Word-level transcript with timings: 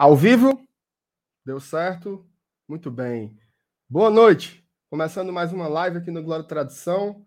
Ao 0.00 0.16
vivo? 0.16 0.66
Deu 1.44 1.60
certo? 1.60 2.26
Muito 2.66 2.90
bem. 2.90 3.38
Boa 3.86 4.08
noite. 4.08 4.66
Começando 4.88 5.30
mais 5.30 5.52
uma 5.52 5.68
live 5.68 5.98
aqui 5.98 6.10
no 6.10 6.22
Glória 6.22 6.42
Tradição. 6.42 7.26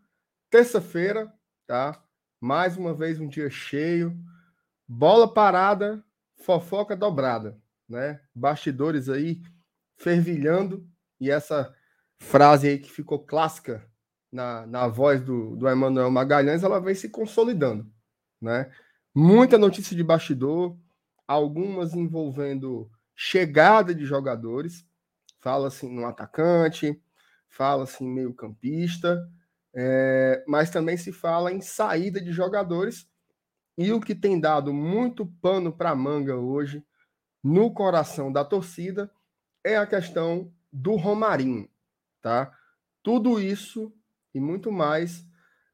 Terça-feira, 0.49 1.31
tá? 1.67 2.03
Mais 2.41 2.75
uma 2.75 2.91
vez 2.91 3.19
um 3.19 3.27
dia 3.27 3.47
cheio. 3.47 4.17
Bola 4.87 5.31
parada, 5.31 6.03
fofoca 6.37 6.95
dobrada, 6.95 7.61
né? 7.87 8.19
Bastidores 8.33 9.07
aí 9.07 9.43
fervilhando 9.95 10.83
e 11.21 11.29
essa 11.29 11.71
frase 12.17 12.67
aí 12.67 12.79
que 12.79 12.89
ficou 12.89 13.23
clássica 13.23 13.87
na, 14.31 14.65
na 14.65 14.87
voz 14.87 15.21
do, 15.21 15.55
do 15.57 15.69
Emanuel 15.69 16.09
Magalhães, 16.09 16.63
ela 16.63 16.81
vem 16.81 16.95
se 16.95 17.07
consolidando, 17.09 17.87
né? 18.41 18.71
Muita 19.13 19.59
notícia 19.59 19.95
de 19.95 20.03
bastidor, 20.03 20.75
algumas 21.27 21.93
envolvendo 21.93 22.89
chegada 23.15 23.93
de 23.93 24.05
jogadores, 24.05 24.85
fala-se 25.39 25.87
no 25.87 26.05
atacante, 26.05 27.01
fala-se 27.49 28.03
em 28.03 28.09
meio-campista, 28.09 29.29
é, 29.75 30.43
mas 30.47 30.69
também 30.69 30.97
se 30.97 31.11
fala 31.11 31.51
em 31.51 31.61
saída 31.61 32.21
de 32.21 32.31
jogadores. 32.31 33.07
E 33.77 33.91
o 33.91 33.99
que 33.99 34.13
tem 34.13 34.39
dado 34.39 34.73
muito 34.73 35.25
pano 35.41 35.71
para 35.75 35.95
manga 35.95 36.35
hoje 36.35 36.83
no 37.43 37.73
coração 37.73 38.31
da 38.31 38.45
torcida 38.45 39.11
é 39.63 39.75
a 39.75 39.87
questão 39.87 40.51
do 40.71 40.95
Romarinho, 40.95 41.69
tá? 42.21 42.55
Tudo 43.01 43.39
isso 43.39 43.93
e 44.33 44.39
muito 44.39 44.71
mais 44.71 45.25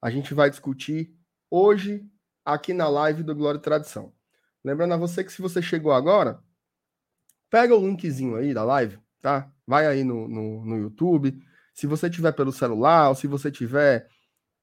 a 0.02 0.10
gente 0.10 0.34
vai 0.34 0.50
discutir 0.50 1.14
hoje 1.50 2.06
aqui 2.44 2.74
na 2.74 2.88
live 2.88 3.24
do 3.24 3.36
Glória 3.36 3.58
e 3.58 3.62
Tradição. 3.62 4.14
Lembrando 4.64 4.94
a 4.94 4.98
você 4.98 5.24
que 5.24 5.32
se 5.32 5.42
você 5.42 5.62
chegou 5.62 5.92
agora, 5.92 6.40
pega 7.50 7.76
o 7.76 7.80
linkzinho 7.80 8.36
aí 8.36 8.54
da 8.54 8.64
live, 8.64 9.00
tá? 9.22 9.52
Vai 9.66 9.88
aí 9.88 10.04
no, 10.04 10.28
no, 10.28 10.66
no 10.66 10.78
YouTube. 10.78 11.42
Se 11.74 11.88
você 11.88 12.10
tiver 12.10 12.34
pelo 12.34 12.52
celular, 12.52 13.10
ou 13.10 13.16
se 13.16 13.28
você 13.28 13.50
tiver 13.50 14.08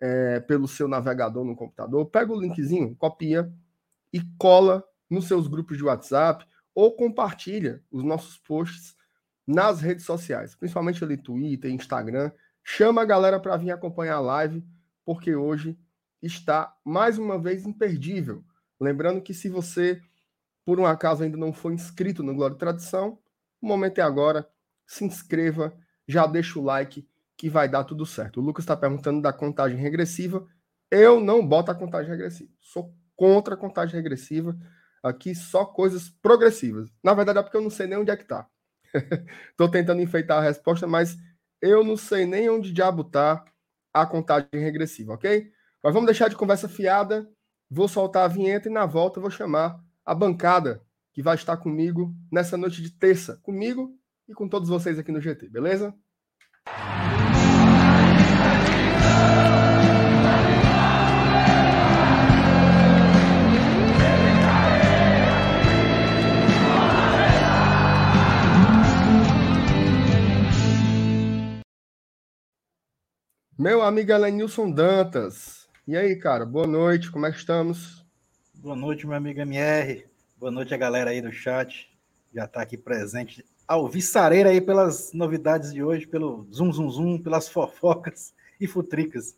é, 0.01 0.41
pelo 0.41 0.69
seu 0.69 0.87
navegador 0.87 1.45
no 1.45 1.57
computador, 1.57 2.07
pega 2.07 2.33
o 2.33 2.41
linkzinho, 2.41 2.95
copia 2.97 3.51
e 4.13 4.21
cola 4.39 4.85
nos 5.09 5.27
seus 5.27 5.49
grupos 5.49 5.77
de 5.77 5.85
WhatsApp 5.85 6.47
ou 6.75 6.95
compartilha 6.95 7.83
os 7.91 8.05
nossos 8.05 8.37
posts 8.39 8.95
nas 9.47 9.81
redes 9.81 10.05
sociais, 10.05 10.55
principalmente 10.55 11.03
ali 11.03 11.17
Twitter, 11.17 11.71
Instagram. 11.71 12.31
Chama 12.63 13.03
a 13.03 13.07
galera 13.07 13.41
para 13.41 13.57
vir 13.57 13.71
acompanhar 13.71 14.17
a 14.17 14.21
live, 14.21 14.63
porque 15.05 15.35
hoje 15.35 15.79
está 16.21 16.75
mais 16.85 17.17
uma 17.17 17.39
vez 17.39 17.65
imperdível 17.65 18.45
Lembrando 18.81 19.23
que 19.23 19.33
se 19.33 19.49
você, 19.49 20.01
por 20.65 20.79
um 20.79 20.87
acaso, 20.87 21.23
ainda 21.23 21.37
não 21.37 21.53
foi 21.53 21.75
inscrito 21.75 22.23
no 22.23 22.35
Glória 22.35 22.55
e 22.55 22.59
Tradição, 22.59 23.19
o 23.61 23.67
momento 23.67 23.99
é 23.99 24.03
agora. 24.03 24.49
Se 24.87 25.05
inscreva, 25.05 25.77
já 26.07 26.27
deixa 26.27 26.59
o 26.59 26.63
like 26.63 27.09
que 27.37 27.51
vai 27.51 27.69
dar 27.69 27.85
tudo 27.85 28.07
certo. 28.07 28.41
O 28.41 28.45
Lucas 28.45 28.63
está 28.65 28.77
perguntando 28.77 29.21
da 29.21 29.33
contagem 29.33 29.79
regressiva. 29.79 30.47
Eu 30.91 31.21
não 31.21 31.47
boto 31.47 31.71
a 31.71 31.75
contagem 31.75 32.11
regressiva. 32.11 32.51
Sou 32.61 32.95
contra 33.17 33.55
a 33.55 33.59
contagem 33.59 33.97
regressiva. 33.97 34.57
Aqui 35.03 35.35
só 35.35 35.65
coisas 35.65 36.09
progressivas. 36.09 36.89
Na 37.03 37.15
verdade 37.15 37.39
é 37.39 37.43
porque 37.43 37.57
eu 37.57 37.63
não 37.63 37.71
sei 37.71 37.87
nem 37.87 37.99
onde 37.99 38.11
é 38.11 38.17
que 38.17 38.23
está. 38.25 38.49
Estou 39.51 39.71
tentando 39.71 40.01
enfeitar 40.01 40.39
a 40.39 40.43
resposta, 40.43 40.87
mas 40.87 41.17
eu 41.61 41.85
não 41.85 41.97
sei 41.97 42.27
nem 42.27 42.49
onde 42.49 42.73
diabo 42.73 43.03
está 43.03 43.45
a 43.93 44.07
contagem 44.07 44.49
regressiva, 44.53 45.15
ok? 45.15 45.51
Mas 45.83 45.93
vamos 45.93 46.07
deixar 46.07 46.29
de 46.29 46.37
conversa 46.37 46.69
fiada 46.69 47.29
Vou 47.69 47.89
soltar 47.89 48.25
a 48.25 48.29
vinheta 48.29 48.69
e 48.69 48.73
na 48.73 48.87
volta 48.87 49.21
vou 49.21 49.29
chamar 49.29 49.83
a 50.05 50.15
bancada 50.15 50.85
que 51.13 51.21
vai 51.21 51.35
estar 51.35 51.57
comigo 51.57 52.15
nessa 52.31 52.57
noite 52.57 52.81
de 52.81 52.91
terça, 52.91 53.41
comigo 53.43 53.93
e 54.29 54.35
com 54.35 54.49
todos 54.49 54.69
vocês 54.69 55.01
aqui 55.01 55.11
no 55.11 55.21
GT, 55.21 55.49
beleza? 55.49 55.93
Meu 73.59 73.83
amigo 73.83 74.13
Elenilson 74.13 74.71
Dantas, 74.71 75.66
e 75.87 75.97
aí, 75.97 76.17
cara, 76.17 76.45
boa 76.45 76.67
noite, 76.67 77.11
como 77.13 77.27
é 77.27 77.31
que 77.31 77.39
estamos? 77.39 78.05
Boa 78.55 78.75
noite, 78.75 79.07
meu 79.07 79.17
amigo 79.17 79.41
MR. 79.41 80.05
Boa 80.37 80.51
noite 80.51 80.75
a 80.75 80.77
galera 80.77 81.11
aí 81.11 81.23
do 81.23 81.31
chat. 81.31 81.89
Já 82.35 82.45
está 82.45 82.63
aqui 82.63 82.77
presente. 82.77 83.45
Alvissareira 83.69 84.51
aí 84.51 84.61
pelas 84.61 85.13
novidades 85.13 85.73
de 85.73 85.83
hoje, 85.83 86.07
pelo 86.07 86.47
zum 86.51 86.73
zum 86.73 86.91
zum, 86.91 87.23
pelas 87.23 87.49
fofocas 87.49 88.35
e 88.61 88.67
futricas 88.67 89.37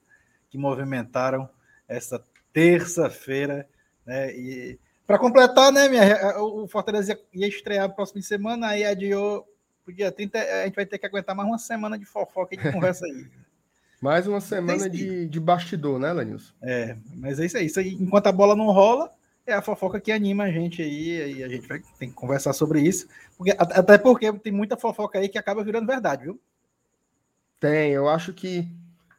que 0.48 0.56
movimentaram 0.56 1.48
essa 1.86 2.24
terça-feira, 2.52 3.68
né? 4.06 4.34
E 4.34 4.78
para 5.06 5.18
completar, 5.18 5.72
né, 5.72 5.88
minha, 5.88 6.38
o 6.38 6.68
Fortaleza 6.68 7.18
ia 7.32 7.48
estrear 7.48 7.88
no 7.88 7.94
próximo 7.94 8.22
semana, 8.22 8.68
aí 8.68 8.84
adiou 8.84 9.46
pro 9.84 9.94
dia 9.94 10.12
30, 10.12 10.38
a 10.38 10.64
gente 10.64 10.74
vai 10.74 10.84
ter 10.84 10.98
que 10.98 11.06
aguentar 11.06 11.34
mais 11.34 11.48
uma 11.48 11.58
semana 11.58 11.98
de 11.98 12.04
fofoca 12.04 12.54
e 12.54 12.58
de 12.58 12.70
conversa 12.72 13.06
aí. 13.06 13.26
Mais 14.00 14.26
uma 14.26 14.40
semana 14.40 14.88
de, 14.88 15.26
de 15.26 15.40
bastidor, 15.40 15.98
né, 15.98 16.12
Lenilson? 16.12 16.52
É, 16.62 16.96
mas 17.16 17.40
é 17.40 17.46
isso 17.46 17.56
aí. 17.56 17.66
Isso 17.66 17.80
aí. 17.80 17.94
Enquanto 17.94 18.28
a 18.28 18.32
bola 18.32 18.54
não 18.54 18.66
rola, 18.66 19.10
é 19.44 19.54
a 19.54 19.62
fofoca 19.62 20.00
que 20.00 20.12
anima 20.12 20.44
a 20.44 20.50
gente 20.50 20.80
aí, 20.82 21.38
e 21.38 21.42
a 21.42 21.48
gente 21.48 21.66
vai 21.66 21.82
tem 21.98 22.08
que 22.08 22.14
conversar 22.14 22.52
sobre 22.52 22.80
isso. 22.80 23.08
Porque, 23.36 23.54
até 23.58 23.98
porque 23.98 24.32
tem 24.34 24.52
muita 24.52 24.76
fofoca 24.76 25.18
aí 25.18 25.28
que 25.28 25.38
acaba 25.38 25.64
virando 25.64 25.86
verdade, 25.86 26.24
viu? 26.24 26.40
Tem, 27.58 27.90
eu 27.90 28.08
acho 28.08 28.32
que, 28.32 28.68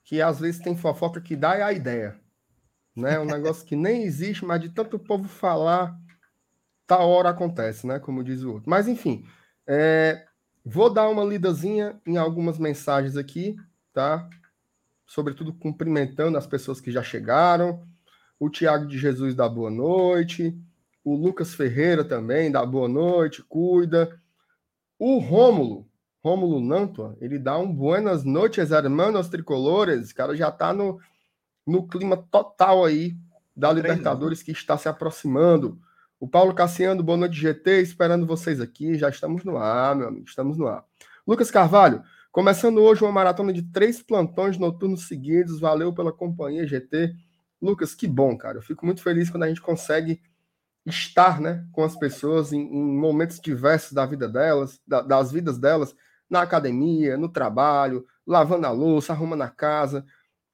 que 0.05 0.21
às 0.21 0.39
vezes 0.39 0.61
tem 0.61 0.77
fofoca 0.77 1.19
que 1.19 1.35
dá 1.35 1.65
a 1.65 1.73
ideia. 1.73 2.17
Né? 2.95 3.19
Um 3.19 3.25
negócio 3.25 3.65
que 3.65 3.75
nem 3.75 4.03
existe, 4.03 4.45
mas 4.45 4.61
de 4.61 4.69
tanto 4.69 4.97
povo 4.97 5.27
falar, 5.27 5.99
tal 6.87 7.09
hora 7.09 7.29
acontece, 7.29 7.85
né? 7.85 7.99
Como 7.99 8.23
diz 8.23 8.43
o 8.43 8.53
outro. 8.53 8.69
Mas 8.69 8.87
enfim, 8.87 9.25
é, 9.67 10.25
vou 10.63 10.89
dar 10.89 11.09
uma 11.09 11.23
lidazinha 11.23 11.99
em 12.05 12.17
algumas 12.17 12.57
mensagens 12.57 13.17
aqui, 13.17 13.57
tá? 13.91 14.29
Sobretudo 15.09 15.51
cumprimentando 15.51 16.37
as 16.37 16.45
pessoas 16.45 16.79
que 16.79 16.91
já 16.91 17.01
chegaram. 17.01 17.81
O 18.39 18.47
Tiago 18.47 18.85
de 18.85 18.97
Jesus 18.99 19.33
dá 19.33 19.49
boa 19.49 19.71
noite. 19.71 20.55
O 21.03 21.15
Lucas 21.15 21.55
Ferreira 21.55 22.03
também 22.03 22.51
dá 22.51 22.63
boa 22.63 22.87
noite, 22.87 23.43
cuida. 23.43 24.21
O 24.99 25.17
Rômulo, 25.17 25.89
Rômulo 26.23 26.61
Nantua, 26.61 27.17
ele 27.19 27.39
dá 27.39 27.57
um 27.57 27.73
buenas 27.73 28.23
noites, 28.23 28.69
hermanos 28.69 29.29
tricolores. 29.29 30.11
O 30.11 30.15
cara 30.15 30.35
já 30.35 30.51
tá 30.51 30.71
no, 30.71 30.99
no 31.65 31.87
clima 31.87 32.15
total 32.15 32.85
aí 32.85 33.17
da 33.55 33.73
Libertadores 33.73 34.43
que 34.43 34.51
está 34.51 34.77
se 34.77 34.87
aproximando. 34.87 35.79
O 36.19 36.27
Paulo 36.27 36.53
Cassiano, 36.53 37.01
boa 37.01 37.17
noite, 37.17 37.39
GT, 37.39 37.81
esperando 37.81 38.27
vocês 38.27 38.61
aqui. 38.61 38.95
Já 38.95 39.09
estamos 39.09 39.43
no 39.43 39.57
ar, 39.57 39.95
meu 39.95 40.07
amigo, 40.07 40.27
estamos 40.27 40.55
no 40.55 40.67
ar. 40.67 40.85
Lucas 41.25 41.49
Carvalho, 41.49 42.03
Começando 42.31 42.77
hoje 42.77 43.03
uma 43.03 43.11
maratona 43.11 43.51
de 43.51 43.63
três 43.63 44.03
plantões 44.03 44.57
noturnos 44.57 45.07
seguidos. 45.07 45.59
Valeu 45.59 45.91
pela 45.91 46.13
companhia, 46.13 46.67
GT. 46.67 47.15
Lucas, 47.59 47.95
que 47.95 48.07
bom, 48.07 48.37
cara. 48.37 48.59
Eu 48.59 48.61
fico 48.61 48.85
muito 48.85 49.01
feliz 49.01 49.29
quando 49.31 49.43
a 49.43 49.47
gente 49.47 49.61
consegue 49.61 50.21
estar 50.85 51.41
né, 51.41 51.67
com 51.71 51.83
as 51.83 51.95
pessoas 51.95 52.53
em, 52.53 52.61
em 52.61 52.97
momentos 52.97 53.39
diversos 53.39 53.93
da 53.93 54.05
vida 54.05 54.29
delas, 54.29 54.79
da, 54.87 55.01
das 55.01 55.31
vidas 55.31 55.57
delas, 55.57 55.95
na 56.29 56.41
academia, 56.41 57.17
no 57.17 57.29
trabalho, 57.29 58.05
lavando 58.25 58.67
a 58.67 58.71
louça, 58.71 59.11
arrumando 59.11 59.41
a 59.41 59.49
casa. 59.49 60.05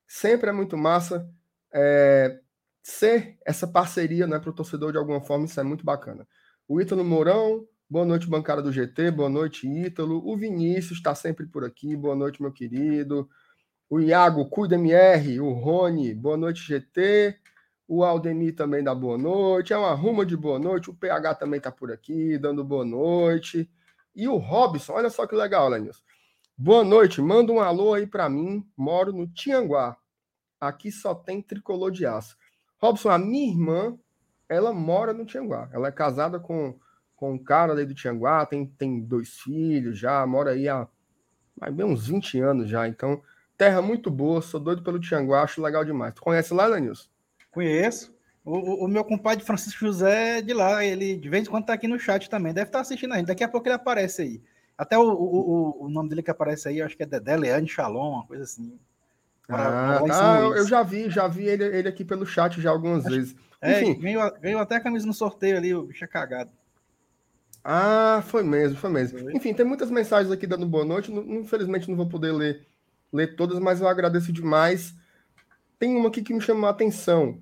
Sempre 0.07 0.49
é 0.49 0.53
muito 0.53 0.77
massa 0.77 1.29
é, 1.73 2.39
ser 2.81 3.37
essa 3.45 3.67
parceria 3.67 4.25
né, 4.25 4.39
para 4.39 4.49
o 4.49 4.53
torcedor 4.53 4.93
de 4.93 4.97
alguma 4.97 5.19
forma, 5.19 5.45
isso 5.45 5.59
é 5.59 5.63
muito 5.63 5.83
bacana. 5.83 6.25
O 6.67 6.79
Ítalo 6.79 7.03
Mourão, 7.03 7.67
Boa 7.87 8.03
noite, 8.03 8.27
bancada 8.27 8.63
do 8.63 8.71
GT. 8.71 9.11
Boa 9.11 9.29
noite, 9.29 9.67
Ítalo. 9.67 10.19
O 10.27 10.35
Vinícius 10.35 10.97
está 10.97 11.13
sempre 11.13 11.45
por 11.45 11.63
aqui. 11.63 11.95
Boa 11.95 12.15
noite, 12.15 12.41
meu 12.41 12.51
querido. 12.51 13.29
O 13.87 13.99
Iago, 13.99 14.49
cuida 14.49 14.73
MR. 14.73 15.39
O 15.39 15.51
Rony, 15.53 16.11
boa 16.15 16.35
noite, 16.35 16.63
GT. 16.63 17.37
O 17.87 18.03
Aldemir 18.03 18.55
também 18.55 18.83
dá 18.83 18.95
boa 18.95 19.19
noite. 19.19 19.71
É 19.71 19.77
uma 19.77 19.93
ruma 19.93 20.25
de 20.25 20.35
boa 20.35 20.57
noite. 20.57 20.89
O 20.89 20.95
PH 20.95 21.35
também 21.35 21.59
está 21.59 21.71
por 21.71 21.91
aqui, 21.91 22.39
dando 22.39 22.63
boa 22.63 22.83
noite. 22.83 23.69
E 24.15 24.27
o 24.27 24.37
Robson, 24.37 24.93
olha 24.93 25.11
só 25.11 25.27
que 25.27 25.35
legal, 25.35 25.69
Lenilson. 25.69 26.01
Boa 26.57 26.83
noite. 26.83 27.21
Manda 27.21 27.51
um 27.51 27.59
alô 27.59 27.93
aí 27.93 28.07
para 28.07 28.27
mim. 28.27 28.67
Moro 28.75 29.13
no 29.13 29.27
Tianguá. 29.27 29.95
Aqui 30.59 30.91
só 30.91 31.13
tem 31.13 31.39
tricolor 31.39 31.91
de 31.91 32.03
aço. 32.03 32.35
Robson, 32.79 33.09
a 33.11 33.19
minha 33.19 33.51
irmã, 33.51 33.95
ela 34.49 34.73
mora 34.73 35.13
no 35.13 35.23
Tianguá. 35.23 35.69
Ela 35.71 35.89
é 35.89 35.91
casada 35.91 36.39
com 36.39 36.79
com 37.15 37.33
um 37.33 37.37
cara 37.37 37.73
ali 37.73 37.85
do 37.85 37.95
Tianguá, 37.95 38.45
tem, 38.45 38.65
tem 38.65 38.99
dois 38.99 39.29
filhos 39.29 39.97
já, 39.97 40.25
mora 40.25 40.51
aí 40.51 40.67
há 40.67 40.87
bem 41.71 41.85
uns 41.85 42.07
20 42.07 42.39
anos 42.39 42.69
já. 42.69 42.87
Então, 42.87 43.21
terra 43.57 43.81
muito 43.81 44.11
boa, 44.11 44.41
sou 44.41 44.59
doido 44.59 44.83
pelo 44.83 44.99
Tianguá, 44.99 45.43
acho 45.43 45.61
legal 45.61 45.85
demais. 45.85 46.13
Tu 46.13 46.21
conhece 46.21 46.53
lá, 46.53 46.67
Danilson? 46.67 47.07
Conheço. 47.51 48.13
O, 48.43 48.85
o, 48.85 48.87
meu 48.87 49.03
compadre 49.03 49.43
Francisco 49.43 49.79
José 49.79 50.37
é 50.37 50.41
de 50.41 50.53
lá, 50.53 50.85
ele 50.85 51.17
de 51.17 51.29
vez 51.29 51.47
em 51.47 51.49
quando 51.49 51.65
tá 51.65 51.73
aqui 51.73 51.87
no 51.87 51.97
chat 51.97 52.29
também, 52.29 52.53
deve 52.53 52.67
estar 52.67 52.77
tá 52.77 52.81
assistindo 52.81 53.13
ainda. 53.13 53.27
Daqui 53.27 53.43
a 53.43 53.47
pouco 53.47 53.67
ele 53.67 53.73
aparece 53.73 54.21
aí. 54.21 54.41
Até 54.77 54.97
o, 54.97 55.01
o, 55.01 55.85
o, 55.85 55.89
nome 55.89 56.09
dele 56.09 56.21
que 56.21 56.29
aparece 56.29 56.67
aí, 56.67 56.79
eu 56.79 56.85
acho 56.85 56.95
que 56.95 57.01
é 57.01 57.05
Dedé 57.07 57.37
Leane 57.37 57.67
Shalom, 57.67 58.17
uma 58.17 58.27
coisa 58.27 58.43
assim. 58.43 58.77
Ah, 59.49 59.99
tá, 60.07 60.39
eu 60.41 60.67
já 60.67 60.83
vi, 60.83 61.09
já 61.09 61.27
vi 61.27 61.45
ele, 61.45 61.63
ele 61.63 61.87
aqui 61.87 62.03
pelo 62.03 62.25
chat 62.25 62.61
já 62.61 62.69
algumas 62.69 63.05
acho, 63.05 63.15
vezes. 63.15 63.35
É, 63.61 63.81
Enfim. 63.81 63.99
Ganhou, 63.99 64.31
ganhou 64.39 64.61
até 64.61 64.75
a 64.75 64.79
camisa 64.79 65.07
no 65.07 65.13
sorteio 65.13 65.57
ali, 65.57 65.73
o 65.73 65.83
bicho 65.83 66.03
é 66.03 66.07
cagado. 66.07 66.51
Ah, 67.67 68.23
foi 68.27 68.43
mesmo, 68.43 68.77
foi 68.77 68.91
mesmo. 68.91 69.17
Foi. 69.17 69.33
Enfim, 69.33 69.51
tem 69.51 69.65
muitas 69.65 69.89
mensagens 69.89 70.31
aqui 70.31 70.45
dando 70.45 70.67
boa 70.67 70.85
noite. 70.85 71.11
Infelizmente 71.11 71.89
não 71.89 71.97
vou 71.97 72.07
poder 72.07 72.31
ler, 72.31 72.67
ler 73.11 73.35
todas, 73.35 73.57
mas 73.57 73.81
eu 73.81 73.87
agradeço 73.87 74.31
demais. 74.31 74.93
Tem 75.79 75.95
uma 75.95 76.09
aqui 76.09 76.21
que 76.21 76.31
me 76.31 76.39
chamou 76.39 76.67
a 76.67 76.69
atenção. 76.69 77.41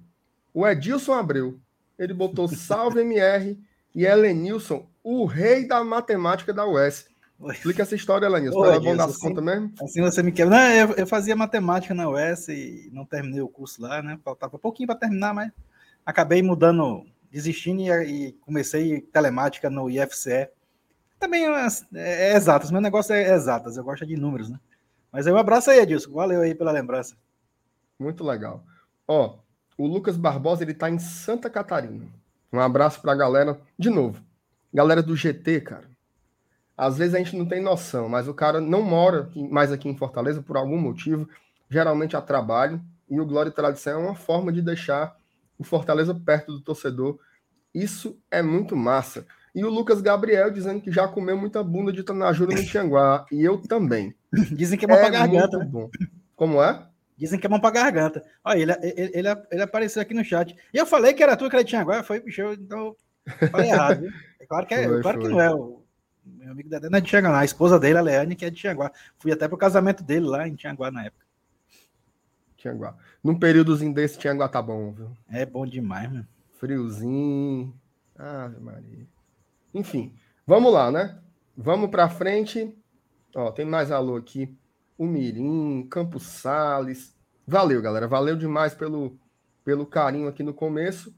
O 0.54 0.66
Edilson 0.66 1.12
Abreu. 1.12 1.60
Ele 2.00 2.14
botou 2.14 2.48
salve 2.48 3.02
MR 3.02 3.60
e 3.94 4.06
Helenilson, 4.06 4.88
o 5.04 5.26
rei 5.26 5.68
da 5.68 5.84
matemática 5.84 6.54
da 6.54 6.66
UES. 6.66 7.06
Explica 7.52 7.82
essa 7.82 7.94
história, 7.94 8.26
Helenilson, 8.26 8.62
para 8.62 8.80
bom 8.80 8.96
dar 8.96 9.06
assim, 9.06 9.28
conta 9.28 9.42
mesmo. 9.42 9.74
Assim 9.82 10.02
você 10.02 10.24
me 10.24 10.32
quer. 10.32 10.48
Não, 10.48 10.58
eu, 10.58 10.94
eu, 10.94 11.06
fazia 11.06 11.36
matemática 11.36 11.94
na 11.94 12.10
UES 12.10 12.48
e 12.48 12.90
não 12.94 13.06
terminei 13.06 13.42
o 13.42 13.50
curso 13.50 13.82
lá, 13.82 14.02
né? 14.02 14.18
Faltava 14.24 14.58
pouquinho 14.58 14.88
para 14.88 14.96
terminar, 14.96 15.34
mas 15.34 15.52
acabei 16.06 16.42
mudando, 16.42 17.06
desistindo 17.34 17.82
e, 17.82 18.28
e, 18.28 18.32
comecei 18.34 19.02
telemática 19.02 19.68
no 19.68 19.90
IFCE. 19.90 20.50
Também 21.20 21.48
é, 21.48 21.68
é, 21.96 22.32
é 22.32 22.36
exatas, 22.36 22.70
meu 22.70 22.80
negócio 22.80 23.16
é 23.16 23.34
exatas, 23.34 23.76
eu 23.76 23.84
gosto 23.84 24.06
de 24.06 24.16
números, 24.16 24.50
né? 24.50 24.60
Mas 25.12 25.26
aí 25.26 25.34
um 25.34 25.38
abraço 25.38 25.72
aí, 25.72 25.80
Edilson. 25.80 26.12
Valeu 26.12 26.42
aí 26.42 26.54
pela 26.54 26.72
lembrança. 26.72 27.16
Muito 28.00 28.24
legal. 28.24 28.64
Ó, 29.08 29.38
o 29.78 29.88
Lucas 29.88 30.16
Barbosa, 30.16 30.64
ele 30.64 30.74
tá 30.74 30.90
em 30.90 31.00
Santa 31.00 31.50
Catarina. 31.50 32.06
Um 32.52 32.60
abraço 32.60 33.02
pra 33.02 33.16
galera. 33.16 33.60
De 33.78 33.90
novo, 33.90 34.24
galera 34.72 35.02
do 35.02 35.16
GT, 35.16 35.62
cara. 35.62 35.90
Às 36.78 36.98
vezes 36.98 37.16
a 37.16 37.18
gente 37.20 37.36
não 37.36 37.48
tem 37.48 37.62
noção, 37.62 38.10
mas 38.10 38.28
o 38.28 38.34
cara 38.34 38.60
não 38.60 38.82
mora 38.82 39.30
mais 39.36 39.72
aqui 39.72 39.88
em 39.88 39.98
Fortaleza 39.98 40.42
por 40.42 40.58
algum 40.58 40.78
motivo, 40.78 41.30
geralmente 41.70 42.16
a 42.16 42.22
trabalho, 42.22 42.82
e 43.10 43.20
o 43.20 43.26
Glória 43.26 43.50
e 43.50 43.54
Tradição 43.54 44.02
é 44.02 44.04
uma 44.04 44.16
forma 44.16 44.52
de 44.52 44.62
deixar 44.62 45.16
o 45.64 45.66
Fortaleza 45.66 46.14
perto 46.14 46.52
do 46.52 46.62
torcedor. 46.62 47.18
Isso 47.74 48.20
é 48.30 48.42
muito 48.42 48.76
massa. 48.76 49.26
E 49.56 49.64
o 49.64 49.70
Lucas 49.70 50.02
Gabriel 50.02 50.52
dizendo 50.52 50.82
que 50.82 50.92
já 50.92 51.08
comeu 51.08 51.38
muita 51.38 51.64
bunda 51.64 51.92
de 51.92 52.04
Tanajura 52.04 52.56
no 52.56 52.66
Tianguá, 52.66 53.26
e 53.32 53.44
eu 53.44 53.58
também. 53.58 54.16
Dizem 54.52 54.78
que 54.78 54.86
é 54.86 54.88
bom 54.88 54.96
é 54.96 55.00
pra 55.00 55.10
garganta. 55.10 55.60
Bom. 55.60 55.90
Como 56.36 56.62
é? 56.62 56.88
Dizem 57.18 57.40
que 57.40 57.46
é 57.46 57.50
bom 57.50 57.60
pra 57.60 57.70
garganta. 57.70 58.24
Olha, 58.44 58.60
ele, 58.60 58.72
ele, 58.82 59.12
ele, 59.14 59.28
ele, 59.52 59.62
apareceu 59.62 60.02
aqui 60.02 60.14
no 60.14 60.26
chat. 60.26 60.56
E 60.74 60.78
eu 60.78 60.86
falei 60.86 61.14
que 61.14 61.22
era 61.22 61.38
tu 61.38 61.50
que 61.50 61.64
tinha 61.64 61.82
agora, 61.82 62.04
foi, 62.04 62.20
bicho, 62.20 62.42
então 62.54 62.96
falei 63.52 63.70
errado. 63.70 64.02
Viu? 64.02 64.12
É 64.40 64.46
claro 64.46 64.66
que, 64.66 64.74
é, 64.74 64.88
foi, 64.88 65.02
claro 65.02 65.22
foi. 65.22 65.30
que 65.30 65.34
não 65.34 65.42
é. 65.42 65.54
O 65.54 65.84
meu 66.26 66.52
amigo 66.52 66.70
Dedé 66.70 66.90
não 66.90 66.98
é 66.98 67.02
de 67.02 67.08
Tianguá, 67.08 67.40
a 67.40 67.46
esposa 67.46 67.80
dele, 67.80 67.98
a 67.98 68.02
Leane, 68.02 68.36
que 68.36 68.46
é 68.46 68.50
de 68.50 68.56
Tianguá. 68.56 68.92
Fui 69.20 69.32
até 69.32 69.48
pro 69.48 69.58
casamento 69.58 70.04
dele 70.04 70.26
lá 70.26 70.48
em 70.48 70.56
Tianguá 70.56 70.90
na 70.90 71.06
época. 71.06 71.24
Tianguá. 72.64 72.96
Num 73.22 73.38
períodozinho 73.38 73.94
desse, 73.94 74.18
Tianguá 74.18 74.48
tá 74.48 74.62
bom, 74.62 74.94
viu? 74.94 75.12
É 75.30 75.46
bom 75.46 75.66
demais, 75.66 76.10
mano. 76.10 76.28
Friozinho. 76.54 77.74
Ah, 78.18 78.50
Maria. 78.62 79.06
Enfim, 79.74 80.14
vamos 80.48 80.72
lá, 80.72 80.90
né? 80.90 81.20
Vamos 81.58 81.90
pra 81.90 82.10
frente. 82.10 82.74
Ó, 83.36 83.52
tem 83.52 83.66
mais 83.66 83.92
alô 83.92 84.16
aqui 84.16 84.58
o 84.98 85.06
Mirim, 85.06 85.86
Campos 85.90 86.24
Sales. 86.24 87.14
Valeu, 87.46 87.82
galera. 87.82 88.08
Valeu 88.08 88.38
demais 88.38 88.74
pelo, 88.74 89.20
pelo 89.66 89.86
carinho 89.86 90.30
aqui 90.30 90.42
no 90.42 90.54
começo. 90.54 91.14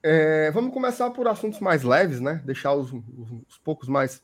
É, 0.00 0.50
vamos 0.52 0.72
começar 0.72 1.10
por 1.10 1.26
assuntos 1.26 1.58
mais 1.58 1.82
leves, 1.82 2.20
né? 2.20 2.40
Deixar 2.44 2.74
os, 2.74 2.92
os, 2.92 3.32
os 3.48 3.58
poucos 3.58 3.88
mais 3.88 4.22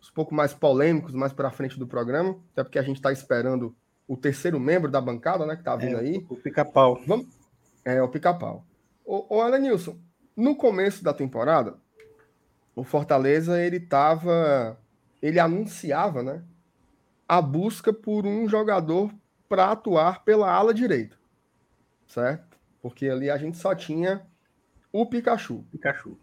os 0.00 0.10
pouco 0.10 0.32
mais 0.32 0.54
polêmicos 0.54 1.12
mais 1.12 1.32
para 1.32 1.50
frente 1.50 1.76
do 1.76 1.84
programa, 1.86 2.38
até 2.52 2.62
porque 2.62 2.78
a 2.78 2.82
gente 2.82 2.96
está 2.96 3.10
esperando 3.10 3.74
o 4.08 4.16
terceiro 4.16 4.58
membro 4.58 4.90
da 4.90 5.00
bancada, 5.00 5.46
né? 5.46 5.54
Que 5.54 5.62
tá 5.62 5.76
vindo 5.76 5.96
é, 5.96 6.00
aí. 6.00 6.26
O 6.28 6.36
pica-pau. 6.36 7.00
Vamos... 7.06 7.26
É, 7.84 8.02
o 8.02 8.08
pica-pau. 8.08 8.64
Ô, 9.04 9.36
ô 9.36 9.42
Alanilson, 9.42 9.96
no 10.36 10.56
começo 10.56 11.04
da 11.04 11.14
temporada, 11.14 11.76
o 12.74 12.82
Fortaleza 12.82 13.62
ele 13.62 13.78
tava. 13.78 14.76
Ele 15.22 15.38
anunciava, 15.38 16.22
né? 16.22 16.42
a 17.28 17.42
busca 17.42 17.92
por 17.92 18.24
um 18.24 18.48
jogador 18.48 19.12
para 19.48 19.70
atuar 19.70 20.24
pela 20.24 20.50
ala 20.50 20.72
direita, 20.72 21.16
certo? 22.06 22.56
Porque 22.80 23.06
ali 23.06 23.28
a 23.28 23.36
gente 23.36 23.58
só 23.58 23.74
tinha 23.74 24.22
o 24.90 25.04
Pikachu. 25.04 25.62
Pikachu. 25.70 26.18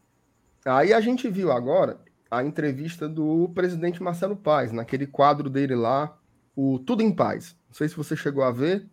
Aí 0.65 0.91
a 0.91 0.99
gente 0.99 1.29
viu 1.29 1.51
agora 1.51 1.99
a 2.31 2.43
entrevista 2.43 3.07
do 3.07 3.49
presidente 3.53 4.01
Marcelo 4.01 4.35
Paes, 4.35 4.71
naquele 4.71 5.05
quadro 5.05 5.47
dele 5.47 5.75
lá, 5.75 6.17
o 6.56 6.80
Tudo 6.80 7.02
em 7.02 7.12
Paz. 7.12 7.56
Não 7.68 7.75
sei 7.75 7.90
se 7.90 7.96
você 7.96 8.16
chegou 8.16 8.44
a 8.44 8.52
ver. 8.52 8.88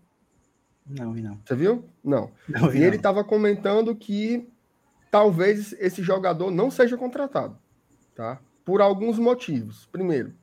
Não, 0.87 1.13
vi 1.13 1.23
não. 1.23 1.39
Você 1.45 1.55
viu? 1.55 1.85
Não. 2.03 2.31
não 2.49 2.75
e 2.75 2.83
ele 2.83 2.97
estava 2.97 3.23
comentando 3.23 3.95
que 3.95 4.49
talvez 5.11 5.73
esse 5.75 6.03
jogador 6.03 6.51
não 6.51 6.71
seja 6.71 6.97
contratado, 6.97 7.57
tá? 8.15 8.41
Por 8.65 8.81
alguns 8.81 9.19
motivos. 9.19 9.87
Primeiro, 9.93 10.35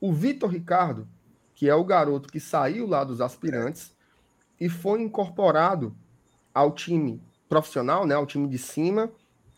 o 0.00 0.12
Vitor 0.12 0.50
Ricardo, 0.50 1.06
que 1.54 1.68
é 1.68 1.74
o 1.74 1.84
garoto 1.84 2.28
que 2.28 2.40
saiu 2.40 2.86
lá 2.86 3.04
dos 3.04 3.20
aspirantes 3.20 3.94
e 4.60 4.68
foi 4.68 5.02
incorporado 5.02 5.94
ao 6.54 6.72
time 6.72 7.20
profissional, 7.48 8.06
né, 8.06 8.14
ao 8.14 8.26
time 8.26 8.48
de 8.48 8.58
cima, 8.58 9.10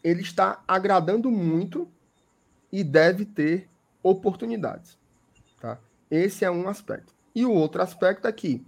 ele 0.02 0.22
está 0.22 0.62
agradando 0.66 1.30
muito 1.30 1.88
e 2.72 2.84
deve 2.84 3.24
ter 3.24 3.68
oportunidades. 4.02 4.98
Esse 6.10 6.44
é 6.44 6.50
um 6.50 6.68
aspecto. 6.68 7.14
E 7.34 7.44
o 7.44 7.52
outro 7.52 7.80
aspecto 7.80 8.26
é 8.26 8.32
que, 8.32 8.64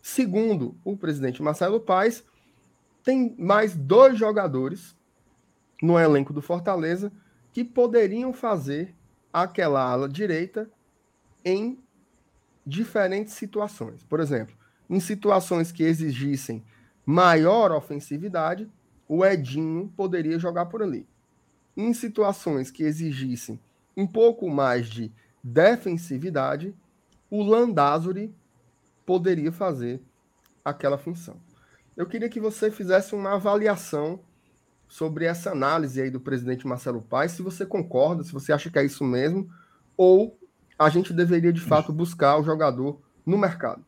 segundo 0.00 0.76
o 0.84 0.96
presidente 0.96 1.42
Marcelo 1.42 1.80
Paes, 1.80 2.24
tem 3.04 3.34
mais 3.38 3.76
dois 3.76 4.18
jogadores 4.18 4.96
no 5.82 5.98
elenco 5.98 6.32
do 6.32 6.40
Fortaleza 6.40 7.12
que 7.52 7.62
poderiam 7.62 8.32
fazer 8.32 8.94
aquela 9.32 9.82
ala 9.82 10.08
direita 10.08 10.70
em 11.44 11.78
diferentes 12.66 13.34
situações. 13.34 14.02
Por 14.02 14.18
exemplo, 14.18 14.56
em 14.88 14.98
situações 14.98 15.70
que 15.70 15.82
exigissem 15.82 16.64
maior 17.04 17.70
ofensividade, 17.70 18.68
o 19.08 19.24
Edinho 19.24 19.92
poderia 19.96 20.38
jogar 20.38 20.66
por 20.66 20.82
ali. 20.82 21.06
Em 21.76 21.92
situações 21.92 22.70
que 22.70 22.82
exigissem 22.82 23.60
um 23.96 24.06
pouco 24.06 24.50
mais 24.50 24.88
de 24.88 25.12
defensividade, 25.42 26.74
o 27.38 27.42
Landázuri 27.42 28.34
poderia 29.04 29.52
fazer 29.52 30.00
aquela 30.64 30.96
função. 30.96 31.40
Eu 31.96 32.06
queria 32.06 32.28
que 32.28 32.40
você 32.40 32.70
fizesse 32.70 33.14
uma 33.14 33.34
avaliação 33.34 34.20
sobre 34.88 35.24
essa 35.24 35.50
análise 35.50 36.00
aí 36.00 36.10
do 36.10 36.20
presidente 36.20 36.66
Marcelo 36.66 37.02
Paes, 37.02 37.32
se 37.32 37.42
você 37.42 37.66
concorda, 37.66 38.22
se 38.22 38.32
você 38.32 38.52
acha 38.52 38.70
que 38.70 38.78
é 38.78 38.84
isso 38.84 39.04
mesmo, 39.04 39.50
ou 39.96 40.38
a 40.78 40.88
gente 40.88 41.12
deveria 41.12 41.52
de 41.52 41.60
fato 41.60 41.92
buscar 41.92 42.38
o 42.38 42.44
jogador 42.44 43.00
no 43.24 43.36
mercado. 43.36 43.84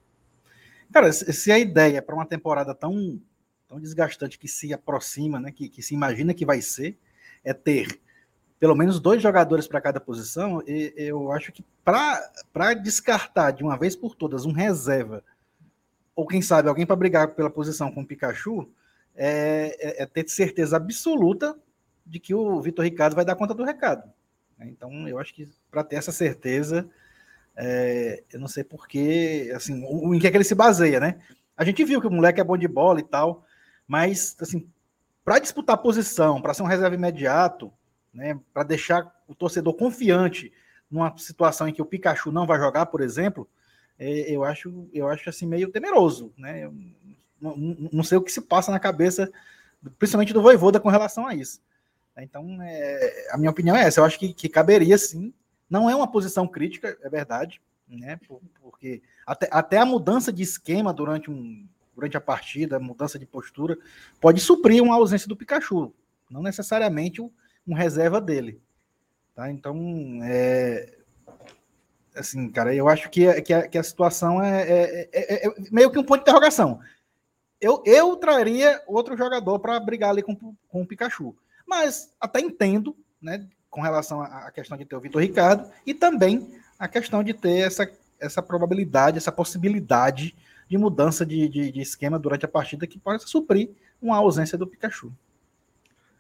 Cara, 0.93 1.13
se 1.13 1.53
a 1.53 1.59
ideia 1.59 2.01
para 2.03 2.15
uma 2.15 2.27
temporada 2.27 2.75
tão, 2.75 3.21
tão 3.67 3.79
desgastante 3.79 4.39
que 4.39 4.49
se 4.49 4.73
aproxima, 4.73 5.39
né, 5.39 5.53
que, 5.53 5.69
que 5.69 5.83
se 5.83 5.95
imagina 5.95 6.35
que 6.35 6.47
vai 6.47 6.63
ser, 6.63 6.99
é 7.45 7.53
ter 7.53 8.01
pelo 8.59 8.75
menos 8.75 8.99
dois 8.99 9.23
jogadores 9.23 9.67
para 9.67 9.81
cada 9.81 10.01
posição, 10.01 10.63
e, 10.67 10.93
eu 10.97 11.31
acho 11.33 11.53
que 11.53 11.65
para 11.85 12.75
descartar 12.75 13.53
de 13.53 13.63
uma 13.63 13.79
vez 13.79 13.95
por 13.95 14.15
todas 14.15 14.45
um 14.45 14.53
reserva, 14.53 15.23
ou 16.15 16.27
quem 16.27 16.43
sabe 16.43 16.69
alguém 16.69 16.85
para 16.87 16.97
brigar 16.97 17.29
pela 17.29 17.51
posição 17.51 17.93
com 17.93 18.03
o 18.03 18.07
Pikachu, 18.07 18.69
é, 19.15 19.77
é, 19.81 20.03
é 20.03 20.07
ter 20.07 20.29
certeza 20.29 20.77
absoluta 20.77 21.57
de 22.05 22.19
que 22.19 22.35
o 22.35 22.61
Vitor 22.61 22.85
Ricardo 22.85 23.15
vai 23.15 23.25
dar 23.25 23.37
conta 23.37 23.55
do 23.55 23.65
recado. 23.65 24.11
Né? 24.59 24.67
Então, 24.69 25.07
eu 25.07 25.19
acho 25.19 25.33
que 25.35 25.49
para 25.71 25.85
ter 25.85 25.97
essa 25.97 26.11
certeza, 26.11 26.89
é, 27.57 28.23
eu 28.33 28.41
não 28.41 28.49
sei 28.49 28.65
porquê, 28.65 29.53
assim, 29.55 29.85
em 29.85 30.19
que, 30.19 30.27
é 30.27 30.31
que 30.31 30.37
ele 30.37 30.45
se 30.45 30.55
baseia, 30.55 30.99
né? 30.99 31.21
A 31.57 31.65
gente 31.65 31.85
viu 31.85 32.01
que 32.01 32.07
o 32.07 32.11
moleque 32.11 32.41
é 32.41 32.45
bom 32.45 32.57
de 32.57 32.69
bola 32.69 33.01
e 33.01 33.05
tal, 33.05 33.45
mas, 33.87 34.37
assim, 34.41 34.69
para 35.25 35.39
disputar 35.39 35.77
posição, 35.79 36.41
para 36.41 36.55
ser 36.55 36.63
um 36.63 36.67
reserva 36.67 36.95
imediato, 36.95 37.73
né, 38.13 38.39
para 38.53 38.63
deixar 38.63 39.13
o 39.27 39.35
torcedor 39.35 39.75
confiante 39.75 40.53
numa 40.91 41.17
situação 41.19 41.69
em 41.69 41.73
que 41.73 41.83
o 41.83 41.87
Pikachu 41.87 42.33
não 42.33 42.47
vai 42.47 42.59
jogar, 42.59 42.87
por 42.87 43.01
exemplo, 43.01 43.49
é, 43.99 44.31
eu 44.31 44.45
acho, 44.45 44.89
eu 44.93 45.09
acho 45.09 45.29
assim 45.29 45.47
meio 45.47 45.71
temeroso, 45.71 46.33
né? 46.37 46.65
Eu 46.65 46.75
não, 47.41 47.57
não 47.93 48.03
sei 48.03 48.17
o 48.17 48.23
que 48.23 48.33
se 48.33 48.41
passa 48.41 48.71
na 48.71 48.79
cabeça, 48.79 49.31
principalmente 49.99 50.33
do 50.33 50.43
Voivoda 50.43 50.81
com 50.81 50.89
relação 50.89 51.27
a 51.27 51.35
isso. 51.35 51.61
Então, 52.17 52.61
é, 52.63 53.29
a 53.31 53.39
minha 53.39 53.51
opinião 53.51 53.77
é 53.77 53.83
essa. 53.83 54.01
Eu 54.01 54.05
acho 54.05 54.19
que, 54.19 54.33
que 54.33 54.49
caberia 54.49 54.99
sim. 54.99 55.33
Não 55.71 55.89
é 55.89 55.95
uma 55.95 56.11
posição 56.11 56.49
crítica, 56.49 56.97
é 57.03 57.09
verdade, 57.09 57.61
né? 57.87 58.19
Porque 58.61 59.03
até, 59.27 59.49
até 59.51 59.79
a 59.79 59.85
mudança 59.85 60.33
de 60.33 60.43
esquema 60.43 60.93
durante 60.93 61.31
um, 61.31 61.67
durante 61.95 62.17
a 62.17 62.21
partida, 62.21 62.79
mudança 62.79 63.19
de 63.19 63.27
postura, 63.27 63.77
pode 64.21 64.41
suprir 64.41 64.83
uma 64.83 64.95
ausência 64.95 65.29
do 65.29 65.37
Pikachu, 65.37 65.93
não 66.31 66.43
necessariamente 66.43 67.21
um 67.69 67.75
reserva 67.75 68.21
dele. 68.21 68.61
Tá? 69.35 69.51
Então, 69.51 69.77
é, 70.25 70.99
assim, 72.17 72.49
cara, 72.51 72.75
eu 72.75 72.89
acho 72.89 73.11
que, 73.11 73.41
que, 73.43 73.53
a, 73.53 73.69
que 73.69 73.79
a 73.79 73.83
situação 73.83 74.43
é, 74.43 74.63
é, 74.63 75.09
é, 75.13 75.47
é, 75.47 75.55
meio 75.71 75.91
que 75.91 75.99
um 75.99 76.05
ponto 76.05 76.19
de 76.19 76.23
interrogação. 76.23 76.81
Eu, 77.61 77.83
eu 77.85 78.17
traria 78.17 78.83
outro 78.87 79.17
jogador 79.17 79.59
para 79.59 79.79
brigar 79.81 80.11
ali 80.11 80.23
com, 80.23 80.35
com 80.69 80.83
o 80.83 80.87
Pikachu. 80.87 81.37
Mas 81.67 82.13
até 82.21 82.41
entendo, 82.41 82.97
né, 83.21 83.47
com 83.69 83.81
relação 83.81 84.23
à 84.23 84.51
questão 84.51 84.77
de 84.77 84.85
ter 84.85 84.97
o 84.97 85.01
Vitor 85.01 85.21
Ricardo 85.21 85.71
e 85.85 85.93
também 85.93 86.49
a 86.79 86.89
questão 86.89 87.23
de 87.23 87.35
ter 87.35 87.59
essa, 87.59 87.91
essa 88.19 88.43
probabilidade, 88.43 89.19
essa 89.19 89.33
possibilidade 89.33 90.35
de 90.69 90.79
mudança 90.79 91.27
de, 91.27 91.49
de, 91.49 91.73
de 91.73 91.81
esquema 91.81 92.19
durante 92.19 92.45
a 92.45 92.49
partida 92.49 92.87
que 92.87 92.99
pode 92.99 93.29
suprir 93.29 93.71
uma 94.01 94.17
ausência 94.17 94.57
do 94.57 94.67
Pikachu. 94.67 95.13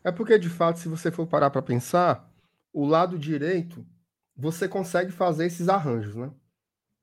É 0.08 0.12
porque, 0.12 0.38
de 0.38 0.48
fato, 0.48 0.78
se 0.78 0.88
você 0.88 1.10
for 1.10 1.26
parar 1.26 1.50
para 1.50 1.60
pensar, 1.60 2.32
o 2.72 2.86
lado 2.86 3.18
direito, 3.18 3.86
você 4.34 4.66
consegue 4.66 5.12
fazer 5.12 5.44
esses 5.44 5.68
arranjos, 5.68 6.14
né? 6.16 6.32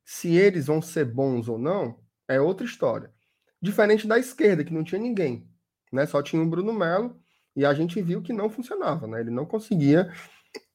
Se 0.04 0.36
eles 0.36 0.66
vão 0.66 0.82
ser 0.82 1.06
bons 1.06 1.48
ou 1.48 1.60
não, 1.60 2.00
é 2.28 2.42
outra 2.42 2.66
história. 2.66 3.14
Diferente 3.62 4.08
da 4.08 4.18
esquerda, 4.18 4.64
que 4.64 4.74
não 4.74 4.84
tinha 4.84 5.00
ninguém, 5.00 5.48
né? 5.94 6.08
Só 6.08 6.20
tinha 6.24 6.42
o 6.42 6.50
Bruno 6.50 6.74
Melo 6.74 7.16
e 7.56 7.64
a 7.64 7.76
gente 7.76 8.02
viu 8.02 8.24
que 8.24 8.34
não 8.34 8.50
funcionava, 8.50 9.06
né? 9.06 9.20
Ele 9.20 9.30
não 9.30 9.46
conseguia 9.46 10.12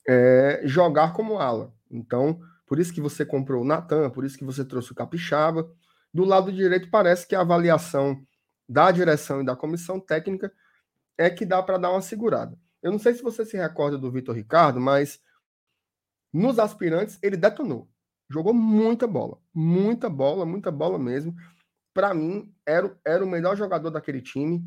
é, 0.08 0.60
jogar 0.62 1.12
como 1.12 1.40
ala. 1.40 1.74
Então, 1.90 2.40
por 2.64 2.78
isso 2.78 2.94
que 2.94 3.00
você 3.00 3.26
comprou 3.26 3.62
o 3.62 3.66
Natan, 3.66 4.08
por 4.10 4.24
isso 4.24 4.38
que 4.38 4.44
você 4.44 4.64
trouxe 4.64 4.92
o 4.92 4.94
Capixaba. 4.94 5.68
Do 6.14 6.24
lado 6.24 6.52
direito, 6.52 6.90
parece 6.90 7.26
que 7.26 7.34
a 7.34 7.40
avaliação 7.40 8.24
da 8.68 8.92
direção 8.92 9.40
e 9.40 9.44
da 9.44 9.56
comissão 9.56 9.98
técnica 9.98 10.52
é 11.18 11.28
que 11.30 11.44
dá 11.44 11.62
para 11.62 11.78
dar 11.78 11.90
uma 11.90 12.02
segurada. 12.02 12.58
Eu 12.82 12.90
não 12.90 12.98
sei 12.98 13.14
se 13.14 13.22
você 13.22 13.44
se 13.44 13.56
recorda 13.56 13.98
do 13.98 14.10
Vitor 14.10 14.34
Ricardo, 14.34 14.80
mas 14.80 15.20
nos 16.32 16.58
aspirantes 16.58 17.18
ele 17.22 17.36
detonou. 17.36 17.88
Jogou 18.28 18.54
muita 18.54 19.06
bola, 19.06 19.38
muita 19.52 20.08
bola, 20.08 20.46
muita 20.46 20.70
bola 20.70 20.98
mesmo. 20.98 21.34
Para 21.92 22.14
mim, 22.14 22.52
era, 22.64 22.96
era 23.04 23.24
o 23.24 23.28
melhor 23.28 23.56
jogador 23.56 23.90
daquele 23.90 24.22
time, 24.22 24.64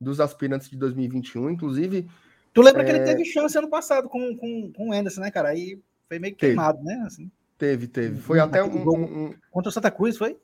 dos 0.00 0.20
aspirantes 0.20 0.68
de 0.68 0.76
2021. 0.76 1.50
Inclusive. 1.50 2.08
Tu 2.52 2.60
lembra 2.60 2.82
é... 2.82 2.84
que 2.84 2.90
ele 2.90 2.98
é 2.98 3.04
teve 3.04 3.24
chance 3.24 3.56
ano 3.56 3.70
passado 3.70 4.08
com, 4.08 4.36
com, 4.36 4.72
com 4.72 4.88
o 4.88 4.92
Anderson, 4.92 5.20
né, 5.20 5.30
cara? 5.30 5.50
Aí 5.50 5.80
foi 6.08 6.18
meio 6.18 6.34
queimado, 6.34 6.78
teve. 6.78 6.88
né? 6.88 7.04
Assim. 7.06 7.30
Teve, 7.56 7.86
teve. 7.86 8.20
Foi 8.20 8.40
até 8.40 8.62
um, 8.62 8.68
um, 8.68 9.24
um, 9.26 9.34
Contra 9.50 9.68
o 9.68 9.72
Santa 9.72 9.90
Cruz, 9.90 10.18
foi? 10.18 10.36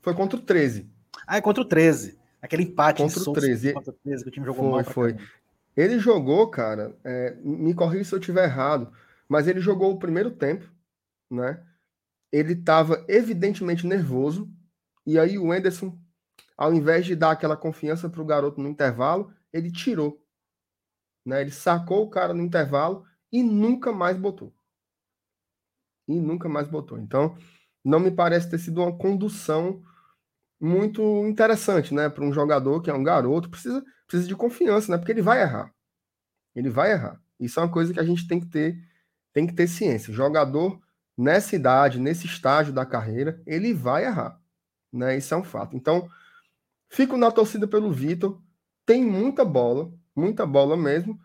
Foi 0.00 0.14
contra 0.14 0.38
o 0.38 0.42
13. 0.42 0.88
Ah, 1.26 1.36
é 1.36 1.40
contra 1.40 1.62
o 1.62 1.66
13. 1.66 2.17
Aquele 2.40 2.62
empate 2.64 3.02
contra 3.02 3.30
o 3.30 3.32
13. 3.32 3.72
Contra 3.72 3.90
o 3.90 3.96
13 4.04 4.22
que 4.22 4.28
o 4.28 4.32
time 4.32 4.46
jogou 4.46 4.70
foi, 4.70 4.82
mal. 4.82 4.92
Foi, 4.92 5.16
Ele 5.76 5.98
jogou, 5.98 6.48
cara, 6.50 6.96
é, 7.04 7.36
me 7.42 7.74
corrija 7.74 8.04
se 8.04 8.14
eu 8.14 8.18
estiver 8.18 8.44
errado, 8.44 8.92
mas 9.28 9.48
ele 9.48 9.60
jogou 9.60 9.92
o 9.92 9.98
primeiro 9.98 10.30
tempo, 10.30 10.70
né? 11.30 11.64
Ele 12.30 12.52
estava 12.52 13.04
evidentemente 13.08 13.86
nervoso, 13.86 14.48
e 15.06 15.18
aí 15.18 15.38
o 15.38 15.54
Enderson, 15.54 15.98
ao 16.56 16.72
invés 16.72 17.06
de 17.06 17.16
dar 17.16 17.30
aquela 17.30 17.56
confiança 17.56 18.08
para 18.08 18.20
o 18.20 18.26
garoto 18.26 18.60
no 18.60 18.68
intervalo, 18.68 19.32
ele 19.52 19.72
tirou. 19.72 20.22
Né? 21.24 21.40
Ele 21.40 21.50
sacou 21.50 22.04
o 22.04 22.10
cara 22.10 22.34
no 22.34 22.42
intervalo 22.42 23.04
e 23.32 23.42
nunca 23.42 23.92
mais 23.92 24.16
botou. 24.16 24.54
E 26.06 26.18
nunca 26.20 26.48
mais 26.48 26.68
botou. 26.68 26.98
Então, 26.98 27.36
não 27.84 28.00
me 28.00 28.10
parece 28.10 28.50
ter 28.50 28.58
sido 28.58 28.82
uma 28.82 28.96
condução 28.96 29.82
muito 30.60 31.02
interessante, 31.26 31.94
né, 31.94 32.08
para 32.08 32.24
um 32.24 32.32
jogador 32.32 32.80
que 32.82 32.90
é 32.90 32.94
um 32.94 33.02
garoto, 33.02 33.48
precisa, 33.48 33.84
precisa 34.06 34.28
de 34.28 34.34
confiança, 34.34 34.90
né, 34.90 34.98
porque 34.98 35.12
ele 35.12 35.22
vai 35.22 35.40
errar. 35.40 35.72
Ele 36.54 36.68
vai 36.68 36.92
errar. 36.92 37.20
Isso 37.38 37.60
é 37.60 37.62
uma 37.62 37.72
coisa 37.72 37.92
que 37.92 38.00
a 38.00 38.04
gente 38.04 38.26
tem 38.26 38.40
que 38.40 38.46
ter, 38.46 38.76
tem 39.32 39.46
que 39.46 39.54
ter 39.54 39.68
ciência. 39.68 40.12
jogador 40.12 40.80
nessa 41.16 41.56
idade, 41.56 41.98
nesse 41.98 42.26
estágio 42.26 42.72
da 42.72 42.86
carreira, 42.86 43.40
ele 43.46 43.74
vai 43.74 44.04
errar, 44.04 44.40
né? 44.92 45.16
Isso 45.16 45.34
é 45.34 45.36
um 45.36 45.44
fato. 45.44 45.76
Então, 45.76 46.08
fico 46.88 47.16
na 47.16 47.30
torcida 47.30 47.66
pelo 47.66 47.92
Vitor, 47.92 48.40
tem 48.86 49.04
muita 49.04 49.44
bola, 49.44 49.92
muita 50.14 50.46
bola 50.46 50.76
mesmo, 50.76 51.20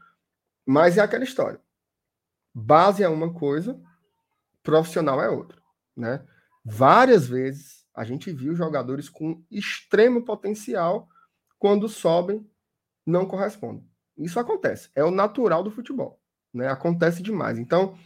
mas 0.65 0.97
é 0.97 1.01
aquela 1.01 1.23
história. 1.23 1.59
Base 2.53 3.03
é 3.03 3.09
uma 3.09 3.33
coisa, 3.33 3.79
profissional 4.61 5.21
é 5.21 5.29
outra, 5.29 5.61
né? 5.95 6.23
Várias 6.63 7.27
vezes 7.27 7.82
a 7.93 8.03
gente 8.03 8.31
viu 8.31 8.55
jogadores 8.55 9.09
com 9.09 9.43
extremo 9.51 10.23
potencial 10.23 11.07
quando 11.59 11.87
sobem 11.87 12.45
não 13.05 13.25
correspondem. 13.25 13.85
Isso 14.17 14.39
acontece, 14.39 14.89
é 14.95 15.03
o 15.03 15.11
natural 15.11 15.63
do 15.63 15.71
futebol, 15.71 16.19
né? 16.53 16.67
Acontece 16.67 17.21
demais. 17.21 17.59
Então, 17.59 17.97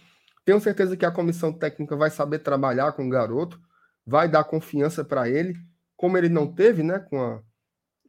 tenho 0.43 0.59
certeza 0.59 0.95
que 0.97 1.05
a 1.05 1.11
comissão 1.11 1.53
técnica 1.53 1.95
vai 1.95 2.09
saber 2.09 2.39
trabalhar 2.39 2.93
com 2.93 3.05
o 3.05 3.09
garoto, 3.09 3.59
vai 4.05 4.29
dar 4.29 4.43
confiança 4.43 5.03
para 5.03 5.29
ele, 5.29 5.55
como 5.95 6.17
ele 6.17 6.29
não 6.29 6.51
teve, 6.53 6.83
né, 6.83 6.99
com 6.99 7.21
a 7.21 7.41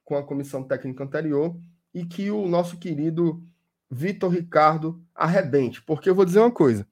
com 0.08 0.16
a 0.16 0.24
comissão 0.24 0.64
técnica 0.64 1.04
anterior, 1.04 1.54
e 1.92 2.02
que 2.02 2.30
o 2.30 2.48
nosso 2.48 2.78
querido 2.78 3.42
Vitor 3.90 4.32
Ricardo 4.32 5.04
arrebente, 5.14 5.82
porque 5.82 6.08
eu 6.08 6.14
vou 6.14 6.24
dizer 6.24 6.38
uma 6.38 6.50
coisa, 6.50 6.88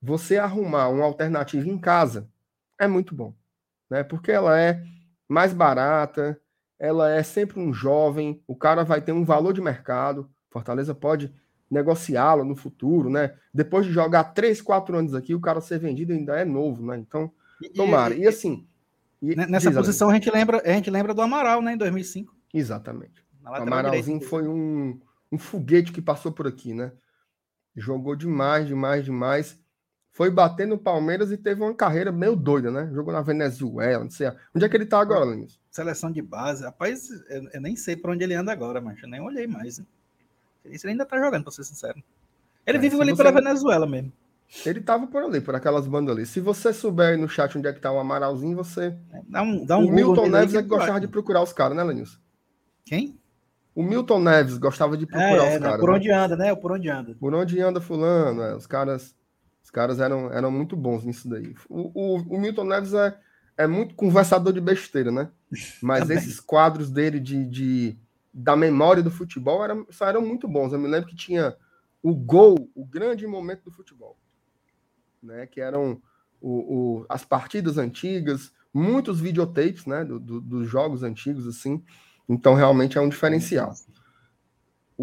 você 0.00 0.38
arrumar 0.38 0.88
uma 0.88 1.04
alternativa 1.04 1.68
em 1.68 1.78
casa 1.78 2.28
é 2.80 2.88
muito 2.88 3.14
bom 3.14 3.32
né? 3.92 4.02
Porque 4.02 4.32
ela 4.32 4.58
é 4.58 4.82
mais 5.28 5.52
barata, 5.52 6.40
ela 6.78 7.10
é 7.10 7.22
sempre 7.22 7.60
um 7.60 7.74
jovem, 7.74 8.42
o 8.46 8.56
cara 8.56 8.84
vai 8.84 9.02
ter 9.02 9.12
um 9.12 9.22
valor 9.22 9.52
de 9.52 9.60
mercado, 9.60 10.30
Fortaleza 10.50 10.94
pode 10.94 11.30
negociá-lo 11.70 12.42
no 12.42 12.56
futuro, 12.56 13.10
né? 13.10 13.34
Depois 13.52 13.84
de 13.84 13.92
jogar 13.92 14.24
3, 14.24 14.62
4 14.62 14.96
anos 14.96 15.14
aqui, 15.14 15.34
o 15.34 15.40
cara 15.40 15.60
ser 15.60 15.78
vendido 15.78 16.14
ainda 16.14 16.38
é 16.38 16.44
novo, 16.44 16.84
né? 16.86 16.96
Então, 16.96 17.30
tomara. 17.74 18.14
E, 18.14 18.26
assim, 18.26 18.66
e, 19.20 19.36
nessa 19.36 19.70
posição 19.70 20.08
a 20.08 20.14
gente 20.14 20.30
lembra, 20.30 20.62
a 20.64 20.72
gente 20.72 20.90
lembra 20.90 21.12
do 21.12 21.20
Amaral, 21.20 21.60
né, 21.60 21.74
em 21.74 21.78
2005. 21.78 22.34
Exatamente. 22.52 23.22
O 23.44 23.54
Amaralzinho 23.54 24.22
foi 24.22 24.48
um, 24.48 24.98
um 25.30 25.38
foguete 25.38 25.92
que 25.92 26.00
passou 26.00 26.32
por 26.32 26.46
aqui, 26.46 26.72
né? 26.72 26.92
Jogou 27.76 28.16
demais, 28.16 28.66
demais, 28.66 29.04
demais 29.04 29.61
foi 30.12 30.30
bater 30.30 30.66
no 30.66 30.76
Palmeiras 30.76 31.32
e 31.32 31.38
teve 31.38 31.62
uma 31.62 31.74
carreira 31.74 32.12
meio 32.12 32.36
doida, 32.36 32.70
né? 32.70 32.90
Jogou 32.92 33.12
na 33.12 33.22
Venezuela, 33.22 34.04
não 34.04 34.10
sei. 34.10 34.30
Onde 34.54 34.64
é 34.64 34.68
que 34.68 34.76
ele 34.76 34.84
tá 34.84 35.00
agora, 35.00 35.24
Linus? 35.24 35.58
Seleção 35.70 36.12
de 36.12 36.20
base. 36.20 36.62
Rapaz, 36.62 37.08
eu, 37.30 37.48
eu 37.54 37.60
nem 37.62 37.74
sei 37.74 37.96
para 37.96 38.12
onde 38.12 38.22
ele 38.22 38.34
anda 38.34 38.52
agora, 38.52 38.78
mas 38.78 39.02
eu 39.02 39.08
nem 39.08 39.22
olhei 39.22 39.46
mais. 39.46 39.78
Né? 39.78 39.86
Ele 40.66 40.78
ainda 40.84 41.06
tá 41.06 41.18
jogando, 41.18 41.44
pra 41.44 41.52
ser 41.52 41.64
sincero. 41.64 42.02
Ele 42.66 42.76
é, 42.76 42.80
vive 42.80 43.00
ali 43.00 43.16
pela 43.16 43.32
Venezuela 43.32 43.86
mesmo. 43.86 44.12
Ele 44.66 44.82
tava 44.82 45.06
por 45.06 45.22
ali, 45.22 45.40
por 45.40 45.54
aquelas 45.54 45.88
bandas 45.88 46.14
ali. 46.14 46.26
Se 46.26 46.40
você 46.40 46.74
souber 46.74 47.12
aí 47.12 47.16
no 47.16 47.26
chat 47.26 47.56
onde 47.56 47.66
é 47.66 47.72
que 47.72 47.80
tá 47.80 47.90
o 47.90 47.98
Amaralzinho, 47.98 48.54
você. 48.54 48.94
É, 49.12 49.22
dá 49.26 49.42
um, 49.42 49.64
dá 49.64 49.78
um 49.78 49.86
o 49.86 49.90
Milton 49.90 50.28
Neves 50.28 50.54
é 50.54 50.62
que 50.62 50.68
gostava 50.68 51.00
de 51.00 51.08
procurar 51.08 51.42
os 51.42 51.54
caras, 51.54 51.74
né, 51.74 51.82
Lenilson? 51.82 52.18
Quem? 52.84 53.18
O 53.74 53.82
Milton 53.82 54.20
Neves 54.20 54.58
gostava 54.58 54.94
de 54.94 55.06
procurar 55.06 55.46
é, 55.46 55.56
os 55.56 55.62
caras. 55.62 55.80
Por 55.80 55.88
né? 55.88 55.96
onde 55.96 56.10
anda, 56.10 56.36
né? 56.36 56.54
Por 56.54 56.72
onde 56.72 56.90
anda. 56.90 57.16
Por 57.18 57.34
onde 57.34 57.60
anda 57.62 57.80
fulano, 57.80 58.42
é, 58.42 58.54
os 58.54 58.66
caras 58.66 59.16
caras 59.70 60.00
eram, 60.00 60.32
eram 60.32 60.50
muito 60.50 60.76
bons 60.76 61.04
nisso 61.04 61.28
daí. 61.28 61.54
O, 61.68 61.90
o, 61.94 62.36
o 62.36 62.40
Milton 62.40 62.64
Neves 62.64 62.94
é, 62.94 63.16
é 63.56 63.66
muito 63.66 63.94
conversador 63.94 64.52
de 64.52 64.60
besteira, 64.60 65.10
né? 65.10 65.30
Mas 65.82 66.10
esses 66.10 66.40
quadros 66.40 66.90
dele 66.90 67.20
de, 67.20 67.44
de, 67.46 67.98
da 68.32 68.56
memória 68.56 69.02
do 69.02 69.10
futebol 69.10 69.62
eram, 69.62 69.86
só 69.90 70.06
eram 70.06 70.22
muito 70.22 70.48
bons. 70.48 70.72
Eu 70.72 70.78
me 70.78 70.88
lembro 70.88 71.08
que 71.08 71.16
tinha 71.16 71.56
o 72.02 72.14
gol, 72.14 72.70
o 72.74 72.84
grande 72.84 73.26
momento 73.26 73.64
do 73.64 73.70
futebol, 73.70 74.18
né? 75.22 75.46
Que 75.46 75.60
eram 75.60 76.00
o, 76.40 77.00
o 77.00 77.06
as 77.08 77.24
partidas 77.24 77.78
antigas, 77.78 78.52
muitos 78.72 79.20
videotapes, 79.20 79.86
né? 79.86 80.04
Do, 80.04 80.18
do, 80.18 80.40
dos 80.40 80.68
jogos 80.68 81.02
antigos, 81.02 81.46
assim. 81.46 81.84
Então, 82.28 82.54
realmente 82.54 82.96
é 82.96 83.00
um 83.00 83.08
diferencial 83.08 83.74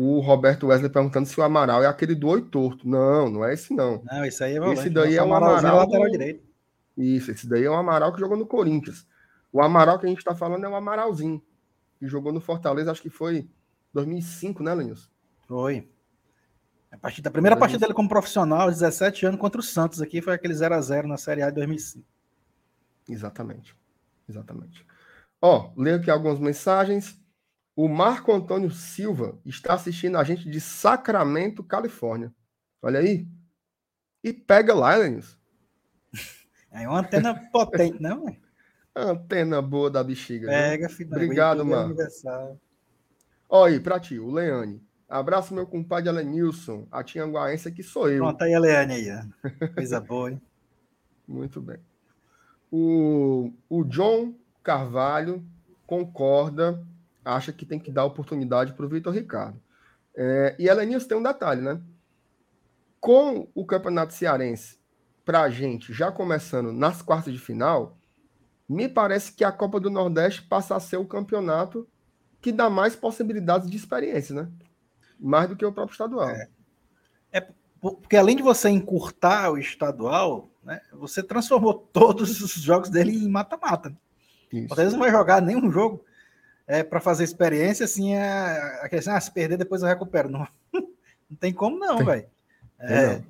o 0.01 0.21
Roberto 0.21 0.67
Wesley 0.67 0.89
perguntando 0.89 1.27
se 1.27 1.37
o 1.37 1.43
Amaral 1.43 1.83
é 1.83 1.87
aquele 1.87 2.15
do 2.15 2.29
oi 2.29 2.41
torto. 2.41 2.87
Não, 2.87 3.29
não 3.29 3.43
é 3.43 3.53
esse 3.53 3.73
não. 3.73 4.01
Não, 4.05 4.23
esse 4.23 4.41
aí 4.41 4.55
é 4.55 4.59
volante. 4.59 4.79
Esse 4.79 4.89
daí 4.89 5.17
é 5.17 5.21
o 5.21 5.33
Amaral. 5.33 5.75
Lateral 5.75 6.09
direito. 6.09 6.47
Isso, 6.97 7.31
esse 7.31 7.47
daí 7.47 7.65
é 7.65 7.69
o 7.69 7.73
Amaral 7.73 8.13
que 8.13 8.19
jogou 8.19 8.37
no 8.37 8.45
Corinthians. 8.45 9.05
O 9.51 9.61
Amaral 9.61 9.99
que 9.99 10.05
a 10.05 10.09
gente 10.09 10.19
está 10.19 10.33
falando 10.33 10.63
é 10.63 10.69
o 10.69 10.75
Amaralzinho, 10.75 11.41
que 11.99 12.07
jogou 12.07 12.31
no 12.31 12.39
Fortaleza, 12.39 12.91
acho 12.91 13.01
que 13.01 13.09
foi 13.09 13.49
2005, 13.93 14.63
né, 14.63 14.73
Lenilson? 14.73 15.09
Foi. 15.47 15.89
A, 16.91 16.97
partida, 16.97 17.27
a 17.27 17.31
primeira 17.31 17.57
partida 17.57 17.79
dele 17.79 17.93
como 17.93 18.07
profissional, 18.07 18.69
17 18.69 19.25
anos, 19.25 19.39
contra 19.39 19.59
o 19.59 19.63
Santos 19.63 20.01
aqui, 20.01 20.21
foi 20.21 20.33
aquele 20.33 20.53
0 20.53 20.75
a 20.75 20.81
0 20.81 21.07
na 21.07 21.17
Série 21.17 21.41
A 21.41 21.49
de 21.49 21.55
2005. 21.55 22.05
Exatamente. 23.09 23.75
Exatamente. 24.27 24.85
Ó, 25.41 25.71
leio 25.75 25.97
aqui 25.97 26.09
algumas 26.09 26.39
mensagens. 26.39 27.18
O 27.79 27.87
Marco 27.87 28.33
Antônio 28.33 28.69
Silva 28.69 29.39
está 29.45 29.73
assistindo 29.73 30.17
a 30.17 30.23
gente 30.25 30.49
de 30.49 30.59
Sacramento, 30.59 31.63
Califórnia. 31.63 32.29
Olha 32.81 32.99
aí. 32.99 33.25
E 34.21 34.33
pega 34.33 34.73
lá, 34.73 34.97
Lenils. 34.97 35.39
É 36.71 36.87
uma 36.87 36.99
antena 36.99 37.33
potente, 37.51 38.01
não? 38.01 38.35
Antena 38.93 39.61
boa 39.61 39.89
da 39.89 40.03
bexiga. 40.03 40.49
Pega, 40.49 40.89
filho. 40.89 41.09
Obrigado, 41.09 41.65
mano. 41.65 41.95
Olha 43.47 43.73
aí, 43.73 43.79
pra 43.79 43.97
ti, 43.97 44.19
o 44.19 44.29
Leane. 44.29 44.85
Abraço, 45.07 45.53
meu 45.53 45.65
compadre 45.65 46.09
Alenilson, 46.09 46.85
a 46.91 47.01
Tianguaense 47.01 47.71
que 47.71 47.81
sou 47.81 48.09
eu. 48.09 48.23
Pronto, 48.23 48.41
aí 48.43 48.59
Leane 48.59 48.93
aí. 48.93 49.69
Coisa 49.73 50.01
boa, 50.01 50.29
hein? 50.29 50.41
Muito 51.25 51.61
bem. 51.61 51.79
O, 52.69 53.53
o 53.69 53.85
John 53.85 54.35
Carvalho 54.61 55.43
concorda, 55.87 56.85
acha 57.29 57.53
que 57.53 57.65
tem 57.65 57.79
que 57.79 57.91
dar 57.91 58.05
oportunidade 58.05 58.73
para 58.73 58.85
o 58.85 58.89
Vitor 58.89 59.13
Ricardo. 59.13 59.61
É, 60.15 60.55
e 60.59 60.67
Elenilson 60.67 61.07
tem 61.07 61.17
um 61.17 61.23
detalhe, 61.23 61.61
né? 61.61 61.81
Com 62.99 63.47
o 63.55 63.65
Campeonato 63.65 64.13
Cearense, 64.13 64.79
para 65.23 65.41
a 65.41 65.49
gente, 65.49 65.93
já 65.93 66.11
começando 66.11 66.73
nas 66.73 67.01
quartas 67.01 67.31
de 67.33 67.39
final, 67.39 67.97
me 68.67 68.89
parece 68.89 69.33
que 69.33 69.43
a 69.43 69.51
Copa 69.51 69.79
do 69.79 69.89
Nordeste 69.89 70.41
passa 70.41 70.75
a 70.75 70.79
ser 70.79 70.97
o 70.97 71.05
campeonato 71.05 71.87
que 72.41 72.51
dá 72.51 72.69
mais 72.69 72.95
possibilidades 72.95 73.69
de 73.69 73.77
experiência, 73.77 74.35
né? 74.35 74.49
Mais 75.19 75.49
do 75.49 75.55
que 75.55 75.65
o 75.65 75.71
próprio 75.71 75.93
estadual. 75.93 76.29
É, 76.29 76.49
é 77.31 77.47
porque 77.81 78.17
além 78.17 78.35
de 78.35 78.43
você 78.43 78.69
encurtar 78.69 79.51
o 79.51 79.57
estadual, 79.57 80.49
né, 80.63 80.81
você 80.93 81.23
transformou 81.23 81.73
todos 81.93 82.41
os 82.41 82.53
jogos 82.53 82.89
dele 82.89 83.15
em 83.15 83.29
mata-mata. 83.29 83.95
Vocês 84.67 84.93
não 84.93 84.99
vai 84.99 85.11
jogar 85.11 85.41
nenhum 85.41 85.71
jogo 85.71 86.03
é, 86.69 86.83
para 86.83 87.01
fazer 87.01 87.23
experiência, 87.23 87.83
assim, 87.83 88.13
é, 88.13 88.79
a 88.83 88.87
questão, 88.87 89.15
ah, 89.15 89.19
se 89.19 89.31
perder, 89.31 89.57
depois 89.57 89.81
eu 89.81 89.87
recupero. 89.87 90.29
Não, 90.29 90.47
não 91.27 91.37
tem 91.39 91.51
como 91.51 91.77
não, 91.77 92.03
velho. 92.03 92.25
É, 92.79 93.21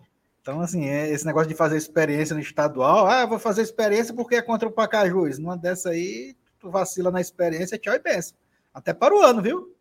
então, 0.42 0.62
assim, 0.62 0.86
é, 0.86 1.10
esse 1.10 1.26
negócio 1.26 1.50
de 1.50 1.56
fazer 1.56 1.76
experiência 1.76 2.34
no 2.34 2.42
estadual, 2.42 3.08
ah, 3.08 3.26
vou 3.26 3.40
fazer 3.40 3.62
experiência 3.62 4.14
porque 4.14 4.36
é 4.36 4.42
contra 4.42 4.68
o 4.68 4.72
Pacajus. 4.72 5.38
Numa 5.38 5.58
dessa 5.58 5.90
aí, 5.90 6.36
tu 6.60 6.70
vacila 6.70 7.12
na 7.12 7.20
experiência, 7.20 7.78
tchau 7.78 7.94
e 7.94 8.00
pensa. 8.00 8.34
Até 8.74 8.94
para 8.94 9.16
o 9.16 9.22
ano, 9.22 9.42
viu? 9.42 9.76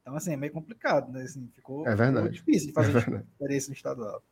Então, 0.00 0.14
assim, 0.16 0.32
é 0.32 0.36
meio 0.36 0.52
complicado, 0.52 1.12
né? 1.12 1.22
Assim, 1.22 1.50
ficou, 1.54 1.86
é 1.86 1.94
verdade. 1.94 2.38
Ficou 2.38 2.52
difícil 2.52 2.68
de 2.68 2.72
fazer 2.74 2.96
é 2.96 3.22
experiência 3.32 3.70
no 3.70 3.74
estadual. 3.74 4.22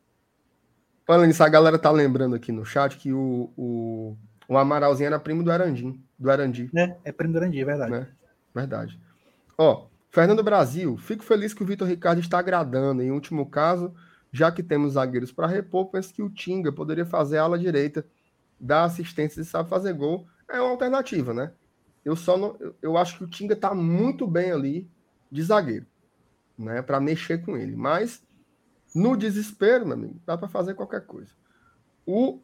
Falando 1.05 1.27
nisso, 1.27 1.43
a 1.43 1.49
galera 1.49 1.77
tá 1.77 1.91
lembrando 1.91 2.35
aqui 2.35 2.51
no 2.51 2.65
chat 2.65 2.97
que 2.97 3.13
o, 3.13 3.51
o, 3.57 4.17
o 4.47 4.57
Amaralzinho 4.57 5.07
era 5.07 5.19
primo 5.19 5.43
do 5.43 5.51
Arandim, 5.51 6.03
do 6.17 6.29
Arandi. 6.31 6.69
É, 6.75 6.95
é 7.05 7.11
primo 7.11 7.33
do 7.33 7.39
Arandi, 7.39 7.59
é 7.59 7.65
verdade. 7.65 7.91
Né? 7.91 8.07
Verdade. 8.53 8.99
Ó, 9.57 9.87
Fernando 10.09 10.43
Brasil, 10.43 10.97
fico 10.97 11.23
feliz 11.23 11.53
que 11.53 11.63
o 11.63 11.65
Vitor 11.65 11.87
Ricardo 11.87 12.19
está 12.19 12.39
agradando. 12.39 13.01
Em 13.01 13.11
último 13.11 13.49
caso, 13.49 13.93
já 14.31 14.51
que 14.51 14.63
temos 14.63 14.93
zagueiros 14.93 15.31
para 15.31 15.47
repor, 15.47 15.87
penso 15.87 16.13
que 16.13 16.21
o 16.21 16.29
Tinga 16.29 16.71
poderia 16.71 17.05
fazer 17.05 17.37
a 17.37 17.43
ala 17.43 17.59
direita, 17.59 18.05
dar 18.59 18.83
assistência 18.85 19.41
e 19.41 19.45
sabe 19.45 19.69
fazer 19.69 19.93
gol. 19.93 20.27
É 20.47 20.59
uma 20.59 20.71
alternativa, 20.71 21.33
né? 21.33 21.51
Eu 22.03 22.15
só 22.15 22.37
não, 22.37 22.57
eu 22.81 22.97
acho 22.97 23.17
que 23.17 23.23
o 23.23 23.27
Tinga 23.27 23.53
está 23.53 23.73
muito 23.75 24.25
bem 24.25 24.51
ali 24.51 24.89
de 25.31 25.43
zagueiro, 25.43 25.85
né, 26.57 26.81
para 26.81 26.99
mexer 26.99 27.39
com 27.39 27.57
ele. 27.57 27.75
Mas 27.75 28.23
no 28.95 29.15
desespero, 29.15 29.85
meu 29.85 29.95
amigo, 29.95 30.19
dá 30.25 30.37
para 30.37 30.47
fazer 30.47 30.73
qualquer 30.73 31.05
coisa. 31.05 31.31
O 32.05 32.39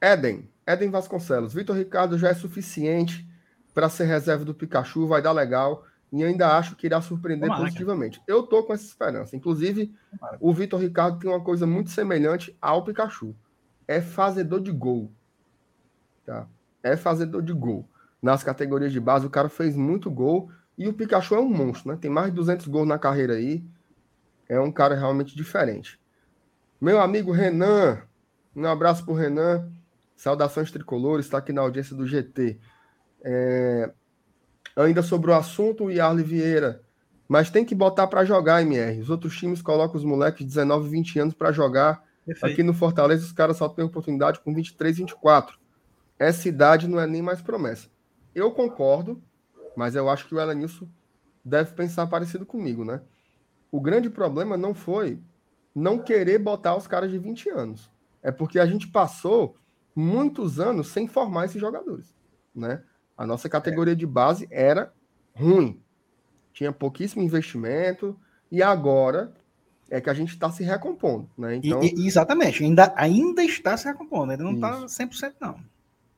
Eden, 0.00 0.48
Eden 0.66 0.90
Vasconcelos, 0.90 1.54
Vitor 1.54 1.76
Ricardo 1.76 2.18
já 2.18 2.28
é 2.28 2.34
suficiente 2.34 3.27
para 3.78 3.88
ser 3.88 4.06
reserva 4.06 4.44
do 4.44 4.52
Pikachu, 4.52 5.06
vai 5.06 5.22
dar 5.22 5.30
legal 5.30 5.84
e 6.12 6.24
ainda 6.24 6.58
acho 6.58 6.74
que 6.74 6.84
irá 6.84 7.00
surpreender 7.00 7.48
Tomara, 7.48 7.62
positivamente. 7.62 8.20
Eu 8.26 8.42
tô 8.42 8.64
com 8.64 8.72
essa 8.72 8.84
esperança. 8.84 9.36
Inclusive, 9.36 9.94
Tomara. 10.10 10.36
o 10.40 10.52
Vitor 10.52 10.80
Ricardo 10.80 11.20
tem 11.20 11.30
uma 11.30 11.40
coisa 11.40 11.64
muito 11.64 11.90
semelhante 11.90 12.56
ao 12.60 12.82
Pikachu. 12.82 13.36
É 13.86 14.00
fazedor 14.00 14.60
de 14.60 14.72
gol. 14.72 15.12
Tá? 16.26 16.48
É 16.82 16.96
fazedor 16.96 17.40
de 17.40 17.52
gol. 17.52 17.88
Nas 18.20 18.42
categorias 18.42 18.90
de 18.90 18.98
base, 18.98 19.24
o 19.24 19.30
cara 19.30 19.48
fez 19.48 19.76
muito 19.76 20.10
gol 20.10 20.50
e 20.76 20.88
o 20.88 20.92
Pikachu 20.92 21.36
é 21.36 21.40
um 21.40 21.48
monstro, 21.48 21.92
né? 21.92 21.98
Tem 22.00 22.10
mais 22.10 22.30
de 22.30 22.34
200 22.34 22.66
gols 22.66 22.88
na 22.88 22.98
carreira 22.98 23.34
aí. 23.34 23.64
É 24.48 24.58
um 24.58 24.72
cara 24.72 24.96
realmente 24.96 25.36
diferente. 25.36 26.00
Meu 26.80 27.00
amigo 27.00 27.30
Renan, 27.30 28.02
um 28.56 28.66
abraço 28.66 29.04
pro 29.04 29.14
Renan. 29.14 29.70
Saudações 30.16 30.72
tricolores, 30.72 31.26
está 31.26 31.38
aqui 31.38 31.52
na 31.52 31.60
audiência 31.60 31.94
do 31.94 32.04
GT. 32.04 32.58
É, 33.22 33.90
ainda 34.76 35.02
sobre 35.02 35.30
o 35.30 35.34
assunto, 35.34 35.84
o 35.84 35.90
Yarley 35.90 36.24
Vieira. 36.24 36.82
Mas 37.28 37.50
tem 37.50 37.64
que 37.64 37.74
botar 37.74 38.06
para 38.06 38.24
jogar, 38.24 38.62
MR. 38.62 39.00
Os 39.00 39.10
outros 39.10 39.36
times 39.36 39.60
colocam 39.60 39.96
os 39.96 40.04
moleques 40.04 40.40
de 40.40 40.46
19, 40.46 40.88
20 40.88 41.18
anos 41.18 41.34
para 41.34 41.52
jogar. 41.52 42.02
Perfeito. 42.24 42.52
Aqui 42.52 42.62
no 42.62 42.72
Fortaleza, 42.72 43.24
os 43.24 43.32
caras 43.32 43.58
só 43.58 43.68
têm 43.68 43.84
oportunidade 43.84 44.40
com 44.40 44.54
23, 44.54 44.96
24. 44.98 45.58
Essa 46.18 46.48
idade 46.48 46.88
não 46.88 46.98
é 46.98 47.06
nem 47.06 47.20
mais 47.20 47.42
promessa. 47.42 47.88
Eu 48.34 48.50
concordo, 48.50 49.22
mas 49.76 49.94
eu 49.94 50.08
acho 50.08 50.26
que 50.26 50.34
o 50.34 50.40
Elenilson 50.40 50.88
deve 51.44 51.72
pensar 51.72 52.06
parecido 52.06 52.46
comigo, 52.46 52.84
né? 52.84 53.00
O 53.70 53.80
grande 53.80 54.08
problema 54.08 54.56
não 54.56 54.74
foi 54.74 55.20
não 55.74 55.98
querer 55.98 56.38
botar 56.38 56.76
os 56.76 56.86
caras 56.86 57.10
de 57.10 57.18
20 57.18 57.50
anos. 57.50 57.90
É 58.22 58.32
porque 58.32 58.58
a 58.58 58.66
gente 58.66 58.88
passou 58.88 59.56
muitos 59.94 60.58
anos 60.58 60.88
sem 60.88 61.06
formar 61.06 61.44
esses 61.44 61.60
jogadores, 61.60 62.14
né? 62.54 62.82
A 63.18 63.26
nossa 63.26 63.48
categoria 63.48 63.96
de 63.96 64.06
base 64.06 64.46
era 64.48 64.92
ruim. 65.34 65.82
Tinha 66.52 66.70
pouquíssimo 66.70 67.20
investimento 67.20 68.16
e 68.50 68.62
agora 68.62 69.32
é 69.90 70.00
que 70.00 70.08
a 70.08 70.14
gente 70.14 70.30
está 70.30 70.50
se 70.50 70.62
recompondo, 70.62 71.28
né? 71.36 71.56
Então, 71.56 71.82
e, 71.82 71.94
e, 71.96 72.06
exatamente, 72.06 72.62
ainda, 72.62 72.92
ainda 72.96 73.42
está 73.42 73.76
se 73.76 73.86
recompondo, 73.86 74.30
ainda 74.32 74.44
não 74.44 74.54
está 74.54 74.84
100% 74.84 75.34
não. 75.40 75.58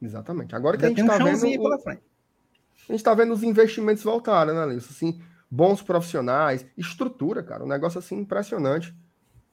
Exatamente. 0.03 0.55
Agora 0.55 0.77
que 0.77 0.85
ainda 0.85 1.01
a 1.01 1.07
gente 1.07 1.11
está 1.11 1.25
um 1.25 1.37
vendo 1.37 1.63
o, 1.63 1.75
a 1.75 2.93
gente 2.93 3.01
está 3.01 3.15
vendo 3.15 3.33
os 3.33 3.43
investimentos 3.43 4.03
voltarem, 4.03 4.55
né, 4.55 4.67
Lilson? 4.67 4.91
Assim, 4.91 5.21
bons 5.51 5.81
profissionais, 5.83 6.67
estrutura, 6.77 7.43
cara, 7.43 7.65
um 7.65 7.69
negócio 7.69 7.99
assim 7.99 8.19
impressionante. 8.19 8.95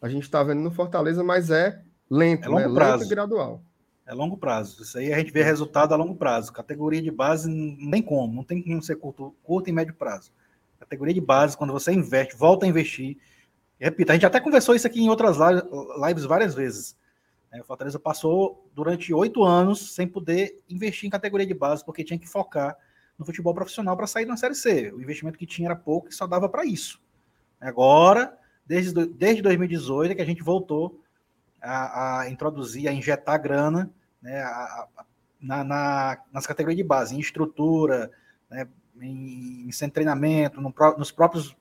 A 0.01 0.09
gente 0.09 0.23
está 0.23 0.43
vendo 0.43 0.61
no 0.61 0.71
Fortaleza, 0.71 1.23
mas 1.23 1.49
é 1.49 1.81
lento, 2.09 2.49
é 2.49 2.55
né? 2.55 2.67
Lento 2.67 3.03
e 3.03 3.07
gradual. 3.07 3.61
É 4.07 4.13
longo 4.13 4.37
prazo. 4.37 4.81
Isso 4.81 4.97
aí 4.97 5.11
a 5.11 5.17
gente 5.17 5.33
vê 5.33 5.43
resultado 5.43 5.93
a 5.93 5.97
longo 5.97 6.15
prazo. 6.15 6.53
Categoria 6.53 7.01
de 7.01 7.11
base 7.11 7.49
não 7.49 7.91
tem 7.91 8.01
como, 8.01 8.33
não 8.33 8.43
tem 8.43 8.63
como 8.63 8.81
ser 8.81 8.95
curto, 8.95 9.35
curto 9.43 9.69
e 9.69 9.73
médio 9.73 9.93
prazo. 9.93 10.31
Categoria 10.79 11.13
de 11.13 11.19
base, 11.19 11.57
quando 11.57 11.73
você 11.73 11.91
investe, 11.91 12.35
volta 12.37 12.65
a 12.65 12.69
investir. 12.69 13.17
repita, 13.77 14.13
a 14.13 14.15
gente 14.15 14.25
até 14.25 14.39
conversou 14.39 14.73
isso 14.73 14.87
aqui 14.87 15.01
em 15.01 15.09
outras 15.09 15.35
lives 15.37 16.23
várias 16.23 16.55
vezes. 16.55 16.95
É, 17.51 17.59
o 17.59 17.65
Fortaleza 17.65 17.99
passou 17.99 18.69
durante 18.73 19.13
oito 19.13 19.43
anos 19.43 19.93
sem 19.93 20.07
poder 20.07 20.61
investir 20.69 21.07
em 21.07 21.11
categoria 21.11 21.45
de 21.45 21.53
base, 21.53 21.83
porque 21.83 22.03
tinha 22.03 22.17
que 22.17 22.27
focar 22.27 22.77
no 23.17 23.25
futebol 23.25 23.53
profissional 23.53 23.97
para 23.97 24.07
sair 24.07 24.25
na 24.25 24.37
Série 24.37 24.55
C. 24.55 24.91
O 24.93 25.01
investimento 25.01 25.37
que 25.37 25.45
tinha 25.45 25.67
era 25.67 25.75
pouco 25.75 26.07
e 26.07 26.13
só 26.13 26.25
dava 26.25 26.47
para 26.47 26.63
isso. 26.65 27.01
Agora, 27.59 28.37
desde, 28.65 29.05
desde 29.05 29.41
2018, 29.41 30.11
é 30.11 30.15
que 30.15 30.21
a 30.21 30.25
gente 30.25 30.43
voltou 30.43 31.01
a, 31.61 32.21
a 32.21 32.29
introduzir, 32.29 32.87
a 32.87 32.93
injetar 32.93 33.41
grana 33.41 33.89
né, 34.21 34.41
a, 34.41 34.47
a, 34.47 35.05
na, 35.41 35.63
na, 35.63 36.17
nas 36.31 36.47
categorias 36.47 36.77
de 36.77 36.83
base, 36.83 37.15
em 37.15 37.19
estrutura, 37.19 38.11
né, 38.49 38.67
em, 39.01 39.69
em 39.69 39.89
treinamento, 39.89 40.59
no, 40.59 40.73
nos 40.97 41.11
próprios, 41.11 41.55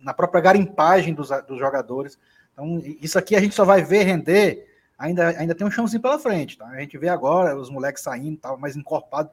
na, 0.00 0.14
própria 0.14 0.40
garimpagem 0.40 1.14
dos, 1.14 1.28
dos 1.46 1.58
jogadores. 1.58 2.18
Então, 2.52 2.80
isso 3.00 3.18
aqui 3.18 3.36
a 3.36 3.40
gente 3.40 3.54
só 3.54 3.64
vai 3.64 3.82
ver 3.82 4.04
render, 4.04 4.66
ainda, 4.98 5.28
ainda 5.28 5.54
tem 5.54 5.66
um 5.66 5.70
chãozinho 5.70 6.02
pela 6.02 6.18
frente. 6.18 6.56
Tá? 6.56 6.66
A 6.66 6.80
gente 6.80 6.96
vê 6.96 7.08
agora 7.08 7.56
os 7.56 7.70
moleques 7.70 8.02
saindo, 8.02 8.38
tal, 8.38 8.58
mais 8.58 8.76
encorpados. 8.76 9.30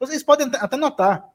Vocês 0.00 0.22
podem 0.22 0.50
até 0.54 0.76
notar, 0.76 1.28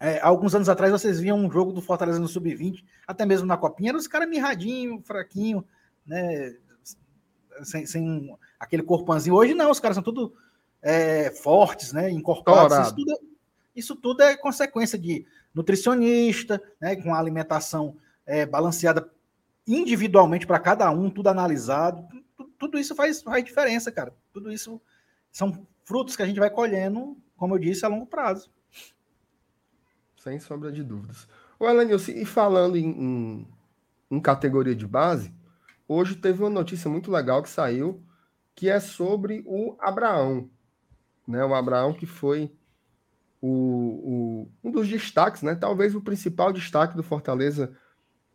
é, 0.00 0.20
alguns 0.20 0.54
anos 0.54 0.68
atrás 0.68 0.92
vocês 0.92 1.18
viam 1.18 1.38
um 1.38 1.50
jogo 1.50 1.72
do 1.72 1.82
Fortaleza 1.82 2.20
no 2.20 2.28
Sub-20, 2.28 2.84
até 3.06 3.24
mesmo 3.24 3.46
na 3.46 3.56
Copinha, 3.56 3.90
eram 3.90 3.98
os 3.98 4.06
caras 4.06 4.28
mirradinho, 4.28 5.02
fraquinho, 5.02 5.64
né? 6.06 6.54
Sem, 7.64 7.86
sem 7.86 8.36
aquele 8.58 8.82
corpãozinho. 8.82 9.36
Hoje 9.36 9.54
não, 9.54 9.70
os 9.70 9.80
caras 9.80 9.94
são 9.94 10.02
tudo 10.02 10.34
é, 10.82 11.30
fortes, 11.30 11.92
né? 11.92 12.10
Incorporados. 12.10 12.88
Isso 12.88 12.96
tudo, 12.96 13.12
é, 13.12 13.16
isso 13.74 13.96
tudo, 13.96 14.22
é 14.22 14.36
consequência 14.36 14.98
de 14.98 15.26
nutricionista, 15.54 16.62
né? 16.80 16.96
Com 16.96 17.14
alimentação 17.14 17.96
é, 18.26 18.46
balanceada 18.46 19.10
individualmente 19.66 20.46
para 20.46 20.58
cada 20.58 20.90
um, 20.90 21.10
tudo 21.10 21.28
analisado. 21.28 22.06
Tudo, 22.36 22.50
tudo 22.58 22.78
isso 22.78 22.94
faz, 22.94 23.22
faz 23.22 23.44
diferença, 23.44 23.92
cara. 23.92 24.14
Tudo 24.32 24.50
isso 24.50 24.80
são 25.30 25.66
frutos 25.84 26.16
que 26.16 26.22
a 26.22 26.26
gente 26.26 26.40
vai 26.40 26.50
colhendo, 26.50 27.16
como 27.36 27.54
eu 27.54 27.58
disse, 27.58 27.84
a 27.84 27.88
longo 27.88 28.06
prazo. 28.06 28.50
Sem 30.16 30.38
sombra 30.40 30.72
de 30.72 30.82
dúvidas. 30.82 31.28
O 31.58 31.68
Elenilson, 31.68 32.12
e 32.12 32.24
falando 32.24 32.76
em, 32.76 32.88
em, 32.88 33.48
em 34.10 34.20
categoria 34.20 34.74
de 34.74 34.86
base, 34.86 35.32
Hoje 35.90 36.16
teve 36.16 36.42
uma 36.42 36.50
notícia 36.50 36.90
muito 36.90 37.10
legal 37.10 37.42
que 37.42 37.48
saiu, 37.48 38.04
que 38.54 38.68
é 38.68 38.78
sobre 38.78 39.42
o 39.46 39.74
Abraão. 39.80 40.50
Né? 41.26 41.42
O 41.42 41.54
Abraão 41.54 41.94
que 41.94 42.04
foi 42.04 42.52
o, 43.40 43.48
o, 43.48 44.52
um 44.62 44.70
dos 44.70 44.86
destaques, 44.86 45.40
né? 45.40 45.54
talvez 45.54 45.94
o 45.94 46.02
principal 46.02 46.52
destaque 46.52 46.94
do 46.94 47.02
Fortaleza 47.02 47.74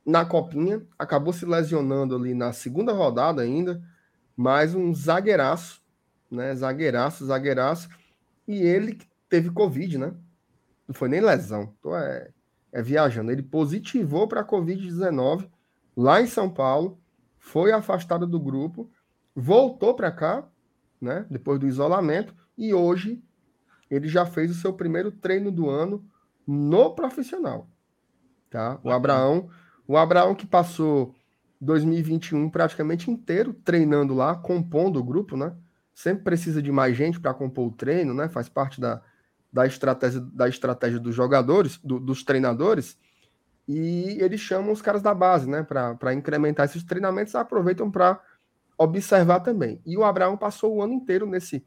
na 0.04 0.26
Copinha. 0.26 0.82
Acabou 0.98 1.32
se 1.32 1.46
lesionando 1.46 2.16
ali 2.16 2.34
na 2.34 2.52
segunda 2.54 2.92
rodada 2.92 3.44
ainda, 3.44 3.84
mas 4.36 4.74
um 4.74 4.92
zagueiraço, 4.92 5.80
né? 6.32 6.56
zagueiraço, 6.56 7.24
zagueiraço. 7.24 7.88
e 8.48 8.64
ele 8.64 9.00
teve 9.30 9.52
Covid, 9.52 10.00
né? 10.00 10.14
Não 10.88 10.96
foi 10.96 11.08
nem 11.08 11.22
lesão, 11.22 11.72
tô 11.82 11.96
é, 11.96 12.30
é 12.72 12.82
viajando. 12.82 13.32
Ele 13.32 13.44
positivou 13.44 14.28
para 14.28 14.42
a 14.42 14.46
Covid-19 14.46 15.48
lá 15.96 16.20
em 16.20 16.28
São 16.28 16.50
Paulo, 16.50 17.00
foi 17.44 17.74
afastado 17.74 18.26
do 18.26 18.40
grupo, 18.40 18.90
voltou 19.36 19.94
para 19.94 20.10
cá, 20.10 20.48
né? 21.00 21.26
Depois 21.30 21.60
do 21.60 21.68
isolamento, 21.68 22.34
e 22.58 22.74
hoje 22.74 23.22
ele 23.92 24.08
já 24.08 24.26
fez 24.26 24.50
o 24.50 24.54
seu 24.54 24.72
primeiro 24.72 25.12
treino 25.12 25.52
do 25.52 25.70
ano 25.70 26.04
no 26.48 26.96
profissional. 26.96 27.68
Tá? 28.50 28.80
O 28.82 28.90
Abraão, 28.90 29.50
o 29.86 29.98
Abraão 29.98 30.34
que 30.34 30.48
passou 30.48 31.14
2021 31.60 32.50
praticamente 32.50 33.12
inteiro 33.12 33.54
treinando 33.54 34.14
lá, 34.14 34.36
compondo 34.36 34.98
o 34.98 35.04
grupo, 35.04 35.36
né? 35.36 35.54
Sempre 35.94 36.24
precisa 36.24 36.62
de 36.62 36.72
mais 36.72 36.96
gente 36.96 37.20
para 37.20 37.34
compor 37.34 37.68
o 37.68 37.72
treino, 37.72 38.14
né? 38.14 38.30
Faz 38.30 38.48
parte 38.48 38.80
da, 38.80 39.02
da 39.52 39.68
estratégia 39.68 40.22
da 40.22 40.48
estratégia 40.48 40.98
dos 40.98 41.14
jogadores, 41.14 41.78
do, 41.84 42.00
dos 42.00 42.24
treinadores. 42.24 42.98
E 43.68 44.18
eles 44.22 44.42
chamam 44.42 44.72
os 44.72 44.82
caras 44.82 45.02
da 45.02 45.14
base, 45.14 45.50
né? 45.50 45.64
Para 45.64 46.14
incrementar 46.14 46.66
esses 46.66 46.84
treinamentos, 46.84 47.34
aproveitam 47.36 47.90
para 47.90 48.22
observar 48.78 49.40
também. 49.40 49.82
E 49.86 49.98
o 49.98 50.04
Abraão 50.04 50.38
passou 50.38 50.76
o 50.76 50.82
ano 50.82 50.94
inteiro 50.94 51.26
nesse 51.26 51.66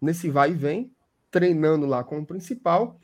nesse 0.00 0.30
vai 0.30 0.50
e 0.50 0.54
vem, 0.54 0.92
treinando 1.30 1.86
lá 1.86 2.04
com 2.04 2.18
o 2.18 2.26
principal. 2.26 3.00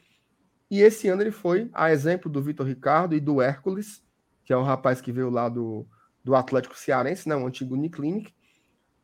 E 0.70 0.81
esse 0.81 1.09
ano 1.09 1.22
ele 1.22 1.31
foi, 1.31 1.70
a 1.72 1.90
exemplo 1.92 2.31
do 2.31 2.42
Vitor 2.42 2.66
Ricardo 2.66 3.14
e 3.14 3.20
do 3.20 3.42
Hércules, 3.42 4.02
que 4.44 4.52
é 4.52 4.57
o 4.57 4.62
rapaz 4.62 5.00
que 5.00 5.12
veio 5.12 5.31
lá 5.31 5.48
do, 5.48 5.87
do 6.24 6.35
Atlético 6.35 6.76
Cearense, 6.76 7.28
né, 7.28 7.37
o 7.37 7.46
antigo 7.46 7.74
Uniclinic. 7.74 8.35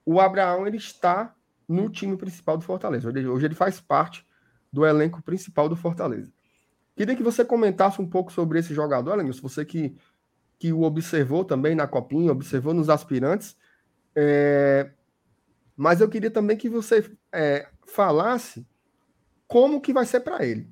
O 0.05 0.21
Abraão 0.21 0.67
ele 0.67 0.79
está 0.79 1.35
no 1.69 1.91
time 1.91 2.17
principal 2.17 2.57
do 2.57 2.65
Fortaleza. 2.65 3.09
Hoje 3.09 3.47
ele 3.47 3.55
faz 3.55 3.81
parte 3.81 4.27
do 4.73 4.87
elenco 4.87 5.23
principal 5.23 5.69
do 5.69 5.77
Fortaleza. 5.77 6.33
Queria 6.99 7.15
que 7.15 7.23
você 7.23 7.45
comentasse 7.45 8.03
um 8.03 8.11
pouco 8.11 8.33
sobre 8.33 8.59
esse 8.59 8.75
jogador, 8.75 9.15
Lenilson, 9.15 9.49
você 9.49 9.65
que, 9.65 9.97
que 10.59 10.73
o 10.73 10.83
observou 10.83 11.45
também 11.45 11.73
na 11.73 11.87
Copinha, 11.87 12.33
observou 12.33 12.75
nos 12.75 12.91
aspirantes. 12.91 13.57
É... 14.17 14.91
Mas 15.77 16.01
eu 16.01 16.09
queria 16.09 16.29
também 16.29 16.57
que 16.57 16.69
você 16.69 17.09
é, 17.31 17.69
falasse 17.87 18.67
como 19.47 19.81
que 19.81 19.93
vai 19.93 20.05
ser 20.07 20.19
para 20.19 20.45
ele. 20.45 20.69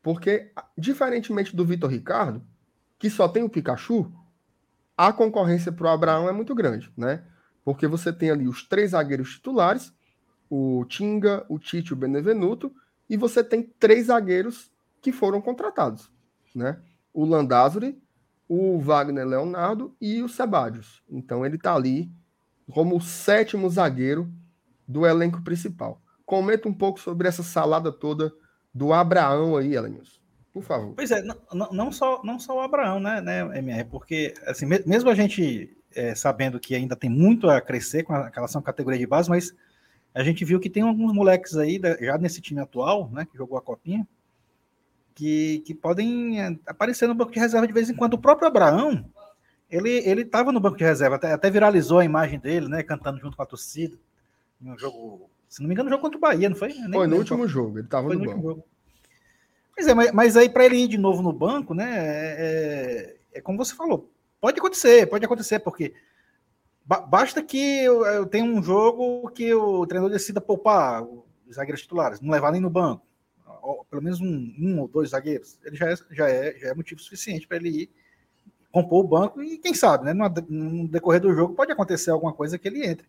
Porque, 0.00 0.52
diferentemente 0.78 1.56
do 1.56 1.64
Vitor 1.64 1.90
Ricardo, 1.90 2.46
que 2.96 3.10
só 3.10 3.26
tem 3.26 3.42
o 3.42 3.50
Pikachu, 3.50 4.12
a 4.96 5.12
concorrência 5.12 5.72
para 5.72 5.88
o 5.88 5.90
Abraão 5.90 6.28
é 6.28 6.32
muito 6.32 6.54
grande, 6.54 6.92
né? 6.96 7.24
Porque 7.64 7.88
você 7.88 8.12
tem 8.12 8.30
ali 8.30 8.46
os 8.46 8.62
três 8.62 8.92
zagueiros 8.92 9.32
titulares, 9.34 9.92
o 10.48 10.84
Tinga, 10.84 11.44
o 11.48 11.58
Tite 11.58 11.90
e 11.90 11.92
o 11.92 11.96
Benevenuto, 11.96 12.72
e 13.10 13.16
você 13.16 13.42
tem 13.42 13.64
três 13.64 14.06
zagueiros 14.06 14.70
que 15.00 15.12
foram 15.12 15.40
contratados, 15.40 16.10
né? 16.54 16.80
O 17.12 17.24
Landázuri, 17.24 18.00
o 18.48 18.78
Wagner 18.78 19.26
Leonardo 19.26 19.94
e 20.00 20.22
o 20.22 20.28
Sebadios. 20.28 21.02
Então 21.08 21.44
ele 21.44 21.56
está 21.56 21.74
ali 21.74 22.10
como 22.72 22.96
o 22.96 23.00
sétimo 23.00 23.68
zagueiro 23.68 24.32
do 24.86 25.06
elenco 25.06 25.42
principal. 25.42 26.00
Comenta 26.24 26.68
um 26.68 26.74
pouco 26.74 27.00
sobre 27.00 27.28
essa 27.28 27.42
salada 27.42 27.92
toda 27.92 28.32
do 28.74 28.92
Abraão 28.92 29.56
aí, 29.56 29.74
Elenilson. 29.74 30.20
Por 30.52 30.62
favor. 30.62 30.94
Pois 30.94 31.10
é, 31.10 31.22
não, 31.22 31.36
não, 31.70 31.92
só, 31.92 32.22
não 32.24 32.38
só 32.38 32.56
o 32.56 32.60
Abraão, 32.60 32.98
né, 32.98 33.20
né, 33.20 33.40
MR? 33.58 33.84
Porque, 33.84 34.32
assim, 34.46 34.64
mesmo 34.64 35.10
a 35.10 35.14
gente 35.14 35.76
é, 35.94 36.14
sabendo 36.14 36.58
que 36.58 36.74
ainda 36.74 36.96
tem 36.96 37.10
muito 37.10 37.48
a 37.48 37.60
crescer 37.60 38.02
com 38.02 38.14
a 38.14 38.28
relação 38.28 38.60
à 38.60 38.64
categoria 38.64 38.98
de 38.98 39.06
base, 39.06 39.28
mas 39.28 39.54
a 40.14 40.24
gente 40.24 40.44
viu 40.44 40.58
que 40.58 40.70
tem 40.70 40.82
alguns 40.82 41.12
moleques 41.12 41.56
aí, 41.56 41.80
já 42.00 42.16
nesse 42.16 42.40
time 42.40 42.60
atual, 42.60 43.10
né, 43.10 43.26
que 43.30 43.36
jogou 43.36 43.58
a 43.58 43.62
Copinha, 43.62 44.06
que, 45.16 45.64
que 45.66 45.74
podem 45.74 46.40
é, 46.40 46.56
aparecer 46.66 47.08
no 47.08 47.14
banco 47.14 47.32
de 47.32 47.40
reserva 47.40 47.66
de 47.66 47.72
vez 47.72 47.90
em 47.90 47.96
quando. 47.96 48.14
O 48.14 48.18
próprio 48.18 48.46
Abraão, 48.46 49.04
ele 49.68 49.90
ele 50.08 50.22
estava 50.22 50.52
no 50.52 50.60
banco 50.60 50.76
de 50.76 50.84
reserva, 50.84 51.16
até, 51.16 51.32
até 51.32 51.50
viralizou 51.50 51.98
a 51.98 52.04
imagem 52.04 52.38
dele, 52.38 52.68
né, 52.68 52.84
cantando 52.84 53.18
junto 53.18 53.36
com 53.36 53.42
a 53.42 53.46
torcida, 53.46 53.98
em 54.62 54.70
um 54.70 54.78
jogo 54.78 55.28
se 55.48 55.60
não 55.60 55.68
me 55.68 55.74
engano, 55.74 55.88
jogou 55.88 56.02
contra 56.02 56.18
o 56.18 56.20
Bahia, 56.20 56.48
não 56.48 56.56
foi? 56.56 56.68
Nem 56.68 56.92
foi 56.92 57.06
no 57.06 57.16
último 57.16 57.38
qual... 57.38 57.48
jogo, 57.48 57.78
ele 57.78 57.86
estava 57.86 58.12
no, 58.12 58.18
no 58.18 58.42
banco. 58.42 58.64
Pois 59.74 59.86
é, 59.86 59.94
mas, 59.94 60.12
mas 60.12 60.36
aí 60.36 60.48
para 60.48 60.66
ele 60.66 60.76
ir 60.76 60.88
de 60.88 60.98
novo 60.98 61.22
no 61.22 61.32
banco, 61.32 61.74
né? 61.74 61.96
É, 61.96 62.36
é, 62.38 63.38
é, 63.38 63.40
como 63.40 63.58
você 63.58 63.74
falou, 63.74 64.10
pode 64.40 64.58
acontecer, 64.58 65.06
pode 65.06 65.24
acontecer, 65.24 65.60
porque 65.60 65.94
ba 66.84 67.00
basta 67.00 67.42
que 67.42 67.84
eu, 67.84 68.04
eu 68.06 68.26
tenha 68.26 68.44
um 68.44 68.62
jogo 68.62 69.30
que 69.30 69.52
o 69.54 69.86
treinador 69.86 70.12
decida 70.12 70.40
poupar 70.40 71.02
os 71.02 71.54
zagueiros 71.54 71.82
titulares, 71.82 72.20
não 72.20 72.32
levar 72.32 72.52
nem 72.52 72.60
no 72.60 72.70
banco, 72.70 73.06
pelo 73.90 74.02
menos 74.02 74.20
um, 74.20 74.54
um, 74.58 74.80
ou 74.80 74.88
dois 74.88 75.10
zagueiros, 75.10 75.58
ele 75.64 75.76
já 75.76 75.90
é, 75.90 75.96
já 76.10 76.28
é, 76.28 76.58
já 76.58 76.68
é 76.68 76.74
motivo 76.74 77.00
suficiente 77.00 77.46
para 77.46 77.56
ele 77.56 77.68
ir 77.68 77.90
compor 78.70 79.04
o 79.04 79.08
banco 79.08 79.42
e 79.42 79.58
quem 79.58 79.72
sabe, 79.72 80.04
né? 80.04 80.12
No, 80.12 80.28
no 80.48 80.88
decorrer 80.88 81.20
do 81.20 81.34
jogo 81.34 81.54
pode 81.54 81.72
acontecer 81.72 82.10
alguma 82.10 82.32
coisa 82.32 82.58
que 82.58 82.68
ele 82.68 82.86
entre. 82.86 83.06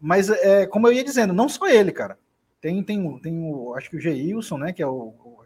Mas, 0.00 0.28
é, 0.28 0.66
como 0.66 0.86
eu 0.86 0.92
ia 0.92 1.04
dizendo, 1.04 1.32
não 1.32 1.48
só 1.48 1.66
ele, 1.66 1.92
cara. 1.92 2.18
Tem, 2.60 2.82
tem, 2.82 3.18
tem 3.18 3.42
o, 3.42 3.74
acho 3.74 3.90
que 3.90 3.96
o 3.96 4.00
Geilson, 4.00 4.58
né, 4.58 4.72
que 4.72 4.82
é 4.82 4.86
o, 4.86 5.14
o, 5.24 5.38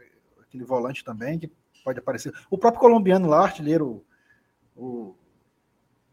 aquele 0.42 0.64
volante 0.64 1.04
também, 1.04 1.38
que 1.38 1.50
pode 1.84 1.98
aparecer. 1.98 2.32
O 2.50 2.58
próprio 2.58 2.80
colombiano 2.80 3.28
lá, 3.28 3.42
artilheiro, 3.42 4.04
o 4.76 5.14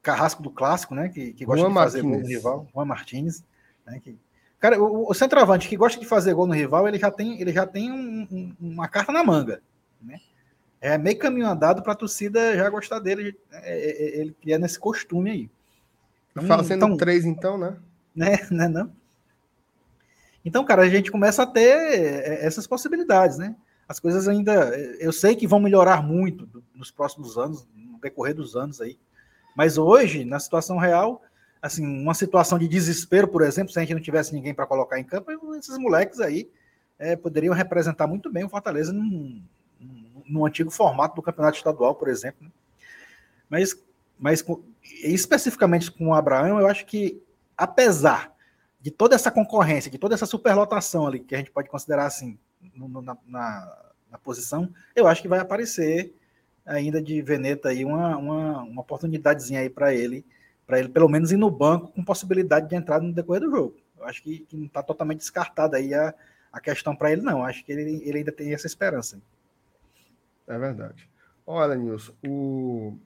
carrasco 0.01 0.41
do 0.41 0.49
clássico, 0.51 0.93
né, 0.95 1.09
que, 1.09 1.33
que 1.33 1.45
gosta 1.45 1.61
Juan 1.61 1.69
de 1.69 1.75
fazer 1.75 2.01
gol 2.01 2.19
no 2.19 2.27
rival, 2.27 2.67
Juan 2.73 2.85
Martins, 2.85 3.43
né, 3.85 3.99
que, 3.99 4.17
cara, 4.65 4.82
o, 4.82 5.12
o, 5.12 5.13
centroavante 5.13 5.69
que 5.69 5.78
gosta 5.78 5.99
de 5.99 6.08
fazer 6.08 6.34
gol 6.34 6.47
no 6.47 6.54
rival, 6.54 6.88
ele 6.88 6.97
já 6.97 7.12
tem, 7.12 7.39
ele 7.39 7.54
já 7.54 7.67
tem 7.67 7.91
um, 7.91 8.28
um, 8.32 8.56
uma 8.60 8.88
carta 8.88 9.12
na 9.12 9.23
manga, 9.23 9.62
né? 10.01 10.19
É 10.82 10.97
meio 10.97 11.19
caminho 11.19 11.47
andado 11.47 11.84
para 11.84 11.93
a 11.93 11.95
torcida 11.95 12.56
já 12.56 12.67
gostar 12.69 12.99
dele, 12.99 13.38
é, 13.51 13.58
é, 13.58 13.89
é 13.89 14.21
ele 14.21 14.36
é 14.47 14.58
nesse 14.58 14.80
costume 14.80 15.30
aí. 15.32 15.49
Fazendo 16.47 16.86
então, 16.86 16.97
três, 16.97 17.25
então, 17.25 17.58
né? 17.58 17.78
né? 18.15 18.39
né 18.49 18.67
não? 18.67 18.91
Então, 20.43 20.65
cara, 20.65 20.82
a 20.82 20.89
gente 20.89 21.12
começa 21.12 21.43
a 21.43 21.47
ter 21.47 21.69
é, 21.69 22.45
essas 22.45 22.65
possibilidades, 22.65 23.38
né? 23.38 23.56
As 23.88 23.99
coisas 23.99 24.28
ainda, 24.28 24.75
eu 24.99 25.13
sei 25.13 25.36
que 25.36 25.47
vão 25.47 25.60
melhorar 25.60 26.01
muito 26.01 26.49
nos 26.73 26.89
próximos 26.89 27.38
anos, 27.38 27.67
no 27.75 27.99
decorrer 27.99 28.34
dos 28.34 28.56
anos 28.56 28.82
aí. 28.82 28.97
Mas 29.56 29.78
hoje, 29.78 30.25
na 30.25 30.39
situação 30.39 30.78
real, 30.78 31.21
assim, 31.65 31.84
uma 31.84 32.13
situação 32.13 32.60
de 32.60 32.67
desespero, 32.67 33.28
por 33.28 33.41
exemplo, 33.41 33.73
se 33.73 33.80
a 33.80 33.82
gente 33.82 33.95
não 33.95 34.01
tivesse 34.01 34.34
ninguém 34.34 34.54
para 34.54 34.67
colocar 34.67 34.99
em 34.99 35.04
campo, 35.04 35.32
esses 35.56 35.78
moleques 35.80 36.19
aí 36.19 36.47
é, 36.99 37.15
poderiam 37.15 37.56
representar 37.56 38.06
muito 38.06 38.32
bem 38.32 38.43
o 38.43 38.49
Fortaleza 38.49 38.93
num, 38.93 39.41
num, 40.28 40.45
antigo 40.45 40.69
formato 40.69 41.15
do 41.15 41.23
campeonato 41.23 41.58
estadual, 41.58 41.95
por 41.95 42.08
exemplo. 42.08 42.43
Né? 42.43 42.51
Mas, 43.49 43.84
mas 44.17 44.45
especificamente 45.04 45.91
com 45.91 46.10
o 46.10 46.13
Abraão, 46.13 46.60
eu 46.60 46.67
acho 46.67 46.86
que 46.86 47.19
apesar 47.58 48.32
de 48.80 48.91
toda 48.91 49.15
essa 49.15 49.32
concorrência, 49.32 49.89
de 49.89 49.97
toda 49.97 50.13
essa 50.13 50.28
superlotação 50.28 51.08
ali, 51.08 51.19
que 51.19 51.34
a 51.34 51.39
gente 51.39 51.49
pode 51.49 51.67
considerar 51.67 52.06
assim, 52.06 52.38
no, 52.75 53.01
na, 53.01 53.17
na, 53.25 53.82
na, 54.12 54.17
posição, 54.19 54.71
eu 54.95 55.08
acho 55.08 55.23
que 55.23 55.28
vai 55.28 55.39
aparecer 55.39 56.13
ainda 56.63 57.01
de 57.01 57.23
Veneta 57.23 57.69
aí 57.69 57.84
uma, 57.84 58.15
uma, 58.17 58.62
uma 58.62 58.82
oportunidadezinha 58.82 59.62
aí 59.62 59.69
para 59.69 59.95
ele, 59.95 60.23
para 60.65 60.80
ele 60.80 60.89
pelo 60.89 61.10
menos 61.10 61.32
ir 61.32 61.38
no 61.38 61.49
banco 61.49 61.91
com 61.91 62.04
possibilidade 62.04 62.67
de 62.67 62.75
entrar 62.75 63.01
no 63.01 63.13
decorrer 63.13 63.41
do 63.41 63.51
jogo. 63.51 63.75
Eu 63.97 64.06
acho 64.06 64.21
que, 64.21 64.39
que 64.39 64.56
não 64.58 64.65
está 64.65 64.84
totalmente 64.84 65.19
descartada 65.19 65.78
aí 65.78 65.93
a, 65.93 66.13
a 66.51 66.60
questão 66.60 66.95
para 66.95 67.12
ele, 67.12 67.21
não. 67.21 67.39
Eu 67.39 67.45
acho 67.45 67.63
que 67.63 67.71
ele, 67.71 68.01
ele 68.04 68.19
ainda 68.19 68.32
tem 68.32 68.54
essa 68.54 68.67
esperança. 68.67 69.19
É 70.47 70.58
verdade. 70.58 71.10
Olha, 71.45 71.75
Nilson, 71.75 72.13
o, 72.25 72.97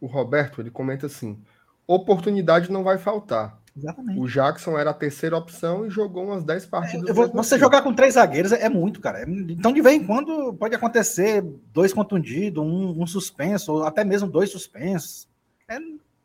o 0.00 0.06
Roberto 0.06 0.60
ele 0.60 0.70
comenta 0.70 1.06
assim: 1.06 1.38
oportunidade 1.86 2.70
não 2.70 2.82
vai 2.82 2.98
faltar. 2.98 3.58
Exatamente. 3.76 4.20
O 4.20 4.28
Jackson 4.28 4.78
era 4.78 4.90
a 4.90 4.94
terceira 4.94 5.36
opção 5.36 5.84
e 5.84 5.90
jogou 5.90 6.24
umas 6.24 6.44
10 6.44 6.66
partidas. 6.66 7.10
É, 7.10 7.12
vou, 7.12 7.28
você 7.28 7.58
jogar 7.58 7.82
com 7.82 7.92
três 7.92 8.14
zagueiros 8.14 8.52
é, 8.52 8.62
é 8.62 8.68
muito, 8.68 9.00
cara. 9.00 9.22
É, 9.22 9.24
então, 9.28 9.72
de 9.72 9.80
vez 9.80 10.00
em 10.00 10.06
quando, 10.06 10.54
pode 10.54 10.74
acontecer 10.76 11.42
dois 11.72 11.92
contundidos, 11.92 12.62
um, 12.62 13.02
um 13.02 13.06
suspenso, 13.06 13.72
ou 13.72 13.84
até 13.84 14.04
mesmo 14.04 14.30
dois 14.30 14.50
suspensos. 14.50 15.28
É, 15.68 15.76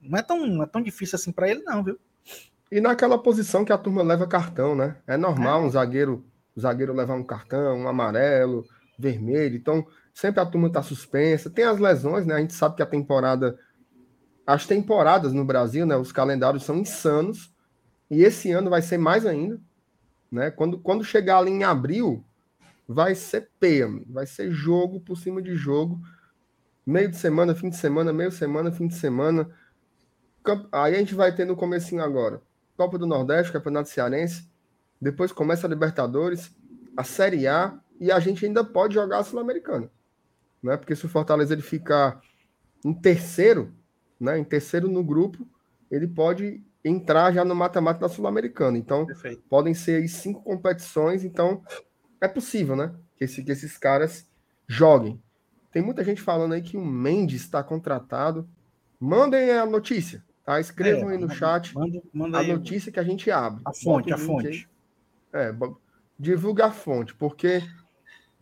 não, 0.01 0.17
é 0.17 0.21
tão, 0.21 0.45
não 0.45 0.63
é 0.63 0.67
tão 0.67 0.81
difícil 0.81 1.15
assim 1.15 1.31
para 1.31 1.49
ele, 1.49 1.63
não, 1.63 1.83
viu? 1.83 1.99
E 2.71 2.79
naquela 2.79 3.17
posição 3.17 3.65
que 3.65 3.73
a 3.73 3.77
turma 3.77 4.03
leva 4.03 4.27
cartão, 4.27 4.75
né? 4.75 4.97
É 5.07 5.17
normal 5.17 5.63
é. 5.63 5.65
um 5.65 5.69
zagueiro, 5.69 6.25
um 6.55 6.61
zagueiro 6.61 6.93
levar 6.93 7.15
um 7.15 7.23
cartão, 7.23 7.79
um 7.79 7.87
amarelo, 7.87 8.65
vermelho. 8.97 9.55
Então, 9.55 9.85
sempre 10.13 10.39
a 10.39 10.45
turma 10.45 10.71
tá 10.71 10.83
suspensa. 10.83 11.49
Tem 11.49 11.65
as 11.65 11.79
lesões, 11.79 12.25
né? 12.25 12.35
A 12.35 12.39
gente 12.39 12.53
sabe 12.53 12.75
que 12.75 12.83
a 12.83 12.85
temporada 12.85 13.57
as 14.49 14.65
temporadas 14.65 15.31
no 15.31 15.45
Brasil, 15.45 15.85
né, 15.85 15.95
os 15.95 16.11
calendários 16.11 16.63
são 16.63 16.75
insanos, 16.75 17.53
e 18.09 18.23
esse 18.23 18.51
ano 18.51 18.67
vai 18.67 18.81
ser 18.81 18.97
mais 18.97 19.23
ainda. 19.23 19.61
Né? 20.31 20.49
Quando, 20.49 20.79
quando 20.79 21.03
chegar 21.03 21.37
ali 21.37 21.51
em 21.51 21.63
abril, 21.63 22.25
vai 22.87 23.13
ser 23.13 23.51
PM, 23.59 24.03
vai 24.09 24.25
ser 24.25 24.49
jogo 24.49 24.99
por 25.01 25.15
cima 25.19 25.39
de 25.39 25.55
jogo, 25.55 26.01
meio 26.83 27.11
de 27.11 27.17
semana, 27.17 27.53
fim 27.53 27.69
de 27.69 27.77
semana, 27.77 28.11
meio 28.11 28.31
semana, 28.31 28.71
fim 28.71 28.87
de 28.87 28.95
semana. 28.95 29.47
Aí 30.71 30.95
a 30.95 30.99
gente 30.99 31.15
vai 31.15 31.33
ter 31.33 31.45
no 31.45 31.55
comecinho 31.55 32.03
agora, 32.03 32.41
Copa 32.77 32.97
do 32.97 33.05
Nordeste, 33.05 33.51
Campeonato 33.51 33.89
Cearense, 33.89 34.49
depois 35.01 35.31
começa 35.31 35.65
a 35.65 35.69
Libertadores, 35.69 36.55
a 36.95 37.03
Série 37.03 37.47
A 37.47 37.79
e 37.99 38.11
a 38.11 38.19
gente 38.19 38.45
ainda 38.45 38.63
pode 38.63 38.93
jogar 38.93 39.19
a 39.19 39.23
Sul-Americana. 39.23 39.89
Né? 40.61 40.77
Porque 40.77 40.95
se 40.95 41.05
o 41.05 41.09
Fortaleza 41.09 41.53
ele 41.53 41.61
ficar 41.61 42.21
em 42.83 42.93
terceiro, 42.93 43.73
né, 44.19 44.37
em 44.37 44.43
terceiro 44.43 44.89
no 44.89 45.03
grupo, 45.03 45.47
ele 45.89 46.07
pode 46.07 46.61
entrar 46.83 47.33
já 47.33 47.43
no 47.43 47.55
mata-mata 47.55 47.99
da 47.99 48.09
Sul-Americana. 48.09 48.77
Então, 48.77 49.05
Perfeito. 49.05 49.43
podem 49.49 49.73
ser 49.73 50.01
aí 50.01 50.07
cinco 50.07 50.41
competições. 50.41 51.23
Então, 51.23 51.63
é 52.21 52.27
possível, 52.27 52.75
né? 52.75 52.93
Que, 53.17 53.25
esse, 53.25 53.43
que 53.43 53.51
esses 53.51 53.77
caras 53.77 54.27
joguem. 54.67 55.21
Tem 55.71 55.81
muita 55.81 56.03
gente 56.03 56.21
falando 56.21 56.53
aí 56.53 56.61
que 56.61 56.77
o 56.77 56.85
Mendes 56.85 57.41
está 57.41 57.63
contratado. 57.63 58.47
Mandem 58.99 59.51
a 59.51 59.65
notícia, 59.65 60.23
tá? 60.49 60.59
Escrevam 60.59 61.11
é, 61.11 61.13
aí 61.13 61.19
no 61.19 61.29
chat 61.29 61.75
manda, 61.75 62.01
manda 62.11 62.39
a 62.39 62.43
notícia 62.43 62.91
que 62.91 62.99
a 62.99 63.03
gente 63.03 63.29
abre. 63.29 63.61
A 63.63 63.71
fonte, 63.71 64.11
a 64.11 64.17
fonte. 64.17 64.67
É, 65.31 65.53
divulga 66.17 66.65
a 66.65 66.71
fonte, 66.71 67.13
porque 67.13 67.61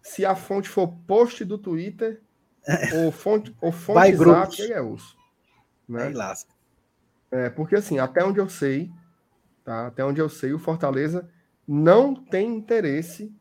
se 0.01 0.25
a 0.25 0.33
fonte 0.33 0.69
for 0.69 0.87
post 1.05 1.43
do 1.43 1.57
Twitter, 1.57 2.21
é. 2.65 3.03
ou 3.03 3.11
fonte, 3.11 3.53
ou 3.59 3.73
fonte 3.73 4.15
zap, 4.15 4.61
aí 4.61 4.71
é 4.71 4.81
osso. 4.81 5.17
Né? 5.85 6.03
Aí 6.03 6.13
lasca. 6.13 6.49
É, 7.29 7.49
porque 7.49 7.75
assim, 7.75 7.99
até 7.99 8.23
onde 8.23 8.39
eu 8.39 8.47
sei, 8.47 8.89
tá? 9.65 9.87
Até 9.87 10.05
onde 10.05 10.21
eu 10.21 10.29
sei, 10.29 10.53
o 10.53 10.59
Fortaleza 10.59 11.29
não 11.67 12.15
tem 12.15 12.55
interesse 12.55 13.35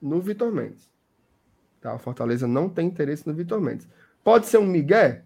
no 0.00 0.18
Vitor 0.18 0.50
Mendes. 0.50 0.90
Tá? 1.78 1.94
O 1.94 1.98
Fortaleza 1.98 2.46
não 2.46 2.70
tem 2.70 2.86
interesse 2.86 3.26
no 3.26 3.34
Vitor 3.34 3.60
Mendes. 3.60 3.86
Pode 4.24 4.46
ser 4.46 4.56
um 4.56 4.66
Miguel? 4.66 5.20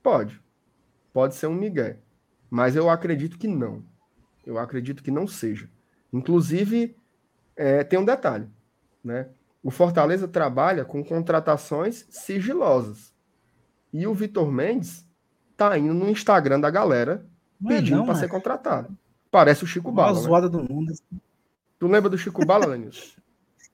Pode. 0.00 0.40
Pode 1.18 1.34
ser 1.34 1.48
um 1.48 1.52
Miguel. 1.52 1.96
Mas 2.48 2.76
eu 2.76 2.88
acredito 2.88 3.36
que 3.36 3.48
não. 3.48 3.82
Eu 4.46 4.56
acredito 4.56 5.02
que 5.02 5.10
não 5.10 5.26
seja. 5.26 5.68
Inclusive, 6.12 6.96
é, 7.56 7.82
tem 7.82 7.98
um 7.98 8.04
detalhe. 8.04 8.46
Né? 9.02 9.28
O 9.60 9.68
Fortaleza 9.68 10.28
trabalha 10.28 10.84
com 10.84 11.02
contratações 11.02 12.06
sigilosas. 12.08 13.12
E 13.92 14.06
o 14.06 14.14
Vitor 14.14 14.48
Mendes 14.52 15.04
tá 15.56 15.76
indo 15.76 15.92
no 15.92 16.08
Instagram 16.08 16.60
da 16.60 16.70
galera 16.70 17.26
não 17.60 17.72
é 17.72 17.74
pedindo 17.74 18.02
é 18.02 18.04
para 18.04 18.14
ser 18.14 18.28
contratado. 18.28 18.96
Parece 19.28 19.64
o 19.64 19.66
Chico 19.66 19.90
Bala. 19.90 20.14
Né? 20.14 20.20
zoada 20.20 20.48
do 20.48 20.62
mundo. 20.62 20.94
Tu 21.80 21.88
lembra 21.88 22.08
do 22.08 22.16
Chico 22.16 22.46
Bala, 22.46 22.64
Lenilson? 22.64 23.20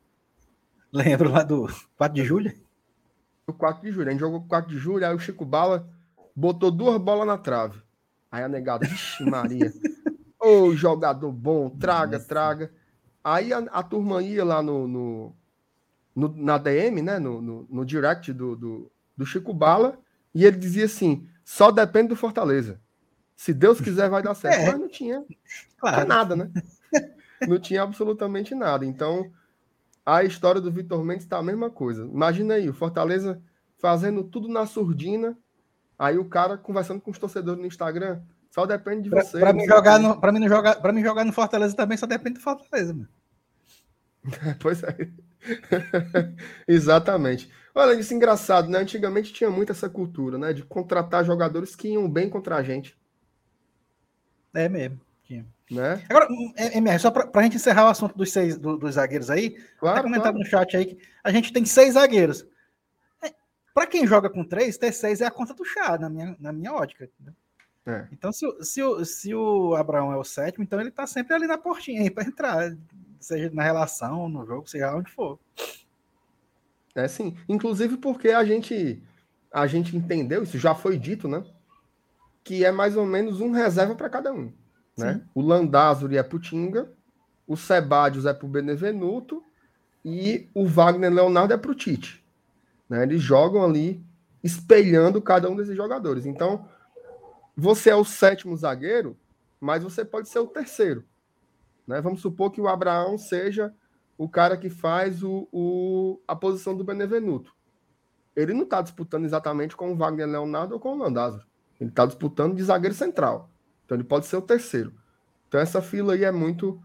Lembro 0.90 1.30
lá 1.30 1.42
do 1.42 1.68
4 1.98 2.14
de 2.14 2.24
julho? 2.24 2.54
O 3.46 3.52
4 3.52 3.83
de 3.83 3.92
julho. 3.92 4.09
A 4.09 4.12
gente 4.12 4.20
jogou 4.20 4.40
4 4.48 4.70
de 4.70 4.78
julho, 4.78 5.07
aí 5.07 5.14
o 5.14 5.18
Chico 5.18 5.44
Bala 5.44 5.87
botou 6.34 6.70
duas 6.70 7.00
bolas 7.00 7.26
na 7.26 7.38
trave. 7.38 7.80
Aí 8.30 8.42
a 8.42 8.48
negada, 8.48 8.86
vixe 8.86 9.22
Maria. 9.24 9.72
Ô, 10.40 10.64
oh, 10.64 10.74
jogador 10.74 11.30
bom, 11.30 11.70
traga, 11.70 12.18
Nossa. 12.18 12.28
traga. 12.28 12.72
Aí 13.22 13.52
a, 13.52 13.58
a, 13.58 13.82
turma 13.82 14.22
ia 14.22 14.44
lá 14.44 14.62
no, 14.62 14.86
no, 14.86 15.36
no 16.14 16.28
na 16.36 16.58
DM, 16.58 17.00
né? 17.00 17.18
No, 17.18 17.40
no, 17.40 17.66
no 17.70 17.84
direct 17.86 18.32
do, 18.32 18.54
do, 18.56 18.92
do, 19.16 19.24
Chico 19.24 19.54
Bala, 19.54 19.98
e 20.34 20.44
ele 20.44 20.58
dizia 20.58 20.84
assim: 20.84 21.26
só 21.44 21.70
depende 21.70 22.08
do 22.08 22.16
Fortaleza. 22.16 22.80
Se 23.36 23.54
Deus 23.54 23.80
quiser, 23.80 24.10
vai 24.10 24.22
dar 24.22 24.34
certo. 24.34 24.60
É. 24.60 24.66
Mas 24.66 24.80
não 24.80 24.88
tinha, 24.88 25.24
claro. 25.78 25.96
não 25.96 26.04
tinha 26.04 26.16
nada, 26.16 26.36
né? 26.36 26.50
não 27.48 27.58
tinha 27.58 27.82
absolutamente 27.82 28.54
nada. 28.54 28.84
Então, 28.84 29.30
a 30.04 30.22
história 30.22 30.60
do 30.60 30.70
Vitor 30.70 31.02
Mendes 31.02 31.24
está 31.24 31.38
a 31.38 31.42
mesma 31.42 31.70
coisa. 31.70 32.04
Imagina 32.04 32.54
aí, 32.54 32.68
o 32.68 32.74
Fortaleza 32.74 33.40
fazendo 33.78 34.24
tudo 34.24 34.48
na 34.48 34.66
surdina, 34.66 35.38
aí 35.98 36.18
o 36.18 36.28
cara 36.28 36.57
conversando 36.57 37.00
com 37.00 37.11
os 37.11 37.18
torcedores 37.18 37.61
no 37.61 37.66
Instagram. 37.66 38.20
Só 38.50 38.64
depende 38.66 39.02
de 39.02 39.11
você. 39.11 39.38
Para 39.38 39.52
mim 39.52 39.66
jogar 39.66 39.98
no, 39.98 40.20
para 40.20 40.30
mim 40.30 40.38
não 40.38 40.48
jogar, 40.48 40.76
para 40.76 40.92
mim 40.92 41.02
jogar 41.02 41.24
no 41.24 41.33
Fortaleza 41.33 41.74
também 41.74 41.98
só 41.98 42.07
depende 42.07 42.38
do 42.38 42.42
Fortaleza, 42.42 42.94
mano. 42.94 43.09
pois 44.61 44.83
é. 44.83 44.96
Exatamente. 46.66 47.50
Olha, 47.74 47.98
isso 47.98 48.12
é 48.12 48.16
engraçado, 48.16 48.68
né? 48.68 48.78
Antigamente 48.78 49.33
tinha 49.33 49.50
muito 49.50 49.72
essa 49.72 49.88
cultura, 49.88 50.38
né? 50.38 50.52
De 50.52 50.62
contratar 50.62 51.24
jogadores 51.24 51.74
que 51.74 51.88
iam 51.88 52.09
bem 52.09 52.30
contra 52.30 52.57
a 52.57 52.62
gente. 52.62 52.96
É 54.54 54.68
mesmo. 54.68 55.00
Tinha. 55.24 55.44
Né? 55.70 56.04
Agora, 56.09 56.28
MR, 56.57 56.98
só 56.98 57.11
para 57.11 57.28
a 57.35 57.42
gente 57.42 57.57
encerrar 57.57 57.87
o 57.87 57.88
assunto 57.88 58.16
dos 58.16 58.30
seis 58.30 58.57
do, 58.57 58.76
dos 58.76 58.94
zagueiros 58.94 59.30
aí, 59.30 59.57
claro, 59.78 60.02
comentar 60.02 60.30
claro. 60.30 60.38
no 60.38 60.44
chat 60.44 60.76
aí 60.76 60.85
que 60.87 60.98
a 61.24 61.33
gente 61.33 61.52
tem 61.52 61.64
seis 61.64 61.94
zagueiros. 61.94 62.46
Para 63.74 63.88
quem 63.88 64.06
joga 64.06 64.30
com 64.30 64.44
três, 64.44 64.78
ter 64.78 64.92
seis 64.92 65.20
é 65.20 65.26
a 65.26 65.30
conta 65.30 65.52
do 65.52 65.64
chá, 65.64 65.98
na 65.98 66.08
minha, 66.08 66.37
na 66.38 66.52
minha 66.52 66.72
ótica. 66.72 67.10
É. 67.84 68.06
Então, 68.12 68.32
se, 68.32 68.46
se, 68.62 68.82
o, 68.82 69.04
se 69.04 69.34
o 69.34 69.74
Abraão 69.74 70.12
é 70.12 70.16
o 70.16 70.24
sétimo, 70.24 70.62
então 70.62 70.80
ele 70.80 70.90
está 70.90 71.06
sempre 71.06 71.34
ali 71.34 71.46
na 71.46 71.58
portinha 71.58 72.08
para 72.10 72.24
entrar, 72.24 72.76
seja 73.18 73.50
na 73.52 73.64
relação, 73.64 74.28
no 74.28 74.46
jogo, 74.46 74.68
seja 74.68 74.94
onde 74.94 75.10
for. 75.10 75.38
É 76.94 77.08
sim. 77.08 77.37
Inclusive 77.48 77.96
porque 77.96 78.28
a 78.28 78.44
gente 78.44 79.02
a 79.52 79.68
gente 79.68 79.96
entendeu, 79.96 80.42
isso 80.42 80.58
já 80.58 80.74
foi 80.74 80.98
dito, 80.98 81.28
né? 81.28 81.44
Que 82.42 82.64
é 82.64 82.72
mais 82.72 82.96
ou 82.96 83.06
menos 83.06 83.40
um 83.40 83.52
reserva 83.52 83.94
para 83.94 84.10
cada 84.10 84.32
um. 84.32 84.52
Né? 84.98 85.22
O 85.32 85.40
Landázuri 85.40 86.16
é 86.16 86.22
pro 86.24 86.40
Tinga, 86.40 86.90
o 87.46 87.56
Sebadios 87.56 88.26
é 88.26 88.34
pro 88.34 88.48
Benevenuto 88.48 89.44
e 90.04 90.48
o 90.52 90.66
Wagner 90.66 91.12
Leonardo 91.12 91.54
é 91.54 91.56
pro 91.56 91.74
Tite. 91.74 92.23
Né? 92.88 93.02
Eles 93.02 93.20
jogam 93.20 93.64
ali 93.64 94.04
espelhando 94.42 95.22
cada 95.22 95.48
um 95.48 95.56
desses 95.56 95.76
jogadores. 95.76 96.26
Então, 96.26 96.68
você 97.56 97.90
é 97.90 97.96
o 97.96 98.04
sétimo 98.04 98.56
zagueiro, 98.56 99.16
mas 99.60 99.82
você 99.82 100.04
pode 100.04 100.28
ser 100.28 100.40
o 100.40 100.46
terceiro. 100.46 101.04
Né? 101.86 102.00
Vamos 102.00 102.20
supor 102.20 102.50
que 102.50 102.60
o 102.60 102.68
Abraão 102.68 103.16
seja 103.16 103.72
o 104.16 104.28
cara 104.28 104.56
que 104.56 104.70
faz 104.70 105.22
o, 105.22 105.48
o 105.52 106.20
a 106.26 106.36
posição 106.36 106.76
do 106.76 106.84
Benevenuto. 106.84 107.54
Ele 108.34 108.52
não 108.52 108.64
está 108.64 108.82
disputando 108.82 109.24
exatamente 109.24 109.76
com 109.76 109.92
o 109.92 109.96
Wagner 109.96 110.26
Leonardo 110.26 110.74
ou 110.74 110.80
com 110.80 110.92
o 110.92 110.98
Landázuri. 110.98 111.44
Ele 111.80 111.90
está 111.90 112.04
disputando 112.06 112.54
de 112.54 112.62
zagueiro 112.62 112.94
central. 112.94 113.50
Então 113.84 113.96
ele 113.96 114.04
pode 114.04 114.26
ser 114.26 114.36
o 114.36 114.42
terceiro. 114.42 114.92
Então 115.48 115.60
essa 115.60 115.80
fila 115.80 116.14
aí 116.14 116.24
é 116.24 116.32
muito, 116.32 116.82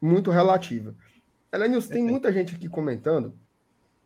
muito 0.00 0.30
relativa. 0.30 0.94
Elenils, 1.52 1.88
tem 1.88 2.02
muita 2.04 2.32
gente 2.32 2.54
aqui 2.54 2.68
comentando. 2.68 3.38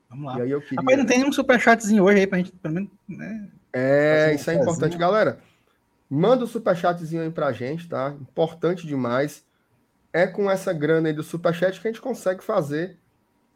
Vamos 0.09 0.27
lá. 0.27 0.38
E 0.38 0.42
aí 0.42 0.51
eu 0.51 0.61
queria... 0.61 0.81
Rapaz, 0.81 0.99
não 0.99 1.07
tem 1.07 1.19
nenhum 1.19 1.33
superchatzinho 1.33 2.05
hoje 2.05 2.21
aí 2.21 2.27
pra 2.27 2.38
gente, 2.38 2.53
pelo 2.53 2.75
menos, 2.75 2.90
né? 3.09 3.49
É, 3.73 4.35
isso 4.35 4.51
é 4.51 4.55
importante, 4.55 4.97
galera. 4.97 5.38
Manda 6.09 6.45
o 6.45 6.47
superchatzinho 6.47 7.23
aí 7.23 7.31
pra 7.31 7.53
gente, 7.53 7.88
tá? 7.88 8.14
Importante 8.21 8.87
demais. 8.87 9.45
É 10.12 10.27
com 10.27 10.51
essa 10.51 10.73
grana 10.73 11.09
aí 11.09 11.12
do 11.12 11.23
superchat 11.23 11.81
que 11.81 11.88
a 11.88 11.90
gente 11.90 12.01
consegue 12.01 12.42
fazer 12.42 12.97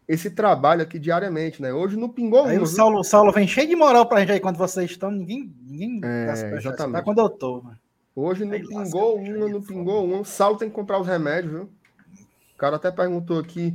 esse 0.06 0.30
trabalho 0.30 0.82
aqui 0.82 0.98
diariamente, 0.98 1.62
né? 1.62 1.72
Hoje 1.72 1.96
não 1.96 2.08
pingou 2.08 2.44
aí 2.44 2.58
um. 2.58 2.62
O 2.62 2.66
Saulo, 2.66 2.98
o 2.98 3.04
Saulo 3.04 3.32
vem 3.32 3.46
cheio 3.46 3.68
de 3.68 3.76
moral 3.76 4.06
pra 4.06 4.20
gente 4.20 4.32
aí 4.32 4.40
quando 4.40 4.56
vocês 4.56 4.90
estão. 4.90 5.10
Ninguém, 5.10 5.54
ninguém 5.62 6.00
é, 6.02 6.56
exatamente. 6.56 6.96
Tá 6.96 7.02
quando 7.02 7.20
eu 7.20 7.30
tô, 7.30 7.62
mano. 7.62 7.78
Hoje 8.14 8.44
não 8.44 8.58
pingou 8.60 9.16
uma, 9.16 9.48
não 9.48 9.62
pingou 9.62 10.04
um. 10.04 10.24
Saulo 10.24 10.58
tem 10.58 10.68
que 10.68 10.74
comprar 10.74 11.00
os 11.00 11.06
remédios, 11.06 11.52
viu? 11.52 11.62
O 11.62 12.58
cara 12.58 12.76
até 12.76 12.90
perguntou 12.90 13.38
aqui, 13.38 13.74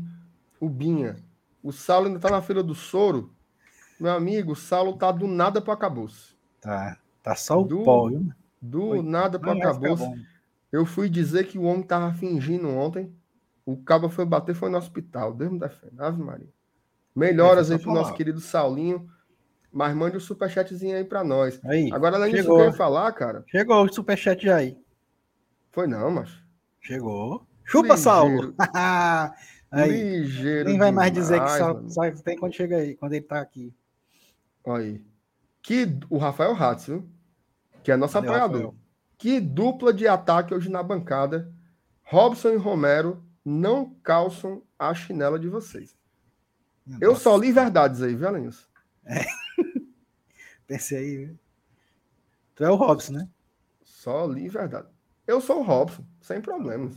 o 0.59 0.67
Binha. 0.67 1.15
O 1.65 1.71
Saulo 1.71 2.05
ainda 2.05 2.19
tá 2.19 2.29
na 2.29 2.43
fila 2.43 2.61
do 2.61 2.75
soro. 2.75 3.33
Meu 3.99 4.11
amigo, 4.11 4.51
o 4.51 4.55
Saulo 4.55 4.97
tá 4.97 5.11
do 5.11 5.25
nada 5.25 5.59
para 5.59 5.73
acabouço. 5.73 6.37
Tá, 6.61 6.99
tá 7.23 7.35
só 7.35 7.59
o 7.59 7.63
do, 7.63 7.81
pó, 7.81 8.07
viu? 8.07 8.29
Do 8.61 8.89
Foi. 8.89 9.01
nada 9.01 9.39
para 9.39 9.53
acabouço. 9.53 10.13
Eu 10.71 10.85
fui 10.85 11.09
dizer 11.09 11.47
que 11.47 11.57
o 11.57 11.63
homem 11.63 11.81
tava 11.81 12.13
fingindo 12.13 12.69
ontem. 12.69 13.11
O 13.65 13.75
cabo 13.75 14.09
foi 14.09 14.27
bater, 14.27 14.53
foi 14.53 14.69
no 14.69 14.77
hospital. 14.77 15.33
Deus 15.33 15.53
me 15.53 15.57
defenda. 15.57 16.05
Ave 16.05 16.21
Maria. 16.21 16.53
Melhoras 17.15 17.71
aí 17.71 17.79
pro 17.79 17.91
nosso 17.91 18.13
querido 18.13 18.39
Saulinho. 18.39 19.09
Mas 19.71 19.95
mande 19.95 20.17
o 20.17 20.19
um 20.19 20.21
superchatzinho 20.21 20.95
aí 20.95 21.03
para 21.03 21.23
nós. 21.23 21.59
Aí, 21.65 21.91
Agora, 21.91 22.15
além 22.15 22.31
disso, 22.31 22.47
eu 22.47 22.57
quero 22.57 22.73
falar, 22.73 23.11
cara. 23.13 23.43
Chegou 23.47 23.83
o 23.83 23.91
superchat 23.91 24.47
aí. 24.51 24.77
Foi 25.71 25.87
não, 25.87 26.11
mas. 26.11 26.29
Chegou. 26.79 27.43
Chupa, 27.63 27.97
Saulo! 27.97 28.53
aí. 29.83 30.19
Ligeiro. 30.19 30.69
Nem 30.69 30.77
vai 30.77 30.91
mais 30.91 31.11
dizer 31.11 31.41
que 31.41 31.49
só, 31.49 31.87
só, 31.89 32.11
tem 32.23 32.37
quando 32.37 32.53
chega 32.53 32.77
aí, 32.77 32.95
quando 32.95 33.13
ele 33.13 33.25
tá 33.25 33.39
aqui. 33.39 33.73
Aí. 34.65 35.03
Que 35.61 35.97
o 36.09 36.17
Rafael 36.17 36.53
Ratz, 36.53 36.87
viu? 36.87 37.07
Que 37.83 37.91
é 37.91 37.97
nosso 37.97 38.17
apoiador. 38.17 38.61
Rafael. 38.61 38.75
Que 39.17 39.39
dupla 39.39 39.93
de 39.93 40.07
ataque 40.07 40.53
hoje 40.53 40.69
na 40.69 40.83
bancada. 40.83 41.51
Robson 42.03 42.49
e 42.49 42.57
Romero 42.57 43.23
não 43.43 43.95
calçam 44.03 44.63
a 44.77 44.93
chinela 44.93 45.39
de 45.39 45.49
vocês. 45.49 45.95
Nossa. 46.85 47.03
Eu 47.03 47.15
só 47.15 47.35
li 47.35 47.51
verdades 47.51 48.01
aí, 48.01 48.15
viu, 48.15 48.27
Alenilson? 48.27 48.67
É. 49.05 49.25
Pensei 50.67 50.97
aí. 50.97 51.35
Tu 52.53 52.63
é 52.63 52.69
o 52.69 52.75
Robson, 52.75 53.13
né? 53.13 53.29
Só 53.83 54.25
li 54.27 54.47
verdade. 54.47 54.87
Eu 55.25 55.41
sou 55.41 55.59
o 55.59 55.63
Robson, 55.63 56.05
sem 56.21 56.41
problemas. 56.41 56.93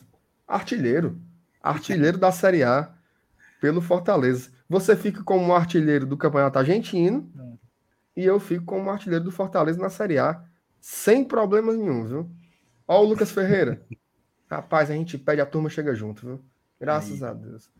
Artilheiro. 0.46 1.20
Artilheiro 1.68 2.16
da 2.16 2.32
Série 2.32 2.62
A 2.62 2.90
pelo 3.60 3.82
Fortaleza. 3.82 4.50
Você 4.68 4.96
fica 4.96 5.22
como 5.22 5.54
artilheiro 5.54 6.06
do 6.06 6.16
Campeonato 6.16 6.58
Argentino 6.58 7.30
hum. 7.36 7.58
e 8.16 8.24
eu 8.24 8.40
fico 8.40 8.64
como 8.64 8.88
artilheiro 8.88 9.24
do 9.24 9.30
Fortaleza 9.30 9.78
na 9.78 9.90
Série 9.90 10.18
A, 10.18 10.42
sem 10.80 11.22
problemas 11.22 11.76
nenhum, 11.76 12.06
viu? 12.06 12.30
Ó 12.86 13.02
o 13.02 13.04
Lucas 13.04 13.30
Ferreira. 13.30 13.82
Rapaz, 14.50 14.90
a 14.90 14.94
gente 14.94 15.18
pede, 15.18 15.42
a 15.42 15.46
turma 15.46 15.68
chega 15.68 15.94
junto, 15.94 16.26
viu? 16.26 16.44
Graças 16.80 17.22
Aí. 17.22 17.28
a 17.28 17.34
Deus. 17.34 17.70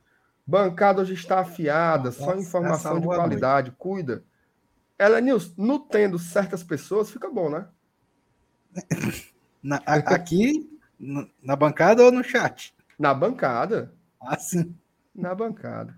Bancada 0.47 1.01
hoje 1.01 1.15
está 1.15 1.41
afiada, 1.41 2.13
só 2.13 2.37
informação 2.37 3.01
de 3.01 3.07
qualidade, 3.07 3.73
cuida. 3.79 4.23
Ela, 4.99 5.19
Nilson, 5.19 5.55
no 5.57 5.79
tendo 5.79 6.19
certas 6.19 6.63
pessoas, 6.63 7.11
fica 7.11 7.31
bom, 7.31 7.49
né? 7.49 7.67
Na, 9.61 9.77
aqui, 9.87 10.71
na 11.43 11.57
bancada 11.57 12.05
ou 12.05 12.13
no 12.13 12.23
chat? 12.23 12.73
Na 12.99 13.15
bancada. 13.15 13.95
Ah, 14.21 14.39
sim. 14.39 14.75
Na 15.15 15.35
bancada. 15.35 15.97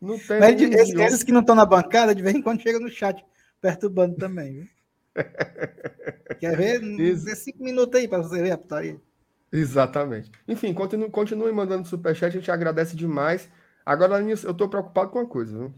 Não 0.00 0.18
tem 0.18 0.38
Mas 0.38 0.60
esses, 0.60 0.94
esses 0.94 1.22
que 1.22 1.32
não 1.32 1.40
estão 1.40 1.54
na 1.54 1.66
bancada, 1.66 2.14
de 2.14 2.22
vez 2.22 2.34
em 2.34 2.42
quando 2.42 2.62
chega 2.62 2.78
no 2.78 2.88
chat, 2.88 3.24
perturbando 3.60 4.16
também, 4.16 4.52
viu? 4.52 4.68
Quer 6.38 6.56
ver? 6.56 6.82
Isso. 6.82 7.26
Cinco 7.36 7.62
minutos 7.62 7.98
aí 7.98 8.06
para 8.06 8.22
você 8.22 8.40
ver 8.40 8.52
a 8.52 8.58
putaria. 8.58 9.00
Exatamente. 9.50 10.30
Enfim, 10.46 10.72
continue, 10.72 11.10
continue 11.10 11.52
mandando 11.52 11.88
superchat, 11.88 12.28
a 12.28 12.38
gente 12.38 12.50
agradece 12.50 12.94
demais. 12.94 13.48
Agora, 13.84 14.20
eu 14.20 14.30
estou 14.30 14.68
preocupado 14.68 15.10
com 15.10 15.18
uma 15.18 15.26
coisa, 15.26 15.58
viu? 15.58 15.74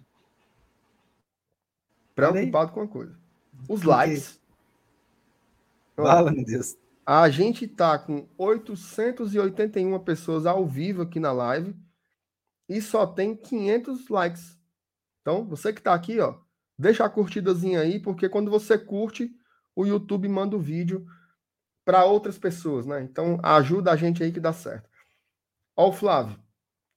Preocupado 2.15 2.73
com 2.73 2.81
uma 2.81 2.89
coisa. 2.89 3.17
Os 3.69 3.83
likes. 3.83 4.41
Fala, 5.97 6.33
meu 6.33 6.45
Deus. 6.45 6.77
A 7.05 7.29
gente 7.29 7.67
tá 7.67 7.99
com 7.99 8.29
881 8.39 9.99
pessoas 10.01 10.47
ao 10.47 10.67
vivo 10.67 11.03
aqui 11.03 11.19
na 11.19 11.33
live 11.33 11.75
e 12.69 12.81
só 12.81 13.07
tem 13.07 13.35
500 13.35 14.09
likes. 14.09 14.59
Então, 15.21 15.45
você 15.45 15.73
que 15.73 15.83
tá 15.83 15.93
aqui, 15.93 16.21
ó, 16.21 16.39
deixa 16.79 17.05
a 17.05 17.11
curtidazinha 17.11 17.81
aí, 17.81 17.99
porque 17.99 18.29
quando 18.29 18.51
você 18.51 18.79
curte, 18.79 19.31
o 19.75 19.85
YouTube 19.85 20.29
manda 20.29 20.57
o 20.57 20.61
vídeo 20.61 21.05
para 21.85 22.05
outras 22.05 22.39
pessoas, 22.39 22.87
né? 22.87 23.03
Então, 23.03 23.39
ajuda 23.43 23.93
a 23.93 23.97
gente 23.97 24.23
aí 24.23 24.31
que 24.31 24.41
dá 24.41 24.53
certo. 24.53 24.89
Ó 25.77 25.89
o 25.89 25.93
Flávio. 25.93 26.39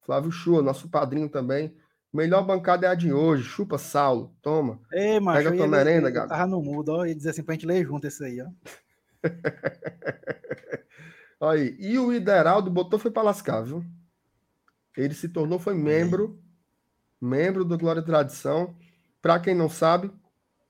Flávio 0.01 0.31
Chua, 0.31 0.61
nosso 0.61 0.89
padrinho 0.89 1.29
também. 1.29 1.75
Melhor 2.13 2.45
bancada 2.45 2.85
é 2.85 2.89
a 2.89 2.95
de 2.95 3.11
hoje. 3.11 3.43
Chupa, 3.43 3.77
Saulo. 3.79 4.35
Toma. 4.41 4.79
Ei, 4.91 5.19
macho, 5.19 5.43
Pega 5.43 5.57
tua 5.57 5.67
merenda, 5.67 6.11
Gabi. 6.11 6.29
Tava 6.29 6.45
no 6.45 6.61
mudo, 6.61 6.89
ó. 6.89 7.05
Ia 7.05 7.15
dizer 7.15 7.31
assim 7.31 7.41
pra 7.41 7.55
gente 7.55 7.65
ler 7.65 7.83
junto 7.85 8.05
esse 8.05 8.23
aí, 8.23 8.39
ó. 8.39 8.47
aí. 11.41 11.75
E 11.79 11.97
o 11.97 12.13
Ideraldo 12.13 12.69
botou 12.69 12.99
foi 12.99 13.11
para 13.11 13.23
lascar, 13.23 13.61
viu? 13.61 13.83
Ele 14.95 15.13
se 15.13 15.29
tornou, 15.29 15.59
foi 15.59 15.73
membro, 15.73 16.39
membro 17.19 17.65
do 17.65 17.77
Glória 17.77 18.01
e 18.01 18.05
Tradição. 18.05 18.75
Para 19.21 19.39
quem 19.39 19.55
não 19.55 19.69
sabe, 19.69 20.11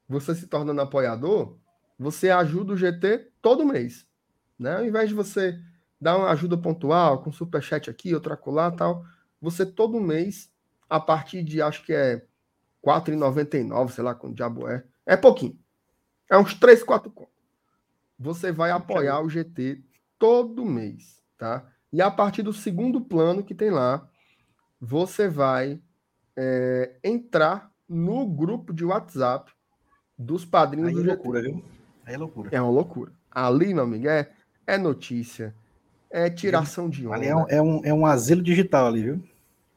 você 0.08 0.34
se 0.36 0.48
tornando 0.48 0.82
apoiador, 0.82 1.58
você 1.98 2.30
ajuda 2.30 2.74
o 2.74 2.78
GT 2.78 3.32
todo 3.42 3.66
mês. 3.66 4.08
Né? 4.58 4.78
Ao 4.78 4.86
invés 4.86 5.10
de 5.10 5.16
você 5.16 5.60
dar 6.00 6.18
uma 6.18 6.32
ajuda 6.32 6.58
pontual, 6.58 7.22
com 7.22 7.32
superchat 7.32 7.89
aqui, 7.89 8.13
outra 8.13 8.38
colar 8.38 8.72
tal, 8.72 9.06
você 9.42 9.66
todo 9.66 10.00
mês, 10.00 10.52
a 10.89 11.00
partir 11.00 11.44
de 11.44 11.62
acho 11.62 11.86
que 11.86 11.94
é 11.94 12.26
R$4,99, 12.86 13.89
sei 13.89 14.04
lá 14.04 14.13
quanto 14.13 14.36
diabo 14.36 14.68
é, 14.68 14.84
é 15.06 15.18
pouquinho. 15.18 15.58
É 16.30 16.38
uns 16.38 16.54
3, 16.54 16.84
4 16.84 17.12
contos. 17.12 17.33
Você 18.23 18.53
vai 18.53 18.71
apoiar 18.71 19.19
o 19.19 19.29
GT 19.29 19.83
todo 20.17 20.65
mês, 20.65 21.21
tá? 21.38 21.67
E 21.91 22.01
a 22.01 22.09
partir 22.09 22.41
do 22.41 22.53
segundo 22.53 23.01
plano 23.01 23.43
que 23.43 23.53
tem 23.53 23.69
lá, 23.69 24.07
você 24.79 25.27
vai 25.27 25.81
é, 26.38 26.95
entrar 27.03 27.69
no 27.88 28.25
grupo 28.25 28.73
de 28.73 28.86
WhatsApp 28.86 29.51
dos 30.17 30.45
padrinhos 30.45 30.88
Aí 30.88 30.93
do 30.95 31.01
é 31.01 31.03
GT. 31.03 31.15
loucura, 31.15 31.41
viu? 31.41 31.65
Aí 32.05 32.13
é 32.13 32.17
loucura. 32.17 32.49
É 32.53 32.62
uma 32.62 32.71
loucura. 32.71 33.12
Ali, 33.29 33.73
meu 33.73 33.83
amigo, 33.83 34.07
é, 34.07 34.31
é 34.65 34.77
notícia, 34.77 35.53
é 36.09 36.29
tiração 36.29 36.89
de 36.89 37.05
onda. 37.05 37.17
Ali 37.17 37.27
é 37.27 37.36
um, 37.36 37.45
é, 37.49 37.62
um, 37.62 37.81
é 37.83 37.93
um 37.93 38.05
asilo 38.05 38.41
digital 38.41 38.88
ali, 38.88 39.03
viu? 39.03 39.23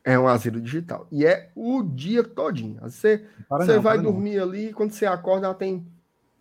É 0.04 0.16
um 0.16 0.28
asilo 0.28 0.61
digital. 0.61 1.09
E 1.11 1.26
é 1.26 1.50
o 1.56 1.82
dia 1.82 2.22
todinho. 2.22 2.78
Você, 2.80 3.26
você 3.50 3.74
não, 3.74 3.82
vai 3.82 4.00
dormir 4.00 4.37
não. 4.37 4.44
ali, 4.44 4.72
quando 4.72 4.92
você 4.92 5.04
acorda, 5.04 5.46
ela 5.46 5.54
tem 5.54 5.85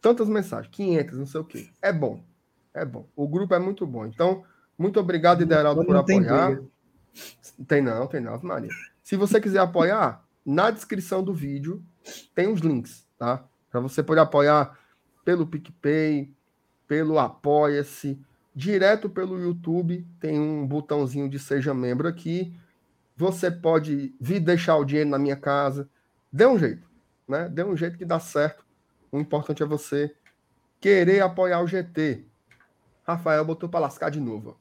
tantas 0.06 0.30
mensagens, 0.30 0.72
500, 0.72 1.18
não 1.18 1.26
sei 1.26 1.42
o 1.42 1.44
quê. 1.44 1.68
É 1.82 1.92
bom. 1.92 2.24
É 2.72 2.86
bom. 2.86 3.10
O 3.16 3.28
grupo 3.28 3.56
é 3.56 3.60
muito 3.60 3.88
bom. 3.88 4.06
Então, 4.06 4.44
muito 4.78 5.00
obrigado, 5.00 5.42
Ideraldo, 5.42 5.84
por 5.84 5.96
apoiar. 5.96 6.62
Tem 7.68 7.82
não, 7.82 8.06
tem 8.06 8.22
não, 8.22 8.40
Maria. 8.44 8.70
Se 9.02 9.16
você 9.16 9.42
quiser 9.42 9.62
apoiar, 9.62 10.24
na 10.46 10.70
descrição 10.70 11.24
do 11.24 11.34
vídeo 11.34 11.84
tem 12.36 12.54
os 12.54 12.60
links, 12.60 13.04
tá? 13.18 13.44
Para 13.72 13.80
você 13.80 14.04
poder 14.04 14.22
apoiar 14.22 14.78
pelo 15.24 15.48
PicPay, 15.48 16.32
pelo 16.88 17.18
Apoia-se, 17.18 18.22
direto 18.54 19.10
pelo 19.10 19.42
YouTube, 19.42 20.06
tem 20.20 20.40
um 20.40 20.68
botãozinho 20.68 21.28
de 21.28 21.40
seja 21.40 21.74
membro 21.74 22.08
aqui. 22.08 22.56
Você 23.18 23.50
pode 23.50 24.14
vir 24.22 24.40
deixar 24.40 24.76
o 24.76 24.86
dinheiro 24.86 25.10
na 25.10 25.18
minha 25.18 25.36
casa. 25.36 25.90
Dê 26.32 26.46
um 26.46 26.60
jeito, 26.60 26.88
né? 27.28 27.50
Dê 27.50 27.64
um 27.64 27.76
jeito 27.76 27.98
que 27.98 28.06
dá 28.06 28.20
certo. 28.20 28.65
O 29.16 29.20
importante 29.22 29.64
é 29.64 29.66
você 29.66 30.14
querer 30.82 31.22
apoiar 31.22 31.62
o 31.62 31.68
GT. 31.68 32.26
Rafael 33.02 33.46
botou 33.46 33.70
para 33.70 33.80
lascar 33.80 34.12
de 34.12 34.20
novo 34.20 34.60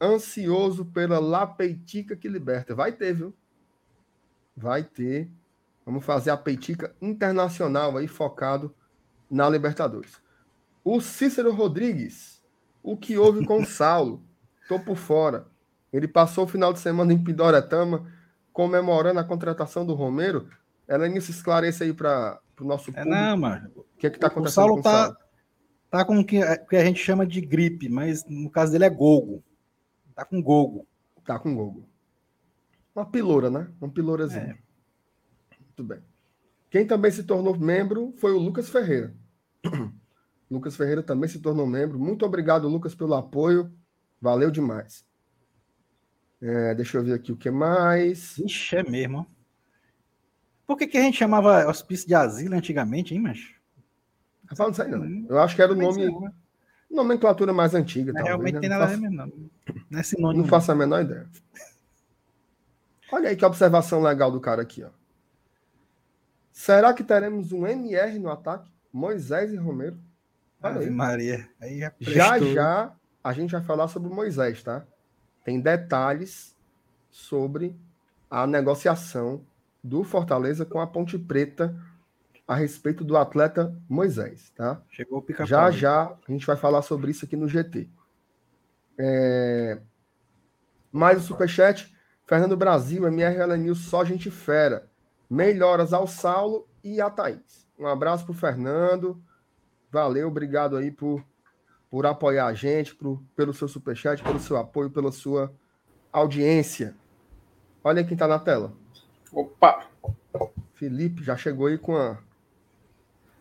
ansioso 0.00 0.86
pela 0.86 1.18
La 1.18 1.46
Peitica 1.46 2.16
que 2.16 2.26
liberta. 2.26 2.74
Vai 2.74 2.92
ter, 2.92 3.14
viu? 3.14 3.34
Vai 4.56 4.82
ter. 4.82 5.30
Vamos 5.84 6.06
fazer 6.06 6.30
a 6.30 6.38
Peitica 6.38 6.96
internacional 7.02 7.98
aí, 7.98 8.08
focado 8.08 8.74
na 9.30 9.46
Libertadores. 9.46 10.22
O 10.82 10.98
Cícero 10.98 11.52
Rodrigues. 11.52 12.42
O 12.82 12.96
que 12.96 13.18
houve 13.18 13.44
com 13.44 13.60
o 13.60 13.66
Saulo? 13.66 14.22
Tô 14.68 14.80
por 14.80 14.96
fora. 14.96 15.48
Ele 15.92 16.08
passou 16.08 16.44
o 16.44 16.48
final 16.48 16.72
de 16.72 16.78
semana 16.78 17.12
em 17.12 17.22
Pidoretama, 17.22 18.10
comemorando 18.54 19.20
a 19.20 19.24
contratação 19.24 19.84
do 19.84 19.92
Romero. 19.92 20.48
Ela 20.88 21.08
se 21.20 21.30
esclarece 21.30 21.84
aí 21.84 21.92
para 21.92 22.40
o 22.64 22.68
nosso 22.68 22.86
público. 22.86 23.08
É, 23.08 23.10
não, 23.10 23.36
mano. 23.36 23.70
O 23.76 23.84
que 23.98 24.06
é 24.06 24.10
que 24.10 24.18
tá 24.18 24.28
acontecendo 24.28 24.50
o 24.50 24.54
Saulo 24.54 24.74
com 24.82 24.88
o 24.88 24.92
Saulo? 24.92 25.14
Tá, 25.14 25.98
tá 25.98 26.04
com 26.04 26.18
o 26.18 26.24
que, 26.24 26.40
a 26.42 26.84
gente 26.84 27.00
chama 27.00 27.26
de 27.26 27.40
gripe, 27.40 27.88
mas 27.88 28.24
no 28.26 28.50
caso 28.50 28.72
dele 28.72 28.84
é 28.84 28.90
golgo. 28.90 29.42
Tá 30.14 30.24
com 30.24 30.42
gogo. 30.42 30.86
Tá 31.24 31.38
com 31.38 31.54
gogo. 31.54 31.88
Uma 32.94 33.04
piloura, 33.04 33.50
né? 33.50 33.70
Uma 33.80 33.90
pilourazinha. 33.90 34.58
É. 35.50 35.56
Muito 35.60 35.84
bem. 35.84 36.02
Quem 36.70 36.86
também 36.86 37.10
se 37.10 37.24
tornou 37.24 37.58
membro 37.58 38.14
foi 38.16 38.32
o 38.32 38.38
Lucas 38.38 38.68
Ferreira. 38.68 39.14
Lucas 40.50 40.76
Ferreira 40.76 41.02
também 41.02 41.28
se 41.28 41.40
tornou 41.40 41.66
membro. 41.66 41.98
Muito 41.98 42.24
obrigado, 42.24 42.68
Lucas, 42.68 42.94
pelo 42.94 43.14
apoio. 43.14 43.72
Valeu 44.20 44.50
demais. 44.50 45.04
É, 46.40 46.74
deixa 46.74 46.98
eu 46.98 47.04
ver 47.04 47.14
aqui 47.14 47.32
o 47.32 47.36
que 47.36 47.50
mais. 47.50 48.38
Ixi, 48.38 48.76
é 48.76 48.82
mesmo. 48.82 49.26
Por 50.66 50.76
que, 50.76 50.86
que 50.86 50.98
a 50.98 51.02
gente 51.02 51.16
chamava 51.16 51.68
hospício 51.68 52.08
de 52.08 52.14
asilo 52.14 52.54
antigamente, 52.54 53.14
hein, 53.14 53.20
mas? 53.20 53.54
Rapaz, 54.46 54.68
não 54.68 54.74
sei 54.74 54.88
não. 54.88 55.26
Eu 55.28 55.38
acho 55.40 55.54
que 55.54 55.62
era 55.62 55.72
o 55.72 55.76
nome. 55.76 56.08
Nomenclatura 56.90 57.52
mais 57.52 57.74
antiga. 57.74 58.12
Talvez, 58.12 58.28
realmente 58.28 58.54
né? 58.54 58.60
tem 58.60 58.68
nada 58.68 58.84
a 58.84 58.88
ver 58.88 58.96
mesmo. 58.96 59.16
Não, 59.16 59.32
não 59.90 60.00
é 60.00 60.02
sinônimo. 60.02 60.42
Não 60.42 60.48
faço 60.48 60.72
a 60.72 60.74
menor 60.74 61.02
ideia. 61.02 61.28
Olha 63.12 63.28
aí 63.28 63.36
que 63.36 63.44
observação 63.44 64.02
legal 64.02 64.30
do 64.30 64.40
cara 64.40 64.62
aqui, 64.62 64.82
ó. 64.82 64.90
Será 66.52 66.94
que 66.94 67.04
teremos 67.04 67.52
um 67.52 67.66
MR 67.66 68.18
no 68.18 68.30
ataque? 68.30 68.70
Moisés 68.92 69.52
e 69.52 69.56
Romero? 69.56 69.98
Olha 70.62 70.80
aí. 70.80 70.90
Maria. 70.90 71.48
Aí 71.60 71.80
já, 71.80 71.92
já, 72.00 72.38
já 72.38 72.92
a 73.22 73.32
gente 73.32 73.50
vai 73.52 73.62
falar 73.62 73.88
sobre 73.88 74.08
Moisés, 74.08 74.62
tá? 74.62 74.84
Tem 75.44 75.60
detalhes 75.60 76.56
sobre 77.10 77.76
a 78.30 78.46
negociação 78.46 79.44
do 79.86 80.02
Fortaleza 80.02 80.66
com 80.66 80.80
a 80.80 80.86
Ponte 80.86 81.18
Preta 81.18 81.74
a 82.46 82.54
respeito 82.54 83.04
do 83.04 83.16
atleta 83.16 83.76
Moisés, 83.88 84.50
tá? 84.50 84.82
Chegou 84.88 85.18
o 85.18 85.22
pica 85.22 85.46
Já 85.46 85.70
já 85.70 86.04
a 86.04 86.32
gente 86.32 86.46
vai 86.46 86.56
falar 86.56 86.82
sobre 86.82 87.10
isso 87.10 87.24
aqui 87.24 87.36
no 87.36 87.48
GT. 87.48 87.88
É... 88.98 89.80
Mais 90.92 91.18
o 91.18 91.26
superchat. 91.26 91.94
Fernando 92.24 92.56
Brasil, 92.56 93.06
MR 93.06 93.56
News, 93.56 93.78
só 93.78 94.04
gente 94.04 94.30
fera. 94.30 94.90
Melhoras 95.30 95.92
ao 95.92 96.06
Saulo 96.06 96.68
e 96.82 97.00
a 97.00 97.08
Thaís. 97.08 97.68
Um 97.78 97.86
abraço 97.86 98.24
pro 98.24 98.34
Fernando. 98.34 99.22
Valeu, 99.92 100.26
obrigado 100.26 100.76
aí 100.76 100.90
por, 100.90 101.24
por 101.88 102.04
apoiar 102.06 102.46
a 102.46 102.54
gente, 102.54 102.94
por, 102.94 103.22
pelo 103.36 103.52
seu 103.52 103.68
superchat, 103.68 104.22
pelo 104.22 104.40
seu 104.40 104.56
apoio, 104.56 104.90
pela 104.90 105.12
sua 105.12 105.52
audiência. 106.12 106.96
Olha 107.84 108.02
quem 108.02 108.16
tá 108.16 108.26
na 108.26 108.38
tela. 108.38 108.72
Opa! 109.32 109.86
Felipe 110.74 111.24
já 111.24 111.36
chegou 111.36 111.66
aí 111.66 111.78
com 111.78 111.96
a 111.96 112.18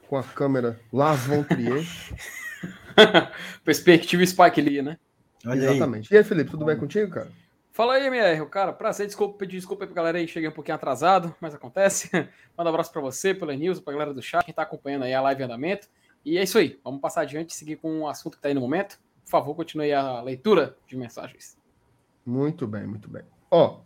com 0.08 0.18
a 0.18 0.24
câmera 0.24 0.80
Lars 0.94 1.26
von 1.26 1.44
Trier. 1.44 1.84
Perspectiva 3.64 4.26
Spike 4.26 4.62
Lee, 4.62 4.82
né? 4.82 4.98
Olha 5.46 5.66
Exatamente. 5.66 6.14
Aí. 6.14 6.16
E 6.16 6.18
aí, 6.20 6.24
Felipe, 6.24 6.52
tudo 6.52 6.66
bem 6.66 6.78
contigo, 6.78 7.12
cara? 7.12 7.32
Fala 7.72 7.96
aí, 7.96 8.08
MR. 8.08 8.46
Cara, 8.48 8.72
prazer, 8.72 9.06
desculpa, 9.06 9.38
pedir 9.38 9.58
desculpa 9.58 9.84
aí 9.84 9.88
pra 9.88 9.96
galera 9.96 10.18
aí, 10.18 10.28
cheguei 10.28 10.48
um 10.48 10.54
pouquinho 10.54 10.76
atrasado, 10.76 11.36
mas 11.42 11.54
acontece. 11.54 12.10
Manda 12.58 12.70
um 12.70 12.74
abraço 12.74 12.92
pra 12.92 13.02
você, 13.02 13.34
pela 13.34 13.54
News, 13.54 13.80
pra 13.80 13.92
galera 13.92 14.14
do 14.14 14.22
chat, 14.22 14.46
quem 14.46 14.54
tá 14.54 14.62
acompanhando 14.62 15.04
aí 15.04 15.14
a 15.14 15.22
live 15.22 15.42
em 15.42 15.46
andamento. 15.46 15.90
E 16.24 16.38
é 16.38 16.44
isso 16.44 16.58
aí, 16.58 16.80
vamos 16.84 17.02
passar 17.02 17.22
adiante 17.22 17.50
e 17.50 17.54
seguir 17.54 17.76
com 17.76 18.02
o 18.02 18.08
assunto 18.08 18.38
que 18.38 18.42
tá 18.42 18.48
aí 18.48 18.54
no 18.54 18.62
momento. 18.62 18.98
Por 19.26 19.30
favor, 19.30 19.56
continue 19.56 19.92
a 19.92 20.22
leitura 20.22 20.78
de 20.88 20.96
mensagens. 20.96 21.58
Muito 22.26 22.66
bem, 22.66 22.88
muito 22.88 23.10
bem. 23.10 23.24
Ó, 23.52 23.82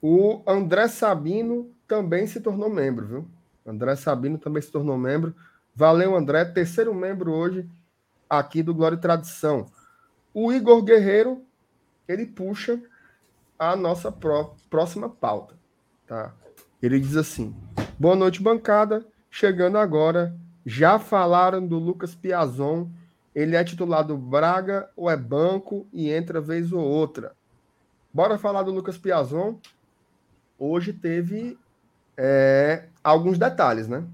O 0.00 0.42
André 0.46 0.88
Sabino 0.88 1.70
também 1.86 2.26
se 2.26 2.40
tornou 2.40 2.68
membro, 2.68 3.06
viu? 3.06 3.28
André 3.66 3.96
Sabino 3.96 4.38
também 4.38 4.62
se 4.62 4.70
tornou 4.70 4.96
membro. 4.96 5.34
Valeu, 5.74 6.16
André. 6.16 6.44
Terceiro 6.44 6.94
membro 6.94 7.32
hoje 7.32 7.68
aqui 8.28 8.62
do 8.62 8.74
Glória 8.74 8.96
e 8.96 9.00
Tradição. 9.00 9.66
O 10.32 10.52
Igor 10.52 10.82
Guerreiro, 10.82 11.42
ele 12.06 12.26
puxa 12.26 12.80
a 13.58 13.74
nossa 13.74 14.12
pró 14.12 14.54
próxima 14.68 15.08
pauta, 15.08 15.54
tá? 16.06 16.34
Ele 16.82 17.00
diz 17.00 17.16
assim: 17.16 17.54
Boa 17.98 18.14
noite, 18.14 18.42
bancada. 18.42 19.06
Chegando 19.30 19.78
agora, 19.78 20.36
já 20.64 20.98
falaram 20.98 21.66
do 21.66 21.78
Lucas 21.78 22.14
Piazon. 22.14 22.88
Ele 23.34 23.54
é 23.54 23.62
titular 23.62 24.04
do 24.04 24.16
Braga 24.16 24.88
ou 24.96 25.10
é 25.10 25.16
banco 25.16 25.86
e 25.92 26.10
entra 26.10 26.40
vez 26.40 26.72
ou 26.72 26.80
outra. 26.80 27.34
Bora 28.12 28.38
falar 28.38 28.62
do 28.62 28.70
Lucas 28.70 28.96
Piazon. 28.96 29.58
Hoje 30.58 30.92
teve 30.92 31.58
é, 32.16 32.84
alguns 33.02 33.38
detalhes, 33.38 33.88
né? 33.88 34.04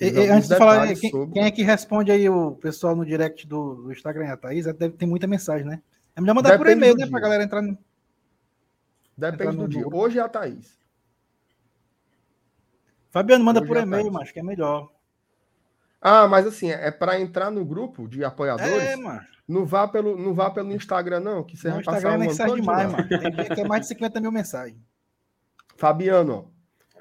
E, 0.00 0.30
antes 0.30 0.48
de 0.48 0.56
falar, 0.56 0.86
quem, 0.94 1.10
sobre... 1.10 1.34
quem, 1.34 1.44
é 1.44 1.50
que 1.50 1.62
responde 1.62 2.10
aí 2.10 2.26
o 2.28 2.52
pessoal 2.52 2.96
no 2.96 3.04
direct 3.04 3.46
do, 3.46 3.74
do 3.74 3.92
Instagram? 3.92 4.32
A 4.32 4.36
Thaís 4.36 4.64
deve 4.64 4.90
ter 4.90 5.06
muita 5.06 5.26
mensagem, 5.26 5.66
né? 5.66 5.82
É 6.16 6.20
melhor 6.20 6.34
mandar 6.34 6.50
Depende 6.50 6.64
por 6.64 6.76
e-mail, 6.76 6.94
né? 6.94 7.02
Dia. 7.02 7.10
Pra 7.10 7.20
galera 7.20 7.42
entrar 7.42 7.60
no. 7.60 7.76
Depende 9.16 9.42
entrar 9.42 9.52
no 9.52 9.62
do 9.64 9.68
dia. 9.68 9.84
Hoje 9.86 10.18
é 10.18 10.22
a 10.22 10.28
Thaís. 10.28 10.78
Fabiano, 13.10 13.44
manda 13.44 13.60
Hoje 13.60 13.68
por 13.68 13.76
é 13.76 13.82
e-mail, 13.82 14.10
mas 14.10 14.32
que 14.32 14.40
é 14.40 14.42
melhor. 14.42 14.88
Ah, 16.00 16.26
mas 16.26 16.46
assim, 16.46 16.70
é 16.70 16.90
para 16.90 17.20
entrar 17.20 17.50
no 17.50 17.62
grupo 17.64 18.08
de 18.08 18.24
apoiadores. 18.24 18.72
É, 18.72 18.96
mano. 18.96 19.20
Não 19.46 19.66
vá 19.66 19.86
pelo, 19.86 20.16
não 20.16 20.32
vá 20.32 20.48
pelo 20.48 20.72
Instagram, 20.72 21.20
não, 21.20 21.42
que 21.42 21.56
você 21.56 21.68
não, 21.68 21.76
vai 21.76 21.84
passar 21.84 21.98
Instagram 21.98 22.24
é 22.24 22.26
mensagem 22.28 22.54
demais, 22.54 22.92
mano. 22.92 23.08
Tem, 23.54 23.64
mais 23.66 23.82
de 23.82 23.88
50 23.88 24.20
mil 24.20 24.32
mensagens. 24.32 24.78
Fabiano, 25.80 26.52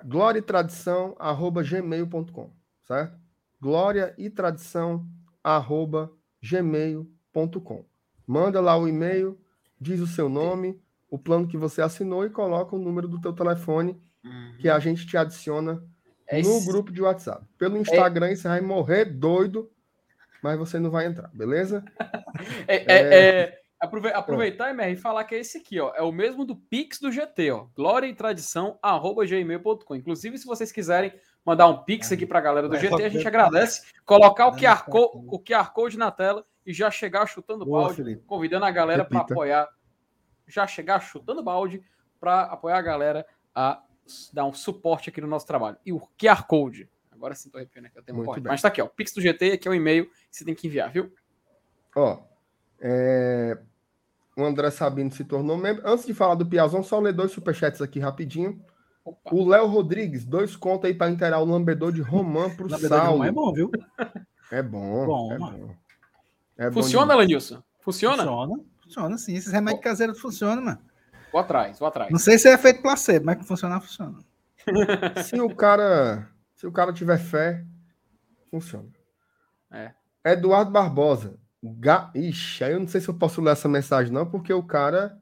glória 0.06 0.40
e 0.40 0.42
tradição, 0.42 1.14
arroba 1.20 1.62
gmail.com, 1.62 2.50
certo? 2.88 3.20
Glória 3.60 4.16
e 4.18 4.30
tradição, 4.30 5.06
arroba 5.44 6.10
gmail.com. 6.42 7.86
Manda 8.26 8.62
lá 8.62 8.78
o 8.78 8.88
e-mail, 8.88 9.38
diz 9.82 10.00
o 10.00 10.08
seu 10.08 10.30
nome, 10.30 10.82
o 11.10 11.20
plano 11.20 11.46
que 11.46 11.58
você 11.58 11.82
assinou 11.82 12.26
e 12.26 12.30
coloca 12.30 12.74
o 12.74 12.80
número 12.80 13.10
do 13.10 13.20
teu 13.20 13.34
telefone 13.34 14.02
uhum. 14.24 14.56
que 14.62 14.70
a 14.70 14.80
gente 14.80 15.06
te 15.06 15.18
adiciona 15.18 15.84
é 16.26 16.42
no 16.42 16.64
grupo 16.64 16.90
de 16.90 17.02
WhatsApp. 17.02 17.46
Pelo 17.58 17.76
é 17.76 17.82
Instagram 17.82 18.28
é... 18.28 18.36
você 18.38 18.48
vai 18.48 18.62
morrer 18.62 19.04
doido, 19.04 19.70
mas 20.42 20.58
você 20.58 20.80
não 20.80 20.90
vai 20.90 21.06
entrar, 21.06 21.30
beleza? 21.34 21.84
É, 22.66 22.94
é, 22.94 23.59
é 23.82 24.14
aproveitar, 24.14 24.70
MR, 24.72 24.92
e 24.92 24.98
falar 24.98 25.24
que 25.24 25.36
é 25.36 25.40
esse 25.40 25.58
aqui, 25.58 25.80
ó. 25.80 25.94
É 25.96 26.02
o 26.02 26.12
mesmo 26.12 26.44
do 26.46 26.56
Pix 26.56 27.00
do 27.00 27.12
GT, 27.12 27.52
ó. 27.52 27.68
Glória 27.74 28.08
e 28.08 28.14
tradição, 28.14 28.78
arroba 28.82 29.26
gmail.com. 29.26 29.96
Inclusive, 29.96 30.38
se 30.38 30.46
vocês 30.46 30.72
quiserem 30.72 31.14
mandar 31.46 31.68
um 31.68 31.84
Pix 31.84 32.12
aqui 32.12 32.26
para 32.26 32.40
a 32.40 32.42
galera 32.42 32.68
do 32.68 32.78
GT, 32.78 33.04
a 33.04 33.10
gente 33.10 33.28
agradece. 33.28 33.88
Colocar 34.06 34.48
o 34.48 34.56
QR, 34.56 34.84
Code, 34.84 35.26
o 35.28 35.40
QR 35.40 35.72
Code 35.72 35.98
na 35.98 36.12
tela 36.12 36.46
e 36.66 36.74
já 36.74 36.92
chegar 36.92 37.26
chutando 37.26 37.66
Boa, 37.66 37.84
balde, 37.84 37.96
Felipe. 37.96 38.24
convidando 38.26 38.66
a 38.66 38.72
galera 38.72 39.06
para 39.06 39.22
apoiar. 39.22 39.70
Já 40.46 40.68
chegar 40.68 41.00
chutando 41.00 41.42
balde 41.42 41.82
para 42.20 42.42
apoiar 42.44 42.78
a 42.78 42.82
galera 42.82 43.26
a 43.56 43.82
dar 44.34 44.46
um 44.46 44.54
suporte 44.54 45.10
aqui 45.10 45.22
no 45.22 45.28
nosso 45.28 45.48
trabalho. 45.48 45.78
E 45.86 45.94
o 45.94 46.02
QR 46.18 46.46
Code. 46.46 46.90
Agora 47.12 47.34
sim 47.36 47.50
tô 47.50 47.58
arrepiando 47.58 47.88
aqui, 47.88 47.98
eu 47.98 48.04
tenho 48.04 48.22
um 48.22 48.42
Mas 48.44 48.62
tá 48.62 48.68
aqui, 48.68 48.82
ó. 48.82 48.88
Pix 48.88 49.14
do 49.14 49.22
GT, 49.22 49.54
aqui 49.54 49.68
é 49.68 49.72
o 49.72 49.74
e-mail 49.74 50.06
que 50.06 50.12
você 50.32 50.44
tem 50.44 50.56
que 50.56 50.68
enviar, 50.68 50.92
viu? 50.92 51.14
Ó, 51.96 52.29
é... 52.82 53.58
o 54.36 54.44
André 54.44 54.72
Sabino 54.72 55.12
se 55.12 55.24
tornou 55.24 55.58
membro. 55.58 55.84
Antes 55.86 56.06
de 56.06 56.14
falar 56.14 56.36
do 56.36 56.46
Piazão, 56.46 56.84
só 56.84 57.00
ler 57.00 57.14
dois 57.14 57.32
superchats 57.32 57.82
aqui 57.82 58.00
rapidinho. 58.00 58.62
Opa. 59.04 59.36
O 59.36 59.48
Léo 59.48 59.68
Rodrigues, 59.68 60.26
dois 60.26 60.56
contos 60.56 60.86
aí 60.90 60.94
para 60.94 61.12
inteirar 61.12 61.40
o 61.40 61.46
lambedor 61.46 61.92
de 61.92 62.02
Romã 62.02 62.50
pro 62.50 62.70
Saulo. 62.70 63.24
É 63.24 63.32
bom, 63.32 63.54
viu? 63.54 63.72
É 64.52 64.62
bom. 64.62 65.06
bom 65.06 65.34
é 65.34 65.38
bom. 65.38 65.76
É 66.58 66.72
Funciona, 66.72 67.16
Lenilson? 67.16 67.64
Funciona? 67.80 68.24
Funciona. 68.24 68.64
Funciona 68.84 69.18
sim. 69.18 69.36
Esses 69.36 69.52
remédios 69.52 69.84
caseiros 69.84 70.20
funcionam, 70.20 70.64
mano. 70.64 70.80
Vou 71.32 71.40
atrás, 71.40 71.80
vou 71.80 71.88
atrás. 71.88 72.12
Não 72.12 72.20
sei 72.20 72.38
se 72.38 72.48
é 72.48 72.54
efeito 72.54 72.82
placebo, 72.82 73.28
mas 73.28 73.38
que 73.38 73.46
funcionar, 73.46 73.80
funciona. 73.82 74.18
se 75.24 75.40
o 75.40 75.56
cara, 75.56 76.28
se 76.56 76.66
o 76.66 76.72
cara 76.72 76.92
tiver 76.92 77.18
fé, 77.18 77.64
funciona. 78.50 78.90
É. 79.72 79.94
Eduardo 80.26 80.72
Barbosa. 80.72 81.38
Ga... 81.64 82.12
Ixi, 82.16 82.64
aí 82.64 82.74
eu 82.74 82.80
não 82.80 82.88
sei 82.88 83.02
se 83.02 83.10
eu 83.10 83.14
posso 83.14 83.42
ler 83.42 83.52
essa 83.52 83.68
mensagem, 83.68 84.12
não, 84.12 84.26
porque 84.26 84.54
o 84.54 84.64
cara. 84.64 85.18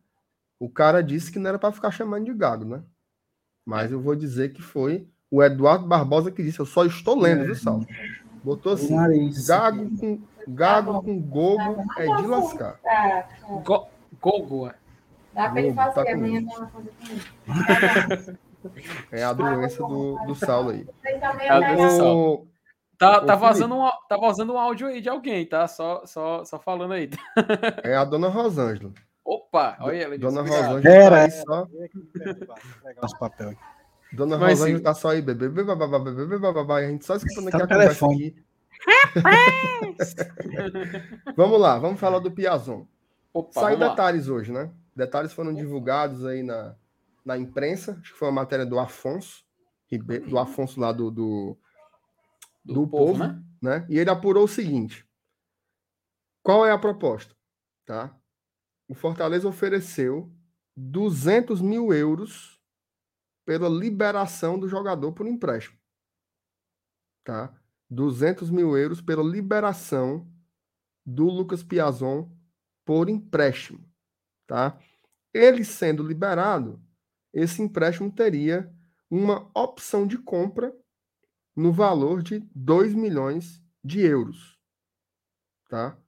O 0.59 0.67
cara 0.67 1.03
disse 1.03 1.31
que 1.31 1.38
não 1.38 1.49
era 1.49 1.59
para 1.59 1.71
ficar 1.71 1.91
chamando 1.91 2.25
de 2.25 2.33
gago, 2.33 2.65
né? 2.65 2.81
Mas 3.63 3.91
eu 3.91 4.01
vou 4.01 4.15
dizer 4.15 4.53
que 4.53 4.61
foi 4.61 5.07
o 5.29 5.43
Eduardo 5.43 5.85
Barbosa 5.85 6.31
que 6.31 6.41
disse. 6.41 6.59
Eu 6.59 6.65
só 6.65 6.83
estou 6.85 7.19
lendo, 7.19 7.45
viu, 7.45 7.53
Sal? 7.53 7.85
Botou 8.43 8.73
assim: 8.73 8.95
gago 9.45 9.97
com, 9.97 10.21
gago 10.47 11.03
com 11.03 11.21
gogo 11.21 11.85
é 11.97 12.15
de 12.15 12.27
lascar. 12.27 12.79
Go, 13.63 13.88
gogo, 14.19 14.67
é. 14.67 14.75
Dá 15.33 15.49
para 15.49 15.61
ele 15.61 15.73
fazer, 15.73 16.05
tá 16.05 16.11
amanhã 16.13 16.43
ela 16.49 16.67
fazer 16.67 18.39
É 19.11 19.23
a 19.23 19.33
doença 19.33 19.83
do, 19.83 20.17
do 20.25 20.33
Saulo 20.33 20.71
aí. 20.71 20.88
É 21.03 21.13
Tá, 22.97 23.21
tá, 23.21 23.35
vazando 23.35 23.75
um, 23.75 23.87
tá 24.09 24.17
vazando 24.17 24.53
um 24.53 24.57
áudio 24.57 24.87
aí 24.87 25.01
de 25.01 25.09
alguém, 25.09 25.45
tá? 25.45 25.67
Só, 25.67 26.03
só, 26.05 26.43
só 26.43 26.59
falando 26.59 26.93
aí. 26.93 27.09
É 27.83 27.95
a 27.95 28.03
dona 28.03 28.27
Rosângela. 28.27 28.91
Opa, 29.23 29.77
olha 29.81 29.97
ela. 29.97 30.17
Dona 30.17 30.41
Rosângela 30.41 30.89
Era, 30.89 31.15
tá 31.15 31.23
aí 31.23 31.31
só. 31.31 31.67
Nosso 33.01 33.19
papel 33.19 33.49
aqui. 33.49 33.61
Dona 34.13 34.37
Mas, 34.37 34.59
Rosângela 34.59 34.77
sim. 34.79 34.83
tá 34.83 34.93
só 34.95 35.09
aí, 35.09 35.21
bebê, 35.21 35.49
bebê, 35.49 35.75
bebê, 35.75 35.99
bebê, 35.99 36.39
bebê, 36.39 36.73
a 36.73 36.89
gente 36.89 37.05
só 37.05 37.17
escutando 37.17 37.49
aqui 37.49 37.57
tá 37.57 37.63
a 37.63 37.67
conversa 37.67 38.05
aqui. 38.05 38.35
vamos 41.35 41.59
lá, 41.59 41.77
vamos 41.77 41.99
falar 41.99 42.19
do 42.19 42.31
Piazon. 42.31 42.85
Opa, 43.33 43.61
Saiu 43.61 43.77
detalhes 43.77 44.27
lá. 44.27 44.35
hoje, 44.35 44.51
né? 44.51 44.71
Detalhes 44.95 45.33
foram 45.33 45.53
divulgados 45.53 46.25
aí 46.25 46.41
na, 46.41 46.75
na 47.23 47.37
imprensa, 47.37 47.99
acho 48.01 48.13
que 48.13 48.17
foi 48.17 48.29
uma 48.29 48.41
matéria 48.41 48.65
do 48.65 48.79
Afonso, 48.79 49.43
do 50.27 50.39
Afonso 50.39 50.79
lá 50.79 50.91
do, 50.91 51.11
do, 51.11 51.57
do, 52.68 52.82
do 52.82 52.88
povo, 52.88 53.13
povo 53.13 53.20
né? 53.20 53.43
né? 53.61 53.88
E 53.89 53.97
ele 53.97 54.09
apurou 54.09 54.43
o 54.43 54.47
seguinte: 54.47 55.07
qual 56.43 56.65
é 56.65 56.72
a 56.72 56.78
proposta? 56.78 57.36
Tá? 57.86 58.15
O 58.88 58.93
Fortaleza 58.93 59.47
ofereceu 59.47 60.32
200 60.76 61.61
mil 61.61 61.93
euros 61.93 62.61
pela 63.45 63.70
liberação 63.70 64.59
do 64.59 64.68
jogador 64.68 65.13
por 65.13 65.26
empréstimo. 65.26 65.78
Tá? 67.24 67.53
200 67.89 68.49
mil 68.49 68.78
euros 68.78 69.01
pela 69.01 69.24
liberação 69.24 70.30
do 71.05 71.26
Lucas 71.26 71.63
Piazon 71.63 72.30
por 72.86 73.09
empréstimo. 73.09 73.89
Tá? 74.45 74.78
Ele 75.34 75.63
sendo 75.63 76.03
liberado, 76.03 76.82
esse 77.34 77.61
empréstimo 77.61 78.11
teria 78.11 78.74
uma 79.09 79.49
opção 79.53 80.05
de 80.05 80.18
compra 80.18 80.74
no 81.57 81.73
valor 81.73 82.21
de 82.21 82.39
2 82.53 82.93
milhões 82.93 83.59
de 83.83 83.99
euros. 84.01 84.59
Tá? 85.67 85.99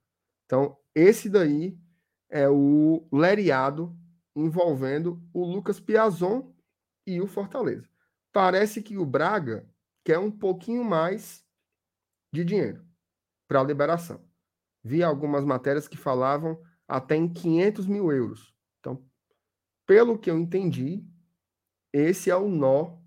Então, 0.46 0.78
esse 0.94 1.28
daí 1.28 1.76
é 2.30 2.48
o 2.48 3.10
leriado 3.12 3.98
envolvendo 4.36 5.20
o 5.34 5.44
Lucas 5.44 5.80
Piazon 5.80 6.54
e 7.06 7.20
o 7.20 7.26
Fortaleza. 7.26 7.90
Parece 8.32 8.84
que 8.84 8.96
o 8.96 9.06
Braga 9.06 9.68
quer 10.06 10.20
um 10.20 10.30
pouquinho 10.30 10.84
mais 10.84 11.44
de 12.32 12.46
dinheiro 12.46 12.86
para 13.48 13.60
a 13.60 13.64
liberação. 13.64 14.24
Vi 14.84 15.02
algumas 15.02 15.44
matérias 15.44 15.88
que 15.88 15.98
falavam 15.98 16.62
até 16.88 17.16
em 17.16 17.28
500 17.28 17.88
mil 17.88 18.12
euros. 18.12 18.54
Então, 18.80 19.04
pelo 19.88 20.18
que 20.18 20.30
eu 20.30 20.38
entendi, 20.38 21.04
esse 21.92 22.30
é 22.30 22.36
o 22.36 22.48
nó 22.48 23.00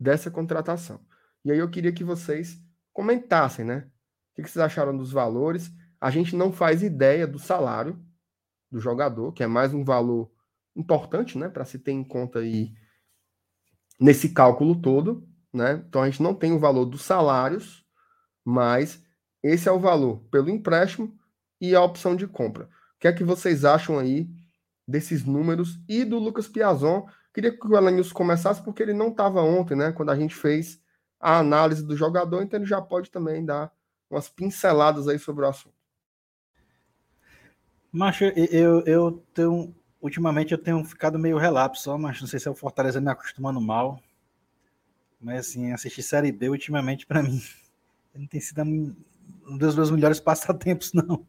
dessa 0.00 0.30
contratação. 0.30 1.04
E 1.44 1.52
aí 1.52 1.58
eu 1.58 1.70
queria 1.70 1.92
que 1.92 2.02
vocês 2.02 2.58
comentassem, 2.92 3.64
né? 3.64 3.88
O 4.32 4.42
que 4.42 4.48
vocês 4.48 4.64
acharam 4.64 4.96
dos 4.96 5.12
valores? 5.12 5.70
A 6.00 6.10
gente 6.10 6.34
não 6.34 6.52
faz 6.52 6.82
ideia 6.82 7.26
do 7.26 7.38
salário 7.38 8.02
do 8.70 8.80
jogador, 8.80 9.32
que 9.32 9.42
é 9.42 9.46
mais 9.46 9.72
um 9.72 9.84
valor 9.84 10.30
importante, 10.74 11.38
né, 11.38 11.48
para 11.48 11.64
se 11.64 11.78
ter 11.78 11.92
em 11.92 12.02
conta 12.02 12.40
aí 12.40 12.72
nesse 14.00 14.30
cálculo 14.30 14.80
todo, 14.80 15.26
né? 15.52 15.84
Então 15.88 16.02
a 16.02 16.10
gente 16.10 16.22
não 16.22 16.34
tem 16.34 16.52
o 16.52 16.58
valor 16.58 16.84
dos 16.84 17.02
salários, 17.02 17.86
mas 18.44 19.02
esse 19.42 19.68
é 19.68 19.72
o 19.72 19.78
valor 19.78 20.24
pelo 20.30 20.50
empréstimo 20.50 21.16
e 21.60 21.74
a 21.74 21.82
opção 21.82 22.16
de 22.16 22.26
compra. 22.26 22.64
O 22.64 22.68
que 22.98 23.06
é 23.06 23.12
que 23.12 23.22
vocês 23.22 23.64
acham 23.64 23.98
aí 23.98 24.28
desses 24.86 25.24
números 25.24 25.78
e 25.88 26.04
do 26.04 26.18
Lucas 26.18 26.48
Piazon? 26.48 27.06
Queria 27.32 27.56
que 27.56 27.66
o 27.66 27.76
Elenilson 27.76 28.14
começasse, 28.14 28.62
porque 28.62 28.82
ele 28.82 28.92
não 28.92 29.08
estava 29.08 29.42
ontem, 29.42 29.76
né? 29.76 29.92
Quando 29.92 30.10
a 30.10 30.16
gente 30.16 30.34
fez 30.34 30.80
a 31.24 31.38
análise 31.38 31.82
do 31.82 31.96
jogador, 31.96 32.42
então 32.42 32.60
ele 32.60 32.66
já 32.66 32.82
pode 32.82 33.10
também 33.10 33.42
dar 33.42 33.72
umas 34.10 34.28
pinceladas 34.28 35.08
aí 35.08 35.18
sobre 35.18 35.42
o 35.42 35.48
assunto. 35.48 35.74
Macho, 37.90 38.24
eu, 38.24 38.82
eu 38.84 39.24
tenho 39.32 39.74
ultimamente 40.02 40.52
eu 40.52 40.58
tenho 40.58 40.84
ficado 40.84 41.18
meio 41.18 41.38
relapso, 41.38 41.96
mas 41.96 42.20
não 42.20 42.28
sei 42.28 42.38
se 42.38 42.46
é 42.46 42.50
o 42.50 42.54
Fortaleza 42.54 43.00
me 43.00 43.10
acostumando 43.10 43.58
mal. 43.58 43.98
Mas 45.18 45.48
assim, 45.48 45.72
assistir 45.72 46.02
Série 46.02 46.30
B 46.30 46.50
ultimamente 46.50 47.06
para 47.06 47.22
mim 47.22 47.40
não 48.14 48.26
tem 48.26 48.38
sido 48.38 48.60
um 48.62 49.56
dos 49.56 49.74
meus 49.74 49.90
melhores 49.90 50.20
passatempos, 50.20 50.92
não. 50.94 51.24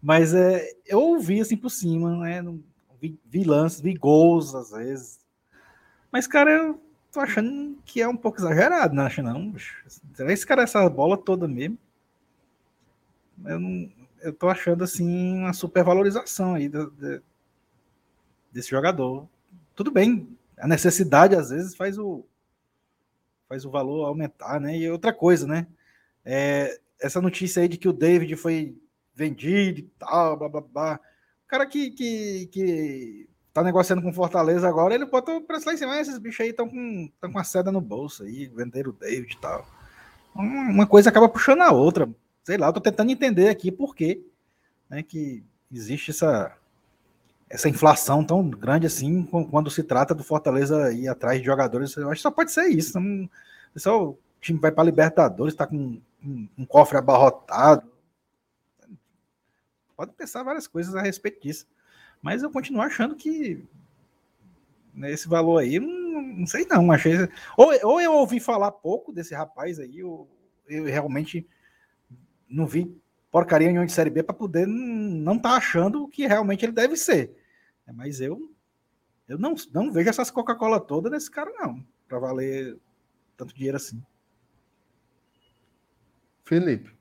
Mas 0.00 0.32
é, 0.32 0.66
eu 0.86 0.98
ouvi 0.98 1.42
assim 1.42 1.58
por 1.58 1.68
cima, 1.68 2.16
né? 2.16 2.42
Vi, 2.98 3.20
vi 3.26 3.44
lances, 3.44 3.82
vi 3.82 3.92
gols 3.92 4.54
às 4.54 4.70
vezes. 4.70 5.18
Mas, 6.10 6.26
cara, 6.26 6.50
eu 6.50 6.87
tô 7.12 7.20
achando 7.20 7.78
que 7.84 8.00
é 8.00 8.08
um 8.08 8.16
pouco 8.16 8.38
exagerado, 8.38 8.94
não 8.94 9.04
acho 9.04 9.22
não. 9.22 9.54
Esse 10.28 10.46
cara, 10.46 10.62
essa 10.62 10.88
bola 10.88 11.16
toda 11.16 11.48
mesmo. 11.48 11.78
Eu, 13.44 13.60
não, 13.60 13.90
eu 14.20 14.32
tô 14.32 14.48
achando 14.48 14.84
assim 14.84 15.38
uma 15.38 15.52
supervalorização 15.52 16.54
aí 16.54 16.68
de, 16.68 16.90
de, 16.90 17.22
desse 18.52 18.70
jogador. 18.70 19.28
Tudo 19.74 19.90
bem, 19.90 20.36
a 20.56 20.66
necessidade 20.66 21.36
às 21.36 21.50
vezes 21.50 21.76
faz 21.76 21.98
o 21.98 22.24
faz 23.48 23.64
o 23.64 23.70
valor 23.70 24.04
aumentar, 24.04 24.60
né? 24.60 24.76
E 24.76 24.90
outra 24.90 25.12
coisa, 25.12 25.46
né? 25.46 25.66
É, 26.24 26.78
essa 27.00 27.20
notícia 27.20 27.62
aí 27.62 27.68
de 27.68 27.78
que 27.78 27.88
o 27.88 27.92
David 27.92 28.36
foi 28.36 28.76
vendido 29.14 29.80
e 29.80 29.90
tal, 29.98 30.36
blá 30.36 30.48
blá 30.48 30.60
blá. 30.60 31.00
O 31.44 31.48
cara 31.48 31.66
que, 31.66 31.90
que, 31.90 32.46
que 32.52 33.27
tá 33.60 33.64
negociando 33.64 34.02
com 34.02 34.12
Fortaleza 34.12 34.68
agora, 34.68 34.94
ele 34.94 35.04
botou 35.04 35.36
o 35.36 35.42
preço 35.42 35.66
lá 35.66 35.74
em 35.74 35.76
cima. 35.76 35.92
Ah, 35.92 36.00
esses 36.00 36.18
bichos 36.18 36.40
aí 36.40 36.50
estão 36.50 36.68
com, 36.68 37.10
tão 37.20 37.32
com 37.32 37.38
a 37.38 37.44
seda 37.44 37.72
no 37.72 37.80
bolso 37.80 38.24
aí, 38.24 38.46
venderam 38.48 38.90
o 38.90 38.94
David 38.94 39.34
e 39.34 39.40
tal. 39.40 39.66
Uma 40.34 40.86
coisa 40.86 41.10
acaba 41.10 41.28
puxando 41.28 41.62
a 41.62 41.72
outra. 41.72 42.08
Sei 42.44 42.56
lá, 42.56 42.68
eu 42.68 42.72
tô 42.72 42.80
tentando 42.80 43.10
entender 43.10 43.48
aqui 43.48 43.70
por 43.72 43.94
quê 43.94 44.24
né, 44.88 45.02
que 45.02 45.44
existe 45.70 46.10
essa, 46.10 46.56
essa 47.48 47.68
inflação 47.68 48.24
tão 48.24 48.48
grande 48.48 48.86
assim 48.86 49.24
quando 49.24 49.70
se 49.70 49.82
trata 49.82 50.14
do 50.14 50.24
Fortaleza 50.24 50.92
ir 50.92 51.08
atrás 51.08 51.40
de 51.40 51.46
jogadores. 51.46 51.96
Eu 51.96 52.10
acho 52.10 52.18
que 52.18 52.22
só 52.22 52.30
pode 52.30 52.52
ser 52.52 52.68
isso. 52.68 52.98
Não, 52.98 53.28
só 53.76 54.10
o 54.10 54.18
time 54.40 54.58
vai 54.58 54.70
para 54.70 54.84
Libertadores, 54.84 55.54
está 55.54 55.66
com 55.66 56.00
um, 56.24 56.48
um, 56.56 56.64
cofre 56.64 56.98
abarrotado. 56.98 57.90
Pode 59.96 60.12
pensar 60.12 60.42
várias 60.42 60.66
coisas 60.66 60.94
a 60.94 61.02
respeito 61.02 61.42
disso. 61.42 61.66
Mas 62.20 62.42
eu 62.42 62.50
continuo 62.50 62.82
achando 62.82 63.14
que 63.14 63.62
né, 64.94 65.12
esse 65.12 65.28
valor 65.28 65.58
aí, 65.58 65.78
não, 65.78 66.22
não 66.22 66.46
sei 66.46 66.66
não. 66.66 66.90
Achei, 66.90 67.14
ou, 67.56 67.72
ou 67.84 68.00
eu 68.00 68.12
ouvi 68.12 68.40
falar 68.40 68.72
pouco 68.72 69.12
desse 69.12 69.34
rapaz 69.34 69.78
aí, 69.78 70.02
ou 70.02 70.28
eu 70.68 70.84
realmente 70.84 71.46
não 72.48 72.66
vi 72.66 72.94
porcaria 73.30 73.70
em 73.70 73.86
de 73.86 73.92
Série 73.92 74.10
B 74.10 74.22
para 74.22 74.34
poder 74.34 74.66
não 74.66 75.36
estar 75.36 75.50
tá 75.50 75.56
achando 75.56 76.02
o 76.02 76.08
que 76.08 76.26
realmente 76.26 76.64
ele 76.64 76.72
deve 76.72 76.96
ser. 76.96 77.36
É, 77.86 77.92
mas 77.92 78.20
eu 78.20 78.52
eu 79.28 79.38
não, 79.38 79.54
não 79.74 79.92
vejo 79.92 80.08
essas 80.08 80.30
Coca-Cola 80.30 80.80
todas 80.80 81.12
nesse 81.12 81.30
cara, 81.30 81.52
não, 81.58 81.84
para 82.08 82.18
valer 82.18 82.78
tanto 83.36 83.54
dinheiro 83.54 83.76
assim. 83.76 84.02
Felipe. 86.44 86.97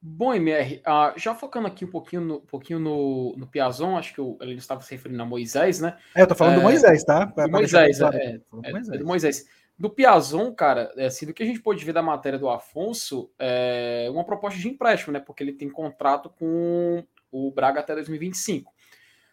Bom, 0.00 0.32
MR, 0.32 0.80
uh, 0.86 1.18
já 1.18 1.34
focando 1.34 1.66
aqui 1.66 1.84
um 1.84 1.90
pouquinho 1.90 2.22
no, 2.22 2.36
um 2.36 2.46
pouquinho 2.46 2.78
no, 2.78 3.34
no 3.36 3.46
Piazon, 3.48 3.96
acho 3.96 4.14
que 4.14 4.20
ele 4.40 4.54
estava 4.54 4.80
se 4.80 4.92
referindo 4.92 5.20
a 5.20 5.26
Moisés, 5.26 5.80
né? 5.80 5.98
É, 6.14 6.22
eu 6.22 6.26
tô 6.26 6.36
falando 6.36 6.54
é, 6.54 6.56
do 6.58 6.62
Moisés, 6.62 7.02
tá? 7.02 7.24
do 7.24 7.50
Moisés, 7.50 8.00
é, 8.00 8.06
é, 8.06 8.40
é, 8.62 8.72
Moisés. 8.72 8.98
do 8.98 9.04
Moisés. 9.04 9.46
Do 9.76 9.90
Piazon, 9.90 10.52
cara, 10.52 10.92
é, 10.96 11.06
assim, 11.06 11.26
do 11.26 11.34
que 11.34 11.42
a 11.42 11.46
gente 11.46 11.60
pôde 11.60 11.84
ver 11.84 11.92
da 11.92 12.02
matéria 12.02 12.38
do 12.38 12.48
Afonso, 12.48 13.30
é 13.38 14.08
uma 14.10 14.24
proposta 14.24 14.58
de 14.58 14.68
empréstimo, 14.68 15.12
né? 15.12 15.20
Porque 15.20 15.42
ele 15.42 15.52
tem 15.52 15.68
contrato 15.68 16.30
com 16.30 17.04
o 17.30 17.50
Braga 17.50 17.80
até 17.80 17.94
2025. 17.94 18.72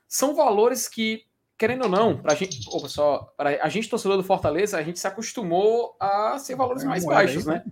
São 0.07 0.35
valores 0.35 0.87
que, 0.87 1.25
querendo 1.57 1.83
ou 1.83 1.89
não, 1.89 2.17
pra 2.17 2.33
gente, 2.33 2.59
oh, 2.71 2.81
pessoal, 2.81 3.33
pra 3.37 3.61
a 3.61 3.69
gente 3.69 3.89
torcedor 3.89 4.17
do 4.17 4.23
Fortaleza, 4.23 4.77
a 4.77 4.83
gente 4.83 4.99
se 4.99 5.07
acostumou 5.07 5.95
a 5.99 6.39
ser 6.39 6.55
valores 6.55 6.83
mais 6.83 7.05
baixos, 7.05 7.45
né? 7.45 7.63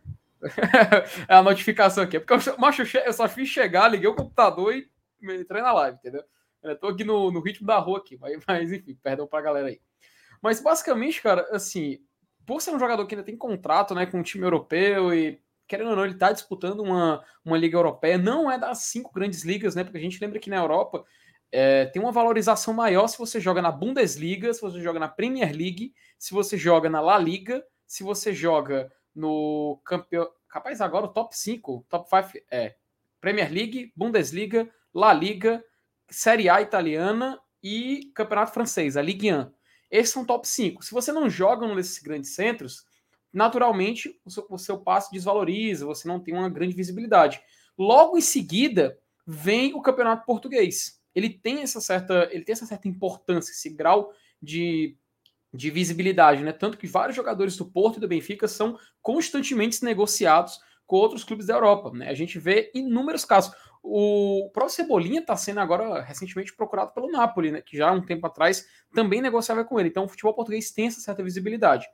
é 1.27 1.35
a 1.35 1.41
notificação 1.41 2.03
aqui. 2.03 2.19
Porque 2.19 2.49
eu, 2.49 2.57
macho, 2.57 2.83
eu 2.97 3.13
só 3.13 3.27
fiz 3.27 3.47
chegar, 3.47 3.87
liguei 3.87 4.07
o 4.07 4.15
computador 4.15 4.73
e 4.73 4.87
entrei 5.21 5.61
na 5.61 5.73
live, 5.73 5.97
entendeu? 5.97 6.23
Eu 6.61 6.77
tô 6.77 6.87
aqui 6.87 7.03
no, 7.03 7.31
no 7.31 7.41
ritmo 7.41 7.67
da 7.67 7.77
rua 7.77 7.99
aqui, 7.99 8.17
mas, 8.19 8.41
mas 8.47 8.71
enfim, 8.71 8.97
perdão 9.01 9.27
pra 9.27 9.41
galera 9.41 9.67
aí. 9.67 9.81
Mas 10.41 10.61
basicamente, 10.61 11.21
cara, 11.21 11.47
assim, 11.51 11.99
por 12.45 12.61
ser 12.61 12.71
um 12.71 12.79
jogador 12.79 13.05
que 13.05 13.15
ainda 13.15 13.25
tem 13.25 13.37
contrato 13.37 13.95
né, 13.95 14.05
com 14.05 14.19
um 14.19 14.23
time 14.23 14.43
europeu 14.43 15.13
e, 15.13 15.39
querendo 15.67 15.91
ou 15.91 15.95
não, 15.95 16.03
ele 16.03 16.13
está 16.13 16.31
disputando 16.31 16.81
uma, 16.81 17.23
uma 17.43 17.57
liga 17.57 17.77
europeia, 17.77 18.17
não 18.17 18.51
é 18.51 18.57
das 18.57 18.79
cinco 18.79 19.11
grandes 19.13 19.43
ligas, 19.43 19.75
né? 19.75 19.83
Porque 19.83 19.97
a 19.97 20.01
gente 20.01 20.19
lembra 20.19 20.39
que 20.39 20.49
na 20.49 20.57
Europa 20.57 21.05
é, 21.51 21.85
tem 21.85 22.01
uma 22.01 22.11
valorização 22.11 22.73
maior 22.73 23.07
se 23.07 23.17
você 23.17 23.39
joga 23.39 23.61
na 23.61 23.71
Bundesliga, 23.71 24.53
se 24.53 24.61
você 24.61 24.81
joga 24.81 24.99
na 24.99 25.07
Premier 25.07 25.55
League, 25.55 25.93
se 26.17 26.33
você 26.33 26.57
joga 26.57 26.89
na 26.89 26.99
La 26.99 27.17
Liga, 27.17 27.63
se 27.85 28.03
você 28.03 28.33
joga 28.33 28.91
no 29.15 29.79
campeão. 29.83 30.29
Capaz 30.47 30.81
agora 30.81 31.05
o 31.05 31.09
top 31.09 31.37
5, 31.37 31.85
top 31.89 32.09
5 32.09 32.45
é 32.51 32.75
Premier 33.19 33.51
League, 33.51 33.91
Bundesliga, 33.95 34.69
La 34.93 35.13
Liga, 35.13 35.63
Série 36.09 36.49
A 36.49 36.61
italiana 36.61 37.39
e 37.61 38.11
Campeonato 38.13 38.53
Francês, 38.53 38.97
a 38.97 39.01
Ligue 39.01 39.33
1. 39.33 39.51
Esses 39.89 40.13
são 40.13 40.25
top 40.25 40.47
5. 40.47 40.83
Se 40.83 40.91
você 40.91 41.11
não 41.11 41.29
joga 41.29 41.67
num 41.67 41.75
desses 41.75 41.99
grandes 41.99 42.35
centros, 42.35 42.85
naturalmente 43.31 44.19
o 44.25 44.29
seu, 44.29 44.45
o 44.49 44.57
seu 44.57 44.77
passe 44.79 45.11
desvaloriza, 45.11 45.85
você 45.85 46.07
não 46.07 46.19
tem 46.19 46.33
uma 46.33 46.49
grande 46.49 46.75
visibilidade. 46.75 47.41
Logo 47.77 48.17
em 48.17 48.21
seguida, 48.21 48.99
vem 49.25 49.73
o 49.73 49.81
Campeonato 49.81 50.25
Português. 50.25 51.01
Ele 51.15 51.29
tem 51.29 51.61
essa 51.61 51.79
certa, 51.79 52.27
ele 52.31 52.43
tem 52.43 52.53
essa 52.53 52.65
certa 52.65 52.87
importância, 52.87 53.51
esse 53.51 53.69
grau 53.69 54.11
de, 54.41 54.97
de 55.53 55.69
visibilidade, 55.69 56.43
né? 56.43 56.51
Tanto 56.51 56.77
que 56.77 56.87
vários 56.87 57.15
jogadores 57.15 57.55
do 57.55 57.65
Porto 57.65 57.97
e 57.97 57.99
do 57.99 58.07
Benfica 58.07 58.47
são 58.47 58.77
constantemente 59.01 59.83
negociados 59.83 60.59
com 60.85 60.97
outros 60.97 61.23
clubes 61.23 61.45
da 61.45 61.53
Europa. 61.53 61.91
Né? 61.93 62.09
A 62.09 62.13
gente 62.13 62.39
vê 62.39 62.71
inúmeros 62.73 63.23
casos. 63.23 63.53
O 63.81 64.49
próprio 64.53 64.75
Cebolinha 64.75 65.19
está 65.19 65.35
sendo 65.35 65.59
agora 65.59 66.01
recentemente 66.01 66.55
procurado 66.55 66.93
pelo 66.93 67.11
Napoli, 67.11 67.51
né? 67.51 67.61
que 67.61 67.77
já 67.77 67.89
há 67.89 67.91
um 67.91 68.01
tempo 68.01 68.25
atrás 68.25 68.65
também 68.93 69.21
negociava 69.21 69.63
com 69.63 69.79
ele. 69.79 69.89
Então 69.89 70.05
o 70.05 70.09
futebol 70.09 70.33
português 70.33 70.71
tem 70.71 70.87
essa 70.87 71.01
certa 71.01 71.21
visibilidade. 71.23 71.85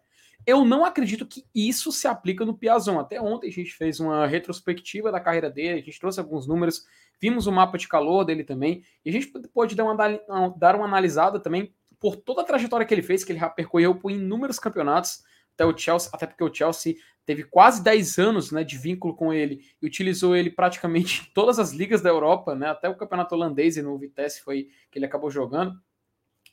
Eu 0.46 0.64
não 0.64 0.86
acredito 0.86 1.26
que 1.26 1.46
isso 1.54 1.92
se 1.92 2.08
aplica 2.08 2.46
no 2.46 2.58
Piazon. 2.58 3.00
Até 3.00 3.20
ontem 3.20 3.50
a 3.50 3.52
gente 3.52 3.74
fez 3.74 4.00
uma 4.00 4.26
retrospectiva 4.26 5.12
da 5.12 5.20
carreira 5.20 5.50
dele, 5.50 5.80
a 5.80 5.84
gente 5.84 6.00
trouxe 6.00 6.20
alguns 6.20 6.48
números, 6.48 6.86
vimos 7.20 7.46
o 7.46 7.52
mapa 7.52 7.78
de 7.78 7.88
calor 7.88 8.24
dele 8.24 8.46
também, 8.46 8.82
e 9.04 9.10
a 9.10 9.12
gente 9.12 9.28
pode 9.54 9.76
dar 9.76 9.84
uma, 9.84 10.56
dar 10.58 10.76
uma 10.76 10.86
analisada 10.86 11.42
também 11.42 11.74
por 12.00 12.16
toda 12.16 12.42
a 12.42 12.46
trajetória 12.46 12.86
que 12.86 12.94
ele 12.94 13.02
fez, 13.02 13.24
que 13.24 13.32
ele 13.32 13.50
percorreu 13.56 13.96
por 13.96 14.12
inúmeros 14.12 14.60
campeonatos, 14.60 15.24
até 15.54 15.66
o 15.66 15.78
Chelsea, 15.78 16.10
até 16.14 16.26
porque 16.26 16.44
o 16.44 16.54
Chelsea 16.54 16.96
teve 17.26 17.44
quase 17.44 17.84
10 17.84 18.18
anos 18.18 18.52
né, 18.52 18.64
de 18.64 18.78
vínculo 18.78 19.14
com 19.14 19.34
ele 19.34 19.62
e 19.82 19.86
utilizou 19.86 20.36
ele 20.36 20.50
praticamente 20.50 21.28
em 21.30 21.34
todas 21.34 21.60
as 21.60 21.74
ligas 21.74 22.02
da 22.02 22.10
Europa, 22.10 22.56
né, 22.56 22.70
até 22.70 22.88
o 22.88 22.96
campeonato 22.96 23.36
holandês 23.36 23.76
e 23.76 23.82
no 23.82 23.98
Vitesse 23.98 24.42
foi 24.42 24.70
que 24.90 24.98
ele 24.98 25.06
acabou 25.06 25.30
jogando. 25.30 25.78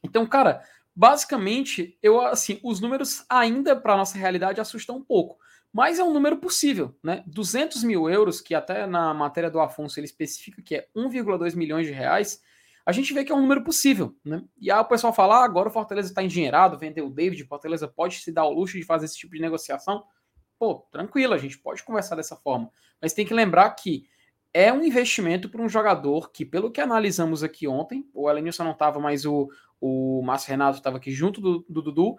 Então, 0.03 0.27
cara, 0.27 0.63
basicamente, 0.95 1.97
eu 2.03 2.21
assim, 2.21 2.59
os 2.63 2.81
números 2.81 3.25
ainda 3.29 3.77
para 3.77 3.97
nossa 3.97 4.19
realidade 4.19 4.61
assustam 4.61 4.97
um 4.97 5.05
pouco, 5.05 5.39
mas 5.73 5.99
é 5.99 6.05
um 6.05 6.13
número 6.13 6.39
possível, 6.39 6.97
né? 7.03 7.23
200 7.27 7.85
mil 7.85 8.09
euros, 8.09 8.41
que 8.41 8.55
até 8.55 8.87
na 8.87 9.15
matéria 9.15 9.51
do 9.51 9.61
Afonso 9.61 9.99
ele 10.01 10.07
especifica 10.07 10.63
que 10.63 10.75
é 10.75 10.89
1,2 10.97 11.55
milhões 11.55 11.87
de 11.87 11.93
reais, 11.93 12.43
a 12.87 12.93
gente 12.93 13.13
vê 13.13 13.25
que 13.25 13.33
é 13.33 13.35
um 13.35 13.41
número 13.41 13.65
possível, 13.65 14.17
né? 14.25 14.45
E 14.57 14.71
aí 14.71 14.79
o 14.79 14.85
pessoal 14.85 15.13
fala, 15.13 15.41
ah, 15.41 15.45
agora 15.45 15.69
o 15.69 15.73
Fortaleza 15.73 16.09
está 16.09 16.23
engenheirado, 16.23 16.79
vendeu 16.79 17.09
o 17.09 17.11
David, 17.11 17.43
o 17.43 17.47
Fortaleza 17.49 17.89
pode 17.89 18.21
se 18.21 18.31
dar 18.31 18.45
o 18.45 18.53
luxo 18.53 18.79
de 18.79 18.85
fazer 18.85 19.07
esse 19.07 19.19
tipo 19.19 19.35
de 19.35 19.41
negociação. 19.41 20.05
Pô, 20.57 20.87
tranquilo, 20.93 21.35
a 21.35 21.39
gente 21.39 21.59
pode 21.59 21.83
conversar 21.83 22.15
dessa 22.15 22.37
forma. 22.37 22.71
Mas 23.03 23.13
tem 23.13 23.27
que 23.27 23.35
lembrar 23.35 23.69
que 23.71 24.07
é 24.55 24.73
um 24.73 24.85
investimento 24.85 25.49
para 25.49 25.61
um 25.61 25.69
jogador 25.69 26.31
que, 26.31 26.45
pelo 26.45 26.71
que 26.71 26.81
analisamos 26.81 27.43
aqui 27.43 27.67
ontem, 27.67 28.09
o 28.15 28.31
Elenilson 28.31 28.63
não 28.63 28.71
estava, 28.71 29.01
mas 29.01 29.27
o, 29.27 29.51
o 29.81 30.23
Márcio 30.23 30.51
Renato 30.51 30.79
estava 30.79 30.99
aqui 30.99 31.11
junto 31.11 31.41
do, 31.41 31.67
do 31.69 31.83
Dudu, 31.83 32.17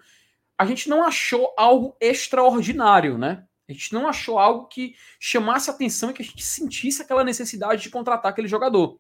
a 0.58 0.66
gente 0.66 0.90
não 0.90 1.02
achou 1.02 1.54
algo 1.58 1.96
extraordinário, 2.02 3.18
né? 3.18 3.48
A 3.70 3.72
gente 3.72 3.94
não 3.94 4.06
achou 4.06 4.38
algo 4.38 4.68
que 4.68 4.96
chamasse 5.18 5.70
atenção 5.70 6.10
e 6.10 6.14
que 6.14 6.22
a 6.22 6.26
gente 6.26 6.44
sentisse 6.44 7.02
aquela 7.02 7.24
necessidade 7.24 7.82
de 7.82 7.90
contratar 7.90 8.32
aquele 8.32 8.48
jogador. 8.48 9.00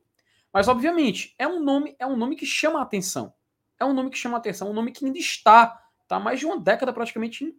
Mas, 0.54 0.68
obviamente, 0.68 1.36
é 1.38 1.48
um 1.48 1.64
nome, 1.64 1.95
é 2.00 2.06
um 2.06 2.16
nome 2.16 2.36
que 2.36 2.45
chama 2.45 2.80
a 2.80 2.84
atenção. 2.84 3.34
É 3.80 3.86
um 3.86 3.93
nome 3.93 4.10
que 4.10 4.18
chama 4.18 4.38
a 4.38 4.39
atenção, 4.39 4.70
um 4.70 4.74
nome 4.74 4.91
que 4.91 5.06
ainda 5.06 5.20
está, 5.20 5.80
tá 6.08 6.20
mais 6.20 6.39
de 6.39 6.45
uma 6.45 6.60
década 6.60 6.91
praticamente. 6.91 7.56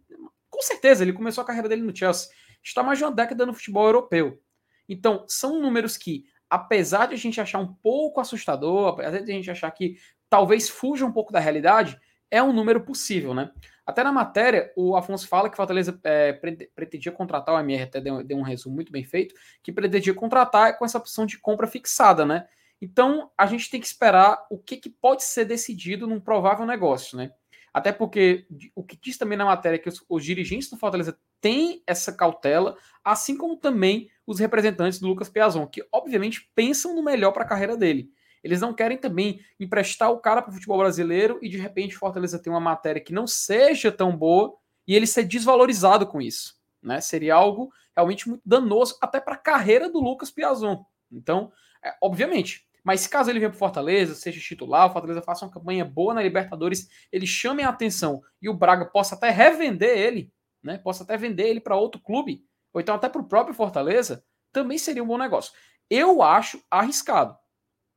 Com 0.49 0.61
certeza, 0.61 1.03
ele 1.03 1.13
começou 1.13 1.41
a 1.41 1.47
carreira 1.47 1.69
dele 1.69 1.81
no 1.81 1.95
Chelsea. 1.95 2.29
Está 2.63 2.83
mais 2.83 2.97
de 2.97 3.05
uma 3.05 3.11
década 3.11 3.45
no 3.45 3.53
futebol 3.53 3.85
europeu. 3.85 4.41
Então, 4.87 5.23
são 5.27 5.61
números 5.61 5.95
que, 5.95 6.25
apesar 6.49 7.07
de 7.07 7.13
a 7.13 7.17
gente 7.17 7.39
achar 7.39 7.59
um 7.59 7.73
pouco 7.73 8.19
assustador, 8.19 8.89
apesar 8.89 9.21
de 9.21 9.31
a 9.31 9.35
gente 9.35 9.51
achar 9.51 9.71
que 9.71 9.97
talvez 10.29 10.67
fuja 10.67 11.05
um 11.05 11.11
pouco 11.11 11.31
da 11.31 11.39
realidade, 11.39 11.97
é 12.31 12.41
um 12.43 12.53
número 12.53 12.81
possível, 12.81 13.33
né? 13.33 13.51
Até 13.85 14.03
na 14.03 14.11
matéria, 14.11 14.71
o 14.75 14.95
Afonso 14.95 15.27
fala 15.27 15.49
que 15.49 15.57
Fortaleza 15.57 15.99
é, 16.03 16.33
pretendia 16.75 17.11
contratar, 17.11 17.55
o 17.55 17.59
MR 17.59 17.83
até 17.83 17.99
deu, 17.99 18.23
deu, 18.23 18.37
um 18.37 18.43
resumo 18.43 18.75
muito 18.75 18.91
bem 18.91 19.03
feito, 19.03 19.33
que 19.63 19.71
pretendia 19.71 20.13
contratar 20.13 20.77
com 20.77 20.85
essa 20.85 20.99
opção 20.99 21.25
de 21.25 21.39
compra 21.39 21.65
fixada, 21.65 22.23
né? 22.23 22.45
Então, 22.81 23.29
a 23.37 23.45
gente 23.45 23.69
tem 23.69 23.79
que 23.79 23.87
esperar 23.87 24.45
o 24.49 24.57
que, 24.57 24.77
que 24.77 24.89
pode 24.89 25.23
ser 25.23 25.45
decidido 25.45 26.07
num 26.07 26.19
provável 26.19 26.65
negócio, 26.65 27.17
né? 27.17 27.31
Até 27.73 27.91
porque 27.91 28.47
o 28.73 28.83
que 28.83 28.97
diz 28.99 29.17
também 29.17 29.37
na 29.37 29.45
matéria 29.45 29.75
é 29.75 29.79
que 29.79 29.89
os, 29.89 30.03
os, 30.09 30.23
dirigentes 30.23 30.69
do 30.69 30.77
Fortaleza 30.77 31.19
têm 31.39 31.83
essa 31.85 32.11
cautela, 32.11 32.75
assim 33.03 33.37
como 33.37 33.55
também 33.55 34.09
os 34.25 34.39
representantes 34.39 34.99
do 34.99 35.07
Lucas 35.07 35.29
Piazon, 35.29 35.67
que 35.67 35.85
obviamente 35.91 36.49
pensam 36.55 36.95
no 36.95 37.03
melhor 37.03 37.31
para 37.31 37.43
a 37.43 37.47
carreira 37.47 37.77
dele. 37.77 38.11
Eles 38.43 38.61
não 38.61 38.73
querem 38.73 38.97
também 38.97 39.41
emprestar 39.59 40.11
o 40.11 40.19
cara 40.19 40.41
para 40.41 40.51
o 40.51 40.53
futebol 40.53 40.77
brasileiro 40.77 41.37
e 41.41 41.49
de 41.49 41.57
repente 41.57 41.95
Fortaleza 41.95 42.39
tem 42.39 42.51
uma 42.51 42.59
matéria 42.59 43.01
que 43.01 43.13
não 43.13 43.27
seja 43.27 43.91
tão 43.91 44.15
boa 44.15 44.55
e 44.87 44.95
ele 44.95 45.05
ser 45.05 45.23
desvalorizado 45.23 46.07
com 46.07 46.21
isso. 46.21 46.57
Né? 46.81 47.01
Seria 47.01 47.35
algo 47.35 47.71
realmente 47.95 48.29
muito 48.29 48.41
danoso 48.45 48.97
até 49.01 49.19
para 49.19 49.35
a 49.35 49.37
carreira 49.37 49.89
do 49.89 49.99
Lucas 49.99 50.31
Piazon. 50.31 50.83
Então, 51.11 51.51
é, 51.83 51.93
obviamente, 52.01 52.65
mas 52.83 53.07
caso 53.07 53.29
ele 53.29 53.39
venha 53.39 53.49
para 53.49 53.59
Fortaleza, 53.59 54.15
seja 54.15 54.39
titular, 54.39 54.87
o 54.87 54.93
Fortaleza 54.93 55.21
faça 55.21 55.45
uma 55.45 55.51
campanha 55.51 55.85
boa 55.85 56.13
na 56.13 56.21
Libertadores, 56.21 56.89
ele 57.11 57.27
chame 57.27 57.63
a 57.63 57.69
atenção 57.69 58.21
e 58.41 58.49
o 58.49 58.53
Braga 58.53 58.85
possa 58.85 59.15
até 59.15 59.29
revender 59.29 59.97
ele, 59.97 60.31
né? 60.63 60.77
Possa 60.77 61.03
até 61.03 61.17
vender 61.17 61.47
ele 61.47 61.59
para 61.59 61.75
outro 61.75 62.01
clube, 62.01 62.43
ou 62.73 62.81
então 62.81 62.95
até 62.95 63.09
para 63.09 63.21
o 63.21 63.27
próprio 63.27 63.55
Fortaleza, 63.55 64.23
também 64.51 64.77
seria 64.77 65.03
um 65.03 65.07
bom 65.07 65.17
negócio. 65.17 65.53
Eu 65.89 66.21
acho 66.21 66.63
arriscado. 66.69 67.37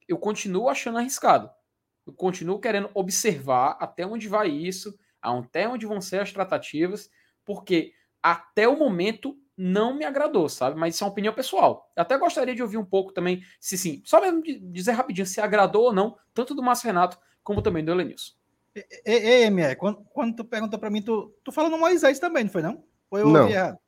Eu 0.09 0.18
continuo 0.18 0.68
achando 0.68 0.99
arriscado. 0.99 1.51
Eu 2.07 2.12
continuo 2.12 2.59
querendo 2.59 2.91
observar 2.95 3.76
até 3.80 4.07
onde 4.07 4.28
vai 4.28 4.49
isso, 4.49 4.99
até 5.20 5.68
onde 5.68 5.87
vão 5.87 6.01
ser 6.01 6.20
as 6.20 6.33
tratativas, 6.33 7.09
porque 7.45 7.93
até 8.22 8.66
o 8.66 8.76
momento 8.76 9.37
não 9.62 9.94
me 9.94 10.04
agradou, 10.04 10.48
sabe? 10.48 10.76
Mas 10.76 10.94
isso 10.94 11.04
é 11.04 11.06
uma 11.06 11.12
opinião 11.12 11.32
pessoal. 11.32 11.88
Eu 11.94 12.02
até 12.02 12.18
gostaria 12.18 12.54
de 12.54 12.62
ouvir 12.62 12.78
um 12.78 12.84
pouco 12.84 13.12
também, 13.12 13.42
se 13.60 13.78
sim, 13.78 14.02
só 14.04 14.20
mesmo 14.20 14.42
dizer 14.42 14.90
rapidinho 14.90 15.24
se 15.24 15.40
agradou 15.40 15.84
ou 15.84 15.92
não, 15.92 16.16
tanto 16.34 16.52
do 16.52 16.62
Márcio 16.62 16.88
Renato 16.88 17.16
como 17.44 17.62
também 17.62 17.84
do 17.84 17.92
Elenilson. 17.92 18.32
Ei, 19.04 19.44
MR, 19.44 19.76
quando, 19.76 20.02
quando 20.12 20.34
tu 20.34 20.44
perguntou 20.44 20.80
para 20.80 20.90
mim, 20.90 21.00
tu, 21.00 21.32
tu 21.44 21.52
falou 21.52 21.70
no 21.70 21.78
Moisés 21.78 22.18
também, 22.18 22.42
não 22.42 22.50
foi 22.50 22.62
não? 22.62 22.82
Ou 23.08 23.18
eu 23.20 23.28
não, 23.28 23.42
ouvi 23.42 23.52
errado? 23.52 23.78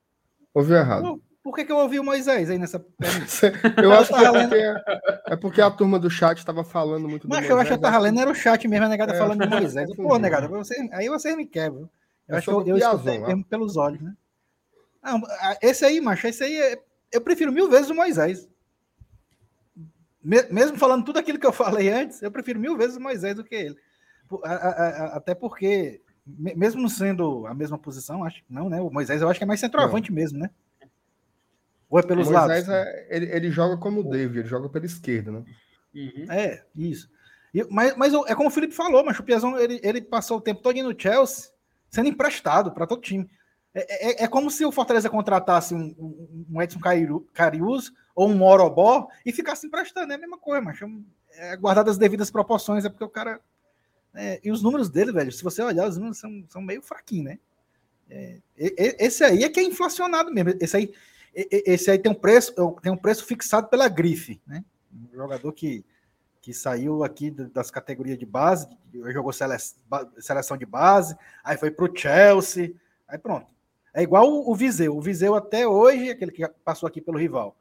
Ouvi 0.55 0.75
errado. 0.75 1.03
Por, 1.03 1.21
por 1.43 1.55
que, 1.57 1.65
que 1.65 1.73
eu 1.73 1.79
ouvi 1.79 1.99
o 1.99 2.05
Moisés 2.05 2.51
aí 2.51 2.59
nessa 2.59 2.85
Eu 3.83 3.93
acho 3.95 4.15
que 4.15 4.25
é 4.25 4.33
porque, 4.33 4.93
é 5.27 5.37
porque, 5.37 5.61
a 5.61 5.71
turma 5.73 5.99
do 5.99 6.09
chat 6.09 6.39
estava 6.39 6.63
falando 6.63 7.09
muito 7.09 7.29
Mas 7.29 7.49
eu 7.49 7.59
acho 7.59 7.69
que 7.69 7.75
eu 7.75 7.81
tava 7.81 7.99
lendo, 7.99 8.21
era 8.21 8.31
o 8.31 8.35
chat 8.35 8.69
mesmo, 8.69 8.87
a 8.87 8.89
negada 8.89 9.13
é, 9.13 9.19
falando 9.19 9.41
de 9.41 9.49
Moisés. 9.49 9.91
Pô, 9.97 10.19
negada, 10.19 10.47
você, 10.47 10.89
aí 10.93 11.09
vocês 11.09 11.37
me 11.37 11.47
quebram. 11.47 11.91
Eu, 12.29 12.35
eu 12.35 12.37
acho 12.37 12.47
que 12.47 12.53
eu, 12.53 12.67
eu 12.69 12.77
escutei 12.77 13.19
mesmo 13.19 13.45
pelos 13.45 13.77
olhos, 13.77 14.01
né? 14.01 14.15
Não, 15.05 15.23
esse 15.61 15.85
aí, 15.85 16.01
macho, 16.01 16.27
esse 16.27 16.43
aí 16.43 16.57
é, 16.57 16.83
eu 17.13 17.21
prefiro 17.21 17.53
mil 17.53 17.69
vezes 17.69 17.91
o 17.91 17.95
Moisés. 17.95 18.49
Mesmo 20.23 20.79
falando 20.79 21.05
tudo 21.05 21.19
aquilo 21.19 21.39
que 21.39 21.47
eu 21.47 21.53
falei 21.53 21.91
antes, 21.91 22.23
eu 22.23 22.31
prefiro 22.31 22.59
mil 22.59 22.77
vezes 22.79 22.97
o 22.97 23.01
Moisés 23.01 23.35
do 23.35 23.45
que 23.45 23.55
ele. 23.55 23.77
Até 25.13 25.35
porque, 25.35 26.01
mesmo 26.27 26.89
sendo 26.89 27.47
a 27.47 27.53
mesma 27.53 27.77
posição, 27.77 28.25
acho 28.25 28.43
que 28.43 28.53
não, 28.53 28.71
né? 28.71 28.81
O 28.81 28.91
Moisés 28.91 29.21
eu 29.21 29.29
acho 29.29 29.39
que 29.39 29.45
é 29.45 29.47
mais 29.47 29.61
centroavante 29.61 30.11
não. 30.11 30.17
mesmo, 30.17 30.39
né? 30.39 30.51
Ou 31.91 31.99
é 31.99 32.03
pelos 32.03 32.29
o 32.29 32.33
Moisés 32.33 32.67
lados? 32.67 32.87
É, 32.89 33.07
ele, 33.11 33.27
ele 33.31 33.51
joga 33.51 33.77
como 33.77 34.01
o 34.01 34.11
David, 34.11 34.39
ele 34.39 34.49
joga 34.49 34.71
pela 34.71 34.87
esquerda, 34.87 35.31
né? 35.31 35.45
Uhum. 35.95 36.33
É, 36.33 36.65
isso. 36.75 37.11
E, 37.53 37.63
mas, 37.71 37.95
mas 37.97 38.15
é 38.27 38.35
como 38.35 38.49
o 38.49 38.53
Felipe 38.53 38.73
falou, 38.73 39.05
mas 39.05 39.19
o 39.19 39.23
Piazão 39.23 39.59
ele, 39.59 39.79
ele 39.83 40.01
passou 40.01 40.39
o 40.39 40.41
tempo 40.41 40.63
todo 40.63 40.83
no 40.83 40.99
Chelsea 40.99 41.53
sendo 41.91 42.09
emprestado 42.09 42.73
para 42.73 42.87
todo 42.87 43.01
time. 43.01 43.31
É, 43.75 44.23
é, 44.23 44.25
é, 44.25 44.29
como 44.29 44.51
se 44.51 44.65
o 44.65 44.71
Fortaleza 44.71 45.11
contratasse 45.11 45.75
um, 45.75 46.47
um 46.49 46.63
Edson 46.63 46.79
Carius 47.33 47.93
ou 48.15 48.29
um 48.29 48.37
Morobó 48.37 49.09
e 49.27 49.33
ficasse 49.33 49.67
emprestando. 49.67 50.13
É 50.13 50.15
a 50.17 50.19
mesma 50.19 50.39
coisa, 50.39 50.63
mas 50.63 50.79
é, 51.33 51.57
guardado 51.57 51.91
as 51.91 51.99
devidas 51.99 52.31
proporções, 52.31 52.85
é 52.85 52.89
porque 52.89 53.05
o 53.05 53.09
cara. 53.09 53.41
É, 54.15 54.41
e 54.45 54.53
os 54.53 54.63
números 54.63 54.89
dele, 54.89 55.11
velho, 55.11 55.33
se 55.33 55.43
você 55.43 55.61
olhar, 55.61 55.89
os 55.89 55.97
números 55.97 56.19
são, 56.19 56.45
são 56.49 56.63
meio 56.63 56.81
fraquinhos, 56.81 57.25
né? 57.25 57.39
É, 58.09 58.39
esse 58.57 59.25
aí 59.25 59.43
é 59.43 59.49
que 59.49 59.59
é 59.59 59.65
inflacionado 59.65 60.33
mesmo. 60.33 60.55
Esse 60.61 60.77
aí, 60.77 60.95
esse 61.35 61.91
aí 61.91 61.99
tem 61.99 62.13
um 62.13 62.15
preço, 62.15 62.55
tem 62.81 62.93
um 62.93 62.97
preço 62.97 63.25
fixado 63.25 63.67
pela 63.67 63.89
grife, 63.89 64.41
né? 64.47 64.65
Um 64.93 65.17
jogador 65.17 65.53
que, 65.53 65.85
que 66.41 66.55
saiu 66.55 67.03
aqui 67.03 67.29
das 67.29 67.73
categorias 67.73 68.17
de 68.17 68.27
base, 68.27 68.69
jogou 69.13 69.33
seleção 69.33 70.57
de 70.57 70.67
base, 70.67 71.17
aí 71.43 71.57
foi 71.57 71.73
para 71.73 71.87
o 71.87 71.97
Chelsea, 71.97 72.73
aí 73.09 73.19
pronto. 73.19 73.54
É 73.95 74.03
igual 74.03 74.29
o 74.29 74.55
Viseu. 74.55 74.97
O 74.97 75.01
Viseu 75.01 75.37
até 75.37 75.67
hoje, 75.67 76.11
aquele 76.11 76.33
que 76.33 76.47
passou 76.65 76.87
aqui 76.87 77.01
pelo 77.01 77.17
rival, 77.17 77.57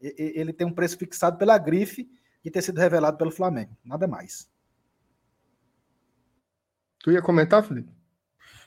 ele 0.00 0.52
tem 0.52 0.66
um 0.66 0.72
preço 0.72 0.98
fixado 0.98 1.38
pela 1.38 1.56
grife 1.56 2.08
de 2.44 2.50
ter 2.50 2.62
sido 2.62 2.78
revelado 2.78 3.16
pelo 3.16 3.30
Flamengo. 3.30 3.76
Nada 3.84 4.06
mais. 4.06 4.50
Tu 6.98 7.10
ia 7.12 7.22
comentar, 7.22 7.64
Felipe? 7.64 7.90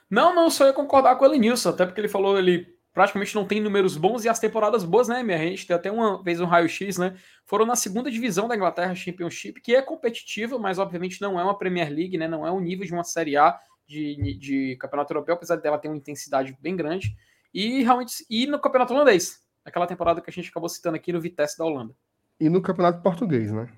Não, 0.10 0.34
não, 0.34 0.50
só 0.50 0.66
ia 0.66 0.74
concordar 0.74 1.16
com 1.16 1.26
ele 1.26 1.38
nisso, 1.38 1.70
até 1.70 1.86
porque 1.86 2.02
ele 2.02 2.08
falou 2.08 2.38
ele 2.38 2.74
praticamente 2.94 3.34
não 3.34 3.46
tem 3.46 3.60
números 3.60 3.98
bons 3.98 4.24
e 4.24 4.30
as 4.30 4.40
temporadas 4.40 4.84
boas, 4.84 5.08
né, 5.08 5.24
minha 5.24 5.38
gente? 5.38 5.66
Tem 5.66 5.76
até 5.76 5.92
uma 5.92 6.22
vez 6.22 6.40
um 6.40 6.46
raio-x, 6.46 6.98
né? 7.00 7.18
Foram 7.44 7.66
na 7.66 7.76
segunda 7.76 8.12
divisão 8.12 8.48
da 8.48 8.56
Inglaterra 8.56 8.94
Championship, 8.94 9.60
que 9.62 9.76
é 9.76 9.82
competitiva, 9.82 10.60
mas 10.60 10.78
obviamente 10.78 11.20
não 11.20 11.40
é 11.40 11.44
uma 11.44 11.58
Premier 11.58 11.90
League, 11.90 12.18
né? 12.18 12.28
Não 12.28 12.46
é 12.46 12.52
o 12.52 12.60
nível 12.60 12.86
de 12.86 12.94
uma 12.94 13.04
Série 13.04 13.36
A 13.36 13.60
de, 13.88 14.38
de 14.38 14.76
campeonato 14.78 15.14
europeu, 15.14 15.36
apesar 15.36 15.58
dela 15.58 15.78
ter 15.78 15.88
uma 15.88 15.98
intensidade 15.98 16.58
bem 16.62 16.76
grande. 16.76 17.16
E 17.54 17.84
realmente, 17.84 18.26
e 18.30 18.48
no 18.48 18.60
campeonato 18.60 18.94
holandês, 18.94 19.42
aquela 19.64 19.88
temporada 19.88 20.22
que 20.22 20.30
a 20.30 20.34
gente 20.34 20.50
acabou 20.50 20.70
citando 20.70 20.96
aqui 20.96 21.14
no 21.14 21.22
Vitesse 21.22 21.58
da 21.58 21.66
Holanda. 21.66 21.96
E 22.40 22.50
no 22.50 22.62
campeonato 22.62 23.02
português, 23.02 23.52
né? 23.52 23.72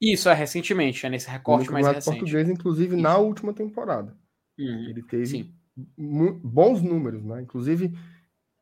Isso, 0.00 0.28
é 0.28 0.34
recentemente, 0.34 1.04
é 1.04 1.10
nesse 1.10 1.28
recorte 1.28 1.70
mais 1.70 1.86
recente. 1.86 2.18
português, 2.18 2.48
inclusive, 2.48 2.94
Isso. 2.94 3.02
na 3.02 3.18
última 3.18 3.52
temporada. 3.52 4.16
Uhum, 4.58 4.88
ele 4.88 5.02
teve 5.02 5.54
bons 5.96 6.82
números, 6.82 7.24
né? 7.24 7.42
Inclusive, 7.42 7.92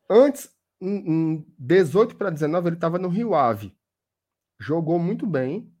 antes, 0.09 0.49
em 0.81 1.45
18 1.57 2.15
para 2.15 2.29
19, 2.29 2.67
ele 2.67 2.75
estava 2.75 2.99
no 2.99 3.07
Rio 3.07 3.33
Ave. 3.33 3.73
Jogou 4.59 4.99
muito 4.99 5.25
bem, 5.25 5.71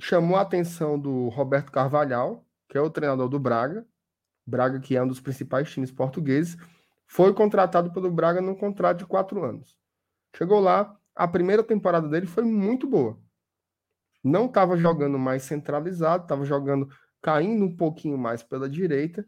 chamou 0.00 0.36
a 0.36 0.42
atenção 0.42 0.98
do 0.98 1.28
Roberto 1.28 1.70
Carvalhal, 1.70 2.46
que 2.68 2.78
é 2.78 2.80
o 2.80 2.90
treinador 2.90 3.28
do 3.28 3.38
Braga, 3.38 3.86
Braga, 4.48 4.80
que 4.80 4.96
é 4.96 5.02
um 5.02 5.06
dos 5.06 5.20
principais 5.20 5.70
times 5.70 5.92
portugueses, 5.92 6.56
foi 7.06 7.34
contratado 7.34 7.92
pelo 7.92 8.10
Braga 8.10 8.40
num 8.40 8.54
contrato 8.54 8.98
de 8.98 9.06
quatro 9.06 9.44
anos. 9.44 9.76
Chegou 10.36 10.60
lá, 10.60 10.96
a 11.14 11.28
primeira 11.28 11.62
temporada 11.62 12.08
dele 12.08 12.26
foi 12.26 12.44
muito 12.44 12.86
boa. 12.86 13.18
Não 14.22 14.46
estava 14.46 14.76
jogando 14.76 15.18
mais 15.18 15.42
centralizado, 15.42 16.24
estava 16.24 16.44
jogando, 16.44 16.88
caindo 17.20 17.64
um 17.64 17.76
pouquinho 17.76 18.16
mais 18.16 18.42
pela 18.42 18.68
direita, 18.68 19.26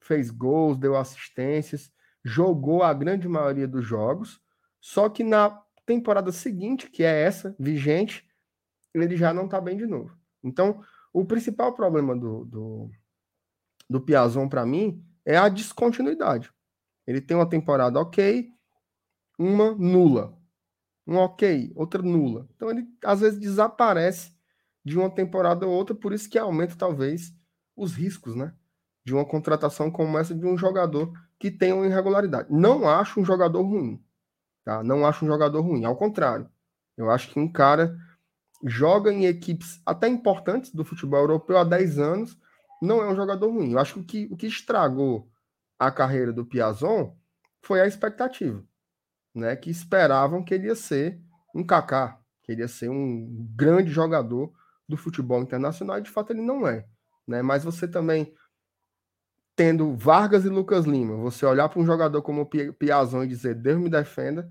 fez 0.00 0.30
gols, 0.30 0.78
deu 0.78 0.96
assistências, 0.96 1.90
jogou 2.24 2.82
a 2.82 2.92
grande 2.92 3.28
maioria 3.28 3.66
dos 3.66 3.84
jogos, 3.84 4.40
só 4.80 5.08
que 5.08 5.24
na 5.24 5.62
temporada 5.86 6.32
seguinte, 6.32 6.90
que 6.90 7.02
é 7.02 7.22
essa, 7.22 7.54
vigente, 7.58 8.26
ele 8.94 9.16
já 9.16 9.32
não 9.32 9.44
está 9.44 9.60
bem 9.60 9.76
de 9.76 9.86
novo. 9.86 10.16
Então, 10.42 10.82
o 11.12 11.24
principal 11.24 11.74
problema 11.74 12.16
do, 12.16 12.44
do, 12.44 12.90
do 13.90 14.00
Piazon 14.00 14.48
para 14.48 14.64
mim 14.64 15.04
é 15.26 15.36
a 15.36 15.48
descontinuidade. 15.48 16.48
Ele 17.04 17.20
tem 17.20 17.36
uma 17.36 17.48
temporada 17.48 17.98
ok, 17.98 18.48
uma 19.36 19.72
nula. 19.72 20.38
Um 21.04 21.16
ok, 21.16 21.72
outra 21.74 22.00
nula. 22.00 22.48
Então 22.54 22.70
ele 22.70 22.86
às 23.04 23.18
vezes 23.18 23.40
desaparece 23.40 24.32
de 24.84 24.96
uma 24.96 25.10
temporada 25.10 25.66
ou 25.66 25.72
outra, 25.72 25.94
por 25.94 26.12
isso 26.12 26.30
que 26.30 26.38
aumenta 26.38 26.76
talvez 26.76 27.34
os 27.76 27.94
riscos, 27.94 28.36
né? 28.36 28.54
De 29.04 29.12
uma 29.12 29.24
contratação 29.24 29.90
como 29.90 30.16
essa 30.18 30.34
de 30.34 30.46
um 30.46 30.56
jogador 30.56 31.12
que 31.36 31.50
tem 31.50 31.72
uma 31.72 31.86
irregularidade. 31.86 32.48
Não 32.50 32.88
acho 32.88 33.20
um 33.20 33.24
jogador 33.24 33.62
ruim, 33.62 34.00
tá? 34.64 34.84
Não 34.84 35.04
acho 35.04 35.24
um 35.24 35.28
jogador 35.28 35.62
ruim, 35.62 35.84
ao 35.84 35.96
contrário. 35.96 36.48
Eu 36.96 37.10
acho 37.10 37.30
que 37.30 37.40
um 37.40 37.50
cara 37.50 37.98
joga 38.64 39.12
em 39.12 39.24
equipes 39.24 39.80
até 39.84 40.06
importantes 40.06 40.72
do 40.72 40.84
futebol 40.84 41.20
europeu 41.20 41.58
há 41.58 41.64
10 41.64 41.98
anos, 41.98 42.38
não 42.80 43.02
é 43.02 43.10
um 43.10 43.16
jogador 43.16 43.50
ruim. 43.50 43.72
Eu 43.72 43.78
acho 43.78 43.94
que 43.94 44.00
o 44.00 44.04
que, 44.04 44.28
o 44.32 44.36
que 44.36 44.46
estragou 44.46 45.30
a 45.78 45.90
carreira 45.90 46.32
do 46.32 46.44
Piazon 46.44 47.16
foi 47.62 47.80
a 47.80 47.86
expectativa, 47.86 48.62
né? 49.34 49.56
Que 49.56 49.70
esperavam 49.70 50.42
que 50.44 50.54
ele 50.54 50.66
ia 50.66 50.74
ser 50.74 51.20
um 51.54 51.64
Kaká, 51.64 52.18
que 52.42 52.52
ele 52.52 52.62
ia 52.62 52.68
ser 52.68 52.88
um 52.88 53.46
grande 53.54 53.90
jogador 53.90 54.52
do 54.88 54.96
futebol 54.96 55.40
internacional, 55.40 55.98
e 55.98 56.02
de 56.02 56.10
fato 56.10 56.32
ele 56.32 56.42
não 56.42 56.66
é, 56.66 56.86
né? 57.26 57.42
Mas 57.42 57.64
você 57.64 57.86
também 57.86 58.34
tendo 59.54 59.94
Vargas 59.94 60.44
e 60.46 60.48
Lucas 60.48 60.86
Lima, 60.86 61.16
você 61.16 61.44
olhar 61.44 61.68
para 61.68 61.80
um 61.80 61.84
jogador 61.84 62.22
como 62.22 62.42
o 62.42 62.72
Piazon 62.72 63.24
e 63.24 63.28
dizer 63.28 63.54
Deus 63.54 63.78
me 63.78 63.90
defenda, 63.90 64.50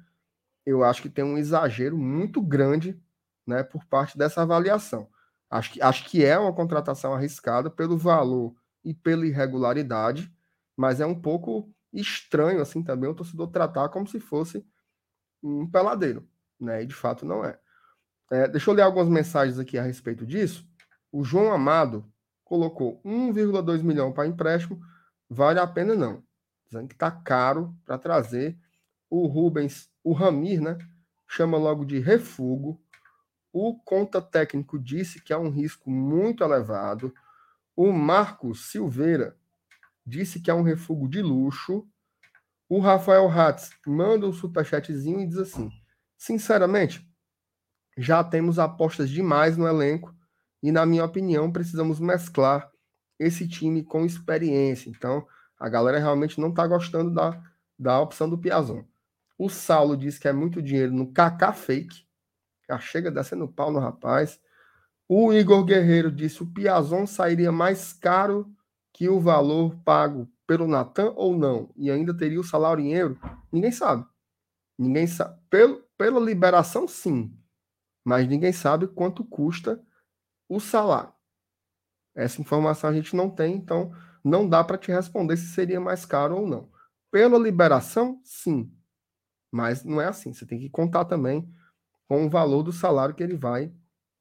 eu 0.66 0.84
acho 0.84 1.02
que 1.02 1.10
tem 1.10 1.26
um 1.26 1.38
exagero 1.38 1.98
muito 1.98 2.40
grande, 2.40 3.02
né, 3.48 3.64
por 3.64 3.84
parte 3.86 4.16
dessa 4.16 4.44
avaliação. 4.44 5.10
Acho 5.50 5.74
que, 5.74 5.82
acho 5.82 6.06
que 6.06 6.24
é 6.24 6.38
uma 6.38 6.54
contratação 6.54 7.14
arriscada 7.14 7.70
pelo 7.70 7.97
valor 7.97 8.56
e 8.84 8.93
pela 8.93 9.26
irregularidade, 9.26 10.32
mas 10.78 11.02
é 11.02 11.06
um 11.06 11.20
pouco 11.20 11.74
estranho 11.91 12.62
assim 12.62 12.84
também 12.84 13.10
o 13.10 13.16
torcedor 13.16 13.47
tratar 13.47 13.89
como 13.89 14.08
se 14.08 14.20
fosse 14.20 14.66
um 15.41 15.68
peladeiro, 15.70 16.28
né? 16.60 16.84
E 16.84 16.86
de 16.86 16.93
fato 16.93 17.26
não 17.26 17.43
é. 17.43 17.58
É, 18.32 18.47
deixa 18.47 18.70
eu 18.70 18.76
ler 18.76 18.84
algumas 18.84 19.10
mensagens 19.10 19.58
aqui 19.58 19.78
a 19.78 19.84
respeito 19.84 20.26
disso. 20.26 20.68
O 21.12 21.24
João 21.24 21.52
Amado 21.52 22.06
colocou 22.43 23.02
1,2 23.04 23.82
milhão 23.82 24.12
para 24.12 24.28
empréstimo, 24.28 24.80
vale 25.28 25.60
a 25.60 25.66
pena 25.66 25.95
não. 25.95 26.24
Dizendo 26.68 26.88
que 26.88 26.93
está 26.93 27.10
caro 27.10 27.76
para 27.86 27.97
trazer. 27.97 28.58
O 29.10 29.26
Rubens, 29.26 29.89
o 30.04 30.14
Ramir, 30.14 30.62
né? 30.62 30.78
Chama 31.28 31.58
logo 31.58 31.84
de 31.84 32.00
refugo. 32.00 32.80
O 33.52 33.76
conta 33.80 34.22
técnico 34.22 34.78
disse 34.78 35.22
que 35.22 35.34
é 35.34 35.38
um 35.38 35.50
risco 35.50 35.89
muito 35.89 36.43
elevado. 36.43 37.14
O 37.76 37.91
Marcos 37.91 38.70
Silveira 38.70 39.36
disse 40.06 40.39
que 40.39 40.52
é 40.52 40.54
um 40.54 40.62
refúgio 40.62 41.08
de 41.08 41.22
luxo. 41.22 41.88
O 42.68 42.80
Rafael 42.80 43.28
Hatz 43.30 43.72
manda 43.86 44.28
um 44.28 44.34
superchatzinho 44.34 45.22
e 45.22 45.28
diz 45.28 45.38
assim: 45.38 45.72
sinceramente, 46.18 47.10
já 47.97 48.24
temos 48.24 48.60
apostas 48.60 49.10
demais 49.10 49.58
no 49.58 49.68
elenco 49.68 50.16
e, 50.62 50.72
na 50.72 50.86
minha 50.86 51.04
opinião, 51.04 51.52
precisamos 51.52 52.00
mesclar 52.00 52.70
esse 53.18 53.47
time 53.47 53.84
com 53.84 54.06
experiência. 54.06 54.89
Então, 54.89 55.28
a 55.60 55.68
galera 55.68 56.00
realmente 56.00 56.39
não 56.39 56.50
está 56.50 56.66
gostando 56.66 57.14
da, 57.14 57.41
da 57.78 58.00
opção 58.00 58.30
do 58.30 58.38
Piazon. 58.38 58.84
O 59.38 59.50
Saulo 59.50 59.97
diz 59.97 60.18
que 60.18 60.28
é 60.28 60.34
muito 60.34 60.62
dinheiro 60.62 60.93
no 60.93 61.12
KK 61.12 61.54
Fake. 61.54 62.09
Já 62.70 62.80
chega 62.80 63.10
descendo 63.10 63.48
pau 63.48 63.72
no 63.72 63.80
rapaz. 63.80 64.40
O 65.08 65.34
Igor 65.34 65.64
Guerreiro 65.66 66.12
disse: 66.12 66.44
o 66.44 66.48
Piazon 66.48 67.06
sairia 67.06 67.52
mais 67.52 67.94
caro 67.94 68.50
que 68.94 69.10
o 69.10 69.20
valor 69.20 69.76
pago 69.84 70.30
pelo 70.46 70.68
Natan 70.68 71.14
ou 71.16 71.38
não? 71.38 71.70
E 71.76 71.90
ainda 71.90 72.16
teria 72.16 72.40
o 72.40 72.44
salário 72.44 72.84
em 72.84 72.94
euro? 72.94 73.20
Ninguém 73.52 73.72
sabe. 73.72 74.06
Ninguém 74.78 75.08
sabe. 75.08 75.40
Pelo, 75.50 75.84
pela 75.98 76.20
liberação, 76.20 76.88
sim 76.88 77.36
mas 78.10 78.28
ninguém 78.28 78.52
sabe 78.52 78.88
quanto 78.88 79.24
custa 79.24 79.80
o 80.50 80.60
salário. 80.60 81.14
Essa 82.16 82.42
informação 82.42 82.90
a 82.90 82.94
gente 82.94 83.16
não 83.16 83.30
tem, 83.30 83.56
então 83.56 83.94
não 84.24 84.50
dá 84.50 84.64
para 84.64 84.80
te 84.80 84.92
responder 84.92 85.38
se 85.38 85.48
seria 85.54 85.80
mais 85.80 86.06
caro 86.06 86.38
ou 86.38 86.48
não. 86.48 86.72
Pela 87.12 87.38
liberação, 87.38 88.20
sim, 88.24 88.76
mas 89.52 89.84
não 89.84 90.02
é 90.02 90.08
assim. 90.08 90.34
Você 90.34 90.44
tem 90.44 90.60
que 90.60 90.72
contar 90.72 91.06
também 91.06 91.48
com 92.10 92.26
o 92.26 92.30
valor 92.30 92.64
do 92.64 92.74
salário 92.74 93.14
que 93.14 93.24
ele 93.24 93.38
vai 93.38 93.72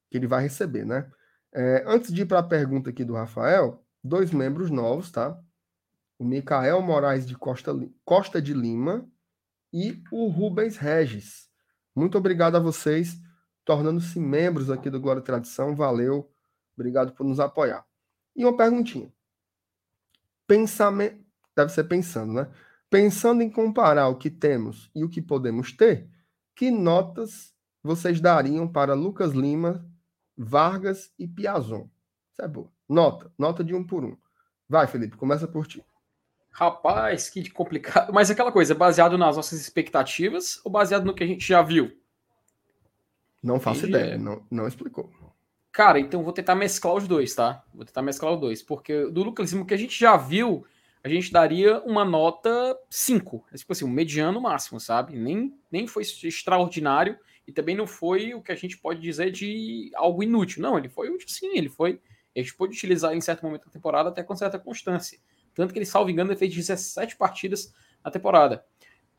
que 0.09 0.17
ele 0.17 0.27
vai 0.27 0.43
receber, 0.43 0.85
né? 0.85 1.11
É, 1.53 1.83
antes 1.85 2.11
de 2.11 2.21
ir 2.23 2.25
para 2.25 2.39
a 2.39 2.43
pergunta 2.43 2.89
aqui 2.89 3.03
do 3.03 3.13
Rafael, 3.13 3.83
dois 4.03 4.31
membros 4.31 4.71
novos, 4.71 5.11
tá? 5.11 5.39
O 6.17 6.25
Micael 6.25 6.81
Moraes 6.81 7.27
de 7.27 7.37
Costa, 7.37 7.71
Costa 8.03 8.41
de 8.41 8.53
Lima 8.53 9.07
e 9.71 10.03
o 10.11 10.27
Rubens 10.27 10.77
Regis. 10.77 11.47
Muito 11.95 12.17
obrigado 12.17 12.55
a 12.55 12.59
vocês 12.59 13.17
tornando-se 13.63 14.19
membros 14.19 14.71
aqui 14.71 14.89
do 14.89 14.99
Glória 14.99 15.19
e 15.19 15.23
Tradição. 15.23 15.75
Valeu, 15.75 16.31
obrigado 16.75 17.13
por 17.13 17.25
nos 17.25 17.39
apoiar. 17.39 17.85
E 18.35 18.43
uma 18.43 18.57
perguntinha. 18.57 19.13
Pensamento, 20.47 21.23
deve 21.55 21.71
ser 21.71 21.83
pensando, 21.83 22.33
né? 22.33 22.51
Pensando 22.89 23.43
em 23.43 23.49
comparar 23.49 24.07
o 24.07 24.17
que 24.17 24.31
temos 24.31 24.89
e 24.95 25.03
o 25.03 25.09
que 25.09 25.21
podemos 25.21 25.71
ter, 25.71 26.09
que 26.55 26.71
notas 26.71 27.53
vocês 27.83 28.19
dariam 28.19 28.67
para 28.67 28.93
Lucas 28.93 29.31
Lima, 29.31 29.85
Vargas 30.37 31.11
e 31.17 31.27
Piazon? 31.27 31.87
Isso 32.31 32.41
é 32.41 32.47
boa. 32.47 32.71
Nota, 32.87 33.31
nota 33.37 33.63
de 33.63 33.73
um 33.73 33.83
por 33.83 34.03
um. 34.03 34.17
Vai, 34.67 34.87
Felipe, 34.87 35.17
começa 35.17 35.47
por 35.47 35.65
ti. 35.65 35.83
Rapaz, 36.51 37.29
que 37.29 37.49
complicado. 37.49 38.11
Mas 38.13 38.29
é 38.29 38.33
aquela 38.33 38.51
coisa, 38.51 38.75
baseado 38.75 39.17
nas 39.17 39.35
nossas 39.35 39.61
expectativas 39.61 40.59
ou 40.63 40.71
baseado 40.71 41.05
no 41.05 41.13
que 41.13 41.23
a 41.23 41.27
gente 41.27 41.47
já 41.47 41.61
viu? 41.61 41.91
Não 43.41 43.59
faço 43.59 43.85
Entendi. 43.85 43.97
ideia, 43.97 44.17
não, 44.17 44.43
não 44.51 44.67
explicou. 44.67 45.09
Cara, 45.71 45.99
então 45.99 46.23
vou 46.23 46.33
tentar 46.33 46.55
mesclar 46.55 46.95
os 46.95 47.07
dois, 47.07 47.33
tá? 47.33 47.63
Vou 47.73 47.85
tentar 47.85 48.01
mesclar 48.01 48.33
os 48.33 48.39
dois, 48.39 48.61
porque 48.61 49.05
do 49.05 49.23
Lucas 49.23 49.53
Lima 49.53 49.65
que 49.65 49.73
a 49.73 49.77
gente 49.77 49.97
já 49.97 50.17
viu, 50.17 50.65
a 51.03 51.07
gente 51.07 51.31
daria 51.31 51.79
uma 51.83 52.03
nota 52.03 52.77
5. 52.89 53.45
É 53.53 53.55
tipo 53.55 53.71
assim, 53.71 53.85
um 53.85 53.89
mediano 53.89 54.41
máximo, 54.41 54.79
sabe? 54.79 55.15
Nem, 55.15 55.57
nem 55.71 55.87
foi 55.87 56.03
extraordinário 56.03 57.17
e 57.49 57.51
também 57.51 57.75
não 57.75 57.87
foi 57.87 58.35
o 58.35 58.43
que 58.43 58.51
a 58.51 58.55
gente 58.55 58.77
pode 58.77 59.01
dizer 59.01 59.31
de 59.31 59.89
algo 59.95 60.21
inútil. 60.21 60.61
Não, 60.61 60.77
ele 60.77 60.87
foi 60.87 61.09
útil 61.09 61.27
sim, 61.27 61.57
ele 61.57 61.67
foi. 61.67 61.99
A 62.35 62.39
gente 62.39 62.53
pôde 62.53 62.75
utilizar 62.75 63.11
em 63.15 63.19
certo 63.19 63.43
momento 63.43 63.65
da 63.65 63.71
temporada 63.71 64.09
até 64.09 64.21
com 64.21 64.35
certa 64.35 64.59
constância. 64.59 65.19
Tanto 65.55 65.73
que 65.73 65.79
ele, 65.79 65.85
salvo 65.87 66.11
engano, 66.11 66.29
ele 66.29 66.37
fez 66.37 66.53
17 66.53 67.17
partidas 67.17 67.73
na 68.05 68.11
temporada. 68.11 68.63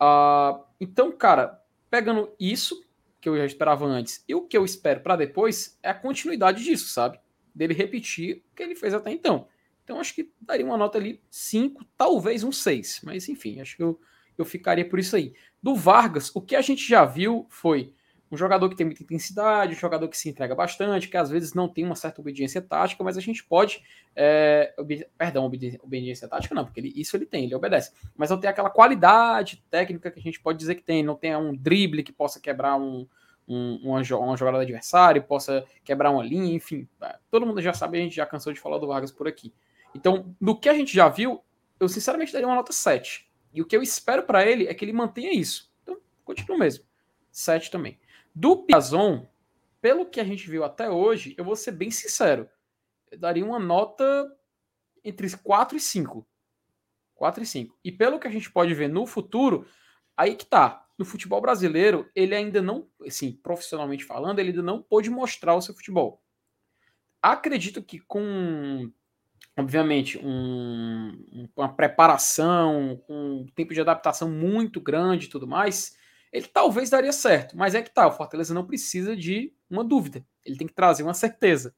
Uh, 0.00 0.62
então, 0.80 1.10
cara, 1.10 1.60
pegando 1.90 2.32
isso, 2.38 2.80
que 3.20 3.28
eu 3.28 3.36
já 3.36 3.44
esperava 3.44 3.84
antes 3.84 4.24
e 4.28 4.34
o 4.34 4.42
que 4.42 4.56
eu 4.56 4.64
espero 4.64 5.00
para 5.00 5.16
depois 5.16 5.76
é 5.82 5.90
a 5.90 5.94
continuidade 5.94 6.62
disso, 6.62 6.88
sabe? 6.88 7.18
Dele 7.52 7.74
repetir 7.74 8.44
o 8.52 8.54
que 8.54 8.62
ele 8.62 8.76
fez 8.76 8.94
até 8.94 9.10
então. 9.10 9.48
Então 9.82 9.98
acho 9.98 10.14
que 10.14 10.32
daria 10.40 10.64
uma 10.64 10.76
nota 10.76 10.98
ali 10.98 11.20
5, 11.28 11.84
talvez 11.96 12.44
um 12.44 12.52
6, 12.52 13.00
mas 13.02 13.28
enfim, 13.28 13.60
acho 13.60 13.76
que 13.76 13.82
eu, 13.82 14.00
eu 14.38 14.44
ficaria 14.44 14.88
por 14.88 15.00
isso 15.00 15.16
aí. 15.16 15.34
Do 15.60 15.74
Vargas, 15.74 16.30
o 16.32 16.40
que 16.40 16.54
a 16.54 16.62
gente 16.62 16.88
já 16.88 17.04
viu 17.04 17.44
foi 17.50 17.92
um 18.30 18.36
jogador 18.36 18.68
que 18.68 18.76
tem 18.76 18.86
muita 18.86 19.02
intensidade, 19.02 19.74
um 19.74 19.78
jogador 19.78 20.06
que 20.08 20.16
se 20.16 20.28
entrega 20.28 20.54
bastante, 20.54 21.08
que 21.08 21.16
às 21.16 21.30
vezes 21.30 21.52
não 21.52 21.68
tem 21.68 21.84
uma 21.84 21.96
certa 21.96 22.20
obediência 22.20 22.62
tática, 22.62 23.02
mas 23.02 23.16
a 23.16 23.20
gente 23.20 23.42
pode. 23.42 23.82
É, 24.14 24.72
obedi 24.78 25.06
perdão, 25.18 25.44
obedi 25.44 25.80
obediência 25.82 26.28
tática 26.28 26.54
não, 26.54 26.64
porque 26.64 26.80
ele, 26.80 26.92
isso 26.94 27.16
ele 27.16 27.26
tem, 27.26 27.44
ele 27.44 27.54
obedece. 27.54 27.92
Mas 28.16 28.30
não 28.30 28.38
tem 28.38 28.48
aquela 28.48 28.70
qualidade 28.70 29.64
técnica 29.68 30.10
que 30.10 30.20
a 30.20 30.22
gente 30.22 30.40
pode 30.40 30.58
dizer 30.58 30.76
que 30.76 30.82
tem, 30.82 31.02
não 31.02 31.16
tem 31.16 31.34
um 31.36 31.56
drible 31.56 32.04
que 32.04 32.12
possa 32.12 32.38
quebrar 32.38 32.76
um, 32.76 33.06
um, 33.48 33.80
uma, 33.82 34.00
uma 34.00 34.36
jogada 34.36 34.58
do 34.58 34.62
adversário, 34.62 35.22
possa 35.24 35.64
quebrar 35.82 36.10
uma 36.10 36.22
linha, 36.22 36.54
enfim. 36.54 36.88
É, 37.02 37.18
todo 37.30 37.44
mundo 37.44 37.60
já 37.60 37.72
sabe, 37.72 37.98
a 37.98 38.00
gente 38.00 38.14
já 38.14 38.26
cansou 38.26 38.52
de 38.52 38.60
falar 38.60 38.78
do 38.78 38.86
Vargas 38.86 39.10
por 39.10 39.26
aqui. 39.26 39.52
Então, 39.92 40.34
do 40.40 40.56
que 40.56 40.68
a 40.68 40.74
gente 40.74 40.94
já 40.94 41.08
viu, 41.08 41.42
eu 41.80 41.88
sinceramente 41.88 42.32
daria 42.32 42.46
uma 42.46 42.54
nota 42.54 42.72
7. 42.72 43.28
E 43.52 43.60
o 43.60 43.66
que 43.66 43.76
eu 43.76 43.82
espero 43.82 44.22
para 44.22 44.46
ele 44.46 44.68
é 44.68 44.74
que 44.74 44.84
ele 44.84 44.92
mantenha 44.92 45.32
isso. 45.34 45.68
Então, 45.82 45.98
continua 46.24 46.56
mesmo. 46.56 46.84
7 47.32 47.70
também. 47.70 47.98
Do 48.40 48.56
Piazon, 48.64 49.26
pelo 49.82 50.06
que 50.06 50.18
a 50.18 50.24
gente 50.24 50.48
viu 50.48 50.64
até 50.64 50.88
hoje, 50.88 51.34
eu 51.36 51.44
vou 51.44 51.54
ser 51.54 51.72
bem 51.72 51.90
sincero. 51.90 52.48
Eu 53.10 53.18
daria 53.18 53.44
uma 53.44 53.58
nota 53.58 54.34
entre 55.04 55.28
4 55.36 55.76
e 55.76 55.80
5. 55.80 56.26
4 57.14 57.42
e 57.42 57.46
5. 57.46 57.78
E 57.84 57.92
pelo 57.92 58.18
que 58.18 58.26
a 58.26 58.30
gente 58.30 58.50
pode 58.50 58.72
ver 58.72 58.88
no 58.88 59.04
futuro, 59.04 59.66
aí 60.16 60.34
que 60.34 60.46
tá. 60.46 60.86
No 60.96 61.04
futebol 61.04 61.38
brasileiro, 61.38 62.10
ele 62.14 62.34
ainda 62.34 62.62
não, 62.62 62.88
assim, 63.06 63.30
profissionalmente 63.30 64.06
falando, 64.06 64.38
ele 64.38 64.48
ainda 64.48 64.62
não 64.62 64.80
pôde 64.80 65.10
mostrar 65.10 65.54
o 65.54 65.60
seu 65.60 65.74
futebol. 65.74 66.22
Acredito 67.20 67.82
que 67.82 67.98
com, 67.98 68.90
obviamente, 69.54 70.18
um, 70.18 71.50
uma 71.54 71.74
preparação, 71.74 73.04
um 73.06 73.44
tempo 73.54 73.74
de 73.74 73.82
adaptação 73.82 74.30
muito 74.30 74.80
grande 74.80 75.26
e 75.26 75.28
tudo 75.28 75.46
mais, 75.46 75.99
ele 76.32 76.46
talvez 76.46 76.90
daria 76.90 77.12
certo, 77.12 77.56
mas 77.56 77.74
é 77.74 77.82
que 77.82 77.92
tá, 77.92 78.06
o 78.06 78.12
Fortaleza 78.12 78.54
não 78.54 78.66
precisa 78.66 79.16
de 79.16 79.52
uma 79.68 79.82
dúvida, 79.82 80.24
ele 80.44 80.56
tem 80.56 80.66
que 80.66 80.74
trazer 80.74 81.02
uma 81.02 81.14
certeza. 81.14 81.74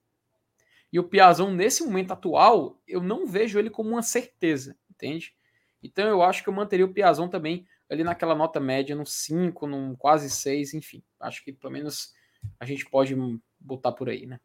E 0.92 0.98
o 0.98 1.04
Piazon, 1.04 1.50
nesse 1.50 1.82
momento 1.82 2.12
atual, 2.12 2.78
eu 2.86 3.02
não 3.02 3.26
vejo 3.26 3.58
ele 3.58 3.70
como 3.70 3.90
uma 3.90 4.02
certeza, 4.02 4.76
entende? 4.90 5.34
Então 5.82 6.06
eu 6.06 6.22
acho 6.22 6.42
que 6.42 6.48
eu 6.50 6.52
manteria 6.52 6.84
o 6.84 6.92
Piazon 6.92 7.28
também 7.28 7.66
ali 7.88 8.04
naquela 8.04 8.34
nota 8.34 8.60
média, 8.60 8.94
no 8.94 9.06
5, 9.06 9.66
num 9.66 9.96
quase 9.96 10.28
6, 10.30 10.74
enfim. 10.74 11.02
Acho 11.18 11.42
que 11.44 11.52
pelo 11.52 11.72
menos 11.72 12.12
a 12.60 12.64
gente 12.64 12.88
pode 12.88 13.14
botar 13.58 13.92
por 13.92 14.08
aí, 14.08 14.26
né? 14.26 14.38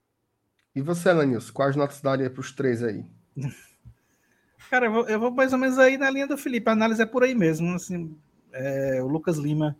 E 0.76 0.82
você, 0.82 1.12
Lanils, 1.12 1.50
quais 1.50 1.76
notas 1.76 2.02
daria 2.02 2.30
para 2.30 2.42
os 2.42 2.52
três 2.52 2.84
aí? 2.84 3.06
Cara, 4.70 4.88
eu 4.88 4.92
vou, 4.92 5.10
eu 5.10 5.20
vou, 5.20 5.32
mais 5.32 5.54
ou 5.54 5.60
menos 5.60 5.80
aí 5.80 5.98
na 5.98 6.10
linha 6.10 6.28
do 6.28 6.38
Felipe, 6.38 6.70
a 6.70 6.74
análise 6.74 7.02
é 7.02 7.06
por 7.06 7.24
aí 7.24 7.34
mesmo. 7.34 7.74
Assim, 7.74 8.18
é, 8.52 9.02
o 9.02 9.08
Lucas 9.08 9.38
Lima 9.38 9.78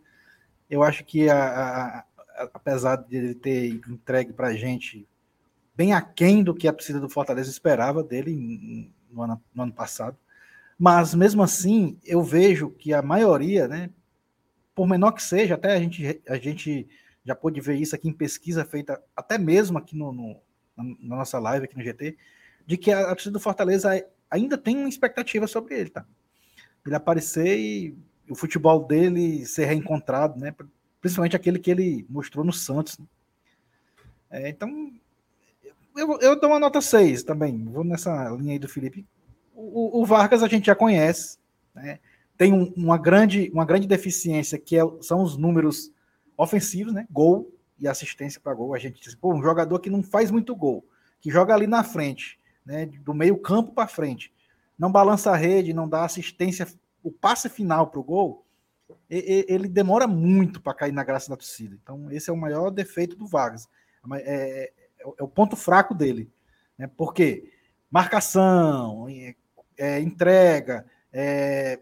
eu 0.68 0.82
acho 0.82 1.04
que, 1.04 1.28
a, 1.28 1.38
a, 1.38 1.98
a, 1.98 2.04
apesar 2.54 2.96
de 2.96 3.16
ele 3.16 3.34
ter 3.34 3.68
entregue 3.88 4.32
para 4.32 4.48
a 4.48 4.54
gente 4.54 5.06
bem 5.74 5.92
aquém 5.92 6.42
do 6.42 6.54
que 6.54 6.66
a 6.66 6.72
torcida 6.72 6.98
do 6.98 7.08
Fortaleza 7.08 7.50
esperava 7.50 8.02
dele 8.02 8.92
no 9.10 9.22
ano, 9.22 9.42
no 9.54 9.62
ano 9.62 9.72
passado, 9.72 10.16
mas 10.78 11.14
mesmo 11.14 11.42
assim 11.42 11.98
eu 12.04 12.22
vejo 12.22 12.70
que 12.70 12.92
a 12.92 13.00
maioria, 13.00 13.68
né, 13.68 13.90
por 14.74 14.86
menor 14.86 15.12
que 15.12 15.22
seja, 15.22 15.54
até 15.54 15.74
a 15.74 15.80
gente, 15.80 16.20
a 16.28 16.36
gente 16.36 16.88
já 17.24 17.34
pôde 17.34 17.60
ver 17.60 17.76
isso 17.76 17.94
aqui 17.94 18.08
em 18.08 18.12
pesquisa 18.12 18.64
feita 18.64 19.00
até 19.16 19.38
mesmo 19.38 19.78
aqui 19.78 19.96
no, 19.96 20.12
no 20.12 20.40
na 20.76 21.16
nossa 21.16 21.38
live 21.38 21.64
aqui 21.64 21.76
no 21.76 21.82
GT, 21.82 22.16
de 22.66 22.76
que 22.76 22.92
a, 22.92 23.00
a 23.00 23.08
torcida 23.08 23.32
do 23.32 23.40
Fortaleza 23.40 23.90
ainda 24.30 24.56
tem 24.56 24.76
uma 24.76 24.88
expectativa 24.88 25.46
sobre 25.46 25.78
ele, 25.78 25.90
tá? 25.90 26.06
Ele 26.86 26.94
aparecer 26.94 27.58
e 27.58 27.98
o 28.30 28.34
futebol 28.34 28.84
dele 28.86 29.44
ser 29.46 29.66
reencontrado, 29.66 30.38
né? 30.38 30.54
Principalmente 31.00 31.36
aquele 31.36 31.58
que 31.58 31.70
ele 31.70 32.06
mostrou 32.08 32.44
no 32.44 32.52
Santos. 32.52 32.98
Né? 32.98 33.06
É, 34.30 34.48
então, 34.48 34.92
eu, 35.96 36.18
eu 36.20 36.38
dou 36.38 36.50
uma 36.50 36.58
nota 36.58 36.80
6 36.80 37.22
também. 37.22 37.64
Vou 37.64 37.84
nessa 37.84 38.30
linha 38.30 38.52
aí 38.52 38.58
do 38.58 38.68
Felipe. 38.68 39.06
O, 39.54 40.00
o 40.00 40.06
Vargas 40.06 40.42
a 40.42 40.48
gente 40.48 40.66
já 40.66 40.74
conhece, 40.74 41.38
né? 41.74 41.98
Tem 42.36 42.52
um, 42.52 42.72
uma, 42.76 42.96
grande, 42.96 43.50
uma 43.52 43.64
grande 43.64 43.88
deficiência 43.88 44.58
que 44.58 44.76
é, 44.76 44.82
são 45.00 45.22
os 45.22 45.36
números 45.36 45.90
ofensivos, 46.36 46.92
né? 46.92 47.06
Gol. 47.10 47.52
e 47.80 47.88
assistência 47.88 48.40
para 48.40 48.54
gol. 48.54 48.74
A 48.74 48.78
gente 48.78 49.00
diz, 49.00 49.14
pô, 49.14 49.34
um 49.34 49.42
jogador 49.42 49.80
que 49.80 49.90
não 49.90 50.02
faz 50.02 50.30
muito 50.30 50.54
gol, 50.54 50.84
que 51.20 51.30
joga 51.30 51.54
ali 51.54 51.66
na 51.66 51.82
frente, 51.82 52.38
né, 52.64 52.86
do 52.86 53.14
meio 53.14 53.36
campo 53.38 53.72
para 53.72 53.88
frente, 53.88 54.32
não 54.78 54.92
balança 54.92 55.30
a 55.30 55.36
rede, 55.36 55.72
não 55.72 55.88
dá 55.88 56.04
assistência, 56.04 56.66
o 57.02 57.10
passe 57.10 57.48
final 57.48 57.88
para 57.88 58.00
o 58.00 58.04
gol, 58.04 58.44
ele 59.08 59.68
demora 59.68 60.06
muito 60.06 60.60
para 60.60 60.74
cair 60.74 60.92
na 60.92 61.04
graça 61.04 61.28
da 61.30 61.36
torcida. 61.36 61.78
Então, 61.82 62.10
esse 62.10 62.30
é 62.30 62.32
o 62.32 62.36
maior 62.36 62.70
defeito 62.70 63.16
do 63.16 63.26
Vargas. 63.26 63.68
É, 64.14 64.16
é, 64.18 64.72
é 65.18 65.22
o 65.22 65.28
ponto 65.28 65.56
fraco 65.56 65.94
dele. 65.94 66.30
Né? 66.76 66.86
Por 66.86 67.12
quê? 67.12 67.50
Marcação, 67.90 69.06
é, 69.76 70.00
entrega, 70.00 70.84
é, 71.12 71.80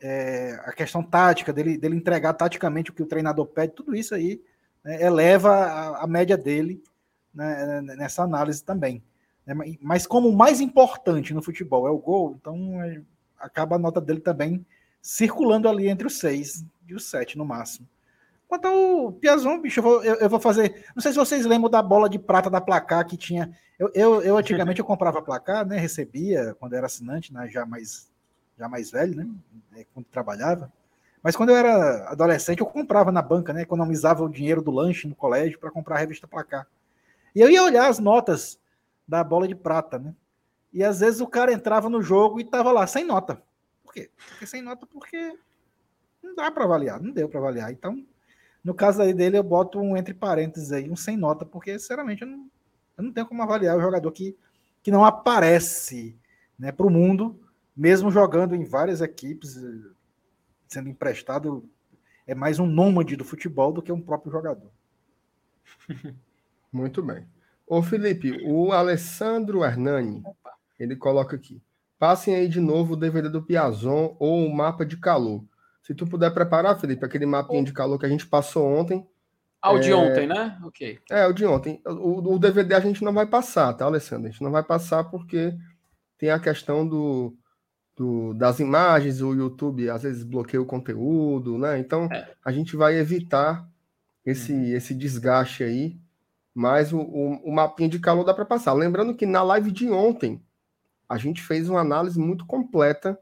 é, 0.00 0.60
a 0.64 0.72
questão 0.72 1.02
tática, 1.02 1.52
dele, 1.52 1.76
dele 1.76 1.96
entregar 1.96 2.32
taticamente 2.34 2.90
o 2.90 2.94
que 2.94 3.02
o 3.02 3.06
treinador 3.06 3.46
pede, 3.46 3.74
tudo 3.74 3.94
isso 3.94 4.14
aí 4.14 4.40
né, 4.84 5.02
eleva 5.02 5.50
a, 5.50 6.04
a, 6.04 6.06
média 6.06 6.36
dele 6.36 6.82
né, 7.32 7.80
nessa 7.82 8.22
análise 8.22 8.64
também. 8.64 9.02
Né? 9.46 9.54
Mas 9.80 10.06
como 10.06 10.28
o 10.28 10.36
mais 10.36 10.60
importante 10.60 11.34
no 11.34 11.42
futebol 11.42 11.86
é 11.86 11.90
o 11.90 11.98
gol, 11.98 12.36
então 12.38 12.82
é, 12.82 13.00
acaba 13.38 13.76
a 13.76 13.78
nota 13.78 14.00
dele 14.00 14.20
também 14.20 14.64
circulando 15.00 15.68
ali 15.68 15.88
entre 15.88 16.06
os 16.06 16.18
seis 16.18 16.64
e 16.86 16.94
os 16.94 17.08
sete 17.08 17.38
no 17.38 17.44
máximo. 17.44 17.88
Quanto 18.46 18.66
ao 18.66 19.12
Piazon, 19.12 19.60
bicho, 19.60 19.80
eu 19.80 19.84
vou, 19.84 20.02
eu, 20.02 20.14
eu 20.16 20.28
vou, 20.28 20.40
fazer. 20.40 20.86
Não 20.96 21.02
sei 21.02 21.12
se 21.12 21.18
vocês 21.18 21.44
lembram 21.44 21.70
da 21.70 21.82
bola 21.82 22.08
de 22.08 22.18
prata 22.18 22.48
da 22.48 22.60
placar 22.60 23.06
que 23.06 23.16
tinha. 23.16 23.54
Eu, 23.78 23.90
eu, 23.94 24.22
eu 24.22 24.36
antigamente 24.38 24.80
eu 24.80 24.86
comprava 24.86 25.20
placar, 25.20 25.66
né? 25.66 25.76
Recebia 25.76 26.56
quando 26.58 26.72
era 26.72 26.86
assinante, 26.86 27.32
né, 27.32 27.46
já 27.48 27.66
mais 27.66 28.10
já 28.58 28.68
mais 28.68 28.90
velho, 28.90 29.14
né? 29.14 29.28
É, 29.76 29.86
quando 29.94 30.06
trabalhava. 30.06 30.72
Mas 31.22 31.36
quando 31.36 31.50
eu 31.50 31.56
era 31.56 32.10
adolescente, 32.10 32.60
eu 32.60 32.66
comprava 32.66 33.12
na 33.12 33.22
banca, 33.22 33.52
né? 33.52 33.62
Economizava 33.62 34.24
o 34.24 34.28
dinheiro 34.28 34.62
do 34.62 34.70
lanche 34.70 35.06
no 35.06 35.14
colégio 35.14 35.58
para 35.58 35.70
comprar 35.70 35.96
a 35.96 35.98
revista 35.98 36.26
Placar. 36.26 36.66
E 37.34 37.40
eu 37.40 37.50
ia 37.50 37.62
olhar 37.62 37.88
as 37.88 37.98
notas 37.98 38.58
da 39.06 39.22
bola 39.22 39.46
de 39.46 39.54
prata, 39.54 39.98
né? 39.98 40.14
E 40.72 40.84
às 40.84 41.00
vezes 41.00 41.20
o 41.20 41.26
cara 41.26 41.52
entrava 41.52 41.88
no 41.88 42.02
jogo 42.02 42.40
e 42.40 42.44
tava 42.44 42.72
lá 42.72 42.86
sem 42.86 43.04
nota. 43.04 43.42
Por 43.82 43.92
quê? 43.92 44.10
Porque 44.28 44.46
sem 44.46 44.62
nota 44.62 44.86
porque 44.86 45.38
não 46.22 46.34
dá 46.34 46.50
para 46.50 46.64
avaliar, 46.64 47.00
não 47.00 47.10
deu 47.10 47.28
para 47.28 47.40
avaliar. 47.40 47.72
Então, 47.72 48.04
no 48.62 48.74
caso 48.74 49.00
aí 49.00 49.14
dele, 49.14 49.38
eu 49.38 49.42
boto 49.42 49.80
um 49.80 49.96
entre 49.96 50.12
parênteses 50.12 50.72
aí, 50.72 50.90
um 50.90 50.96
sem 50.96 51.16
nota, 51.16 51.46
porque 51.46 51.78
sinceramente 51.78 52.22
eu 52.22 52.28
não, 52.28 52.50
eu 52.96 53.04
não 53.04 53.12
tenho 53.12 53.26
como 53.26 53.42
avaliar 53.42 53.76
o 53.76 53.80
jogador 53.80 54.12
que, 54.12 54.36
que 54.82 54.90
não 54.90 55.04
aparece 55.04 56.18
né, 56.58 56.70
para 56.70 56.86
o 56.86 56.90
mundo 56.90 57.40
mesmo 57.78 58.10
jogando 58.10 58.56
em 58.56 58.64
várias 58.64 59.00
equipes, 59.00 59.56
sendo 60.66 60.88
emprestado, 60.88 61.70
é 62.26 62.34
mais 62.34 62.58
um 62.58 62.66
nômade 62.66 63.14
do 63.14 63.24
futebol 63.24 63.72
do 63.72 63.80
que 63.80 63.92
um 63.92 64.00
próprio 64.00 64.32
jogador. 64.32 64.72
Muito 66.72 67.00
bem. 67.00 67.24
Ô 67.64 67.80
Felipe, 67.80 68.36
o 68.44 68.72
Alessandro 68.72 69.64
Hernani, 69.64 70.24
ele 70.78 70.96
coloca 70.96 71.36
aqui. 71.36 71.60
Passem 71.98 72.34
aí 72.34 72.48
de 72.48 72.60
novo 72.60 72.92
o 72.92 72.96
DVD 72.96 73.28
do 73.28 73.42
Piazon 73.42 74.16
ou 74.18 74.46
o 74.46 74.54
mapa 74.54 74.86
de 74.86 74.96
calor. 74.96 75.44
Se 75.82 75.94
tu 75.94 76.06
puder 76.06 76.32
preparar, 76.32 76.78
Felipe, 76.78 77.04
aquele 77.04 77.26
mapinha 77.26 77.64
de 77.64 77.72
calor 77.72 77.98
que 77.98 78.06
a 78.06 78.08
gente 78.08 78.26
passou 78.26 78.66
ontem. 78.66 79.06
Ah, 79.60 79.72
o 79.72 79.78
é... 79.78 79.80
de 79.80 79.92
ontem, 79.92 80.26
né? 80.26 80.56
Ok. 80.62 80.98
É, 81.10 81.26
o 81.26 81.32
de 81.32 81.44
ontem. 81.44 81.80
O, 81.84 82.34
o 82.34 82.38
DVD 82.38 82.74
a 82.74 82.80
gente 82.80 83.02
não 83.02 83.12
vai 83.12 83.26
passar, 83.26 83.72
tá, 83.72 83.84
Alessandro? 83.86 84.28
A 84.28 84.30
gente 84.30 84.42
não 84.42 84.52
vai 84.52 84.62
passar 84.62 85.04
porque 85.04 85.54
tem 86.16 86.30
a 86.30 86.38
questão 86.38 86.86
do, 86.86 87.34
do, 87.96 88.32
das 88.34 88.60
imagens, 88.60 89.20
o 89.20 89.34
YouTube 89.34 89.90
às 89.90 90.02
vezes 90.02 90.22
bloqueia 90.22 90.62
o 90.62 90.66
conteúdo, 90.66 91.58
né? 91.58 91.78
Então 91.78 92.04
é. 92.12 92.32
a 92.44 92.52
gente 92.52 92.76
vai 92.76 92.96
evitar 92.96 93.68
esse, 94.24 94.52
uhum. 94.52 94.64
esse 94.64 94.94
desgaste 94.94 95.64
aí, 95.64 95.98
mas 96.54 96.92
o, 96.92 96.98
o, 97.00 97.48
o 97.48 97.52
mapinha 97.52 97.88
de 97.88 97.98
calor 97.98 98.24
dá 98.24 98.32
para 98.32 98.44
passar. 98.44 98.72
Lembrando 98.72 99.14
que 99.14 99.26
na 99.26 99.42
live 99.42 99.72
de 99.72 99.90
ontem 99.90 100.40
a 101.08 101.16
gente 101.16 101.42
fez 101.42 101.68
uma 101.68 101.80
análise 101.80 102.18
muito 102.18 102.44
completa, 102.46 103.18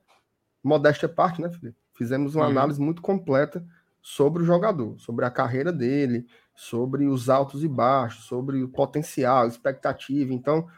modéstia 0.62 1.08
parte, 1.08 1.40
né, 1.40 1.50
Felipe? 1.50 1.78
Fizemos 1.94 2.34
uma 2.34 2.44
uhum. 2.44 2.50
análise 2.50 2.80
muito 2.80 3.00
completa 3.00 3.64
sobre 4.02 4.42
o 4.42 4.46
jogador, 4.46 4.98
sobre 4.98 5.24
a 5.24 5.30
carreira 5.30 5.72
dele, 5.72 6.26
sobre 6.54 7.06
os 7.06 7.28
altos 7.28 7.64
e 7.64 7.68
baixos, 7.68 8.24
sobre 8.24 8.62
o 8.62 8.68
potencial, 8.68 9.46
expectativa. 9.46 10.32
Então, 10.32 10.68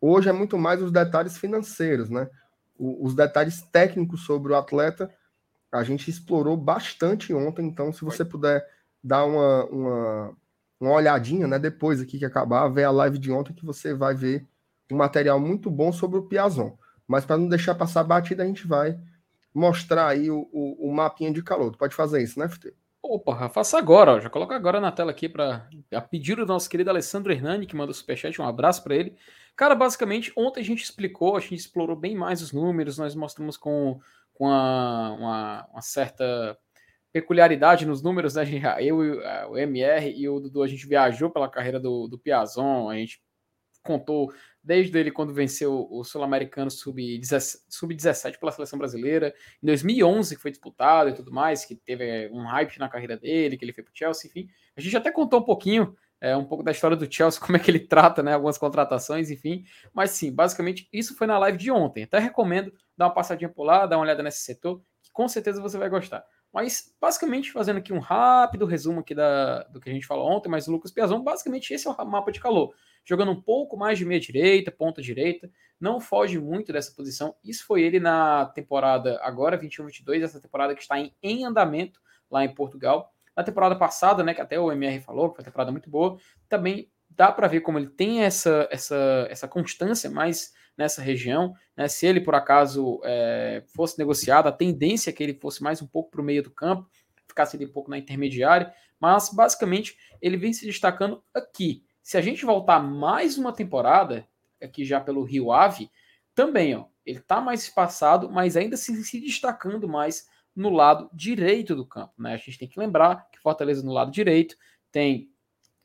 hoje 0.00 0.28
é 0.28 0.32
muito 0.32 0.58
mais 0.58 0.82
os 0.82 0.92
detalhes 0.92 1.36
financeiros, 1.38 2.10
né? 2.10 2.28
os 2.78 3.14
detalhes 3.14 3.62
técnicos 3.62 4.24
sobre 4.24 4.52
o 4.52 4.56
atleta 4.56 5.08
a 5.72 5.82
gente 5.82 6.10
explorou 6.10 6.54
bastante 6.54 7.32
ontem, 7.32 7.66
então 7.66 7.90
se 7.92 8.04
você 8.04 8.24
puder 8.24 8.62
dar 9.02 9.24
uma, 9.24 9.64
uma, 9.64 10.36
uma 10.78 10.90
olhadinha, 10.92 11.46
né, 11.46 11.58
depois 11.58 12.00
aqui 12.00 12.18
que 12.18 12.24
acabar, 12.26 12.68
ver 12.68 12.84
a 12.84 12.90
live 12.90 13.18
de 13.18 13.32
ontem 13.32 13.54
que 13.54 13.64
você 13.64 13.94
vai 13.94 14.14
ver 14.14 14.46
um 14.92 14.98
material 14.98 15.40
muito 15.40 15.70
bom 15.70 15.92
sobre 15.92 16.18
o 16.18 16.22
Piazon. 16.22 16.76
Mas 17.06 17.24
para 17.24 17.38
não 17.38 17.48
deixar 17.48 17.74
passar 17.74 18.04
batida, 18.04 18.42
a 18.42 18.46
gente 18.46 18.66
vai 18.66 18.98
mostrar 19.54 20.08
aí 20.08 20.30
o, 20.30 20.48
o, 20.52 20.88
o 20.88 20.94
mapinha 20.94 21.32
de 21.32 21.42
calor. 21.42 21.72
Tu 21.72 21.78
pode 21.78 21.94
fazer 21.94 22.22
isso, 22.22 22.38
né, 22.38 22.48
FT? 22.48 22.74
Opa, 23.02 23.48
faça 23.48 23.76
agora, 23.78 24.12
ó. 24.12 24.20
já 24.20 24.30
coloca 24.30 24.54
agora 24.54 24.80
na 24.80 24.92
tela 24.92 25.10
aqui 25.10 25.28
para 25.28 25.68
a 25.92 26.00
pedido 26.00 26.46
do 26.46 26.52
nosso 26.52 26.70
querido 26.70 26.88
Alessandro 26.88 27.32
Hernani, 27.32 27.66
que 27.66 27.74
manda 27.74 27.90
o 27.90 27.94
superchat, 27.94 28.40
um 28.40 28.46
abraço 28.46 28.82
para 28.84 28.94
ele. 28.94 29.16
Cara, 29.56 29.74
basicamente, 29.74 30.32
ontem 30.36 30.60
a 30.60 30.64
gente 30.64 30.84
explicou, 30.84 31.36
a 31.36 31.40
gente 31.40 31.56
explorou 31.56 31.96
bem 31.96 32.14
mais 32.14 32.40
os 32.40 32.52
números, 32.52 32.98
nós 32.98 33.14
mostramos 33.16 33.56
com, 33.56 34.00
com 34.32 34.48
a, 34.48 35.12
uma, 35.18 35.66
uma, 35.72 35.82
certa 35.82 36.56
peculiaridade 37.12 37.84
nos 37.84 38.02
números, 38.02 38.36
né? 38.36 38.44
Eu, 38.80 38.98
o 39.50 39.58
MR 39.58 40.08
e 40.16 40.28
o 40.28 40.38
Dudu, 40.38 40.62
a 40.62 40.68
gente 40.68 40.86
viajou 40.86 41.28
pela 41.28 41.50
carreira 41.50 41.80
do, 41.80 42.06
do 42.06 42.18
Piazon, 42.18 42.88
a 42.88 42.94
gente 42.94 43.20
contou 43.82 44.32
desde 44.62 44.96
ele 44.98 45.10
quando 45.10 45.34
venceu 45.34 45.88
o 45.90 46.04
Sul-Americano 46.04 46.70
Sub-17 46.70 47.60
Sub 47.68 47.96
pela 48.38 48.52
seleção 48.52 48.78
brasileira, 48.78 49.34
em 49.62 49.66
2011 49.66 50.36
que 50.36 50.42
foi 50.42 50.50
disputado 50.50 51.10
e 51.10 51.14
tudo 51.14 51.32
mais, 51.32 51.64
que 51.64 51.74
teve 51.74 52.28
um 52.32 52.44
hype 52.44 52.78
na 52.78 52.88
carreira 52.88 53.16
dele, 53.16 53.56
que 53.56 53.64
ele 53.64 53.72
foi 53.72 53.82
para 53.82 53.92
o 53.92 53.96
Chelsea, 53.96 54.28
enfim. 54.30 54.48
A 54.76 54.80
gente 54.80 54.96
até 54.96 55.10
contou 55.10 55.40
um 55.40 55.44
pouquinho 55.44 55.96
é, 56.20 56.36
um 56.36 56.44
pouco 56.44 56.62
da 56.62 56.70
história 56.70 56.96
do 56.96 57.12
Chelsea, 57.12 57.40
como 57.42 57.56
é 57.56 57.60
que 57.60 57.68
ele 57.68 57.80
trata 57.80 58.22
né, 58.22 58.34
algumas 58.34 58.56
contratações, 58.56 59.30
enfim. 59.30 59.64
Mas 59.92 60.10
sim, 60.10 60.32
basicamente 60.32 60.88
isso 60.92 61.16
foi 61.16 61.26
na 61.26 61.38
live 61.38 61.58
de 61.58 61.70
ontem. 61.70 62.04
Até 62.04 62.20
recomendo 62.20 62.72
dar 62.96 63.06
uma 63.06 63.14
passadinha 63.14 63.48
por 63.48 63.64
lá, 63.64 63.86
dar 63.86 63.96
uma 63.96 64.04
olhada 64.04 64.22
nesse 64.22 64.38
setor, 64.38 64.80
que 65.02 65.10
com 65.12 65.26
certeza 65.26 65.60
você 65.60 65.76
vai 65.76 65.90
gostar. 65.90 66.24
Mas 66.52 66.94
basicamente, 67.00 67.50
fazendo 67.50 67.78
aqui 67.78 67.92
um 67.92 67.98
rápido 67.98 68.66
resumo 68.66 69.00
aqui 69.00 69.14
da, 69.14 69.64
do 69.64 69.80
que 69.80 69.88
a 69.88 69.92
gente 69.92 70.06
falou 70.06 70.30
ontem, 70.30 70.50
mas 70.50 70.68
o 70.68 70.72
Lucas 70.72 70.92
Piazon, 70.92 71.22
basicamente 71.22 71.72
esse 71.72 71.88
é 71.88 71.90
o 71.90 72.04
mapa 72.04 72.30
de 72.30 72.40
calor. 72.40 72.74
Jogando 73.04 73.32
um 73.32 73.40
pouco 73.40 73.76
mais 73.76 73.98
de 73.98 74.04
meia 74.04 74.20
direita, 74.20 74.70
ponta 74.70 75.02
direita, 75.02 75.50
não 75.80 76.00
foge 76.00 76.38
muito 76.38 76.72
dessa 76.72 76.92
posição. 76.94 77.34
Isso 77.42 77.66
foi 77.66 77.82
ele 77.82 77.98
na 77.98 78.46
temporada 78.46 79.18
agora, 79.22 79.58
21-22, 79.58 80.22
essa 80.22 80.40
temporada 80.40 80.74
que 80.74 80.82
está 80.82 80.98
em, 80.98 81.12
em 81.22 81.44
andamento 81.44 82.00
lá 82.30 82.44
em 82.44 82.54
Portugal 82.54 83.12
na 83.36 83.42
temporada 83.42 83.76
passada, 83.76 84.22
né, 84.22 84.34
que 84.34 84.40
até 84.40 84.58
o 84.58 84.70
MR 84.70 85.00
falou, 85.00 85.30
que 85.30 85.36
foi 85.36 85.42
uma 85.42 85.46
temporada 85.46 85.72
muito 85.72 85.90
boa, 85.90 86.18
também 86.48 86.90
dá 87.08 87.30
para 87.32 87.48
ver 87.48 87.60
como 87.60 87.78
ele 87.78 87.88
tem 87.88 88.22
essa, 88.22 88.68
essa, 88.70 89.26
essa 89.28 89.48
constância 89.48 90.10
mais 90.10 90.52
nessa 90.76 91.02
região. 91.02 91.54
Né? 91.76 91.88
Se 91.88 92.06
ele, 92.06 92.20
por 92.20 92.34
acaso, 92.34 93.00
é, 93.04 93.62
fosse 93.74 93.98
negociado, 93.98 94.48
a 94.48 94.52
tendência 94.52 95.10
é 95.10 95.12
que 95.12 95.22
ele 95.22 95.34
fosse 95.34 95.62
mais 95.62 95.82
um 95.82 95.86
pouco 95.86 96.10
para 96.10 96.20
o 96.20 96.24
meio 96.24 96.42
do 96.42 96.50
campo, 96.50 96.88
ficasse 97.26 97.56
ali 97.56 97.66
um 97.66 97.72
pouco 97.72 97.90
na 97.90 97.98
intermediária, 97.98 98.72
mas 99.00 99.30
basicamente 99.30 99.96
ele 100.20 100.36
vem 100.36 100.52
se 100.52 100.66
destacando 100.66 101.22
aqui. 101.34 101.84
Se 102.02 102.16
a 102.16 102.20
gente 102.20 102.44
voltar 102.44 102.80
mais 102.80 103.38
uma 103.38 103.52
temporada, 103.52 104.26
aqui 104.60 104.84
já 104.84 105.00
pelo 105.00 105.22
Rio 105.22 105.52
Ave, 105.52 105.90
também, 106.34 106.74
ó, 106.74 106.86
ele 107.04 107.18
está 107.18 107.40
mais 107.40 107.62
espaçado, 107.62 108.30
mas 108.30 108.56
ainda 108.56 108.76
se, 108.76 109.02
se 109.04 109.20
destacando 109.20 109.88
mais 109.88 110.28
no 110.54 110.70
lado 110.70 111.10
direito 111.12 111.74
do 111.74 111.86
campo. 111.86 112.12
Né? 112.18 112.34
A 112.34 112.36
gente 112.36 112.58
tem 112.58 112.68
que 112.68 112.78
lembrar 112.78 113.28
que 113.30 113.40
Fortaleza 113.40 113.82
no 113.82 113.92
lado 113.92 114.10
direito 114.10 114.56
tem 114.90 115.30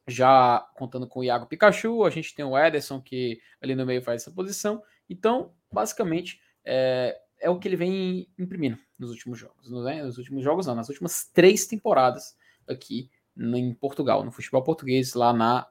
já 0.07 0.59
contando 0.76 1.07
com 1.07 1.20
o 1.20 1.24
Iago 1.24 1.47
Pikachu, 1.47 2.05
a 2.05 2.09
gente 2.09 2.34
tem 2.34 2.45
o 2.45 2.57
Ederson 2.57 3.01
que 3.01 3.41
ali 3.61 3.76
no 3.76 3.86
meio 3.86 4.01
faz 4.01 4.22
essa 4.22 4.32
posição. 4.32 4.82
Então, 5.09 5.53
basicamente, 5.72 6.39
é, 6.63 7.20
é 7.39 7.49
o 7.49 7.59
que 7.59 7.68
ele 7.68 7.76
vem 7.76 8.30
imprimindo 8.39 8.78
nos 8.97 9.11
últimos 9.11 9.38
jogos. 9.38 9.70
Né? 9.70 10.03
Nos 10.03 10.18
últimos 10.18 10.43
jogos, 10.43 10.65
não, 10.65 10.76
nas 10.76 10.89
últimas 10.89 11.26
três 11.26 11.68
temporadas 11.68 12.38
aqui 12.68 13.09
em 13.38 13.74
Portugal, 13.74 14.24
no 14.24 14.32
futebol 14.32 14.63
português, 14.63 15.13
lá 15.13 15.34
na 15.34 15.68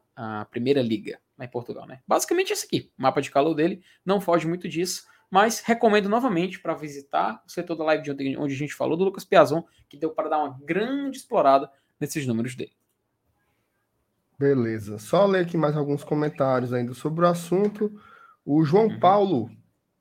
Primeira 0.50 0.82
Liga, 0.82 1.18
lá 1.38 1.44
em 1.44 1.48
Portugal. 1.48 1.86
Né? 1.86 2.00
Basicamente, 2.06 2.52
esse 2.52 2.66
aqui, 2.66 2.90
o 2.98 3.02
mapa 3.02 3.20
de 3.20 3.30
calor 3.30 3.54
dele, 3.54 3.82
não 4.04 4.20
foge 4.20 4.46
muito 4.46 4.68
disso 4.68 5.06
mas 5.30 5.60
recomendo 5.60 6.08
novamente 6.08 6.60
para 6.60 6.74
visitar 6.74 7.42
o 7.46 7.50
setor 7.50 7.74
da 7.76 7.84
live 7.84 8.02
de 8.02 8.10
ontem, 8.10 8.36
onde 8.38 8.54
a 8.54 8.56
gente 8.56 8.74
falou 8.74 8.96
do 8.96 9.04
Lucas 9.04 9.24
Piazon, 9.24 9.64
que 9.88 9.96
deu 9.96 10.10
para 10.10 10.28
dar 10.28 10.38
uma 10.38 10.58
grande 10.64 11.18
explorada 11.18 11.70
nesses 12.00 12.26
números 12.26 12.54
dele. 12.54 12.72
Beleza. 14.38 14.98
Só 14.98 15.24
ler 15.26 15.44
aqui 15.44 15.56
mais 15.56 15.76
alguns 15.76 16.04
comentários 16.04 16.72
ainda 16.72 16.92
sobre 16.94 17.24
o 17.24 17.28
assunto. 17.28 17.90
O 18.44 18.64
João 18.64 18.86
uhum. 18.86 19.00
Paulo 19.00 19.50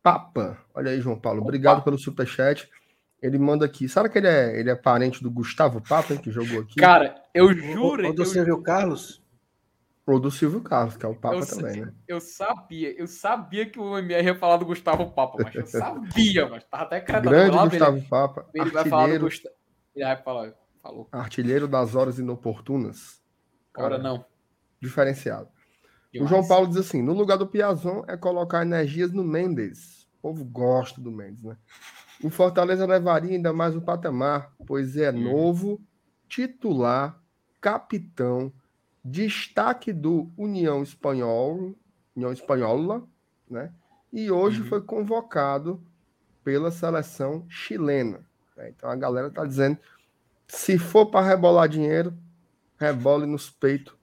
Papa, 0.03 0.57
olha 0.73 0.91
aí, 0.91 1.01
João 1.01 1.19
Paulo, 1.19 1.41
obrigado 1.41 1.77
Opa. 1.77 1.85
pelo 1.85 1.97
superchat. 1.97 2.69
Ele 3.21 3.39
manda 3.39 3.65
aqui. 3.65 3.89
Sabe 3.89 4.09
que 4.09 4.19
ele 4.19 4.27
é, 4.27 4.59
ele 4.59 4.69
é 4.69 4.75
parente 4.75 5.23
do 5.23 5.31
Gustavo 5.31 5.81
Papa, 5.81 6.13
hein, 6.13 6.19
que 6.19 6.29
jogou 6.29 6.59
aqui? 6.59 6.75
Cara, 6.75 7.15
eu 7.33 7.51
juro. 7.53 8.05
Ou 8.05 8.13
do 8.13 8.21
eu, 8.21 8.25
Silvio 8.25 8.61
Carlos? 8.61 9.24
Ou 10.07 10.19
do 10.19 10.29
Silvio 10.29 10.61
Carlos, 10.61 10.95
que 10.95 11.05
é 11.05 11.09
o 11.09 11.15
Papa 11.15 11.37
eu, 11.37 11.47
também, 11.47 11.81
né? 11.81 11.93
Eu 12.07 12.21
sabia, 12.21 12.95
eu 12.99 13.07
sabia 13.07 13.67
que 13.67 13.79
o 13.79 13.97
MR 13.97 14.27
ia 14.27 14.35
falar 14.35 14.57
do 14.57 14.65
Gustavo 14.65 15.11
Papa, 15.11 15.39
mas 15.43 15.55
eu 15.55 15.65
sabia, 15.65 16.47
mas 16.47 16.63
tava 16.65 16.83
até 16.83 17.01
credendo. 17.01 17.29
Grande 17.31 17.57
Gustavo 17.57 17.97
ele, 17.97 18.07
Papa. 18.07 18.45
Ele 18.53 18.69
vai 18.69 18.85
falar 18.85 19.07
do 19.07 19.19
Gustavo. 19.21 19.55
Ele 19.95 20.05
vai 20.05 20.21
falar, 20.21 20.53
falou. 20.83 21.09
Artilheiro 21.11 21.67
das 21.67 21.95
horas 21.95 22.19
inoportunas. 22.19 23.19
Cara, 23.73 23.95
Ora 23.95 23.97
não. 23.97 24.25
Diferenciado. 24.79 25.49
Demais. 26.13 26.31
O 26.31 26.33
João 26.33 26.47
Paulo 26.47 26.67
diz 26.67 26.77
assim: 26.77 27.01
no 27.01 27.13
lugar 27.13 27.37
do 27.37 27.47
Piazon 27.47 28.03
é 28.07 28.15
colocar 28.15 28.61
energias 28.61 29.11
no 29.11 29.23
Mendes. 29.23 30.07
O 30.19 30.21
povo 30.21 30.45
gosta 30.45 31.01
do 31.01 31.11
Mendes, 31.11 31.43
né? 31.43 31.57
O 32.23 32.29
Fortaleza 32.29 32.85
levaria 32.85 33.31
ainda 33.31 33.51
mais 33.51 33.75
o 33.75 33.81
patamar, 33.81 34.53
pois 34.67 34.95
é 34.97 35.11
hum. 35.11 35.23
novo, 35.23 35.81
titular, 36.29 37.19
capitão, 37.59 38.53
destaque 39.05 39.93
do 39.93 40.31
União 40.35 40.81
Espanhol, 40.81 41.75
União 42.15 42.33
Espanhola, 42.33 43.07
né? 43.47 43.71
E 44.11 44.31
hoje 44.31 44.61
uhum. 44.61 44.67
foi 44.67 44.81
convocado 44.81 45.79
pela 46.43 46.71
seleção 46.71 47.45
chilena. 47.47 48.25
Né? 48.57 48.69
Então 48.69 48.89
a 48.89 48.95
galera 48.95 49.29
tá 49.29 49.45
dizendo: 49.45 49.77
se 50.47 50.79
for 50.79 51.05
para 51.05 51.27
rebolar 51.27 51.69
dinheiro, 51.69 52.17
rebole 52.79 53.27
nos 53.27 53.49
peitos 53.49 53.93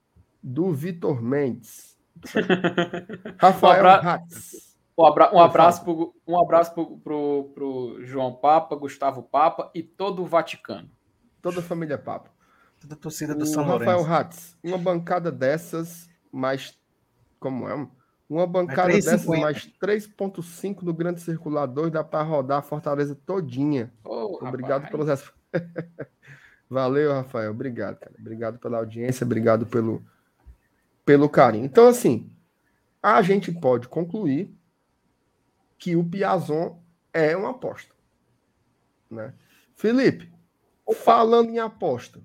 do 0.40 0.72
Vitor 0.72 1.20
Mendes. 1.20 1.98
Rafael 3.38 3.84
um 3.84 4.08
Hatz. 4.08 4.72
Um, 4.96 5.04
abra 5.04 5.34
um 5.34 5.40
abraço, 5.40 5.82
pro, 5.82 6.14
um 6.26 6.38
abraço 6.38 6.74
pro, 6.74 6.98
pro, 6.98 7.50
pro, 7.54 8.04
João 8.04 8.34
Papa, 8.34 8.76
Gustavo 8.76 9.22
Papa 9.22 9.70
e 9.74 9.82
todo 9.82 10.22
o 10.22 10.26
Vaticano. 10.26 10.88
Toda 11.40 11.58
a 11.58 11.62
família 11.62 11.98
Papa. 11.98 12.30
Toda 12.82 12.94
a 12.94 12.98
torcida 12.98 13.32
do 13.32 13.44
o 13.44 13.46
São 13.46 13.62
Rafael 13.62 13.98
Lourenço. 13.98 14.12
Hatz, 14.12 14.56
uma 14.60 14.76
bancada 14.76 15.30
dessas, 15.30 16.10
mais. 16.32 16.76
Como 17.38 17.68
é? 17.68 17.88
Uma 18.28 18.44
bancada 18.44 18.92
dessas, 18.92 19.24
mais 19.24 19.70
3,5 19.80 20.82
no 20.82 20.92
grande 20.92 21.20
circulador, 21.20 21.90
dá 21.90 22.02
para 22.02 22.24
rodar 22.24 22.58
a 22.58 22.62
Fortaleza 22.62 23.14
todinha. 23.14 23.92
Oh, 24.02 24.44
Obrigado 24.44 24.82
rapaz. 24.82 25.06
pelos. 25.06 25.32
Valeu, 26.68 27.12
Rafael. 27.12 27.52
Obrigado, 27.52 28.00
cara. 28.00 28.16
Obrigado 28.18 28.58
pela 28.58 28.78
audiência, 28.78 29.24
obrigado 29.24 29.64
pelo, 29.64 30.04
pelo 31.04 31.28
carinho. 31.28 31.64
Então, 31.64 31.86
assim, 31.86 32.32
a 33.00 33.22
gente 33.22 33.52
pode 33.52 33.86
concluir 33.86 34.52
que 35.78 35.94
o 35.94 36.02
Piazon 36.02 36.82
é 37.12 37.36
uma 37.36 37.50
aposta. 37.50 37.94
Né? 39.08 39.32
Felipe, 39.76 40.32
falando 40.94 41.50
em 41.50 41.60
aposta. 41.60 42.20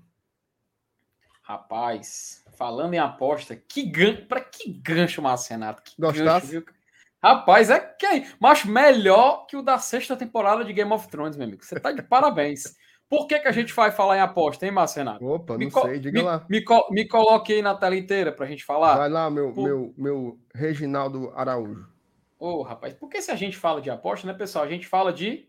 Rapaz, 1.48 2.44
falando 2.58 2.94
em 2.94 3.00
aposta, 3.00 3.56
que 3.56 3.84
gancho, 3.84 4.26
para 4.26 4.42
que 4.42 4.70
gancho, 4.70 5.22
Márcio 5.22 5.52
Renato? 5.52 5.82
Que 5.82 5.94
Gostasse? 5.98 6.52
Gancho, 6.52 6.66
Rapaz, 7.24 7.70
é 7.70 7.80
quem? 7.80 8.28
Mas 8.38 8.66
melhor 8.66 9.46
que 9.48 9.56
o 9.56 9.62
da 9.62 9.80
sexta 9.80 10.18
temporada 10.18 10.66
de 10.66 10.74
Game 10.74 10.92
of 10.92 11.08
Thrones, 11.08 11.38
meu 11.38 11.48
amigo. 11.48 11.64
Você 11.64 11.80
tá 11.80 11.94
de 11.94 12.02
parabéns. 12.02 12.76
Por 13.10 13.28
que, 13.28 13.40
que 13.40 13.48
a 13.48 13.54
gente 13.54 13.74
vai 13.74 13.92
falar 13.92 14.18
em 14.18 14.20
aposta, 14.20 14.66
hein, 14.66 14.74
Márcio 14.74 15.00
Renato? 15.00 15.26
Opa, 15.26 15.58
me 15.58 15.70
não 15.70 15.82
sei, 15.82 16.00
diga 16.00 16.20
me, 16.20 16.26
lá. 16.26 16.46
Me, 16.50 16.62
me, 16.92 17.08
coloque 17.08 17.54
aí 17.54 17.62
na 17.62 17.76
tela 17.76 17.96
inteira 17.96 18.34
pra 18.34 18.46
gente 18.46 18.66
falar. 18.66 18.98
Vai 18.98 19.10
lá, 19.10 19.30
meu, 19.30 19.54
Por... 19.54 19.64
meu, 19.64 19.94
meu 19.98 20.40
Reginaldo 20.54 21.32
Araújo. 21.34 21.88
Ô, 22.38 22.56
oh, 22.58 22.62
rapaz, 22.62 22.94
porque 22.94 23.22
se 23.22 23.32
a 23.32 23.36
gente 23.38 23.56
fala 23.56 23.80
de 23.80 23.90
aposta, 23.90 24.28
né, 24.28 24.34
pessoal? 24.34 24.66
A 24.66 24.70
gente 24.70 24.86
fala 24.86 25.14
de 25.14 25.48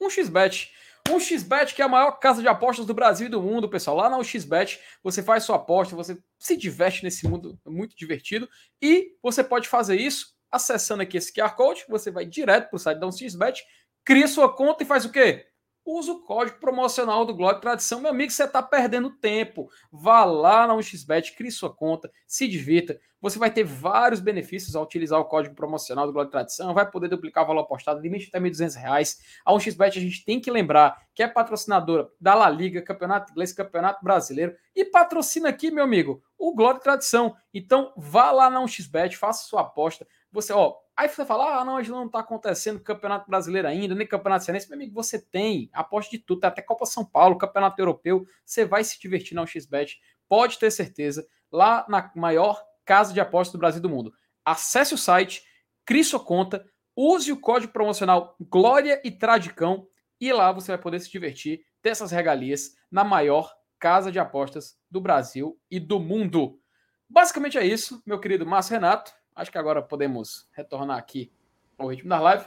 um 0.00 0.10
xbet. 0.10 0.74
Um 1.10 1.18
xbet 1.18 1.74
que 1.74 1.82
é 1.82 1.84
a 1.84 1.88
maior 1.88 2.12
casa 2.12 2.40
de 2.40 2.48
apostas 2.48 2.86
do 2.86 2.94
Brasil 2.94 3.26
e 3.26 3.30
do 3.30 3.42
mundo, 3.42 3.68
pessoal. 3.68 3.96
Lá 3.96 4.08
na 4.08 4.22
xbet 4.22 4.80
você 5.02 5.22
faz 5.22 5.44
sua 5.44 5.56
aposta, 5.56 5.96
você 5.96 6.18
se 6.38 6.56
diverte 6.56 7.02
nesse 7.02 7.26
mundo 7.28 7.58
muito 7.66 7.96
divertido 7.96 8.48
e 8.80 9.16
você 9.22 9.42
pode 9.42 9.68
fazer 9.68 9.96
isso 9.96 10.34
acessando 10.50 11.02
aqui 11.02 11.16
esse 11.16 11.32
QR 11.32 11.54
Code, 11.54 11.84
você 11.88 12.10
vai 12.10 12.26
direto 12.26 12.68
para 12.68 12.76
o 12.76 12.78
site 12.78 12.98
da 12.98 13.06
1xBet, 13.06 13.60
cria 14.04 14.26
sua 14.26 14.54
conta 14.54 14.82
e 14.82 14.86
faz 14.86 15.04
o 15.04 15.12
quê? 15.12 15.46
Usa 15.84 16.12
o 16.12 16.22
código 16.22 16.58
promocional 16.58 17.24
do 17.24 17.50
e 17.50 17.60
Tradição. 17.60 18.00
Meu 18.00 18.10
amigo, 18.10 18.30
você 18.30 18.44
está 18.44 18.62
perdendo 18.62 19.10
tempo. 19.10 19.68
Vá 19.90 20.24
lá 20.24 20.66
na 20.66 20.74
1xBet, 20.74 21.34
crie 21.36 21.50
sua 21.50 21.74
conta, 21.74 22.10
se 22.26 22.46
divirta. 22.46 22.98
Você 23.20 23.38
vai 23.38 23.50
ter 23.50 23.64
vários 23.64 24.18
benefícios 24.18 24.74
ao 24.74 24.82
utilizar 24.82 25.20
o 25.20 25.26
código 25.26 25.54
promocional 25.54 26.10
do 26.10 26.22
e 26.22 26.30
Tradição. 26.30 26.72
Vai 26.72 26.90
poder 26.90 27.08
duplicar 27.08 27.44
o 27.44 27.46
valor 27.46 27.60
apostado, 27.60 28.00
limite 28.00 28.28
até 28.28 28.38
R$ 28.38 28.50
1.200. 28.50 29.18
A 29.44 29.52
1xBet 29.52 29.96
a 29.98 30.00
gente 30.00 30.24
tem 30.24 30.40
que 30.40 30.50
lembrar 30.50 30.96
que 31.14 31.22
é 31.22 31.28
patrocinadora 31.28 32.08
da 32.18 32.34
La 32.34 32.48
Liga, 32.48 32.80
Campeonato 32.80 33.30
Inglês, 33.32 33.52
Campeonato 33.52 34.02
Brasileiro 34.02 34.54
e 34.74 34.86
patrocina 34.86 35.50
aqui, 35.50 35.70
meu 35.70 35.84
amigo, 35.84 36.22
o 36.38 36.54
e 36.54 36.78
Tradição. 36.80 37.36
Então, 37.52 37.92
vá 37.94 38.30
lá 38.30 38.48
na 38.48 38.60
1xBet, 38.60 39.16
faça 39.16 39.46
sua 39.46 39.62
aposta. 39.62 40.06
Você, 40.32 40.52
ó, 40.52 40.76
Aí 41.00 41.08
você 41.08 41.24
fala, 41.24 41.58
ah, 41.58 41.64
não, 41.64 41.78
gente 41.78 41.90
não 41.90 42.04
está 42.04 42.18
acontecendo 42.18 42.78
Campeonato 42.78 43.26
Brasileiro 43.26 43.66
ainda, 43.66 43.94
nem 43.94 44.06
Campeonato 44.06 44.44
Cearense. 44.44 44.68
Meu 44.68 44.76
amigo, 44.76 44.92
você 44.92 45.18
tem, 45.18 45.70
aposta 45.72 46.10
de 46.10 46.18
tudo, 46.18 46.44
até 46.44 46.60
Copa 46.60 46.84
São 46.84 47.06
Paulo, 47.06 47.38
Campeonato 47.38 47.80
Europeu, 47.80 48.26
você 48.44 48.66
vai 48.66 48.84
se 48.84 49.00
divertir 49.00 49.34
na 49.34 49.46
XBET, 49.46 49.98
pode 50.28 50.58
ter 50.58 50.70
certeza, 50.70 51.26
lá 51.50 51.86
na 51.88 52.12
maior 52.14 52.62
casa 52.84 53.14
de 53.14 53.20
apostas 53.20 53.54
do 53.54 53.58
Brasil 53.58 53.78
e 53.78 53.80
do 53.80 53.88
mundo. 53.88 54.12
Acesse 54.44 54.92
o 54.92 54.98
site, 54.98 55.42
crie 55.86 56.04
sua 56.04 56.20
conta, 56.20 56.66
use 56.94 57.32
o 57.32 57.40
código 57.40 57.72
promocional 57.72 58.36
Glória 58.38 59.00
e 59.02 59.10
Tradicão 59.10 59.86
e 60.20 60.30
lá 60.30 60.52
você 60.52 60.72
vai 60.72 60.78
poder 60.78 61.00
se 61.00 61.10
divertir 61.10 61.62
dessas 61.82 62.10
regalias 62.10 62.74
na 62.90 63.04
maior 63.04 63.50
casa 63.78 64.12
de 64.12 64.18
apostas 64.18 64.76
do 64.90 65.00
Brasil 65.00 65.58
e 65.70 65.80
do 65.80 65.98
mundo. 65.98 66.60
Basicamente 67.08 67.56
é 67.56 67.64
isso, 67.64 68.02
meu 68.04 68.20
querido 68.20 68.44
Márcio 68.44 68.74
Renato. 68.74 69.18
Acho 69.34 69.50
que 69.50 69.58
agora 69.58 69.82
podemos 69.82 70.48
retornar 70.52 70.98
aqui 70.98 71.32
ao 71.78 71.88
ritmo 71.88 72.08
da 72.08 72.20
live. 72.20 72.44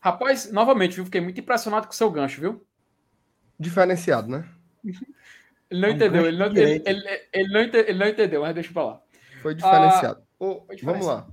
Rapaz, 0.00 0.50
novamente, 0.52 0.96
viu? 0.96 1.04
Fiquei 1.04 1.20
muito 1.20 1.40
impressionado 1.40 1.86
com 1.86 1.92
o 1.92 1.96
seu 1.96 2.10
gancho, 2.10 2.40
viu? 2.40 2.66
Diferenciado, 3.58 4.28
né? 4.28 4.48
ele 5.70 5.80
não 5.80 5.88
é 5.88 5.92
um 5.92 5.94
entendeu, 5.94 6.26
ele 6.26 6.36
não, 6.36 6.46
ele, 6.46 6.82
ele, 6.84 7.28
ele, 7.32 7.52
não 7.52 7.62
entendeu, 7.62 7.88
ele 7.88 7.98
não 7.98 8.08
entendeu, 8.08 8.40
mas 8.42 8.54
deixa 8.54 8.70
eu 8.70 8.74
falar. 8.74 9.00
Foi 9.42 9.54
diferenciado. 9.54 10.22
Ah, 10.22 10.36
foi 10.66 10.76
diferenciado. 10.76 10.84
Vamos 10.84 11.06
lá. 11.06 11.26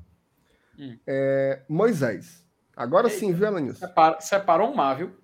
Hum. 0.79 0.97
É, 1.05 1.61
Moisés. 1.67 2.45
Agora 2.75 3.07
Eita, 3.07 3.19
sim, 3.19 3.33
viu, 3.33 3.47
Alanis? 3.47 3.77
Separa, 3.77 4.19
separou 4.21 4.71
um 4.71 4.75
mar, 4.75 4.95
viu? 4.95 5.15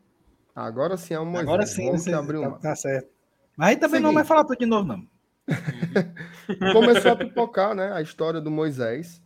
Agora 0.55 0.97
sim 0.97 1.13
é 1.13 1.19
um 1.19 1.25
Moisés. 1.25 1.47
Agora 1.47 1.65
sim, 1.65 1.85
Vamos 1.85 2.03
você, 2.03 2.13
abrir 2.13 2.37
um 2.37 2.51
tá, 2.51 2.59
tá, 2.59 2.75
certo. 2.75 3.09
Mas 3.55 3.69
aí 3.69 3.75
também 3.75 3.89
Seguinte. 3.89 4.03
não 4.03 4.13
vai 4.13 4.23
falar 4.23 4.43
tudo 4.43 4.57
de 4.57 4.65
novo, 4.65 4.87
não. 4.87 5.07
Começou 6.73 7.11
a 7.11 7.15
pipocar, 7.15 7.73
né? 7.73 7.91
A 7.93 8.01
história 8.01 8.41
do 8.41 8.51
Moisés 8.51 9.21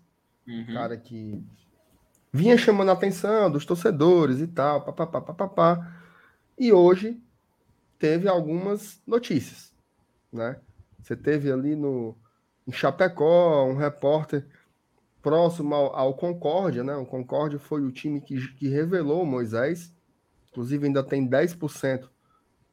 Uhum. 0.51 0.73
Cara 0.73 0.97
que 0.97 1.41
vinha 2.33 2.57
chamando 2.57 2.89
a 2.89 2.93
atenção 2.93 3.49
dos 3.49 3.65
torcedores 3.65 4.39
e 4.41 4.47
tal, 4.47 4.83
papapá, 4.83 5.21
papapá. 5.21 5.97
E 6.57 6.73
hoje 6.73 7.21
teve 7.97 8.27
algumas 8.27 9.01
notícias, 9.07 9.73
né? 10.31 10.59
Você 11.01 11.15
teve 11.15 11.51
ali 11.51 11.75
no 11.75 12.17
em 12.67 12.71
Chapecó 12.71 13.65
um 13.65 13.75
repórter 13.75 14.45
próximo 15.21 15.73
ao, 15.73 15.95
ao 15.95 16.13
Concórdia, 16.13 16.83
né? 16.83 16.95
O 16.95 17.05
Concórdia 17.05 17.57
foi 17.57 17.81
o 17.81 17.91
time 17.91 18.21
que, 18.21 18.47
que 18.55 18.67
revelou 18.67 19.23
o 19.23 19.25
Moisés, 19.25 19.93
inclusive 20.49 20.85
ainda 20.85 21.03
tem 21.03 21.27
10% 21.27 22.09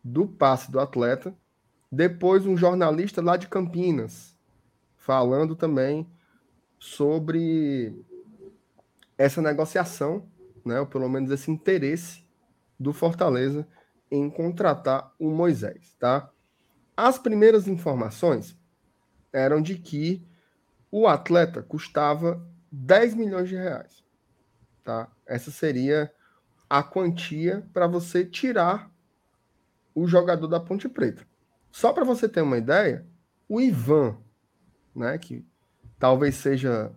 do 0.02 0.26
passe 0.26 0.70
do 0.70 0.80
atleta. 0.80 1.34
Depois 1.90 2.44
um 2.44 2.56
jornalista 2.56 3.22
lá 3.22 3.36
de 3.36 3.48
Campinas 3.48 4.36
falando 4.96 5.56
também 5.56 6.06
sobre 6.78 8.04
essa 9.16 9.42
negociação, 9.42 10.28
né, 10.64 10.80
ou 10.80 10.86
pelo 10.86 11.08
menos 11.08 11.30
esse 11.30 11.50
interesse 11.50 12.24
do 12.78 12.92
Fortaleza 12.92 13.66
em 14.10 14.30
contratar 14.30 15.12
o 15.18 15.30
Moisés, 15.30 15.94
tá? 15.98 16.30
As 16.96 17.18
primeiras 17.18 17.66
informações 17.66 18.56
eram 19.32 19.60
de 19.60 19.76
que 19.76 20.26
o 20.90 21.06
atleta 21.06 21.62
custava 21.62 22.46
10 22.70 23.14
milhões 23.14 23.48
de 23.48 23.56
reais, 23.56 24.04
tá? 24.84 25.10
Essa 25.26 25.50
seria 25.50 26.12
a 26.68 26.82
quantia 26.82 27.66
para 27.72 27.86
você 27.86 28.24
tirar 28.24 28.90
o 29.94 30.06
jogador 30.06 30.46
da 30.46 30.60
Ponte 30.60 30.88
Preta. 30.88 31.26
Só 31.70 31.92
para 31.92 32.04
você 32.04 32.28
ter 32.28 32.42
uma 32.42 32.58
ideia, 32.58 33.06
o 33.48 33.60
Ivan, 33.60 34.18
né, 34.94 35.16
que 35.18 35.44
talvez 35.98 36.36
seja 36.36 36.92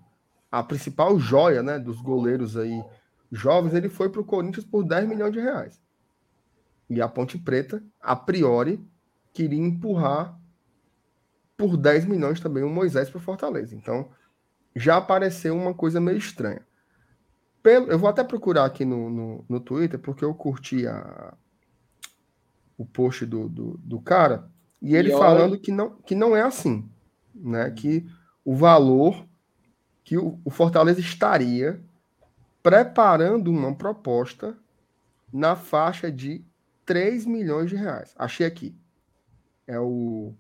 a 0.52 0.62
principal 0.62 1.20
joia 1.20 1.64
né, 1.64 1.80
dos 1.80 2.02
goleiros 2.02 2.58
aí 2.58 2.84
jovens, 3.32 3.74
ele 3.74 3.88
foi 3.88 4.10
para 4.10 4.22
o 4.22 4.26
Corinthians 4.26 4.66
por 4.66 4.84
10 4.84 5.08
milhões 5.08 5.32
de 5.32 5.40
reais. 5.40 5.82
E 6.90 7.02
a 7.02 7.08
Ponte 7.08 7.38
Preta, 7.38 7.82
a 8.02 8.16
priori, 8.16 8.86
queria 9.34 9.60
empurrar 9.60 10.38
por 11.56 11.78
10 11.78 12.06
milhões 12.06 12.40
também 12.40 12.64
o 12.64 12.70
Moisés 12.70 13.10
para 13.10 13.22
Fortaleza. 13.22 13.74
Então, 13.76 14.10
já 14.76 14.98
apareceu 14.98 15.56
uma 15.56 15.74
coisa 15.74 16.02
meio 16.02 16.18
estranha. 16.18 16.66
Pelo, 17.64 17.88
eu 17.88 17.98
vou 17.98 18.10
até 18.10 18.24
procurar 18.24 18.66
aqui 18.66 18.84
no, 18.84 19.10
no, 19.10 19.46
no 19.48 19.60
Twitter, 19.60 20.00
porque 20.00 20.26
eu 20.26 20.34
curti 20.34 20.86
a, 20.86 21.34
o 22.78 22.86
post 22.86 23.26
do, 23.26 23.48
do, 23.48 23.78
do 23.78 24.02
cara, 24.02 24.50
e 24.82 24.96
ele 24.96 25.14
e 25.14 25.18
falando 25.18 25.58
que 25.60 25.72
não, 25.72 25.92
que 26.02 26.16
não 26.16 26.36
é 26.36 26.42
assim, 26.42 26.90
né? 27.34 27.70
Que 27.70 28.06
o 28.44 28.56
valor 28.56 29.26
que 30.04 30.18
o, 30.18 30.40
Fortaleza 30.50 31.00
estaria 31.00 31.82
preparando 32.62 33.50
uma 33.50 33.74
proposta 33.74 34.58
na 35.32 35.56
faixa 35.56 36.12
de 36.12 36.44
3 36.86 37.26
milhões 37.26 37.70
de 37.70 37.76
reais. 37.76 38.14
Achei 38.18 38.46
aqui. 38.46 38.76
É 39.66 39.80
o 39.80 40.34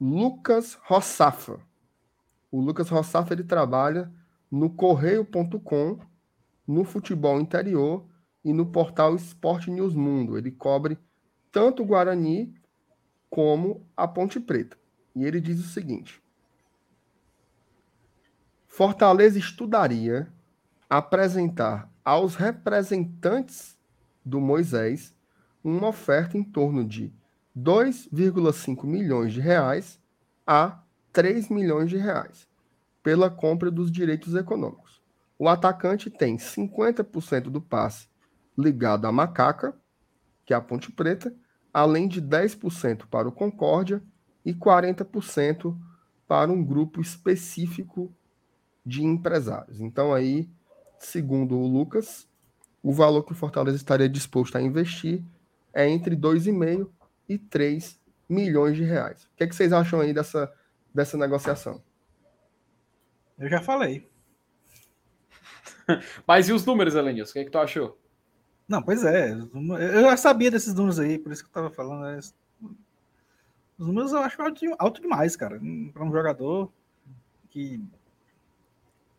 Lucas 0.00 0.78
Rossafa. 0.82 1.58
O 2.50 2.60
Lucas 2.60 2.88
Rossafa 2.88 3.32
ele 3.32 3.44
trabalha 3.44 4.12
no 4.50 4.70
correio.com, 4.70 5.98
no 6.66 6.84
futebol 6.84 7.40
interior 7.40 8.04
e 8.44 8.52
no 8.52 8.66
portal 8.66 9.14
Esporte 9.14 9.70
News 9.70 9.94
Mundo. 9.94 10.36
Ele 10.36 10.50
cobre 10.50 10.98
tanto 11.50 11.82
o 11.82 11.86
Guarani 11.86 12.54
como 13.30 13.86
a 13.96 14.06
Ponte 14.06 14.38
Preta. 14.38 14.76
E 15.14 15.24
ele 15.24 15.40
diz 15.40 15.58
o 15.58 15.68
seguinte: 15.68 16.22
Fortaleza 18.76 19.38
estudaria 19.38 20.30
apresentar 20.86 21.90
aos 22.04 22.34
representantes 22.34 23.74
do 24.22 24.38
Moisés 24.38 25.16
uma 25.64 25.88
oferta 25.88 26.36
em 26.36 26.44
torno 26.44 26.84
de 26.84 27.10
2,5 27.56 28.84
milhões 28.84 29.32
de 29.32 29.40
reais 29.40 29.98
a 30.46 30.82
3 31.10 31.48
milhões 31.48 31.88
de 31.88 31.96
reais 31.96 32.46
pela 33.02 33.30
compra 33.30 33.70
dos 33.70 33.90
direitos 33.90 34.34
econômicos. 34.34 35.00
O 35.38 35.48
atacante 35.48 36.10
tem 36.10 36.36
50% 36.36 37.44
do 37.44 37.62
passe 37.62 38.10
ligado 38.58 39.06
à 39.06 39.10
Macaca, 39.10 39.74
que 40.44 40.52
é 40.52 40.56
a 40.56 40.60
Ponte 40.60 40.92
Preta, 40.92 41.34
além 41.72 42.06
de 42.06 42.20
10% 42.20 43.06
para 43.06 43.26
o 43.26 43.32
Concórdia 43.32 44.02
e 44.44 44.52
40% 44.52 45.74
para 46.28 46.52
um 46.52 46.62
grupo 46.62 47.00
específico 47.00 48.14
de 48.86 49.04
empresários. 49.04 49.80
Então 49.80 50.14
aí, 50.14 50.48
segundo 50.96 51.58
o 51.58 51.66
Lucas, 51.66 52.28
o 52.80 52.92
valor 52.92 53.24
que 53.24 53.32
o 53.32 53.34
Fortaleza 53.34 53.76
estaria 53.76 54.08
disposto 54.08 54.56
a 54.56 54.62
investir 54.62 55.20
é 55.74 55.88
entre 55.88 56.16
2,5 56.16 56.88
e 57.28 57.36
3 57.36 58.00
milhões 58.28 58.76
de 58.76 58.84
reais. 58.84 59.24
O 59.24 59.28
que, 59.36 59.44
é 59.44 59.46
que 59.48 59.56
vocês 59.56 59.72
acham 59.72 60.00
aí 60.00 60.14
dessa, 60.14 60.52
dessa 60.94 61.18
negociação? 61.18 61.82
Eu 63.36 63.48
já 63.48 63.60
falei. 63.60 64.08
Mas 66.26 66.48
e 66.48 66.52
os 66.52 66.64
números, 66.64 66.94
Elenilson? 66.94 67.30
O 67.30 67.32
que, 67.34 67.38
é 67.40 67.44
que 67.44 67.50
tu 67.50 67.58
achou? 67.58 67.98
Não, 68.68 68.82
pois 68.82 69.04
é. 69.04 69.32
Eu 69.32 70.02
já 70.02 70.16
sabia 70.16 70.50
desses 70.50 70.74
números 70.74 70.98
aí, 70.98 71.18
por 71.18 71.32
isso 71.32 71.42
que 71.42 71.48
eu 71.48 71.52
tava 71.52 71.70
falando. 71.70 72.02
Né? 72.02 72.18
Os 73.78 73.86
números 73.86 74.12
eu 74.12 74.18
acho 74.20 74.40
alto, 74.40 74.60
alto 74.78 75.00
demais, 75.00 75.36
cara. 75.36 75.60
Para 75.92 76.04
um 76.04 76.12
jogador 76.12 76.72
que, 77.50 77.84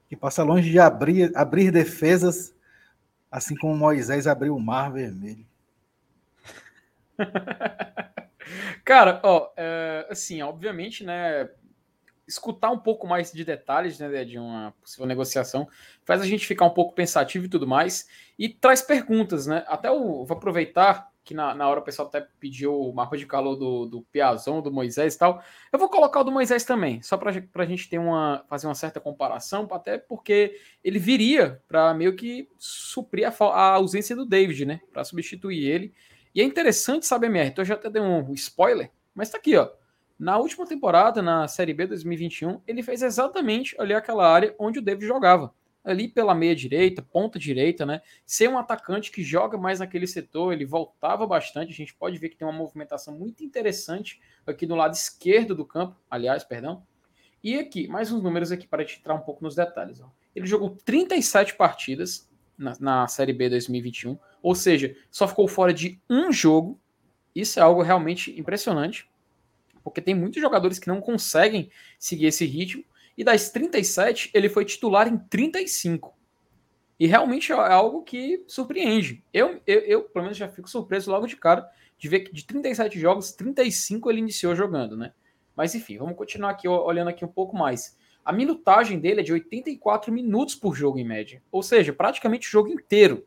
que 0.08 0.16
passa 0.16 0.44
longe 0.44 0.70
de 0.70 0.80
abrir, 0.80 1.32
abrir 1.36 1.72
defesas, 1.72 2.56
assim 3.32 3.56
como 3.56 3.76
Moisés 3.76 4.28
abriu 4.28 4.56
o 4.56 4.60
mar 4.60 4.92
vermelho. 4.92 5.46
Cara, 8.86 9.20
ó, 9.24 9.52
é, 9.58 10.08
assim, 10.10 10.42
obviamente, 10.42 11.04
né, 11.04 11.50
escutar 12.28 12.72
um 12.72 12.80
pouco 12.80 13.08
mais 13.08 13.32
de 13.32 13.44
detalhes 13.44 14.00
né, 14.00 14.24
de 14.24 14.38
uma 14.38 14.74
possível 14.82 15.06
negociação 15.06 15.68
faz 16.06 16.22
a 16.22 16.26
gente 16.26 16.46
ficar 16.46 16.66
um 16.66 16.74
pouco 16.74 16.94
pensativo 16.94 17.46
e 17.46 17.50
tudo 17.50 17.68
mais, 17.68 18.08
e 18.38 18.50
traz 18.50 18.82
perguntas, 18.82 19.48
né? 19.48 19.66
Até 19.68 19.88
eu 19.90 20.26
vou 20.26 20.38
aproveitar 20.38 21.12
que 21.28 21.34
na, 21.34 21.54
na 21.54 21.68
hora 21.68 21.82
o 21.82 21.84
pessoal 21.84 22.08
até 22.08 22.26
pediu 22.40 22.74
o 22.74 22.94
mapa 22.94 23.18
de 23.18 23.26
calor 23.26 23.58
do, 23.58 23.86
do 23.86 24.02
Piazon, 24.04 24.62
do 24.62 24.72
Moisés 24.72 25.14
e 25.14 25.18
tal. 25.18 25.44
Eu 25.74 25.78
vou 25.78 25.90
colocar 25.90 26.22
o 26.22 26.24
do 26.24 26.32
Moisés 26.32 26.64
também, 26.64 27.02
só 27.02 27.18
para 27.18 27.32
a 27.54 27.66
gente 27.66 27.90
ter 27.90 27.98
uma, 27.98 28.46
fazer 28.48 28.66
uma 28.66 28.76
certa 28.76 29.02
comparação, 29.02 29.68
até 29.72 29.98
porque 29.98 30.58
ele 30.82 30.98
viria 30.98 31.62
para 31.68 31.94
meio 31.94 32.16
que 32.16 32.50
suprir 32.58 33.28
a, 33.28 33.46
a 33.46 33.74
ausência 33.74 34.16
do 34.16 34.26
David, 34.26 34.66
né? 34.66 34.80
Para 34.94 35.04
substituir 35.04 35.68
ele. 35.68 35.94
E 36.34 36.40
é 36.40 36.46
interessante, 36.46 37.06
sabe, 37.06 37.28
MR? 37.28 37.50
Então 37.50 37.62
eu 37.62 37.68
já 37.68 37.74
até 37.74 37.90
dei 37.90 38.02
um 38.02 38.34
spoiler, 38.34 38.90
mas 39.14 39.30
tá 39.30 39.38
aqui, 39.38 39.58
ó. 39.58 39.70
Na 40.18 40.38
última 40.38 40.66
temporada, 40.66 41.22
na 41.22 41.46
Série 41.50 41.74
B 41.74 41.88
2021, 41.88 42.62
ele 42.66 42.82
fez 42.82 43.02
exatamente 43.02 43.76
ali 43.78 43.94
aquela 43.94 44.28
área 44.32 44.56
onde 44.58 44.80
o 44.80 44.82
David 44.82 45.06
jogava. 45.06 45.54
Ali 45.88 46.08
pela 46.08 46.36
meia 46.36 46.56
direita, 46.56 47.02
ponta 47.02 47.40
direita, 47.40 47.86
né? 47.86 48.02
Ser 48.26 48.50
um 48.50 48.58
atacante 48.58 49.12
que 49.12 49.24
joga 49.24 49.58
mais 49.58 49.80
naquele 49.80 50.06
setor, 50.06 50.54
ele 50.54 50.66
voltava 50.66 51.26
bastante. 51.26 51.72
A 51.72 51.76
gente 51.76 51.94
pode 51.94 52.18
ver 52.18 52.30
que 52.30 52.36
tem 52.36 52.48
uma 52.48 52.58
movimentação 52.58 53.18
muito 53.18 53.44
interessante 53.44 54.20
aqui 54.46 54.66
no 54.66 54.76
lado 54.76 54.94
esquerdo 54.94 55.56
do 55.56 55.66
campo, 55.66 55.96
aliás, 56.10 56.44
perdão. 56.44 56.84
E 57.44 57.58
aqui, 57.58 57.88
mais 57.88 58.12
uns 58.12 58.22
números 58.22 58.52
aqui 58.52 58.68
para 58.68 58.84
te 58.84 59.00
entrar 59.00 59.14
um 59.14 59.22
pouco 59.22 59.44
nos 59.44 59.56
detalhes. 59.56 60.02
Ó. 60.02 60.10
Ele 60.36 60.46
jogou 60.46 60.78
37 60.84 61.56
partidas 61.56 62.30
na, 62.58 62.76
na 62.80 63.08
Série 63.08 63.34
B 63.34 63.50
2021, 63.50 64.18
ou 64.42 64.56
seja, 64.56 64.96
só 65.12 65.28
ficou 65.28 65.48
fora 65.48 65.74
de 65.74 66.02
um 66.10 66.32
jogo. 66.32 66.80
Isso 67.36 67.60
é 67.60 67.62
algo 67.62 67.82
realmente 67.82 68.38
impressionante, 68.40 69.10
porque 69.84 70.02
tem 70.02 70.16
muitos 70.16 70.42
jogadores 70.42 70.80
que 70.80 70.88
não 70.88 71.00
conseguem 71.00 71.72
seguir 72.00 72.26
esse 72.26 72.46
ritmo. 72.46 72.84
E 73.18 73.24
das 73.24 73.50
37, 73.50 74.30
ele 74.34 74.48
foi 74.48 74.64
titular 74.64 75.08
em 75.08 75.18
35. 75.18 76.16
E 77.00 77.08
realmente 77.08 77.52
é 77.52 77.56
algo 77.56 78.04
que 78.04 78.44
surpreende. 78.48 79.24
Eu, 79.34 79.62
eu, 79.66 79.80
eu, 79.82 80.04
pelo 80.04 80.24
menos, 80.24 80.38
já 80.38 80.48
fico 80.48 80.70
surpreso 80.70 81.12
logo 81.12 81.28
de 81.28 81.36
cara 81.36 81.68
de 81.98 82.08
ver 82.08 82.22
que 82.22 82.34
de 82.34 82.46
37 82.46 83.00
jogos, 83.00 83.32
35 83.32 84.10
ele 84.10 84.20
iniciou 84.20 84.56
jogando, 84.56 84.96
né? 84.96 85.14
Mas 85.56 85.74
enfim, 85.74 85.98
vamos 85.98 86.16
continuar 86.16 86.52
aqui 86.52 86.68
olhando 86.68 87.08
aqui 87.08 87.26
um 87.26 87.30
pouco 87.30 87.58
mais. 87.58 87.98
A 88.24 88.32
minutagem 88.32 89.00
dele 89.00 89.22
é 89.22 89.24
de 89.24 89.34
84 89.34 90.12
minutos 90.12 90.54
por 90.54 90.76
jogo 90.76 91.00
em 91.00 91.04
média. 91.04 91.42
Ou 91.52 91.64
seja, 91.64 91.94
praticamente 91.94 92.48
o 92.48 92.52
jogo 92.52 92.70
inteiro. 92.70 93.26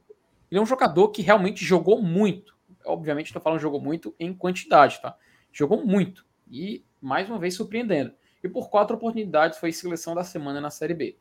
Ele 0.51 0.59
é 0.59 0.63
um 0.63 0.67
jogador 0.67 1.09
que 1.09 1.23
realmente 1.23 1.65
jogou 1.65 2.01
muito. 2.03 2.57
Obviamente, 2.85 3.27
estou 3.27 3.43
falando 3.43 3.61
jogou 3.61 3.81
muito 3.81 4.15
em 4.19 4.33
quantidade, 4.33 5.01
tá? 5.01 5.17
Jogou 5.53 5.85
muito. 5.85 6.25
E, 6.51 6.85
mais 7.01 7.29
uma 7.29 7.39
vez, 7.39 7.55
surpreendendo. 7.55 8.13
E 8.43 8.49
por 8.49 8.71
quatro 8.71 8.97
oportunidades 8.97 9.59
foi 9.59 9.73
seleção 9.73 10.15
da 10.15 10.25
semana 10.25 10.61
na 10.61 10.71
Série 10.71 10.95
B. 10.95 11.17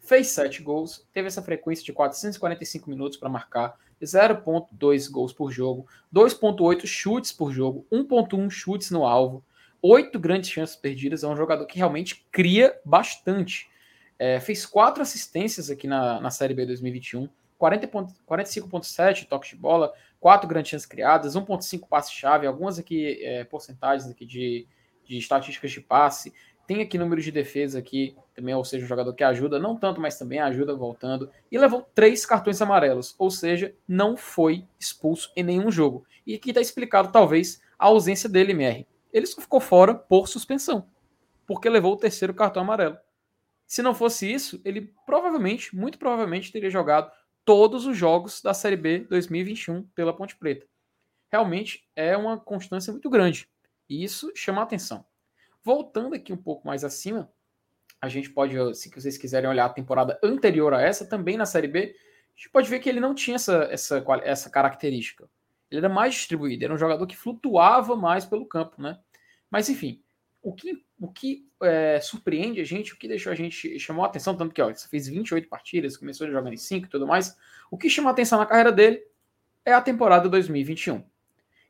Fez 0.00 0.28
sete 0.28 0.62
gols, 0.62 1.06
teve 1.12 1.28
essa 1.28 1.42
frequência 1.42 1.84
de 1.84 1.92
445 1.92 2.88
minutos 2.88 3.18
para 3.18 3.28
marcar, 3.28 3.76
0,2 4.00 5.10
gols 5.10 5.32
por 5.32 5.50
jogo, 5.50 5.86
2,8 6.14 6.86
chutes 6.86 7.32
por 7.32 7.52
jogo, 7.52 7.86
1,1 7.92 8.48
chutes 8.50 8.90
no 8.90 9.04
alvo, 9.04 9.44
oito 9.82 10.18
grandes 10.18 10.50
chances 10.50 10.76
perdidas. 10.76 11.24
É 11.24 11.28
um 11.28 11.36
jogador 11.36 11.66
que 11.66 11.78
realmente 11.78 12.26
cria 12.30 12.78
bastante. 12.84 13.68
É, 14.18 14.40
fez 14.40 14.66
quatro 14.66 15.02
assistências 15.02 15.70
aqui 15.70 15.86
na, 15.86 16.20
na 16.20 16.30
Série 16.30 16.54
B 16.54 16.66
2021, 16.66 17.28
45,7 17.58 19.26
toques 19.26 19.50
de 19.50 19.56
bola, 19.56 19.92
4 20.20 20.48
grandes 20.48 20.70
chances 20.70 20.86
criadas, 20.86 21.34
1,5 21.34 21.86
passe-chave, 21.88 22.46
algumas 22.46 22.78
aqui 22.78 23.22
é, 23.22 23.44
porcentagens 23.44 24.10
aqui 24.10 24.24
de, 24.24 24.66
de 25.04 25.18
estatísticas 25.18 25.70
de 25.70 25.80
passe. 25.80 26.32
Tem 26.68 26.82
aqui 26.82 26.98
números 26.98 27.24
de 27.24 27.32
defesa 27.32 27.78
aqui, 27.78 28.14
também, 28.34 28.54
ou 28.54 28.62
seja, 28.62 28.84
um 28.84 28.88
jogador 28.88 29.14
que 29.14 29.24
ajuda, 29.24 29.58
não 29.58 29.74
tanto, 29.74 30.02
mas 30.02 30.18
também 30.18 30.38
ajuda 30.38 30.76
voltando. 30.76 31.30
E 31.50 31.56
levou 31.56 31.80
três 31.94 32.26
cartões 32.26 32.60
amarelos, 32.60 33.14
ou 33.18 33.30
seja, 33.30 33.74
não 33.88 34.18
foi 34.18 34.66
expulso 34.78 35.32
em 35.34 35.42
nenhum 35.42 35.70
jogo. 35.70 36.04
E 36.26 36.34
aqui 36.34 36.50
está 36.50 36.60
explicado, 36.60 37.10
talvez, 37.10 37.62
a 37.78 37.86
ausência 37.86 38.28
dele, 38.28 38.52
MR. 38.52 38.86
Ele 39.10 39.24
só 39.24 39.40
ficou 39.40 39.60
fora 39.60 39.94
por 39.94 40.28
suspensão, 40.28 40.86
porque 41.46 41.70
levou 41.70 41.94
o 41.94 41.96
terceiro 41.96 42.34
cartão 42.34 42.62
amarelo. 42.62 42.98
Se 43.66 43.80
não 43.80 43.94
fosse 43.94 44.30
isso, 44.30 44.60
ele 44.62 44.92
provavelmente, 45.06 45.74
muito 45.74 45.98
provavelmente, 45.98 46.52
teria 46.52 46.68
jogado 46.68 47.10
todos 47.46 47.86
os 47.86 47.96
jogos 47.96 48.42
da 48.42 48.52
Série 48.52 48.76
B 48.76 49.06
2021 49.08 49.84
pela 49.94 50.14
Ponte 50.14 50.36
Preta. 50.36 50.66
Realmente 51.32 51.88
é 51.96 52.14
uma 52.14 52.38
constância 52.38 52.92
muito 52.92 53.08
grande 53.08 53.48
e 53.88 54.04
isso 54.04 54.30
chama 54.34 54.60
a 54.60 54.64
atenção. 54.64 55.07
Voltando 55.68 56.14
aqui 56.14 56.32
um 56.32 56.36
pouco 56.38 56.66
mais 56.66 56.82
acima, 56.82 57.30
a 58.00 58.08
gente 58.08 58.30
pode, 58.30 58.56
se 58.74 58.88
vocês 58.88 59.18
quiserem 59.18 59.50
olhar 59.50 59.66
a 59.66 59.68
temporada 59.68 60.18
anterior 60.24 60.72
a 60.72 60.80
essa, 60.80 61.04
também 61.04 61.36
na 61.36 61.44
Série 61.44 61.68
B, 61.68 61.94
a 62.34 62.34
gente 62.34 62.48
pode 62.48 62.70
ver 62.70 62.78
que 62.80 62.88
ele 62.88 63.00
não 63.00 63.14
tinha 63.14 63.34
essa, 63.34 63.68
essa, 63.70 64.02
essa 64.22 64.48
característica. 64.48 65.28
Ele 65.70 65.80
era 65.80 65.88
mais 65.90 66.14
distribuído, 66.14 66.64
era 66.64 66.72
um 66.72 66.78
jogador 66.78 67.06
que 67.06 67.14
flutuava 67.14 67.94
mais 67.94 68.24
pelo 68.24 68.46
campo, 68.46 68.80
né? 68.80 68.98
Mas 69.50 69.68
enfim, 69.68 70.02
o 70.40 70.54
que, 70.54 70.82
o 70.98 71.12
que 71.12 71.46
é, 71.62 72.00
surpreende 72.00 72.62
a 72.62 72.64
gente, 72.64 72.94
o 72.94 72.96
que 72.96 73.06
deixou 73.06 73.30
a 73.30 73.34
gente, 73.34 73.78
chamou 73.78 74.06
a 74.06 74.08
atenção, 74.08 74.34
tanto 74.34 74.54
que 74.54 74.62
ó, 74.62 74.70
ele 74.70 74.78
fez 74.78 75.06
28 75.06 75.50
partidas, 75.50 75.98
começou 75.98 76.30
jogando 76.30 76.54
em 76.54 76.56
5 76.56 76.86
e 76.86 76.88
tudo 76.88 77.06
mais, 77.06 77.36
o 77.70 77.76
que 77.76 77.90
chamou 77.90 78.08
a 78.08 78.12
atenção 78.12 78.38
na 78.38 78.46
carreira 78.46 78.72
dele 78.72 79.04
é 79.66 79.74
a 79.74 79.82
temporada 79.82 80.30
2021. 80.30 81.04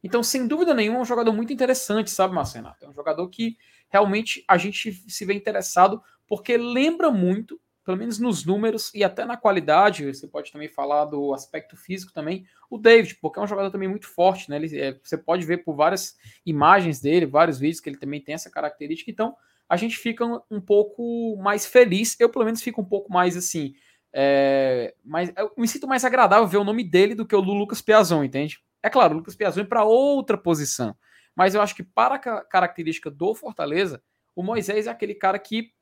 Então, 0.05 0.23
sem 0.23 0.47
dúvida 0.47 0.73
nenhuma, 0.73 1.01
é 1.01 1.03
um 1.03 1.05
jogador 1.05 1.33
muito 1.33 1.53
interessante, 1.53 2.13
sabe, 2.13 2.33
Marcenato? 2.33 2.85
É 2.85 2.89
um 2.89 2.95
jogador 2.95 3.29
que 3.29 3.59
realmente 3.89 4.45
a 4.47 4.57
gente 4.57 4.93
se 4.93 5.25
vê 5.25 5.35
interessado 5.35 6.03
porque 6.27 6.57
lembra 6.57 7.11
muito, 7.11 7.61
pelo 7.85 7.97
menos 7.97 8.19
nos 8.19 8.45
números 8.45 8.93
e 8.95 9.03
até 9.03 9.25
na 9.25 9.37
qualidade, 9.37 10.13
você 10.13 10.29
pode 10.29 10.53
também 10.53 10.69
falar 10.69 11.07
do 11.07 11.33
aspecto 11.33 11.75
físico 11.75 12.13
também, 12.13 12.45
o 12.71 12.77
David, 12.77 13.17
porque 13.17 13.39
é 13.39 13.43
um 13.43 13.47
jogador 13.47 13.71
também 13.71 13.89
muito 13.89 14.07
forte, 14.07 14.51
né? 14.51 14.57
Ele, 14.57 14.79
é, 14.79 15.01
você 15.03 15.17
pode 15.17 15.47
ver 15.47 15.65
por 15.65 15.75
várias 15.75 16.17
imagens 16.45 17.01
dele, 17.01 17.25
vários 17.25 17.59
vídeos 17.59 17.81
que 17.81 17.89
ele 17.89 17.97
também 17.97 18.21
tem 18.21 18.35
essa 18.35 18.51
característica, 18.51 19.11
então 19.11 19.35
a 19.67 19.77
gente 19.77 19.97
fica 19.97 20.25
um, 20.25 20.39
um 20.51 20.61
pouco 20.61 21.37
mais 21.39 21.65
feliz, 21.65 22.15
eu 22.21 22.29
pelo 22.29 22.45
menos 22.45 22.63
fico 22.63 22.81
um 22.83 22.85
pouco 22.85 23.11
mais 23.11 23.37
assim, 23.39 23.75
é, 24.13 24.95
mais, 25.03 25.33
eu 25.37 25.53
me 25.57 25.67
sinto 25.67 25.87
mais 25.87 26.05
agradável 26.05 26.47
ver 26.47 26.59
o 26.59 26.65
nome 26.65 26.85
dele 26.85 27.15
do 27.15 27.27
que 27.27 27.35
o 27.35 27.41
Lucas 27.41 27.81
Piazon, 27.81 28.23
entende? 28.23 28.61
É 28.83 28.91
claro, 28.91 29.15
o 29.15 29.17
Lucas 29.19 29.35
Piazon 29.35 29.63
é 29.63 29.65
para 29.65 29.85
outra 29.85 30.37
posição, 30.37 30.95
mas 31.39 31.55
eu 31.55 31.63
acho 31.63 31.77
que 31.77 31.85
para 31.85 32.17
a 32.17 32.45
característica 32.45 33.09
do 33.09 33.33
Fortaleza, 33.33 34.03
o 34.35 34.43
Moisés 34.43 34.89
é 34.89 34.91
aquele 34.91 35.15
cara 35.15 35.39
que 35.39 35.73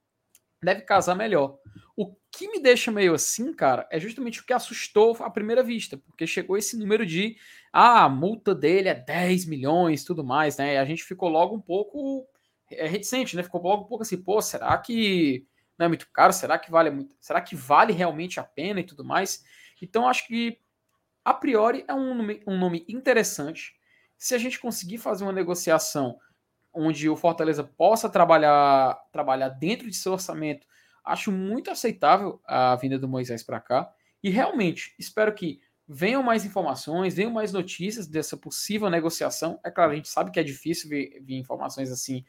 deve 0.63 0.83
casar 0.83 1.15
melhor. 1.15 1.59
O 1.97 2.15
que 2.31 2.47
me 2.49 2.61
deixa 2.61 2.93
meio 2.93 3.15
assim, 3.15 3.55
cara, 3.55 3.89
é 3.91 3.99
justamente 3.99 4.43
o 4.43 4.45
que 4.45 4.53
assustou 4.53 5.17
à 5.21 5.31
primeira 5.31 5.63
vista, 5.63 5.97
porque 5.97 6.27
chegou 6.27 6.59
esse 6.59 6.77
número 6.77 7.07
de 7.07 7.39
ah, 7.73 8.05
a 8.05 8.09
multa 8.11 8.55
dele 8.55 8.91
é 8.91 8.95
10 8.95 9.47
milhões, 9.47 10.05
tudo 10.05 10.23
mais, 10.23 10.59
né? 10.59 10.75
E 10.75 10.77
a 10.77 10.85
gente 10.85 11.03
ficou 11.03 11.31
logo 11.31 11.57
um 11.57 11.61
pouco 11.61 12.29
é, 12.71 12.87
reticente, 12.87 13.35
né? 13.35 13.43
Ficou 13.43 13.63
logo 13.63 13.85
um 13.85 13.87
pouco 13.87 14.03
assim, 14.03 14.23
pô, 14.23 14.43
será 14.43 14.77
que 14.77 15.47
não 15.79 15.87
é 15.87 15.89
muito 15.89 16.07
caro? 16.13 16.35
Será 16.35 16.59
que 16.59 16.71
vale 16.71 16.91
muito? 16.91 17.17
Será 17.19 17.41
que 17.41 17.57
vale 17.57 17.95
realmente 17.95 18.39
a 18.39 18.45
pena 18.45 18.81
e 18.81 18.85
tudo 18.85 19.03
mais? 19.03 19.43
Então 19.81 20.07
acho 20.07 20.27
que 20.27 20.59
a 21.25 21.33
priori 21.33 21.83
é 21.89 21.95
um 21.95 22.15
nome, 22.15 22.43
um 22.47 22.59
nome 22.59 22.85
interessante. 22.87 23.75
Se 24.19 24.35
a 24.35 24.39
gente 24.39 24.59
conseguir 24.59 24.99
fazer 24.99 25.25
uma 25.25 25.33
negociação 25.33 26.19
onde 26.73 27.09
o 27.09 27.17
Fortaleza 27.17 27.65
possa 27.65 28.09
trabalhar, 28.09 28.99
trabalhar 29.11 29.49
dentro 29.49 29.89
de 29.89 29.97
seu 29.97 30.13
orçamento, 30.13 30.67
acho 31.05 31.33
muito 31.33 31.71
aceitável 31.71 32.41
a 32.45 32.77
vinda 32.77 32.99
do 32.99 33.09
Moisés 33.09 33.43
para 33.43 33.61
cá. 33.61 33.91
E 34.23 34.29
realmente 34.29 34.95
espero 34.99 35.35
que 35.35 35.61
venham 35.89 36.23
mais 36.23 36.45
informações, 36.45 37.15
venham 37.15 37.31
mais 37.31 37.53
notícias 37.53 38.07
dessa 38.07 38.37
possível 38.37 38.91
negociação. 38.91 39.61
É 39.65 39.71
claro, 39.71 39.93
a 39.93 39.95
gente 39.95 40.09
sabe 40.09 40.31
que 40.31 40.41
é 40.41 40.43
difícil 40.43 40.89
vir 40.89 41.39
informações 41.39 41.91
assim 41.91 42.25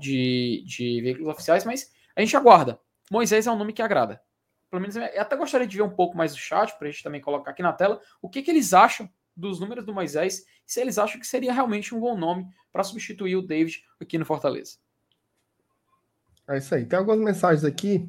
de, 0.00 0.64
de 0.66 1.00
veículos 1.02 1.28
oficiais, 1.28 1.64
mas 1.64 1.92
a 2.16 2.20
gente 2.20 2.36
aguarda. 2.36 2.80
Moisés 3.10 3.46
é 3.46 3.52
um 3.52 3.56
nome 3.56 3.72
que 3.72 3.82
agrada. 3.82 4.22
Pelo 4.70 4.80
menos 4.80 4.96
eu 4.96 5.04
até 5.20 5.36
gostaria 5.36 5.66
de 5.66 5.76
ver 5.76 5.82
um 5.82 5.94
pouco 5.94 6.16
mais 6.16 6.32
do 6.32 6.38
chat, 6.38 6.76
para 6.78 6.88
a 6.88 6.90
gente 6.90 7.02
também 7.02 7.20
colocar 7.20 7.50
aqui 7.50 7.62
na 7.62 7.74
tela, 7.74 8.00
o 8.22 8.28
que, 8.28 8.40
que 8.40 8.50
eles 8.50 8.72
acham 8.72 9.08
dos 9.36 9.60
números 9.60 9.84
do 9.84 9.94
Moisés, 9.94 10.44
se 10.66 10.80
eles 10.80 10.98
acham 10.98 11.20
que 11.20 11.26
seria 11.26 11.52
realmente 11.52 11.94
um 11.94 12.00
bom 12.00 12.16
nome 12.16 12.46
para 12.72 12.84
substituir 12.84 13.36
o 13.36 13.42
David 13.42 13.82
aqui 14.00 14.18
no 14.18 14.24
Fortaleza. 14.24 14.76
É 16.48 16.58
isso 16.58 16.74
aí. 16.74 16.84
Tem 16.84 16.98
algumas 16.98 17.20
mensagens 17.20 17.64
aqui. 17.64 18.08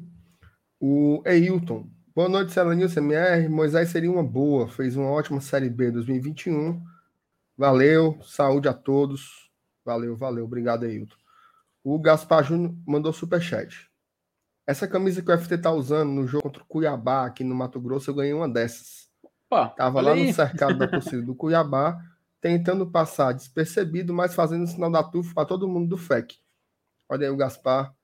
O 0.80 1.22
Eilton. 1.24 1.88
Boa 2.14 2.28
noite, 2.28 2.52
Celanil 2.52 2.92
CMR. 2.92 3.48
Moisés 3.48 3.88
seria 3.88 4.10
uma 4.10 4.22
boa. 4.22 4.68
Fez 4.68 4.96
uma 4.96 5.10
ótima 5.10 5.40
Série 5.40 5.70
B 5.70 5.90
2021. 5.90 6.82
Valeu. 7.56 8.18
Saúde 8.22 8.68
a 8.68 8.74
todos. 8.74 9.50
Valeu, 9.84 10.16
valeu. 10.16 10.44
Obrigado, 10.44 10.84
Eilton. 10.84 11.16
O 11.82 11.98
Gaspar 11.98 12.42
Júnior 12.42 12.74
mandou 12.86 13.12
superchat. 13.12 13.90
Essa 14.66 14.88
camisa 14.88 15.20
que 15.20 15.30
o 15.30 15.38
FT 15.38 15.58
tá 15.58 15.70
usando 15.70 16.10
no 16.10 16.26
jogo 16.26 16.44
contra 16.44 16.62
o 16.62 16.66
Cuiabá, 16.66 17.26
aqui 17.26 17.44
no 17.44 17.54
Mato 17.54 17.78
Grosso, 17.78 18.10
eu 18.10 18.14
ganhei 18.14 18.32
uma 18.32 18.48
dessas. 18.48 19.03
Opa, 19.54 19.68
Tava 19.70 20.00
lá 20.00 20.12
aí. 20.12 20.26
no 20.26 20.34
cercado 20.34 20.76
da 20.76 20.86
torcida 20.88 21.22
do 21.22 21.34
Cuiabá, 21.34 22.00
tentando 22.40 22.86
passar 22.86 23.32
despercebido, 23.32 24.12
mas 24.12 24.34
fazendo 24.34 24.64
o 24.64 24.66
sinal 24.66 24.90
da 24.90 25.02
tufa 25.02 25.32
para 25.34 25.44
todo 25.44 25.68
mundo 25.68 25.88
do 25.88 25.96
FEC. 25.96 26.36
Olha 27.08 27.26
aí 27.26 27.32
o 27.32 27.36
Gaspar. 27.36 27.94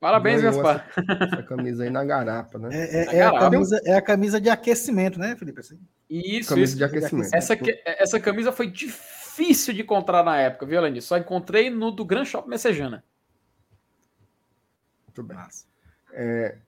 Parabéns, 0.00 0.42
Gaspar. 0.42 0.86
Essa, 0.96 1.24
essa, 1.24 1.42
camisa 1.42 1.84
aí 1.84 1.90
na 1.90 2.04
garapa, 2.04 2.58
né? 2.58 2.68
É, 2.72 3.16
é, 3.16 3.16
é, 3.16 3.22
a 3.24 3.38
camisa, 3.38 3.80
é, 3.84 3.94
a 3.94 4.02
camisa, 4.02 4.40
de 4.40 4.50
aquecimento, 4.50 5.18
né, 5.18 5.36
Felipe? 5.36 5.60
Assim. 5.60 5.78
Isso, 6.08 6.50
camisa 6.50 6.70
isso. 6.70 6.76
de 6.76 6.84
aquecimento. 6.84 7.34
Essa, 7.34 7.56
essa 7.86 8.20
camisa 8.20 8.52
foi 8.52 8.70
difícil 8.70 9.72
de 9.72 9.82
encontrar 9.82 10.22
na 10.22 10.38
época, 10.38 10.66
viu, 10.66 10.80
Lenny? 10.80 11.00
Só 11.00 11.16
encontrei 11.16 11.70
no 11.70 11.90
do 11.90 12.04
Grand 12.04 12.24
Shop 12.24 12.48
Messejana. 12.48 13.04
Muito 15.06 15.22
bem. 15.22 15.38
É, 16.12 16.58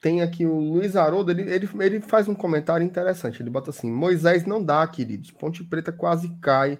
tem 0.00 0.22
aqui 0.22 0.46
o 0.46 0.58
Luiz 0.58 0.94
Haroldo, 0.94 1.30
ele, 1.30 1.42
ele, 1.42 1.68
ele 1.80 2.00
faz 2.00 2.28
um 2.28 2.34
comentário 2.34 2.84
interessante. 2.84 3.42
Ele 3.42 3.50
bota 3.50 3.70
assim: 3.70 3.90
Moisés 3.90 4.44
não 4.44 4.62
dá, 4.62 4.86
queridos. 4.86 5.30
Ponte 5.30 5.64
Preta 5.64 5.92
quase 5.92 6.28
cai 6.40 6.78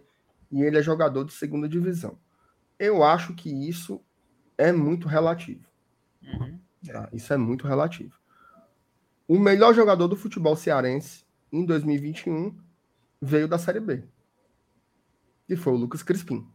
e 0.50 0.62
ele 0.62 0.78
é 0.78 0.82
jogador 0.82 1.24
de 1.24 1.32
segunda 1.32 1.68
divisão. 1.68 2.18
Eu 2.78 3.02
acho 3.02 3.34
que 3.34 3.50
isso 3.68 4.00
é 4.56 4.70
muito 4.70 5.08
relativo. 5.08 5.66
Uhum. 6.22 6.58
Tá? 6.86 7.08
Isso 7.12 7.32
é 7.32 7.36
muito 7.36 7.66
relativo. 7.66 8.14
O 9.26 9.38
melhor 9.38 9.74
jogador 9.74 10.06
do 10.06 10.16
futebol 10.16 10.54
cearense 10.54 11.24
em 11.50 11.64
2021 11.64 12.56
veio 13.20 13.48
da 13.48 13.58
Série 13.58 13.80
B. 13.80 14.04
E 15.48 15.56
foi 15.56 15.72
o 15.72 15.76
Lucas 15.76 16.02
Crispim. 16.02 16.46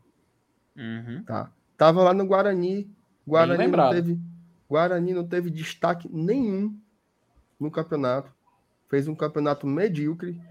Uhum. 0.75 1.23
Tá? 1.25 1.51
Tava 1.75 2.03
lá 2.03 2.13
no 2.13 2.25
Guarani. 2.25 2.89
Guarani 3.27 3.67
não 3.67 3.89
teve 3.89 4.30
Guarani 4.71 5.13
não 5.13 5.27
teve 5.27 5.49
destaque 5.49 6.07
nenhum 6.09 6.79
no 7.59 7.69
campeonato. 7.69 8.33
Fez 8.87 9.05
um 9.05 9.13
campeonato 9.13 9.67
medíocre. 9.67 10.41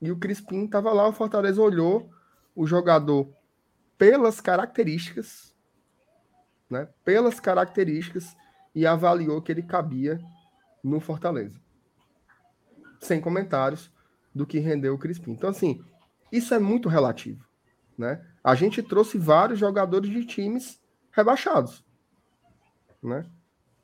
E 0.00 0.10
o 0.10 0.16
Crispim 0.16 0.64
estava 0.64 0.90
lá, 0.90 1.06
o 1.06 1.12
Fortaleza 1.12 1.60
olhou 1.60 2.10
o 2.56 2.66
jogador 2.66 3.30
pelas 3.98 4.40
características, 4.40 5.54
né? 6.70 6.88
Pelas 7.04 7.40
características 7.40 8.34
e 8.74 8.86
avaliou 8.86 9.42
que 9.42 9.52
ele 9.52 9.62
cabia 9.62 10.18
no 10.82 10.98
Fortaleza. 10.98 11.60
Sem 12.98 13.20
comentários 13.20 13.92
do 14.34 14.46
que 14.46 14.58
rendeu 14.58 14.94
o 14.94 14.98
Crispim. 14.98 15.32
Então, 15.32 15.50
assim, 15.50 15.84
isso 16.32 16.54
é 16.54 16.58
muito 16.58 16.88
relativo. 16.88 17.46
Né? 17.98 18.24
A 18.42 18.54
gente 18.54 18.82
trouxe 18.82 19.18
vários 19.18 19.58
jogadores 19.58 20.08
de 20.08 20.24
times 20.24 20.80
rebaixados. 21.12 21.84
Né? 23.02 23.28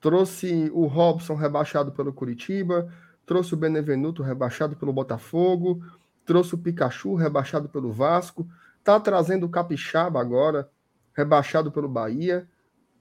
Trouxe 0.04 0.70
o 0.74 0.84
Robson 0.84 1.34
rebaixado 1.34 1.90
pelo 1.90 2.12
Curitiba, 2.12 2.92
trouxe 3.24 3.54
o 3.54 3.56
Benevenuto 3.56 4.22
rebaixado 4.22 4.76
pelo 4.76 4.92
Botafogo, 4.92 5.82
trouxe 6.26 6.54
o 6.54 6.58
Pikachu 6.58 7.14
rebaixado 7.14 7.70
pelo 7.70 7.90
Vasco, 7.90 8.46
tá 8.84 9.00
trazendo 9.00 9.46
o 9.46 9.48
Capixaba 9.48 10.20
agora 10.20 10.70
rebaixado 11.16 11.72
pelo 11.72 11.88
Bahia. 11.88 12.46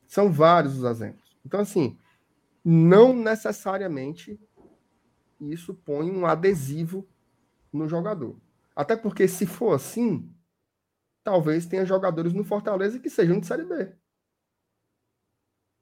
São 0.07 0.31
vários 0.31 0.77
os 0.77 0.85
exemplos. 0.85 1.37
Então, 1.45 1.59
assim, 1.59 1.97
não 2.63 3.13
necessariamente 3.13 4.39
isso 5.41 5.73
põe 5.73 6.09
um 6.09 6.25
adesivo 6.25 7.05
no 7.73 7.85
jogador. 7.85 8.37
Até 8.73 8.95
porque, 8.95 9.27
se 9.27 9.45
for 9.45 9.73
assim, 9.73 10.33
talvez 11.21 11.65
tenha 11.65 11.85
jogadores 11.85 12.31
no 12.31 12.45
Fortaleza 12.45 12.97
que 12.97 13.09
sejam 13.09 13.41
de 13.41 13.45
Série 13.45 13.65
B 13.65 13.93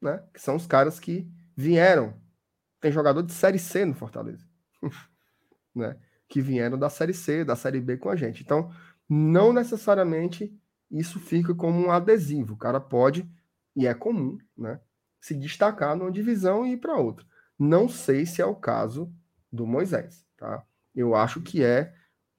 né? 0.02 0.24
Que 0.34 0.42
são 0.42 0.56
os 0.56 0.66
caras 0.66 1.00
que 1.00 1.30
vieram. 1.56 2.14
Tem 2.80 2.92
jogador 2.92 3.22
de 3.22 3.32
Série 3.32 3.60
C 3.60 3.86
no 3.86 3.94
Fortaleza, 3.94 4.46
né? 5.76 5.98
Que 6.28 6.42
vieram 6.42 6.78
da 6.78 6.90
Série 6.90 7.14
C, 7.14 7.46
da 7.46 7.56
Série 7.56 7.80
B 7.80 7.98
com 7.98 8.10
a 8.10 8.16
gente. 8.16 8.42
Então, 8.42 8.72
não 9.08 9.54
necessariamente 9.54 10.58
isso 10.90 11.20
fica 11.20 11.54
como 11.54 11.80
um 11.80 11.92
adesivo. 11.92 12.54
O 12.54 12.58
cara 12.58 12.80
pode, 12.80 13.30
e 13.76 13.86
é 13.86 13.94
comum, 13.94 14.38
né? 14.58 14.80
Se 15.20 15.36
destacar 15.36 15.96
numa 15.96 16.12
divisão 16.12 16.66
e 16.66 16.74
ir 16.74 16.78
para 16.78 16.98
outra. 16.98 17.26
Não 17.58 17.88
sei 17.88 18.26
se 18.26 18.42
é 18.42 18.46
o 18.46 18.56
caso 18.56 19.14
do 19.52 19.68
Moisés, 19.68 20.26
tá? 20.36 20.66
Eu 20.96 21.14
acho 21.16 21.42
que 21.42 21.64
é 21.64 21.94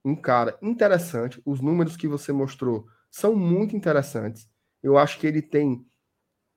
um 0.04 0.16
cara 0.16 0.58
interessante. 0.60 1.40
Os 1.44 1.60
números 1.60 1.96
que 1.96 2.08
você 2.08 2.32
mostrou 2.32 2.86
são 3.10 3.36
muito 3.36 3.76
interessantes. 3.76 4.50
Eu 4.82 4.98
acho 4.98 5.18
que 5.18 5.26
ele 5.26 5.40
tem 5.40 5.86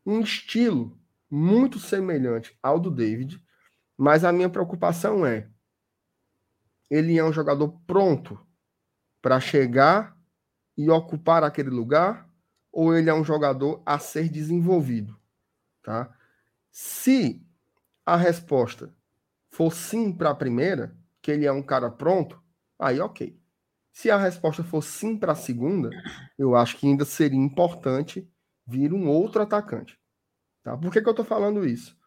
um 0.06 0.20
estilo 0.22 0.98
muito 1.30 1.80
semelhante 1.80 2.58
ao 2.62 2.80
do 2.80 2.92
David, 2.92 3.44
mas 3.98 4.24
a 4.24 4.32
minha 4.32 4.50
preocupação 4.50 5.26
é 5.26 5.50
ele 6.90 7.18
é 7.18 7.24
um 7.24 7.34
jogador 7.34 7.70
pronto 7.88 8.40
para 9.22 9.40
chegar 9.40 10.16
e 10.78 10.90
ocupar 10.90 11.44
aquele 11.44 11.70
lugar 11.70 12.30
ou 12.72 12.96
ele 12.96 13.10
é 13.10 13.14
um 13.14 13.24
jogador 13.24 13.82
a 13.86 13.98
ser 13.98 14.30
desenvolvido, 14.30 15.18
tá? 15.82 16.14
Se 16.70 17.42
a 18.06 18.16
resposta 18.16 18.94
for 19.50 19.74
sim 19.74 20.12
para 20.12 20.30
a 20.30 20.36
primeira, 20.36 20.96
que 21.22 21.32
ele 21.32 21.46
é 21.46 21.52
um 21.52 21.64
cara 21.64 21.90
pronto, 21.90 22.42
aí 22.78 23.00
ok. 23.00 23.40
Se 23.92 24.12
a 24.12 24.18
resposta 24.18 24.64
for 24.64 24.84
sim 24.84 25.18
para 25.18 25.32
a 25.32 25.36
segunda, 25.36 25.90
eu 26.38 26.54
acho 26.54 26.78
que 26.78 26.86
ainda 26.86 27.06
seria 27.06 27.40
importante 27.40 28.30
vir 28.66 28.94
um 28.94 29.08
outro 29.08 29.42
atacante. 29.42 30.00
Tá? 30.64 30.78
Por 30.78 30.92
que, 30.92 31.02
que 31.02 31.08
eu 31.08 31.12
estou 31.12 31.26
falando 31.26 31.66
isso? 31.66 31.98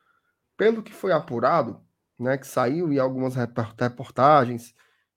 Pelo 0.57 0.83
que 0.83 0.93
foi 0.93 1.13
apurado, 1.13 1.81
né, 2.19 2.37
que 2.37 2.47
saiu 2.47 2.93
em 2.93 2.99
algumas 2.99 3.35
reportagens 3.37 4.75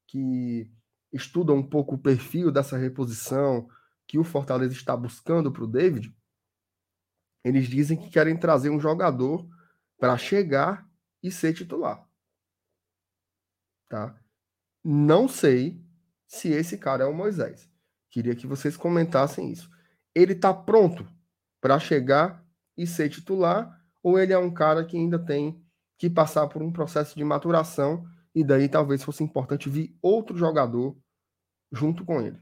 que 0.08 0.72
estudam 1.12 1.58
um 1.58 1.68
pouco 1.68 1.96
o 1.96 2.02
perfil 2.02 2.52
dessa 2.52 2.78
reposição 2.78 3.68
que 4.08 4.20
o 4.20 4.24
Fortaleza 4.24 4.74
está 4.74 4.96
buscando 4.96 5.52
para 5.52 5.64
o 5.64 5.68
David, 5.68 6.16
eles 7.44 7.68
dizem 7.68 7.98
que 7.98 8.10
querem 8.10 8.38
trazer 8.38 8.70
um 8.70 8.80
jogador 8.80 9.48
para 9.98 10.18
chegar 10.18 10.88
e 11.24 11.32
ser 11.32 11.54
titular. 11.54 12.08
tá? 13.90 14.16
Não 14.84 15.28
sei 15.28 15.84
se 16.28 16.50
esse 16.50 16.78
cara 16.78 17.04
é 17.04 17.08
o 17.08 17.14
Moisés. 17.14 17.70
Queria 18.10 18.36
que 18.36 18.48
vocês 18.48 18.76
comentassem 18.76 19.52
isso. 19.52 19.70
Ele 20.14 20.36
tá 20.36 20.54
pronto 20.54 21.08
para 21.62 21.80
chegar 21.80 22.44
e 22.76 22.86
ser 22.88 23.10
titular 23.10 23.80
ou 24.04 24.20
ele 24.20 24.34
é 24.34 24.38
um 24.38 24.52
cara 24.52 24.84
que 24.84 24.98
ainda 24.98 25.20
tem 25.20 25.64
que 25.98 26.10
passar 26.10 26.48
por 26.48 26.62
um 26.64 26.72
processo 26.72 27.16
de 27.16 27.24
maturação 27.24 28.04
e 28.34 28.44
daí 28.44 28.68
talvez 28.68 29.04
fosse 29.04 29.24
importante 29.24 29.70
vir 29.70 29.96
outro 30.02 30.36
jogador 30.36 30.98
junto 31.72 32.04
com 32.04 32.20
ele? 32.22 32.40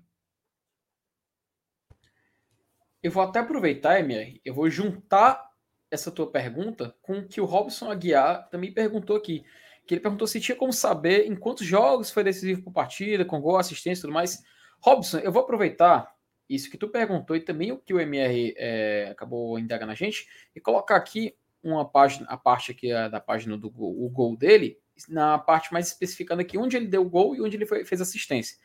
Eu 3.02 3.12
vou 3.12 3.24
até 3.24 3.40
aproveitar, 3.40 4.00
MR, 4.00 4.41
eu 4.44 4.54
vou 4.54 4.70
juntar 4.70 5.50
essa 5.91 6.12
tua 6.12 6.30
pergunta 6.30 6.96
com 7.02 7.20
o 7.20 7.28
que 7.28 7.41
o 7.41 7.46
Robson 7.46 7.90
Aguiar 7.90 8.48
também 8.50 8.74
perguntou 8.74 9.16
aqui. 9.16 9.44
Que 9.86 9.96
ele 9.96 10.02
perguntou 10.02 10.28
se 10.28 10.40
tinha 10.40 10.56
como 10.56 10.72
saber 10.72 11.26
em 11.26 11.36
quantos 11.36 11.66
jogos 11.66 12.12
foi 12.12 12.24
decisivo 12.24 12.62
por 12.62 12.72
partida, 12.72 13.26
com 13.26 13.41
gol, 13.41 13.58
assistência 13.58 14.02
e 14.02 14.04
tudo 14.04 14.14
mais. 14.14 14.44
Robson, 14.82 15.18
eu 15.20 15.32
vou 15.32 15.41
aproveitar 15.41 16.14
isso 16.50 16.70
que 16.70 16.78
tu 16.78 16.88
perguntou 16.90 17.36
e 17.36 17.42
também 17.42 17.72
o 17.72 17.78
que 17.78 17.94
o 17.94 18.00
MR 18.00 18.54
é, 18.58 19.10
acabou 19.12 19.60
indagando 19.60 19.92
a 19.92 19.96
gente 19.96 20.28
e 20.56 20.60
colocar 20.60 20.96
aqui 20.96 21.36
uma 21.62 21.88
página, 21.88 22.26
a 22.30 22.38
parte 22.38 22.72
aqui 22.72 22.90
da 22.90 23.20
página 23.20 23.58
do 23.58 23.70
gol, 23.70 24.04
o 24.04 24.10
gol 24.10 24.36
dele, 24.36 24.80
na 25.08 25.38
parte 25.38 25.72
mais 25.72 25.88
especificando 25.88 26.42
aqui 26.42 26.58
onde 26.58 26.76
ele 26.76 26.88
deu 26.88 27.04
o 27.04 27.10
gol 27.10 27.36
e 27.36 27.42
onde 27.42 27.56
ele 27.56 27.66
foi, 27.66 27.86
fez 27.86 28.02
assistência. 28.02 28.58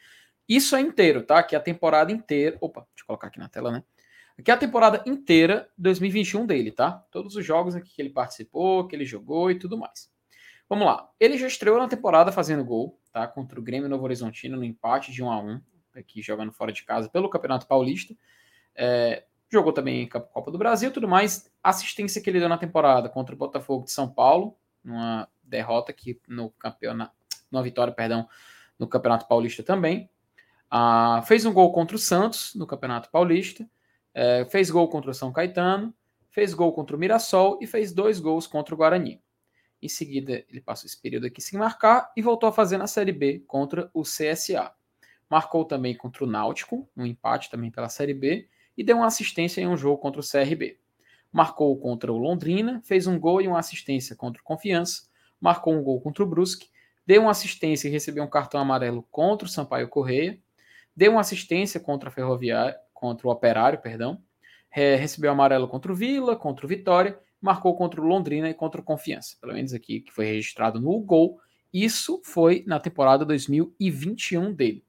Isso 0.48 0.76
é 0.76 0.80
inteiro, 0.80 1.22
tá? 1.22 1.46
É 1.50 1.56
a 1.56 1.60
temporada 1.60 2.12
inteira. 2.12 2.56
Opa, 2.60 2.80
deixa 2.80 3.02
eu 3.02 3.06
colocar 3.06 3.28
aqui 3.28 3.38
na 3.38 3.48
tela, 3.48 3.70
né? 3.70 3.82
Aqui 4.38 4.50
é 4.50 4.54
a 4.54 4.58
temporada 4.58 5.02
inteira 5.06 5.70
2021 5.78 6.44
dele, 6.44 6.72
tá? 6.72 6.92
Todos 7.10 7.36
os 7.36 7.44
jogos 7.44 7.74
aqui 7.74 7.94
que 7.94 8.02
ele 8.02 8.10
participou, 8.10 8.86
que 8.86 8.94
ele 8.94 9.04
jogou 9.04 9.50
e 9.50 9.58
tudo 9.58 9.78
mais. 9.78 10.10
Vamos 10.68 10.86
lá. 10.86 11.08
Ele 11.20 11.38
já 11.38 11.46
estreou 11.46 11.78
na 11.78 11.88
temporada 11.88 12.32
fazendo 12.32 12.64
gol, 12.64 12.98
tá? 13.12 13.26
Contra 13.28 13.58
o 13.58 13.62
Grêmio 13.62 13.88
Novo 13.88 14.04
Horizontino 14.04 14.56
no 14.56 14.64
empate 14.64 15.12
de 15.12 15.22
1 15.22 15.30
a 15.30 15.38
1 15.40 15.60
aqui 15.98 16.22
jogando 16.22 16.52
fora 16.52 16.72
de 16.72 16.84
casa 16.84 17.08
pelo 17.08 17.28
Campeonato 17.28 17.66
Paulista. 17.66 18.14
É, 18.74 19.24
jogou 19.50 19.72
também 19.72 20.02
em 20.02 20.08
Copa 20.08 20.50
do 20.50 20.58
Brasil 20.58 20.90
tudo 20.92 21.08
mais. 21.08 21.50
Assistência 21.62 22.20
que 22.20 22.28
ele 22.28 22.40
deu 22.40 22.48
na 22.48 22.58
temporada 22.58 23.08
contra 23.08 23.34
o 23.34 23.38
Botafogo 23.38 23.84
de 23.84 23.92
São 23.92 24.08
Paulo, 24.08 24.56
numa 24.82 25.28
derrota 25.42 25.92
aqui 25.92 26.20
no 26.26 26.50
campeonato, 26.50 27.12
numa 27.50 27.62
vitória, 27.62 27.92
perdão, 27.92 28.28
no 28.78 28.88
Campeonato 28.88 29.28
Paulista 29.28 29.62
também. 29.62 30.10
Ah, 30.70 31.22
fez 31.26 31.44
um 31.44 31.52
gol 31.52 31.72
contra 31.72 31.96
o 31.96 31.98
Santos 31.98 32.54
no 32.54 32.66
Campeonato 32.66 33.10
Paulista. 33.10 33.68
É, 34.12 34.44
fez 34.46 34.70
gol 34.70 34.88
contra 34.88 35.10
o 35.10 35.14
São 35.14 35.32
Caetano, 35.32 35.94
fez 36.30 36.54
gol 36.54 36.72
contra 36.72 36.96
o 36.96 36.98
Mirassol 36.98 37.58
e 37.60 37.66
fez 37.66 37.92
dois 37.92 38.20
gols 38.20 38.46
contra 38.46 38.74
o 38.74 38.78
Guarani. 38.78 39.22
Em 39.80 39.88
seguida, 39.88 40.44
ele 40.48 40.60
passou 40.60 40.86
esse 40.86 41.00
período 41.00 41.26
aqui 41.26 41.40
sem 41.40 41.58
marcar 41.58 42.10
e 42.16 42.22
voltou 42.22 42.48
a 42.48 42.52
fazer 42.52 42.78
na 42.78 42.86
Série 42.86 43.12
B 43.12 43.44
contra 43.46 43.90
o 43.92 44.02
CSA. 44.02 44.72
Marcou 45.34 45.64
também 45.64 45.96
contra 45.96 46.22
o 46.22 46.28
Náutico, 46.28 46.88
um 46.96 47.04
empate 47.04 47.50
também 47.50 47.68
pela 47.68 47.88
Série 47.88 48.14
B, 48.14 48.48
e 48.78 48.84
deu 48.84 48.98
uma 48.98 49.06
assistência 49.06 49.60
em 49.60 49.66
um 49.66 49.76
jogo 49.76 49.98
contra 49.98 50.20
o 50.20 50.24
CRB. 50.24 50.78
Marcou 51.32 51.76
contra 51.76 52.12
o 52.12 52.16
Londrina, 52.16 52.80
fez 52.84 53.08
um 53.08 53.18
gol 53.18 53.42
e 53.42 53.48
uma 53.48 53.58
assistência 53.58 54.14
contra 54.14 54.40
o 54.40 54.44
Confiança, 54.44 55.08
marcou 55.40 55.74
um 55.74 55.82
gol 55.82 56.00
contra 56.00 56.22
o 56.22 56.26
Brusque, 56.28 56.68
deu 57.04 57.22
uma 57.22 57.32
assistência 57.32 57.88
e 57.88 57.90
recebeu 57.90 58.22
um 58.22 58.30
cartão 58.30 58.60
amarelo 58.60 59.02
contra 59.10 59.44
o 59.44 59.50
Sampaio 59.50 59.88
Correia, 59.88 60.38
deu 60.94 61.10
uma 61.10 61.20
assistência 61.20 61.80
contra 61.80 62.10
a 62.10 62.12
Ferroviária, 62.12 62.78
contra 62.92 63.26
o 63.26 63.30
Operário, 63.32 63.80
perdão, 63.80 64.22
é, 64.70 64.94
recebeu 64.94 65.32
amarelo 65.32 65.66
contra 65.66 65.90
o 65.90 65.96
Vila, 65.96 66.36
contra 66.36 66.64
o 66.64 66.68
Vitória, 66.68 67.18
marcou 67.40 67.76
contra 67.76 68.00
o 68.00 68.04
Londrina 68.04 68.48
e 68.48 68.54
contra 68.54 68.80
o 68.80 68.84
Confiança, 68.84 69.36
pelo 69.40 69.54
menos 69.54 69.74
aqui 69.74 69.98
que 69.98 70.12
foi 70.12 70.26
registrado 70.26 70.80
no 70.80 70.96
gol. 71.00 71.40
Isso 71.72 72.20
foi 72.22 72.62
na 72.68 72.78
temporada 72.78 73.24
2021 73.24 74.54
dele. 74.54 74.84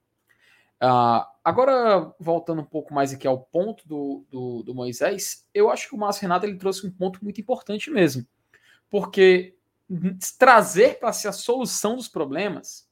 Uh, 0.82 1.24
agora, 1.42 2.14
voltando 2.20 2.60
um 2.60 2.66
pouco 2.66 2.92
mais 2.92 3.12
aqui 3.12 3.26
ao 3.26 3.38
ponto 3.38 3.86
do, 3.88 4.26
do, 4.30 4.62
do, 4.62 4.74
Moisés, 4.74 5.46
eu 5.54 5.70
acho 5.70 5.88
que 5.88 5.94
o 5.94 5.98
Márcio 5.98 6.22
Renato 6.22 6.44
ele 6.44 6.58
trouxe 6.58 6.86
um 6.86 6.90
ponto 6.90 7.22
muito 7.22 7.40
importante 7.40 7.90
mesmo. 7.90 8.26
Porque 8.90 9.56
trazer 10.38 10.98
para 10.98 11.12
si 11.12 11.28
a 11.28 11.32
solução 11.32 11.96
dos 11.96 12.08
problemas 12.08 12.86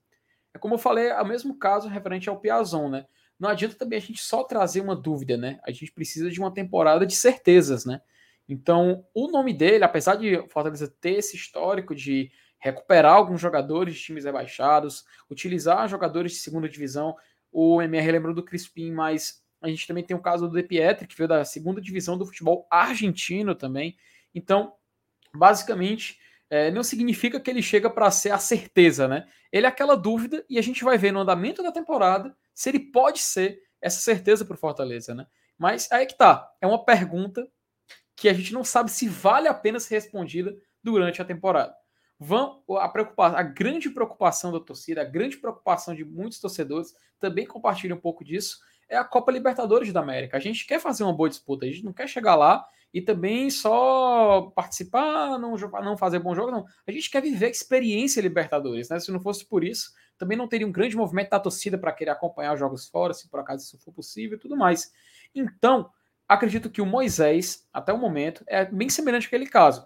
é 0.54 0.58
como 0.58 0.74
eu 0.74 0.78
falei, 0.78 1.08
é 1.08 1.20
o 1.20 1.26
mesmo 1.26 1.58
caso 1.58 1.88
referente 1.88 2.28
ao 2.28 2.38
Piazon, 2.38 2.88
né? 2.88 3.06
Não 3.38 3.48
adianta 3.48 3.74
também 3.74 3.98
a 3.98 4.00
gente 4.00 4.22
só 4.22 4.44
trazer 4.44 4.80
uma 4.80 4.94
dúvida, 4.94 5.36
né? 5.36 5.58
A 5.64 5.72
gente 5.72 5.90
precisa 5.90 6.30
de 6.30 6.38
uma 6.38 6.54
temporada 6.54 7.04
de 7.04 7.16
certezas, 7.16 7.84
né? 7.84 8.00
Então, 8.48 9.04
o 9.12 9.26
nome 9.28 9.52
dele, 9.52 9.82
apesar 9.82 10.14
de 10.14 10.36
Fortaleza 10.48 10.86
ter 11.00 11.14
esse 11.14 11.34
histórico 11.34 11.92
de 11.94 12.30
recuperar 12.58 13.14
alguns 13.14 13.40
jogadores 13.40 13.94
de 13.94 14.00
times 14.00 14.24
rebaixados, 14.24 15.04
utilizar 15.28 15.88
jogadores 15.88 16.32
de 16.32 16.38
segunda 16.38 16.68
divisão, 16.68 17.16
o 17.56 17.80
MR 17.80 18.10
lembrou 18.10 18.34
do 18.34 18.42
Crispim, 18.42 18.90
mas 18.90 19.40
a 19.62 19.68
gente 19.68 19.86
também 19.86 20.02
tem 20.02 20.16
o 20.16 20.20
caso 20.20 20.48
do 20.48 20.56
De 20.56 20.62
Pietri, 20.64 21.06
que 21.06 21.16
veio 21.16 21.28
da 21.28 21.44
segunda 21.44 21.80
divisão 21.80 22.18
do 22.18 22.26
futebol 22.26 22.66
argentino 22.68 23.54
também. 23.54 23.96
Então, 24.34 24.74
basicamente, 25.32 26.18
é, 26.50 26.72
não 26.72 26.82
significa 26.82 27.38
que 27.38 27.48
ele 27.48 27.62
chega 27.62 27.88
para 27.88 28.10
ser 28.10 28.32
a 28.32 28.38
certeza, 28.38 29.06
né? 29.06 29.28
Ele 29.52 29.66
é 29.66 29.68
aquela 29.68 29.96
dúvida 29.96 30.44
e 30.50 30.58
a 30.58 30.62
gente 30.62 30.82
vai 30.82 30.98
ver 30.98 31.12
no 31.12 31.20
andamento 31.20 31.62
da 31.62 31.70
temporada 31.70 32.36
se 32.52 32.70
ele 32.70 32.80
pode 32.80 33.20
ser 33.20 33.62
essa 33.80 34.00
certeza 34.00 34.44
para 34.44 34.54
o 34.54 34.58
Fortaleza, 34.58 35.14
né? 35.14 35.24
Mas 35.56 35.90
aí 35.92 36.06
que 36.06 36.18
tá, 36.18 36.50
é 36.60 36.66
uma 36.66 36.84
pergunta 36.84 37.46
que 38.16 38.28
a 38.28 38.32
gente 38.32 38.52
não 38.52 38.64
sabe 38.64 38.90
se 38.90 39.08
vale 39.08 39.46
a 39.46 39.54
pena 39.54 39.78
ser 39.78 39.94
respondida 39.94 40.52
durante 40.82 41.22
a 41.22 41.24
temporada. 41.24 41.72
Vão, 42.18 42.62
a, 42.78 42.88
preocupação, 42.88 43.38
a 43.38 43.42
grande 43.42 43.90
preocupação 43.90 44.52
da 44.52 44.60
torcida, 44.60 45.02
a 45.02 45.04
grande 45.04 45.36
preocupação 45.36 45.94
de 45.94 46.04
muitos 46.04 46.38
torcedores, 46.38 46.94
também 47.18 47.46
compartilham 47.46 47.96
um 47.96 48.00
pouco 48.00 48.24
disso, 48.24 48.58
é 48.88 48.96
a 48.96 49.04
Copa 49.04 49.32
Libertadores 49.32 49.92
da 49.92 50.00
América. 50.00 50.36
A 50.36 50.40
gente 50.40 50.66
quer 50.66 50.80
fazer 50.80 51.02
uma 51.04 51.12
boa 51.12 51.28
disputa, 51.28 51.64
a 51.64 51.68
gente 51.68 51.84
não 51.84 51.92
quer 51.92 52.08
chegar 52.08 52.34
lá 52.34 52.64
e 52.92 53.00
também 53.02 53.50
só 53.50 54.52
participar, 54.54 55.38
não, 55.38 55.56
não 55.56 55.96
fazer 55.96 56.20
bom 56.20 56.34
jogo, 56.34 56.52
não. 56.52 56.64
A 56.86 56.92
gente 56.92 57.10
quer 57.10 57.20
viver 57.20 57.46
a 57.46 57.50
experiência 57.50 58.20
Libertadores, 58.20 58.88
né? 58.88 59.00
Se 59.00 59.10
não 59.10 59.20
fosse 59.20 59.44
por 59.44 59.64
isso, 59.64 59.92
também 60.16 60.38
não 60.38 60.46
teria 60.46 60.66
um 60.66 60.72
grande 60.72 60.96
movimento 60.96 61.30
da 61.30 61.40
torcida 61.40 61.76
para 61.76 61.92
querer 61.92 62.12
acompanhar 62.12 62.52
os 62.54 62.60
jogos 62.60 62.86
fora, 62.86 63.12
se 63.12 63.28
por 63.28 63.40
acaso 63.40 63.64
isso 63.64 63.78
for 63.78 63.92
possível 63.92 64.36
e 64.36 64.40
tudo 64.40 64.56
mais. 64.56 64.92
Então, 65.34 65.90
acredito 66.28 66.70
que 66.70 66.80
o 66.80 66.86
Moisés, 66.86 67.66
até 67.72 67.92
o 67.92 67.98
momento, 67.98 68.44
é 68.46 68.64
bem 68.64 68.88
semelhante 68.88 69.26
àquele 69.26 69.46
caso. 69.46 69.84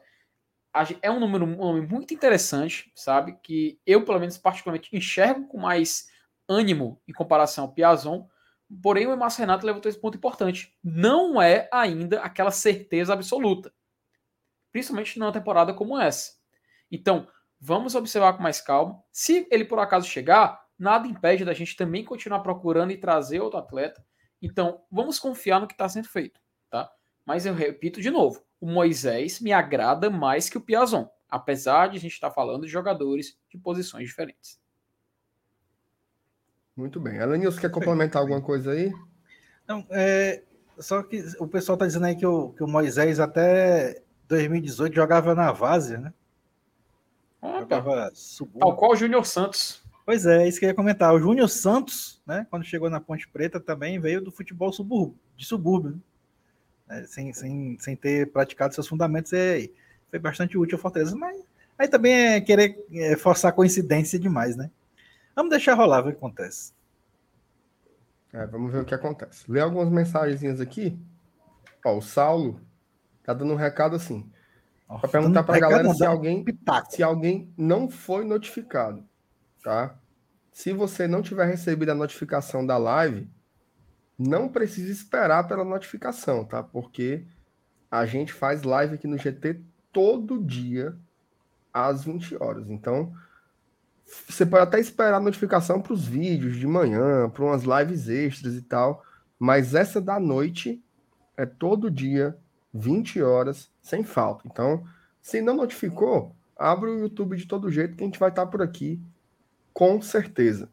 É 1.03 1.11
um 1.11 1.19
número 1.19 1.45
um 1.45 1.57
nome 1.57 1.81
muito 1.86 2.15
interessante, 2.15 2.93
sabe? 2.95 3.36
Que 3.43 3.81
eu, 3.86 4.05
pelo 4.05 4.20
menos, 4.20 4.39
particularmente 4.39 4.95
enxergo 4.95 5.47
com 5.49 5.59
mais 5.59 6.09
ânimo 6.49 7.01
em 7.09 7.12
comparação 7.12 7.65
ao 7.65 7.73
Piazon. 7.73 8.27
Porém, 8.82 9.07
o 9.07 9.16
Márcio 9.16 9.40
Renato 9.40 9.66
levantou 9.66 9.89
esse 9.89 10.01
ponto 10.01 10.16
importante. 10.16 10.77
Não 10.85 11.40
é 11.40 11.69
ainda 11.73 12.20
aquela 12.20 12.51
certeza 12.51 13.12
absoluta. 13.12 13.73
Principalmente 14.70 15.19
numa 15.19 15.32
temporada 15.32 15.73
como 15.73 15.99
essa. 15.99 16.32
Então, 16.90 17.27
vamos 17.59 17.95
observar 17.95 18.35
com 18.35 18.43
mais 18.43 18.61
calma. 18.61 19.03
Se 19.11 19.49
ele 19.51 19.65
por 19.65 19.78
acaso 19.78 20.07
chegar, 20.07 20.62
nada 20.78 21.09
impede 21.09 21.45
da 21.45 21.55
gente 21.55 21.74
também 21.77 22.05
continuar 22.05 22.40
procurando 22.40 22.93
e 22.93 22.99
trazer 22.99 23.40
outro 23.40 23.59
atleta 23.59 24.07
então, 24.40 24.85
vamos 24.90 25.19
confiar 25.19 25.61
no 25.61 25.66
que 25.66 25.74
está 25.74 25.89
sendo 25.89 26.09
feito, 26.09 26.40
tá? 26.70 26.90
Mas 27.27 27.45
eu 27.45 27.55
repito 27.55 28.01
de 28.01 28.11
novo, 28.11 28.43
o 28.60 28.66
Moisés 28.66 29.40
me 29.40 29.52
agrada 29.52 30.10
mais 30.10 30.48
que 30.48 30.59
o 30.59 30.60
Piazon, 30.60 31.09
apesar 31.28 31.89
de 31.89 31.97
a 31.97 32.01
gente 32.01 32.12
estar 32.12 32.28
tá 32.28 32.35
falando 32.35 32.64
de 32.64 32.68
jogadores 32.68 33.39
de 33.48 33.59
posições 33.59 34.09
diferentes. 34.09 34.60
Muito 36.76 37.01
bem. 37.01 37.18
Alanils, 37.18 37.59
quer 37.59 37.70
complementar 37.70 38.22
alguma 38.22 38.40
coisa 38.40 38.72
aí? 38.72 38.93
Não, 39.66 39.85
é, 39.90 40.43
só 40.78 41.02
que 41.02 41.24
o 41.40 41.47
pessoal 41.47 41.74
está 41.74 41.86
dizendo 41.86 42.06
aí 42.06 42.14
que 42.14 42.26
o, 42.26 42.51
que 42.51 42.62
o 42.62 42.68
Moisés 42.68 43.18
até 43.18 44.02
2018 44.28 44.94
jogava 44.94 45.35
na 45.35 45.51
Várzea, 45.51 45.98
né? 45.98 46.14
Opa. 47.40 47.60
Jogava 47.60 48.12
Tal 48.59 48.76
qual 48.76 48.93
o 48.93 48.97
Júnior 48.97 49.26
Santos. 49.26 49.82
Pois 50.06 50.24
é, 50.24 50.48
isso 50.48 50.59
que 50.59 50.64
eu 50.64 50.70
ia 50.70 50.74
comentar. 50.74 51.12
O 51.12 51.18
Júnior 51.18 51.48
Santos, 51.48 52.22
né, 52.26 52.47
quando 52.48 52.64
chegou 52.64 52.89
na 52.89 53.01
Ponte 53.01 53.28
Preta, 53.28 53.60
também 53.60 54.01
veio 54.01 54.22
do 54.22 54.32
futebol 54.32 54.72
subúrbio, 54.72 55.18
de 55.36 55.44
subúrbio, 55.44 56.01
né? 56.89 57.05
sem, 57.06 57.32
sem, 57.32 57.77
sem 57.78 57.97
ter 57.97 58.31
praticado 58.31 58.74
seus 58.74 58.89
fundamentos. 58.89 59.32
É, 59.32 59.69
foi 60.10 60.19
bastante 60.19 60.56
útil 60.56 60.77
ao 60.77 60.82
Fortaleza, 60.82 61.15
mas 61.16 61.43
aí 61.78 61.89
também 61.89 62.12
é 62.12 62.40
querer 62.40 62.85
é, 62.93 63.16
forçar 63.16 63.52
coincidência 63.52 64.19
demais, 64.19 64.56
né? 64.56 64.70
Vamos 65.36 65.51
deixar 65.51 65.74
rolar, 65.74 66.02
ver 66.02 66.10
o 66.10 66.12
que 66.12 66.19
acontece. 66.19 66.73
É, 68.32 68.47
vamos 68.47 68.73
ver 68.73 68.82
o 68.82 68.85
que 68.85 68.94
acontece. 68.94 69.44
Lê 69.51 69.60
algumas 69.60 69.89
mensagenzinhas 69.90 70.60
aqui. 70.60 70.98
Ó, 71.85 71.98
o 71.98 72.02
Saulo 72.02 72.60
tá 73.23 73.32
dando 73.32 73.52
um 73.52 73.56
recado 73.56 73.94
assim. 73.97 74.28
Para 74.86 75.09
perguntar 75.09 75.43
para 75.44 75.56
a 75.56 75.60
galera 75.60 75.94
se 75.94 76.05
alguém, 76.05 76.44
se 76.89 77.02
alguém 77.02 77.52
não 77.56 77.90
foi 77.90 78.24
notificado 78.24 79.06
tá? 79.69 79.94
Se 80.51 80.73
você 80.73 81.06
não 81.06 81.23
tiver 81.23 81.44
recebido 81.44 81.90
a 81.90 81.94
notificação 81.94 82.66
da 82.66 82.78
live, 82.78 83.31
não 84.19 84.49
precisa 84.49 84.90
esperar 84.90 85.47
pela 85.47 85.65
notificação, 85.65 86.45
tá? 86.45 86.62
Porque 86.62 87.24
a 87.90 88.05
gente 88.05 88.32
faz 88.32 88.62
live 88.62 88.95
aqui 88.95 89.07
no 89.07 89.16
GT 89.16 89.61
todo 89.93 90.43
dia 90.43 90.97
às 91.73 92.05
20 92.05 92.36
horas. 92.43 92.69
Então, 92.69 93.15
Você 94.27 94.47
pode 94.47 94.62
até 94.62 94.81
esperar 94.81 95.20
notificação 95.20 95.82
para 95.82 95.93
os 95.93 96.07
vídeos 96.07 96.57
de 96.57 96.66
manhã, 96.66 97.28
para 97.28 97.45
umas 97.45 97.62
lives 97.65 98.09
extras 98.09 98.55
e 98.55 98.62
tal, 98.62 99.05
mas 99.39 99.74
essa 99.74 100.01
da 100.01 100.19
noite 100.19 100.82
é 101.36 101.45
todo 101.45 101.90
dia, 101.90 102.36
20 102.73 103.20
horas, 103.23 103.70
sem 103.82 104.03
falta. 104.03 104.49
Então, 104.49 104.82
se 105.20 105.43
não 105.43 105.55
notificou, 105.55 106.35
abre 106.57 106.89
o 106.89 106.99
YouTube 107.01 107.36
de 107.36 107.47
todo 107.47 107.70
jeito 107.70 107.97
que 107.97 108.03
a 108.03 108.07
gente 108.07 108.19
vai 108.19 108.31
estar 108.31 108.47
por 108.47 108.62
aqui, 108.62 109.01
com 109.74 110.01
certeza. 110.01 110.70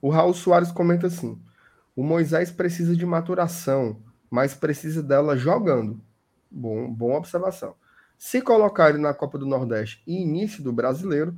O 0.00 0.10
Raul 0.10 0.34
Soares 0.34 0.70
comenta 0.70 1.06
assim: 1.06 1.40
o 1.96 2.02
Moisés 2.02 2.50
precisa 2.50 2.96
de 2.96 3.06
maturação, 3.06 4.02
mas 4.30 4.54
precisa 4.54 5.02
dela 5.02 5.36
jogando. 5.36 6.00
Bom, 6.50 6.92
boa 6.92 7.18
observação. 7.18 7.74
Se 8.18 8.40
colocar 8.40 8.90
ele 8.90 8.98
na 8.98 9.12
Copa 9.12 9.38
do 9.38 9.46
Nordeste 9.46 10.02
e 10.06 10.22
início 10.22 10.62
do 10.62 10.72
brasileiro, 10.72 11.36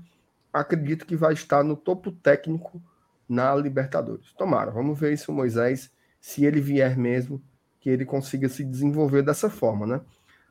acredito 0.52 1.06
que 1.06 1.16
vai 1.16 1.32
estar 1.32 1.62
no 1.62 1.76
topo 1.76 2.10
técnico 2.10 2.80
na 3.28 3.54
Libertadores. 3.54 4.32
Tomara, 4.34 4.70
vamos 4.70 4.98
ver 4.98 5.16
se 5.18 5.30
o 5.30 5.34
Moisés, 5.34 5.90
se 6.20 6.44
ele 6.44 6.60
vier 6.60 6.96
mesmo, 6.96 7.42
que 7.80 7.90
ele 7.90 8.04
consiga 8.04 8.48
se 8.48 8.64
desenvolver 8.64 9.22
dessa 9.22 9.50
forma, 9.50 9.86
né? 9.86 10.00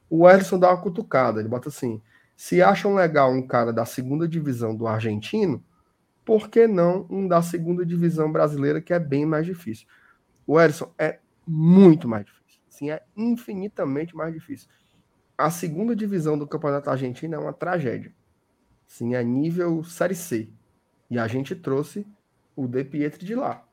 O 0.10 0.30
Erson 0.30 0.60
dá 0.60 0.70
uma 0.70 0.82
cutucada, 0.82 1.40
ele 1.40 1.50
bota 1.50 1.70
assim: 1.70 2.02
se 2.36 2.62
acham 2.62 2.94
legal 2.94 3.32
um 3.32 3.46
cara 3.46 3.74
da 3.74 3.86
segunda 3.86 4.28
divisão 4.28 4.76
do 4.76 4.88
argentino, 4.88 5.64
por 6.26 6.50
que 6.50 6.68
não 6.68 7.06
um 7.10 7.28
da 7.28 7.42
segunda 7.42 7.86
divisão 7.86 8.32
brasileira, 8.32 8.82
que 8.82 8.94
é 8.94 9.00
bem 9.00 9.26
mais 9.26 9.46
difícil? 9.46 9.88
O 10.46 10.60
Edson 10.60 10.92
é 10.98 11.20
muito 11.48 12.08
mais 12.08 12.26
difícil. 12.26 12.62
Sim, 12.68 12.90
é 12.90 13.04
infinitamente 13.16 14.16
mais 14.16 14.34
difícil. 14.34 14.68
A 15.38 15.50
segunda 15.52 15.96
divisão 15.96 16.38
do 16.38 16.48
Campeonato 16.48 16.90
Argentino 16.90 17.36
é 17.36 17.38
uma 17.38 17.54
tragédia. 17.54 18.14
Sim, 18.88 19.16
é 19.16 19.24
nível 19.24 19.84
Série 19.84 20.16
C. 20.16 20.50
E 21.10 21.20
a 21.20 21.28
gente 21.28 21.56
trouxe 21.56 22.06
o 22.56 22.68
De 22.68 22.84
Pietri 22.84 23.26
de 23.26 23.36
lá. 23.36 23.64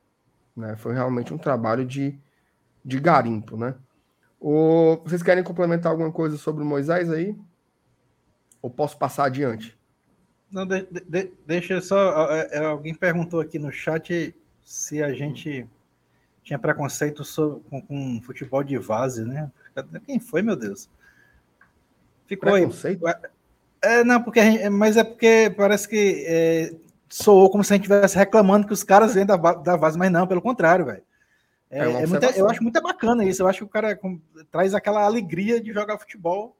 Né? 0.55 0.75
Foi 0.75 0.93
realmente 0.93 1.33
um 1.33 1.37
trabalho 1.37 1.85
de, 1.85 2.19
de 2.85 2.99
garimpo, 2.99 3.57
né? 3.57 3.75
O, 4.39 4.97
vocês 5.03 5.23
querem 5.23 5.43
complementar 5.43 5.91
alguma 5.91 6.11
coisa 6.11 6.37
sobre 6.37 6.63
o 6.63 6.65
Moisés 6.65 7.09
aí? 7.09 7.35
Ou 8.61 8.69
posso 8.69 8.97
passar 8.97 9.25
adiante? 9.25 9.77
Não, 10.53 10.67
de, 10.67 10.83
de, 10.83 11.31
deixa 11.47 11.81
só. 11.81 12.31
É, 12.31 12.49
é, 12.51 12.65
alguém 12.65 12.93
perguntou 12.93 13.41
aqui 13.41 13.57
no 13.57 13.71
chat 13.71 14.35
se 14.63 15.01
a 15.01 15.11
gente 15.11 15.67
tinha 16.43 16.59
preconceito 16.59 17.25
sobre, 17.25 17.61
com, 17.67 17.81
com 17.81 18.21
futebol 18.21 18.63
de 18.63 18.77
vase, 18.77 19.25
né? 19.25 19.51
Quem 20.05 20.19
foi, 20.19 20.43
meu 20.43 20.55
Deus? 20.55 20.87
Ficou 22.27 22.51
preconceito? 22.51 23.07
aí. 23.07 23.15
É, 23.81 24.03
não, 24.03 24.21
porque 24.21 24.41
gente, 24.41 24.69
mas 24.69 24.95
é 24.95 25.03
porque 25.03 25.51
parece 25.57 25.89
que 25.89 26.23
é, 26.27 26.75
soou 27.09 27.49
como 27.49 27.63
se 27.63 27.73
a 27.73 27.75
gente 27.75 27.85
estivesse 27.85 28.15
reclamando 28.15 28.67
que 28.67 28.73
os 28.73 28.83
caras 28.83 29.15
vêm 29.15 29.25
da, 29.25 29.35
da 29.35 29.75
vase, 29.75 29.97
mas 29.97 30.11
não, 30.11 30.27
pelo 30.27 30.41
contrário, 30.41 30.85
velho. 30.85 31.03
É, 31.71 31.79
é, 31.79 32.03
é 32.03 32.05
muita, 32.05 32.27
eu 32.37 32.47
acho 32.47 32.61
muito 32.61 32.79
bacana 32.79 33.25
isso. 33.25 33.41
Eu 33.41 33.47
acho 33.47 33.59
que 33.59 33.65
o 33.65 33.69
cara 33.69 33.95
com, 33.95 34.21
traz 34.51 34.75
aquela 34.75 35.03
alegria 35.03 35.59
de 35.59 35.73
jogar 35.73 35.97
futebol 35.97 36.55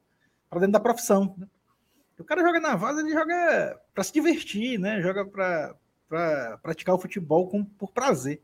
para 0.50 0.62
dentro 0.62 0.74
da 0.74 0.80
profissão. 0.80 1.36
Né? 1.38 1.46
O 2.20 2.24
cara 2.24 2.42
joga 2.42 2.60
na 2.60 2.76
vaza, 2.76 3.02
ele 3.02 3.12
joga 3.12 3.80
para 3.94 4.04
se 4.04 4.14
divertir, 4.14 4.80
né? 4.80 5.02
Joga 5.02 5.26
para 5.26 6.58
praticar 6.62 6.96
o 6.96 7.00
futebol 7.00 7.48
com, 7.50 7.64
por 7.64 7.92
prazer. 7.92 8.42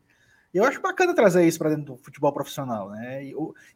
E 0.52 0.58
eu 0.58 0.64
acho 0.64 0.80
bacana 0.80 1.14
trazer 1.14 1.46
isso 1.46 1.58
para 1.58 1.70
dentro 1.70 1.94
do 1.94 1.96
futebol 1.96 2.32
profissional, 2.32 2.90
né? 2.90 3.22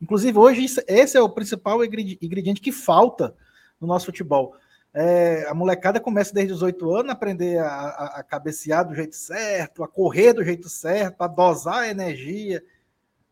Inclusive, 0.02 0.36
hoje, 0.36 0.66
esse 0.88 1.16
é 1.16 1.20
o 1.20 1.28
principal 1.28 1.84
ingrediente 1.84 2.60
que 2.60 2.72
falta 2.72 3.34
no 3.80 3.86
nosso 3.86 4.06
futebol. 4.06 4.56
É, 4.92 5.46
a 5.48 5.54
molecada 5.54 6.00
começa 6.00 6.32
desde 6.32 6.52
os 6.52 6.62
oito 6.62 6.92
anos 6.94 7.10
a 7.10 7.14
aprender 7.14 7.58
a, 7.58 7.66
a, 7.66 8.06
a, 8.20 8.22
cabecear 8.22 8.86
do 8.86 8.94
jeito 8.94 9.16
certo, 9.16 9.82
a 9.82 9.88
correr 9.88 10.32
do 10.32 10.44
jeito 10.44 10.68
certo, 10.68 11.22
a 11.22 11.26
dosar 11.26 11.80
a 11.80 11.88
energia, 11.88 12.62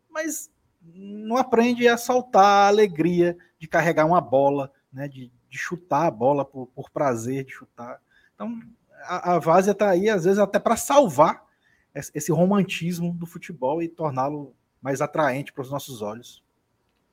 mas 0.09 0.49
não 0.81 1.37
aprende 1.37 1.87
a 1.87 1.95
soltar 1.95 2.43
a 2.43 2.67
alegria 2.67 3.37
de 3.57 3.67
carregar 3.67 4.05
uma 4.05 4.19
bola, 4.19 4.71
né? 4.91 5.07
De, 5.07 5.31
de 5.53 5.59
chutar 5.59 6.07
a 6.07 6.11
bola 6.11 6.43
por, 6.43 6.65
por 6.73 6.89
prazer 6.89 7.43
de 7.43 7.53
chutar. 7.53 8.01
Então, 8.33 8.59
a, 9.03 9.35
a 9.35 9.39
Várzea 9.39 9.71
está 9.71 9.91
aí, 9.91 10.09
às 10.09 10.23
vezes, 10.23 10.39
até 10.39 10.57
para 10.57 10.75
salvar 10.75 11.45
esse 11.93 12.31
romantismo 12.31 13.13
do 13.13 13.27
futebol 13.27 13.79
e 13.79 13.87
torná-lo 13.87 14.55
mais 14.81 14.99
atraente 14.99 15.53
para 15.53 15.61
os 15.61 15.69
nossos 15.69 16.01
olhos. 16.01 16.43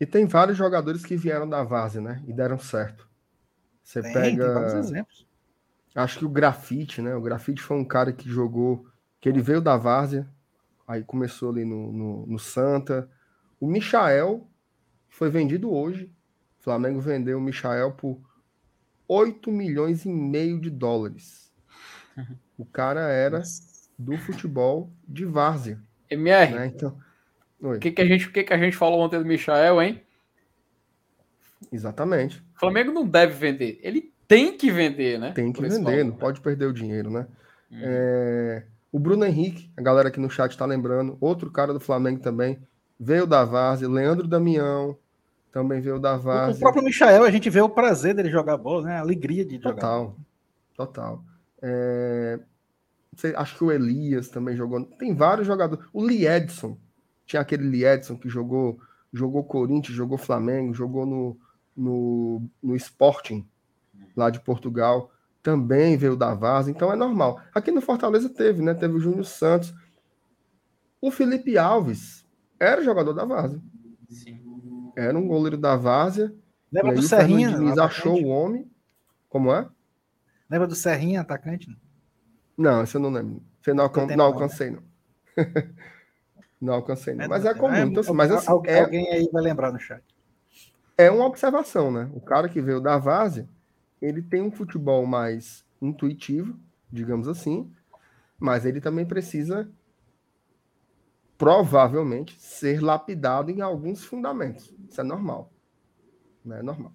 E 0.00 0.06
tem 0.06 0.24
vários 0.24 0.56
jogadores 0.56 1.04
que 1.04 1.18
vieram 1.18 1.46
da 1.46 1.62
Várzea, 1.62 2.00
né? 2.00 2.24
E 2.26 2.32
deram 2.32 2.58
certo. 2.58 3.06
Você 3.84 4.00
tem, 4.00 4.12
pega. 4.14 4.44
Tem 4.46 4.54
vários 4.54 4.74
exemplos. 4.86 5.26
Acho 5.94 6.20
que 6.20 6.24
o 6.24 6.30
Grafite, 6.30 7.02
né? 7.02 7.14
O 7.14 7.20
Grafite 7.20 7.60
foi 7.60 7.76
um 7.76 7.84
cara 7.84 8.10
que 8.10 8.26
jogou. 8.26 8.86
Que 9.20 9.28
ele 9.28 9.42
veio 9.42 9.60
da 9.60 9.76
Várzea, 9.76 10.26
aí 10.88 11.04
começou 11.04 11.50
ali 11.50 11.62
no, 11.66 11.92
no, 11.92 12.26
no 12.26 12.38
Santa. 12.38 13.06
O 13.60 13.66
Michael 13.66 14.48
foi 15.10 15.28
vendido 15.28 15.70
hoje. 15.70 16.10
O 16.58 16.62
Flamengo 16.62 17.00
vendeu 17.00 17.36
o 17.36 17.40
Michael 17.40 17.92
por 17.92 18.18
8 19.11 19.51
milhões 19.51 20.05
e 20.05 20.09
meio 20.09 20.61
de 20.61 20.70
dólares. 20.70 21.51
O 22.57 22.65
cara 22.65 23.01
era 23.11 23.43
do 23.99 24.16
futebol 24.16 24.93
de 25.09 25.24
várzea. 25.24 25.81
MR, 26.09 26.55
né? 26.55 26.66
então, 26.66 26.97
o 27.61 27.77
que, 27.78 27.91
que, 27.91 28.01
a 28.01 28.07
gente, 28.07 28.31
que, 28.31 28.45
que 28.45 28.53
a 28.53 28.59
gente 28.59 28.77
falou 28.77 29.01
ontem 29.01 29.19
do 29.19 29.24
Michael, 29.24 29.82
hein? 29.82 30.03
Exatamente. 31.73 32.39
O 32.55 32.61
Flamengo 32.61 32.93
não 32.93 33.05
deve 33.05 33.35
vender. 33.35 33.81
Ele 33.82 34.12
tem 34.28 34.57
que 34.57 34.70
vender, 34.70 35.19
né? 35.19 35.32
Tem 35.32 35.53
que 35.53 35.61
vender, 35.61 35.82
valor, 35.82 36.05
não 36.05 36.12
né? 36.12 36.16
pode 36.19 36.41
perder 36.41 36.66
o 36.66 36.73
dinheiro, 36.73 37.11
né? 37.11 37.27
Hum. 37.69 37.81
É... 37.82 38.65
O 38.93 38.99
Bruno 39.01 39.24
Henrique, 39.24 39.73
a 39.77 39.82
galera 39.82 40.09
aqui 40.09 40.20
no 40.20 40.31
chat 40.31 40.53
está 40.53 40.66
lembrando, 40.66 41.19
outro 41.20 41.51
cara 41.51 41.73
do 41.73 41.81
Flamengo 41.81 42.20
também, 42.20 42.61
veio 42.99 43.27
da 43.27 43.45
Várzea, 43.45 43.89
Leandro 43.89 44.28
Damião, 44.28 44.97
também 45.52 45.81
veio 45.81 45.98
da 45.98 46.16
Várzea. 46.16 46.56
O 46.56 46.60
próprio 46.60 46.85
Michael, 46.85 47.24
a 47.24 47.31
gente 47.31 47.51
vê 47.51 47.60
o 47.60 47.68
prazer 47.68 48.14
dele 48.14 48.31
jogar 48.31 48.56
bola, 48.56 48.82
né? 48.86 48.97
A 48.97 49.01
alegria 49.01 49.44
de 49.44 49.56
jogar. 49.56 49.74
Total, 49.74 50.16
total. 50.74 51.24
É... 51.60 52.40
Acho 53.36 53.59
que 53.59 53.64
o 53.64 53.72
Elias 53.72 54.28
também 54.28 54.56
jogou. 54.56 54.85
Tem 54.85 55.14
vários 55.14 55.47
jogadores. 55.47 55.85
O 55.93 56.06
Liedson, 56.06 56.78
tinha 57.27 57.43
aquele 57.43 57.64
Liedson 57.64 58.16
que 58.16 58.28
jogou, 58.28 58.78
jogou 59.12 59.44
Corinthians, 59.44 59.97
jogou 59.97 60.16
Flamengo, 60.16 60.72
jogou 60.72 61.05
no, 61.05 61.36
no, 61.77 62.43
no 62.62 62.77
Sporting, 62.77 63.47
lá 64.16 64.31
de 64.31 64.40
Portugal. 64.40 65.10
Também 65.43 65.97
veio 65.97 66.16
da 66.16 66.35
Várzea, 66.35 66.70
então 66.70 66.93
é 66.93 66.97
normal. 66.97 67.40
Aqui 67.55 67.70
no 67.70 67.81
Fortaleza 67.81 68.28
teve, 68.28 68.62
né? 68.62 68.74
Teve 68.74 68.94
o 68.94 69.01
Júnior 69.01 69.24
Santos. 69.24 69.74
O 71.01 71.10
Felipe 71.10 71.59
Alves 71.59 72.24
era 72.59 72.85
jogador 72.85 73.12
da 73.12 73.24
Várzea. 73.24 73.60
Sim. 74.09 74.49
Era 75.01 75.18
um 75.18 75.27
goleiro 75.27 75.56
da 75.56 75.77
Várzea. 75.77 76.32
Lembra 76.70 76.94
do 76.94 77.02
Serrinha? 77.02 77.59
O 77.59 77.82
achou 77.82 78.22
o 78.22 78.27
homem. 78.27 78.70
Como 79.31 79.52
é? 79.52 79.66
Lembra 80.48 80.66
do 80.66 80.74
Serrinha, 80.74 81.22
atacante? 81.22 81.74
Não, 82.56 82.82
esse 82.82 82.97
eu 82.97 83.01
não 83.01 83.10
lembro. 83.10 83.43
Você 83.62 83.72
não, 83.72 83.85
alcan... 83.85 84.06
não 84.06 84.24
alcancei, 84.27 84.70
não. 84.70 84.82
não 86.60 86.74
alcancei, 86.74 87.14
não. 87.14 87.28
Mas 87.28 87.47
é 87.47 87.55
comum. 87.55 87.74
É, 87.74 87.82
então, 87.82 88.01
assim, 88.01 88.12
mas, 88.12 88.31
assim, 88.31 88.47
é... 88.66 88.81
Alguém 88.81 89.10
aí 89.10 89.28
vai 89.32 89.43
lembrar 89.43 89.72
no 89.72 89.78
chat. 89.78 90.02
É 90.98 91.10
uma 91.10 91.24
observação, 91.24 91.90
né? 91.90 92.10
O 92.12 92.20
cara 92.20 92.48
que 92.48 92.60
veio 92.60 92.81
da 92.81 92.98
Várzea, 92.98 93.48
ele 94.02 94.20
tem 94.20 94.43
um 94.43 94.51
futebol 94.51 95.06
mais 95.06 95.64
intuitivo, 95.81 96.59
digamos 96.93 97.27
assim, 97.27 97.72
mas 98.39 98.66
ele 98.66 98.82
também 98.82 99.06
precisa 99.06 99.66
provavelmente 101.40 102.38
ser 102.38 102.82
lapidado 102.82 103.50
em 103.50 103.62
alguns 103.62 104.04
fundamentos. 104.04 104.74
Isso 104.86 105.00
é 105.00 105.02
normal. 105.02 105.50
Não 106.44 106.54
é 106.54 106.62
normal. 106.62 106.92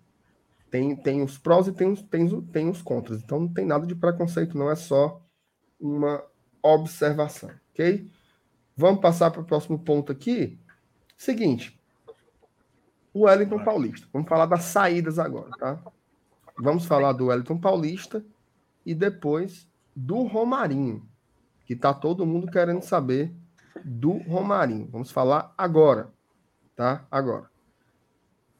Tem, 0.69 0.95
tem 0.95 1.23
os 1.23 1.35
prós 1.35 1.65
e 1.65 1.71
tem 1.71 1.91
os, 1.91 2.03
tem, 2.03 2.41
tem 2.43 2.69
os 2.69 2.79
contras. 2.83 3.23
Então 3.23 3.39
não 3.39 3.47
tem 3.51 3.65
nada 3.65 3.87
de 3.87 3.95
preconceito, 3.95 4.55
não 4.55 4.69
é 4.69 4.75
só 4.75 5.19
uma 5.79 6.23
observação, 6.61 7.49
ok? 7.71 8.07
Vamos 8.77 9.01
passar 9.01 9.31
para 9.31 9.41
o 9.41 9.45
próximo 9.45 9.79
ponto 9.79 10.11
aqui. 10.11 10.59
Seguinte, 11.17 11.81
o 13.11 13.21
Wellington 13.21 13.63
Paulista. 13.63 14.07
Vamos 14.13 14.29
falar 14.29 14.45
das 14.45 14.65
saídas 14.65 15.17
agora, 15.17 15.49
tá? 15.57 15.81
Vamos 16.59 16.85
falar 16.85 17.13
do 17.13 17.27
Wellington 17.27 17.57
Paulista 17.57 18.23
e 18.85 18.93
depois 18.93 19.67
do 19.95 20.21
Romarinho, 20.21 21.03
que 21.65 21.75
tá 21.75 21.95
todo 21.95 22.27
mundo 22.27 22.45
querendo 22.45 22.83
saber 22.83 23.33
do 23.85 24.13
Romarinho. 24.13 24.89
Vamos 24.91 25.11
falar 25.11 25.53
agora, 25.55 26.11
tá? 26.75 27.05
Agora. 27.11 27.51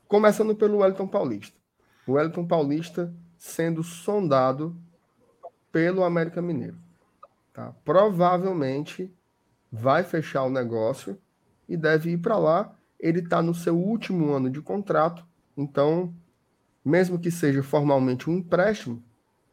Começando 0.07 0.55
pelo 0.55 0.77
Wellington 0.77 1.07
Paulista. 1.07 1.57
O 2.05 2.13
Wellington 2.13 2.45
Paulista 2.45 3.11
sendo 3.35 3.81
sondado 3.83 4.77
pelo 5.71 6.03
América 6.03 6.43
Mineiro. 6.43 6.77
Tá? 7.51 7.73
Provavelmente 7.83 9.11
vai 9.71 10.03
fechar 10.03 10.43
o 10.43 10.49
negócio 10.49 11.17
e 11.67 11.75
deve 11.75 12.11
ir 12.11 12.17
para 12.19 12.37
lá. 12.37 12.75
Ele 12.99 13.19
está 13.19 13.41
no 13.41 13.55
seu 13.55 13.75
último 13.75 14.31
ano 14.31 14.49
de 14.49 14.61
contrato, 14.61 15.25
então, 15.57 16.13
mesmo 16.83 17.19
que 17.19 17.31
seja 17.31 17.63
formalmente 17.63 18.29
um 18.29 18.33
empréstimo, 18.33 19.03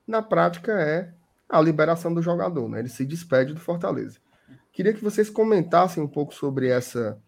na 0.06 0.20
prática 0.20 0.72
é 0.72 1.12
a 1.48 1.60
liberação 1.60 2.12
do 2.12 2.22
jogador, 2.22 2.68
né? 2.68 2.80
Ele 2.80 2.88
se 2.88 3.04
despede 3.04 3.54
do 3.54 3.60
Fortaleza. 3.60 4.18
Queria 4.72 4.94
que 4.94 5.04
vocês 5.04 5.28
comentassem 5.28 6.02
um 6.02 6.08
pouco 6.08 6.34
sobre 6.34 6.68
essa 6.68 7.20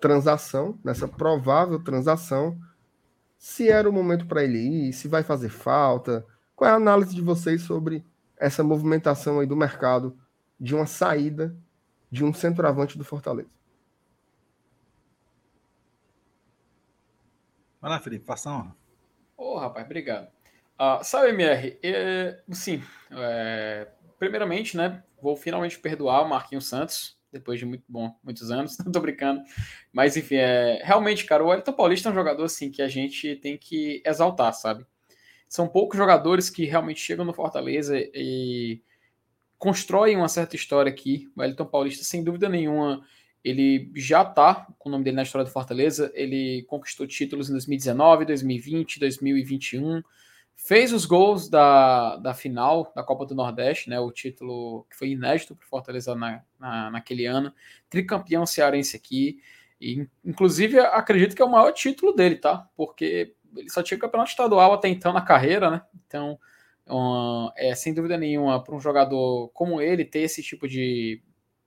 transação, 0.00 0.78
nessa 0.84 1.06
provável 1.06 1.82
transação, 1.82 2.58
se 3.38 3.68
era 3.68 3.88
o 3.88 3.92
momento 3.92 4.26
para 4.26 4.42
ele 4.42 4.58
ir, 4.58 4.92
se 4.92 5.06
vai 5.06 5.22
fazer 5.22 5.48
falta. 5.48 6.26
Qual 6.56 6.68
é 6.68 6.72
a 6.72 6.76
análise 6.76 7.14
de 7.14 7.22
vocês 7.22 7.62
sobre 7.62 8.04
essa 8.36 8.64
movimentação 8.64 9.38
aí 9.38 9.46
do 9.46 9.56
mercado 9.56 10.18
de 10.58 10.74
uma 10.74 10.86
saída 10.86 11.56
de 12.10 12.24
um 12.24 12.34
centroavante 12.34 12.98
do 12.98 13.04
Fortaleza? 13.04 13.50
Vai 17.80 17.92
lá, 17.92 18.00
Felipe, 18.00 18.26
faça 18.26 18.50
uma. 18.50 18.76
Ô, 19.36 19.54
oh, 19.54 19.58
rapaz, 19.58 19.86
obrigado. 19.86 20.26
Uh, 20.80 21.02
sabe, 21.04 21.28
MR, 21.28 21.78
é, 21.80 22.40
sim, 22.50 22.82
é, 23.12 23.86
primeiramente, 24.18 24.76
né, 24.76 25.02
vou 25.22 25.36
finalmente 25.36 25.78
perdoar 25.78 26.22
o 26.22 26.28
Marquinhos 26.28 26.66
Santos, 26.66 27.18
depois 27.32 27.58
de 27.58 27.66
muito 27.66 27.84
bom, 27.88 28.14
muitos 28.22 28.50
anos, 28.50 28.78
não 28.84 28.90
tô 28.92 29.00
brincando. 29.00 29.42
Mas 29.92 30.16
enfim, 30.16 30.36
é, 30.36 30.80
realmente, 30.84 31.24
cara, 31.24 31.44
o 31.44 31.48
Wellington 31.48 31.72
Paulista 31.72 32.08
é 32.08 32.12
um 32.12 32.14
jogador 32.14 32.44
assim 32.44 32.70
que 32.70 32.82
a 32.82 32.88
gente 32.88 33.36
tem 33.36 33.56
que 33.56 34.02
exaltar, 34.04 34.52
sabe? 34.54 34.86
São 35.48 35.66
poucos 35.66 35.96
jogadores 35.96 36.50
que 36.50 36.64
realmente 36.64 37.00
chegam 37.00 37.24
no 37.24 37.32
Fortaleza 37.32 37.96
e 37.96 38.82
constroem 39.56 40.16
uma 40.16 40.28
certa 40.28 40.56
história 40.56 40.90
aqui. 40.90 41.30
O 41.34 41.40
Wellington 41.40 41.64
Paulista, 41.66 42.04
sem 42.04 42.22
dúvida 42.22 42.48
nenhuma, 42.48 43.02
ele 43.42 43.90
já 43.94 44.24
tá 44.24 44.66
com 44.78 44.88
o 44.88 44.92
nome 44.92 45.04
dele 45.04 45.16
na 45.16 45.22
história 45.22 45.44
do 45.44 45.50
Fortaleza. 45.50 46.12
Ele 46.14 46.64
conquistou 46.68 47.06
títulos 47.06 47.48
em 47.48 47.52
2019, 47.52 48.26
2020, 48.26 49.00
2021 49.00 50.02
fez 50.58 50.92
os 50.92 51.06
gols 51.06 51.48
da, 51.48 52.16
da 52.16 52.34
final 52.34 52.92
da 52.94 53.02
Copa 53.02 53.24
do 53.24 53.34
Nordeste, 53.34 53.88
né, 53.88 53.98
o 54.00 54.10
título 54.10 54.84
que 54.90 54.96
foi 54.96 55.10
inédito 55.10 55.54
para 55.54 55.64
o 55.64 55.68
Fortaleza 55.68 56.14
na, 56.16 56.42
na, 56.58 56.90
naquele 56.90 57.24
ano, 57.26 57.54
tricampeão 57.88 58.44
cearense 58.44 58.96
aqui, 58.96 59.40
e 59.80 60.06
inclusive 60.24 60.80
acredito 60.80 61.36
que 61.36 61.40
é 61.40 61.44
o 61.44 61.50
maior 61.50 61.70
título 61.70 62.12
dele, 62.12 62.34
tá? 62.34 62.68
Porque 62.76 63.34
ele 63.56 63.70
só 63.70 63.82
tinha 63.82 63.98
campeonato 63.98 64.30
estadual 64.30 64.72
até 64.72 64.88
então 64.88 65.12
na 65.12 65.20
carreira, 65.20 65.70
né? 65.70 65.82
Então, 66.06 66.36
um, 66.88 67.48
é 67.56 67.72
sem 67.76 67.94
dúvida 67.94 68.18
nenhuma, 68.18 68.62
para 68.62 68.74
um 68.74 68.80
jogador 68.80 69.50
como 69.50 69.80
ele 69.80 70.04
ter 70.04 70.20
esse 70.20 70.42
tipo 70.42 70.66
de, 70.66 71.22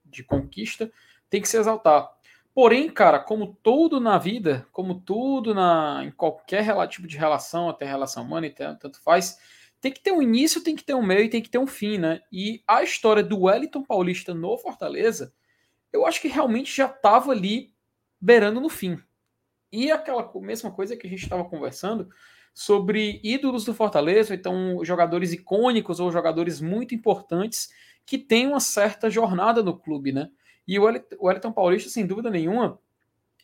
de 0.06 0.22
conquista, 0.22 0.92
tem 1.30 1.42
que 1.42 1.48
se 1.48 1.58
exaltar. 1.58 2.12
Porém, 2.54 2.90
cara, 2.90 3.20
como 3.20 3.58
tudo 3.64 4.00
na 4.00 4.18
vida, 4.18 4.68
como 4.72 5.00
tudo 5.00 5.54
na, 5.54 6.02
em 6.04 6.12
qualquer 6.12 6.66
tipo 6.88 7.08
de 7.08 7.18
relação, 7.18 7.70
até 7.70 7.86
relação 7.86 8.24
humana 8.24 8.48
e 8.48 8.50
tanto 8.50 9.02
faz, 9.02 9.38
tem 9.80 9.92
que 9.92 10.02
ter 10.02 10.12
um 10.12 10.22
início, 10.22 10.64
tem 10.64 10.76
que 10.76 10.84
ter 10.84 10.94
um 10.94 11.02
meio 11.02 11.24
e 11.24 11.30
tem 11.30 11.42
que 11.42 11.50
ter 11.50 11.58
um 11.58 11.66
fim, 11.66 11.98
né? 11.98 12.22
E 12.32 12.62
a 12.68 12.84
história 12.84 13.24
do 13.24 13.44
Wellington 13.44 13.84
Paulista 13.84 14.34
no 14.34 14.58
Fortaleza, 14.58 15.34
eu 15.92 16.06
acho 16.06 16.22
que 16.22 16.28
realmente 16.28 16.76
já 16.76 16.86
estava 16.86 17.32
ali 17.32 17.74
beirando 18.20 18.60
no 18.60 18.70
fim. 18.70 19.02
E 19.72 19.90
aquela 19.90 20.30
mesma 20.36 20.72
coisa 20.72 20.96
que 20.96 21.08
a 21.08 21.10
gente 21.10 21.24
estava 21.24 21.46
conversando 21.46 22.10
sobre 22.54 23.22
ídolos 23.24 23.64
do 23.64 23.74
Fortaleza, 23.74 24.36
então 24.36 24.84
jogadores 24.84 25.32
icônicos 25.32 26.00
ou 26.00 26.12
jogadores 26.12 26.60
muito 26.60 26.94
importantes 26.94 27.70
que 28.06 28.18
têm 28.18 28.48
uma 28.48 28.60
certa 28.60 29.10
jornada 29.10 29.64
no 29.64 29.78
clube, 29.78 30.12
né? 30.12 30.30
E 30.68 30.80
o 30.80 30.84
Wellington 30.84 31.52
Paulista, 31.52 31.90
sem 31.90 32.06
dúvida 32.06 32.30
nenhuma, 32.30 32.80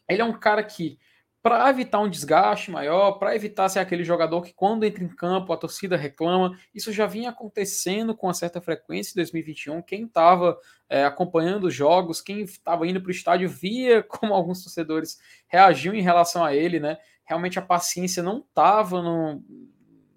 ele 0.08 0.22
é 0.22 0.26
um 0.26 0.38
cara 0.38 0.64
que, 0.64 0.98
para 1.42 1.70
evitar 1.70 2.00
um 2.00 2.10
desgaste 2.10 2.72
maior, 2.72 3.14
para 3.14 3.36
evitar 3.36 3.68
ser 3.70 3.80
aquele 3.80 4.04
jogador 4.04 4.42
que, 4.42 4.54
quando 4.54 4.86
entra 4.86 5.04
em 5.04 5.08
campo, 5.08 5.52
a 5.52 5.58
torcida 5.58 5.98
reclama, 5.98 6.58
isso 6.74 6.92
já 6.92 7.06
vinha 7.06 7.30
acontecendo 7.30 8.16
com 8.16 8.28
uma 8.28 8.34
certa 8.34 8.62
frequência 8.62 9.12
em 9.12 9.16
2021. 9.16 9.82
Quem 9.82 10.06
estava 10.06 10.58
é, 10.90 11.04
acompanhando 11.06 11.66
os 11.66 11.74
jogos, 11.74 12.22
quem 12.22 12.42
estava 12.42 12.88
indo 12.88 13.02
para 13.02 13.10
o 13.10 13.12
estádio, 13.12 13.50
via 13.50 14.02
como 14.08 14.34
alguns 14.34 14.64
torcedores 14.64 15.20
reagiam 15.48 15.94
em 15.94 16.02
relação 16.02 16.44
a 16.44 16.56
ele, 16.56 16.80
né? 16.80 16.98
Realmente 17.26 17.60
a 17.60 17.62
paciência 17.62 18.24
não 18.24 18.40
estava 18.40 19.02
no, 19.02 19.44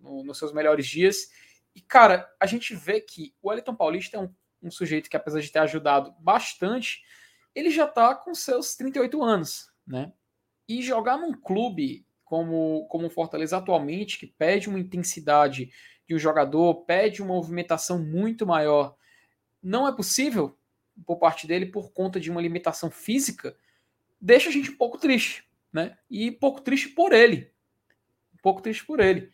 no, 0.00 0.24
nos 0.24 0.38
seus 0.38 0.52
melhores 0.52 0.86
dias. 0.86 1.28
E, 1.74 1.80
cara, 1.80 2.28
a 2.38 2.46
gente 2.46 2.74
vê 2.74 3.00
que 3.00 3.34
o 3.42 3.48
Wellington 3.48 3.74
Paulista 3.74 4.16
é 4.16 4.20
um 4.20 4.32
um 4.62 4.70
sujeito 4.70 5.08
que, 5.08 5.16
apesar 5.16 5.40
de 5.40 5.50
ter 5.50 5.58
ajudado 5.60 6.14
bastante, 6.18 7.02
ele 7.54 7.70
já 7.70 7.84
está 7.84 8.14
com 8.14 8.34
seus 8.34 8.74
38 8.76 9.22
anos, 9.22 9.72
né? 9.86 10.12
E 10.68 10.82
jogar 10.82 11.16
num 11.16 11.32
clube 11.32 12.06
como, 12.24 12.86
como 12.88 13.06
o 13.06 13.10
Fortaleza 13.10 13.56
atualmente, 13.56 14.18
que 14.18 14.26
pede 14.26 14.68
uma 14.68 14.78
intensidade 14.78 15.72
de 16.06 16.14
um 16.14 16.18
jogador, 16.18 16.84
pede 16.84 17.22
uma 17.22 17.34
movimentação 17.34 17.98
muito 17.98 18.46
maior, 18.46 18.96
não 19.62 19.86
é 19.86 19.94
possível 19.94 20.56
por 21.06 21.16
parte 21.16 21.46
dele 21.46 21.66
por 21.66 21.92
conta 21.92 22.20
de 22.20 22.30
uma 22.30 22.40
limitação 22.40 22.90
física, 22.90 23.56
deixa 24.20 24.48
a 24.48 24.52
gente 24.52 24.70
um 24.70 24.76
pouco 24.76 24.98
triste, 24.98 25.48
né? 25.72 25.96
E 26.10 26.30
pouco 26.30 26.60
triste 26.60 26.88
por 26.90 27.12
ele. 27.12 27.50
Um 28.34 28.38
pouco 28.42 28.60
triste 28.60 28.84
por 28.84 29.00
ele. 29.00 29.32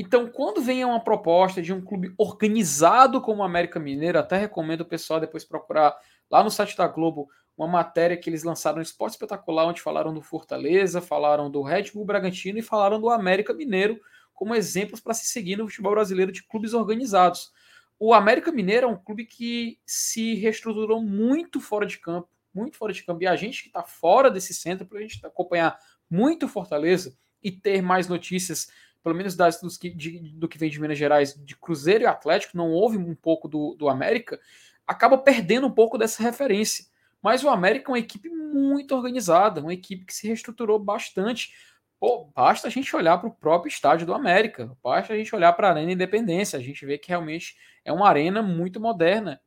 Então, 0.00 0.28
quando 0.28 0.62
vem 0.62 0.84
uma 0.84 1.02
proposta 1.02 1.60
de 1.60 1.72
um 1.72 1.80
clube 1.80 2.14
organizado 2.16 3.20
como 3.20 3.42
o 3.42 3.44
América 3.44 3.80
Mineiro, 3.80 4.20
até 4.20 4.36
recomendo 4.36 4.82
o 4.82 4.86
pessoal 4.86 5.18
depois 5.18 5.44
procurar 5.44 5.92
lá 6.30 6.44
no 6.44 6.52
site 6.52 6.76
da 6.76 6.86
Globo 6.86 7.28
uma 7.56 7.66
matéria 7.66 8.16
que 8.16 8.30
eles 8.30 8.44
lançaram 8.44 8.76
no 8.76 8.82
Esporte 8.82 9.14
Espetacular, 9.14 9.66
onde 9.66 9.80
falaram 9.80 10.14
do 10.14 10.22
Fortaleza, 10.22 11.00
falaram 11.00 11.50
do 11.50 11.62
Red 11.62 11.90
Bull 11.92 12.04
Bragantino 12.04 12.60
e 12.60 12.62
falaram 12.62 13.00
do 13.00 13.10
América 13.10 13.52
Mineiro 13.52 14.00
como 14.32 14.54
exemplos 14.54 15.00
para 15.00 15.14
se 15.14 15.26
seguir 15.26 15.56
no 15.56 15.66
futebol 15.66 15.90
brasileiro 15.90 16.30
de 16.30 16.44
clubes 16.44 16.74
organizados. 16.74 17.50
O 17.98 18.14
América 18.14 18.52
Mineiro 18.52 18.86
é 18.86 18.88
um 18.88 18.96
clube 18.96 19.24
que 19.26 19.80
se 19.84 20.34
reestruturou 20.36 21.02
muito 21.02 21.60
fora 21.60 21.84
de 21.84 21.98
campo, 21.98 22.28
muito 22.54 22.76
fora 22.76 22.92
de 22.92 23.02
campo. 23.02 23.24
E 23.24 23.26
a 23.26 23.34
gente 23.34 23.62
que 23.62 23.68
está 23.68 23.82
fora 23.82 24.30
desse 24.30 24.54
centro, 24.54 24.86
para 24.86 24.98
a 24.98 25.02
gente 25.02 25.26
acompanhar 25.26 25.76
muito 26.08 26.46
Fortaleza 26.46 27.18
e 27.42 27.50
ter 27.50 27.82
mais 27.82 28.06
notícias 28.06 28.68
pelo 29.08 29.16
menos 29.16 29.34
das, 29.34 29.58
dos 29.58 29.78
que, 29.78 29.88
de, 29.88 30.18
do 30.18 30.46
que 30.46 30.58
vem 30.58 30.68
de 30.68 30.78
Minas 30.78 30.98
Gerais, 30.98 31.34
de 31.34 31.56
Cruzeiro 31.56 32.04
e 32.04 32.06
Atlético, 32.06 32.58
não 32.58 32.70
houve 32.70 32.98
um 32.98 33.14
pouco 33.14 33.48
do, 33.48 33.74
do 33.74 33.88
América, 33.88 34.38
acaba 34.86 35.16
perdendo 35.16 35.66
um 35.66 35.70
pouco 35.70 35.96
dessa 35.96 36.22
referência. 36.22 36.84
Mas 37.22 37.42
o 37.42 37.48
América 37.48 37.90
é 37.90 37.92
uma 37.92 37.98
equipe 37.98 38.28
muito 38.28 38.94
organizada, 38.94 39.62
uma 39.62 39.72
equipe 39.72 40.04
que 40.04 40.14
se 40.14 40.26
reestruturou 40.26 40.78
bastante. 40.78 41.54
Pô, 41.98 42.30
basta 42.36 42.68
a 42.68 42.70
gente 42.70 42.94
olhar 42.94 43.16
para 43.16 43.28
o 43.28 43.34
próprio 43.34 43.70
estádio 43.70 44.06
do 44.06 44.12
América, 44.12 44.76
basta 44.82 45.14
a 45.14 45.16
gente 45.16 45.34
olhar 45.34 45.54
para 45.54 45.68
a 45.68 45.70
Arena 45.72 45.90
Independência, 45.90 46.58
a 46.58 46.62
gente 46.62 46.84
vê 46.84 46.98
que 46.98 47.08
realmente 47.08 47.56
é 47.82 47.90
uma 47.90 48.10
arena 48.10 48.42
muito 48.42 48.78
moderna. 48.78 49.40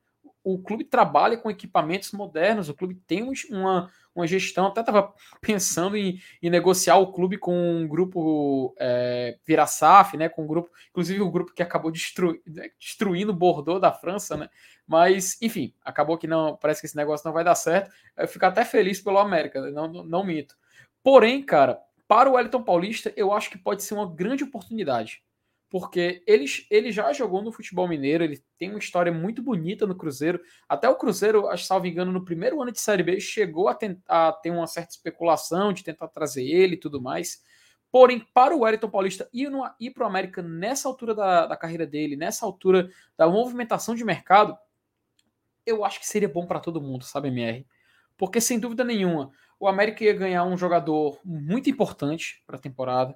O 0.43 0.57
clube 0.57 0.83
trabalha 0.83 1.37
com 1.37 1.51
equipamentos 1.51 2.11
modernos, 2.13 2.67
o 2.67 2.73
clube 2.73 2.95
tem 3.05 3.31
uma, 3.51 3.91
uma 4.15 4.27
gestão. 4.27 4.67
Até 4.67 4.81
estava 4.81 5.13
pensando 5.41 5.97
em, 5.97 6.19
em, 6.41 6.49
negociar 6.49 6.97
o 6.97 7.11
clube 7.11 7.37
com 7.37 7.53
um 7.53 7.87
grupo 7.87 8.75
é, 8.79 9.37
Virasaf, 9.45 10.17
né? 10.17 10.29
Com 10.29 10.43
um 10.43 10.47
grupo, 10.47 10.69
inclusive 10.89 11.21
o 11.21 11.31
grupo 11.31 11.53
que 11.53 11.63
acabou 11.63 11.91
destru, 11.91 12.39
destruindo 12.79 13.31
o 13.31 13.35
Bordeaux 13.35 13.81
da 13.81 13.91
França, 13.91 14.37
né? 14.37 14.49
Mas, 14.87 15.41
enfim, 15.41 15.73
acabou 15.83 16.17
que 16.17 16.27
não. 16.27 16.57
Parece 16.57 16.81
que 16.81 16.87
esse 16.87 16.97
negócio 16.97 17.25
não 17.25 17.33
vai 17.33 17.43
dar 17.43 17.55
certo. 17.55 17.91
Eu 18.17 18.27
fico 18.27 18.45
até 18.45 18.65
feliz 18.65 19.01
pelo 19.01 19.17
América, 19.17 19.61
não, 19.71 19.87
não, 19.87 20.03
não 20.03 20.25
minto. 20.25 20.55
Porém, 21.03 21.43
cara, 21.43 21.79
para 22.07 22.29
o 22.29 22.33
Wellington 22.33 22.63
Paulista, 22.63 23.13
eu 23.15 23.31
acho 23.31 23.49
que 23.49 23.57
pode 23.57 23.83
ser 23.83 23.93
uma 23.93 24.13
grande 24.13 24.43
oportunidade 24.43 25.23
porque 25.71 26.21
ele, 26.27 26.43
ele 26.69 26.91
já 26.91 27.13
jogou 27.13 27.41
no 27.41 27.49
futebol 27.49 27.87
mineiro, 27.87 28.25
ele 28.25 28.43
tem 28.57 28.69
uma 28.69 28.77
história 28.77 29.09
muito 29.09 29.41
bonita 29.41 29.87
no 29.87 29.95
Cruzeiro. 29.95 30.41
Até 30.67 30.89
o 30.89 30.97
Cruzeiro, 30.97 31.45
salvo 31.57 31.87
engano, 31.87 32.11
no 32.11 32.25
primeiro 32.25 32.61
ano 32.61 32.73
de 32.73 32.81
Série 32.81 33.01
B, 33.01 33.21
chegou 33.21 33.69
a, 33.69 33.73
tentar, 33.73 34.27
a 34.27 34.33
ter 34.33 34.51
uma 34.51 34.67
certa 34.67 34.91
especulação 34.91 35.71
de 35.71 35.81
tentar 35.81 36.09
trazer 36.09 36.43
ele 36.43 36.73
e 36.73 36.77
tudo 36.77 37.01
mais. 37.01 37.41
Porém, 37.89 38.19
para 38.33 38.53
o 38.53 38.59
Wellington 38.59 38.89
Paulista 38.89 39.29
ir, 39.31 39.49
no, 39.49 39.63
ir 39.79 39.91
para 39.91 40.03
o 40.03 40.07
América 40.07 40.41
nessa 40.41 40.89
altura 40.89 41.15
da, 41.15 41.47
da 41.47 41.55
carreira 41.55 41.87
dele, 41.87 42.17
nessa 42.17 42.45
altura 42.45 42.89
da 43.17 43.29
movimentação 43.29 43.95
de 43.95 44.03
mercado, 44.03 44.57
eu 45.65 45.85
acho 45.85 46.01
que 46.01 46.07
seria 46.07 46.27
bom 46.27 46.45
para 46.45 46.59
todo 46.59 46.81
mundo, 46.81 47.05
sabe, 47.05 47.29
MR? 47.29 47.65
Porque, 48.17 48.41
sem 48.41 48.59
dúvida 48.59 48.83
nenhuma, 48.83 49.31
o 49.57 49.69
América 49.69 50.03
ia 50.03 50.13
ganhar 50.13 50.43
um 50.43 50.57
jogador 50.57 51.17
muito 51.23 51.69
importante 51.69 52.43
para 52.45 52.57
a 52.57 52.61
temporada. 52.61 53.15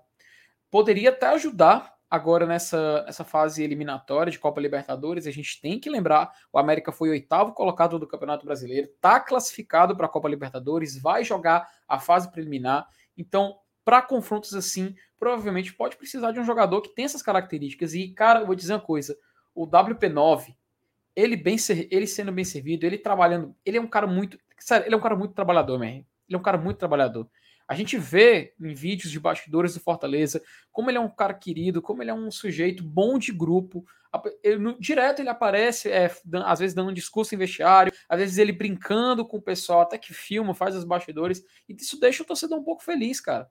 Poderia 0.71 1.09
até 1.09 1.27
ajudar 1.27 1.94
agora 2.09 2.45
nessa, 2.45 3.03
nessa 3.03 3.23
fase 3.23 3.63
eliminatória 3.63 4.31
de 4.31 4.39
Copa 4.39 4.61
Libertadores, 4.61 5.27
a 5.27 5.31
gente 5.31 5.59
tem 5.61 5.79
que 5.79 5.89
lembrar, 5.89 6.31
o 6.51 6.57
América 6.57 6.91
foi 6.91 7.09
oitavo 7.09 7.53
colocado 7.53 7.99
do 7.99 8.07
Campeonato 8.07 8.45
Brasileiro, 8.45 8.87
está 8.87 9.19
classificado 9.19 9.95
para 9.95 10.05
a 10.05 10.09
Copa 10.09 10.29
Libertadores, 10.29 10.99
vai 11.01 11.23
jogar 11.23 11.67
a 11.87 11.99
fase 11.99 12.31
preliminar. 12.31 12.87
Então, 13.17 13.57
para 13.83 14.01
confrontos 14.01 14.53
assim, 14.53 14.95
provavelmente 15.19 15.73
pode 15.73 15.95
precisar 15.95 16.31
de 16.31 16.39
um 16.39 16.43
jogador 16.43 16.81
que 16.81 16.93
tem 16.93 17.05
essas 17.05 17.21
características. 17.21 17.93
E, 17.93 18.09
cara, 18.09 18.41
eu 18.41 18.45
vou 18.45 18.55
dizer 18.55 18.73
uma 18.73 18.79
coisa: 18.79 19.17
o 19.53 19.67
WP9, 19.67 20.55
ele, 21.15 21.37
bem 21.37 21.55
ele 21.91 22.07
sendo 22.07 22.31
bem 22.31 22.43
servido, 22.43 22.85
ele 22.85 22.97
trabalhando, 22.97 23.55
ele 23.65 23.77
é 23.77 23.81
um 23.81 23.87
cara 23.87 24.07
muito. 24.07 24.37
Sério, 24.57 24.87
ele 24.87 24.95
é 24.95 24.97
um 24.97 25.01
cara 25.01 25.15
muito 25.15 25.33
trabalhador, 25.33 25.77
man. 25.77 25.85
Ele 25.85 26.05
é 26.31 26.37
um 26.37 26.41
cara 26.41 26.57
muito 26.57 26.77
trabalhador. 26.77 27.29
A 27.67 27.73
gente 27.73 27.97
vê 27.97 28.53
em 28.59 28.73
vídeos 28.73 29.11
de 29.11 29.19
bastidores 29.19 29.73
do 29.73 29.79
Fortaleza 29.79 30.41
como 30.71 30.89
ele 30.89 30.97
é 30.97 31.01
um 31.01 31.09
cara 31.09 31.33
querido, 31.33 31.81
como 31.81 32.03
ele 32.03 32.11
é 32.11 32.13
um 32.13 32.29
sujeito 32.29 32.83
bom 32.83 33.17
de 33.17 33.31
grupo. 33.31 33.85
Ele, 34.43 34.57
no, 34.57 34.79
direto 34.79 35.19
ele 35.19 35.29
aparece, 35.29 35.89
é, 35.89 36.11
às 36.45 36.59
vezes 36.59 36.75
dando 36.75 36.91
um 36.91 36.93
discurso 36.93 37.33
em 37.33 37.37
vestiário, 37.37 37.91
às 38.07 38.19
vezes 38.19 38.37
ele 38.37 38.51
brincando 38.51 39.25
com 39.25 39.37
o 39.37 39.41
pessoal, 39.41 39.81
até 39.81 39.97
que 39.97 40.13
filma, 40.13 40.53
faz 40.53 40.75
os 40.75 40.83
bastidores. 40.83 41.43
E 41.67 41.75
isso 41.75 41.99
deixa 41.99 42.23
o 42.23 42.25
torcedor 42.25 42.59
um 42.59 42.63
pouco 42.63 42.83
feliz, 42.83 43.19
cara. 43.19 43.49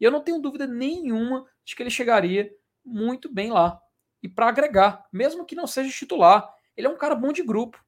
E 0.00 0.04
eu 0.04 0.10
não 0.10 0.22
tenho 0.22 0.40
dúvida 0.40 0.66
nenhuma 0.66 1.46
de 1.64 1.74
que 1.74 1.82
ele 1.82 1.90
chegaria 1.90 2.50
muito 2.84 3.32
bem 3.32 3.50
lá. 3.50 3.80
E 4.22 4.28
para 4.28 4.48
agregar, 4.48 5.06
mesmo 5.12 5.44
que 5.44 5.54
não 5.54 5.66
seja 5.66 5.90
titular, 5.90 6.48
ele 6.76 6.86
é 6.86 6.90
um 6.90 6.98
cara 6.98 7.14
bom 7.14 7.32
de 7.32 7.42
grupo. 7.42 7.82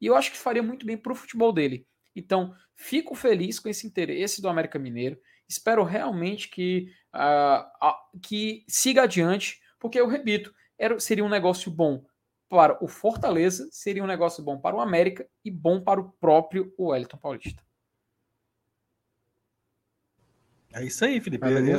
E 0.00 0.06
eu 0.06 0.14
acho 0.14 0.30
que 0.30 0.36
faria 0.36 0.62
muito 0.62 0.84
bem 0.84 0.96
para 0.96 1.12
o 1.12 1.16
futebol 1.16 1.52
dele. 1.52 1.86
Então, 2.16 2.54
fico 2.74 3.14
feliz 3.14 3.60
com 3.60 3.68
esse 3.68 3.86
interesse 3.86 4.40
do 4.40 4.48
América 4.48 4.78
Mineiro. 4.78 5.18
Espero 5.48 5.84
realmente 5.84 6.48
que, 6.48 6.90
uh, 7.14 8.18
que 8.20 8.64
siga 8.66 9.02
adiante, 9.02 9.60
porque 9.78 10.00
eu 10.00 10.08
repito, 10.08 10.52
era, 10.78 10.98
seria 10.98 11.24
um 11.24 11.28
negócio 11.28 11.70
bom 11.70 12.04
para 12.48 12.82
o 12.82 12.88
Fortaleza, 12.88 13.68
seria 13.70 14.02
um 14.02 14.06
negócio 14.06 14.42
bom 14.42 14.58
para 14.58 14.74
o 14.74 14.80
América 14.80 15.28
e 15.44 15.50
bom 15.50 15.80
para 15.80 16.00
o 16.00 16.10
próprio 16.12 16.72
Wellington 16.78 17.18
Paulista. 17.18 17.62
É 20.72 20.84
isso 20.84 21.04
aí, 21.04 21.20
Felipe. 21.20 21.46
Eu, 21.46 21.66
eu, 21.66 21.78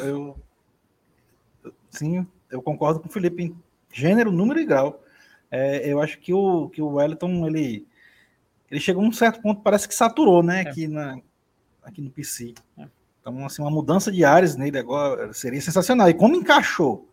eu, 1.63 1.73
sim, 1.89 2.25
eu 2.49 2.61
concordo 2.61 2.99
com 2.99 3.07
o 3.07 3.11
Felipe 3.11 3.43
em 3.43 3.63
gênero, 3.91 4.31
número 4.31 4.59
e 4.59 4.65
grau. 4.65 5.03
É, 5.49 5.89
eu 5.91 6.01
acho 6.01 6.19
que 6.19 6.33
o, 6.33 6.69
que 6.69 6.81
o 6.81 6.93
Wellington, 6.93 7.47
ele, 7.47 7.87
ele 8.69 8.79
chegou 8.79 9.03
a 9.03 9.07
um 9.07 9.11
certo 9.11 9.41
ponto, 9.41 9.61
parece 9.61 9.87
que 9.87 9.95
saturou, 9.95 10.43
né, 10.43 10.63
é. 10.63 10.69
aqui, 10.69 10.87
na, 10.87 11.19
aqui 11.83 12.01
no 12.01 12.09
PC. 12.09 12.53
É. 12.77 12.87
Então, 13.21 13.45
assim, 13.45 13.61
uma 13.61 13.71
mudança 13.71 14.11
de 14.11 14.23
áreas 14.23 14.55
nele 14.55 14.77
agora 14.77 15.33
seria 15.33 15.59
sensacional. 15.61 16.09
E 16.09 16.13
como 16.13 16.35
encaixou 16.35 17.09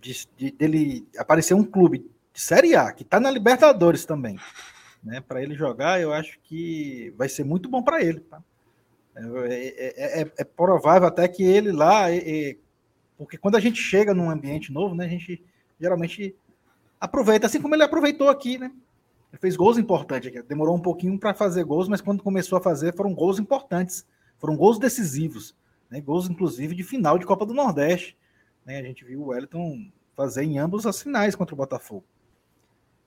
de, 0.00 0.26
de, 0.36 0.50
dele 0.50 1.06
aparecer 1.16 1.54
um 1.54 1.64
clube 1.64 2.10
de 2.32 2.40
Série 2.40 2.74
A, 2.74 2.92
que 2.92 3.02
está 3.02 3.18
na 3.20 3.30
Libertadores 3.30 4.04
também, 4.04 4.38
né, 5.02 5.20
para 5.20 5.42
ele 5.42 5.54
jogar, 5.54 6.00
eu 6.00 6.12
acho 6.12 6.38
que 6.42 7.14
vai 7.16 7.28
ser 7.28 7.44
muito 7.44 7.68
bom 7.68 7.82
para 7.82 8.02
ele. 8.02 8.20
Tá? 8.20 8.42
É, 9.14 9.20
é, 9.20 10.22
é, 10.22 10.32
é, 10.38 10.44
provável 10.44 11.06
até 11.06 11.28
que 11.28 11.42
ele 11.42 11.70
lá, 11.70 12.06
porque 13.18 13.36
quando 13.36 13.56
a 13.56 13.60
gente 13.60 13.80
chega 13.80 14.14
num 14.14 14.30
ambiente 14.30 14.72
novo, 14.72 14.94
né, 14.94 15.04
a 15.04 15.08
gente 15.08 15.42
geralmente 15.78 16.34
aproveita, 17.00 17.46
assim 17.46 17.60
como 17.60 17.74
ele 17.74 17.82
aproveitou 17.82 18.28
aqui, 18.28 18.58
né? 18.58 18.70
Ele 19.32 19.40
fez 19.40 19.56
gols 19.56 19.78
importantes 19.78 20.28
aqui. 20.28 20.42
Demorou 20.42 20.76
um 20.76 20.80
pouquinho 20.80 21.18
para 21.18 21.32
fazer 21.32 21.64
gols, 21.64 21.88
mas 21.88 22.02
quando 22.02 22.22
começou 22.22 22.58
a 22.58 22.62
fazer, 22.62 22.94
foram 22.94 23.14
gols 23.14 23.38
importantes. 23.38 24.06
Foram 24.38 24.56
gols 24.56 24.78
decisivos. 24.78 25.56
Né? 25.90 26.00
Gols, 26.00 26.28
inclusive, 26.28 26.74
de 26.74 26.82
final 26.82 27.18
de 27.18 27.24
Copa 27.24 27.46
do 27.46 27.54
Nordeste. 27.54 28.16
Né? 28.64 28.78
A 28.78 28.82
gente 28.82 29.04
viu 29.04 29.22
o 29.22 29.26
Wellington 29.28 29.90
fazer 30.14 30.44
em 30.44 30.58
ambos 30.58 30.86
as 30.86 31.02
finais 31.02 31.34
contra 31.34 31.54
o 31.54 31.56
Botafogo. 31.56 32.04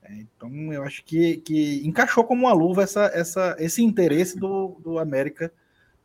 É, 0.01 0.13
então, 0.13 0.51
eu 0.73 0.83
acho 0.83 1.03
que, 1.05 1.37
que 1.37 1.85
encaixou 1.85 2.23
como 2.23 2.45
uma 2.45 2.53
luva 2.53 2.83
essa, 2.83 3.05
essa, 3.13 3.55
esse 3.59 3.83
interesse 3.83 4.37
do, 4.37 4.79
do 4.83 4.99
América 4.99 5.53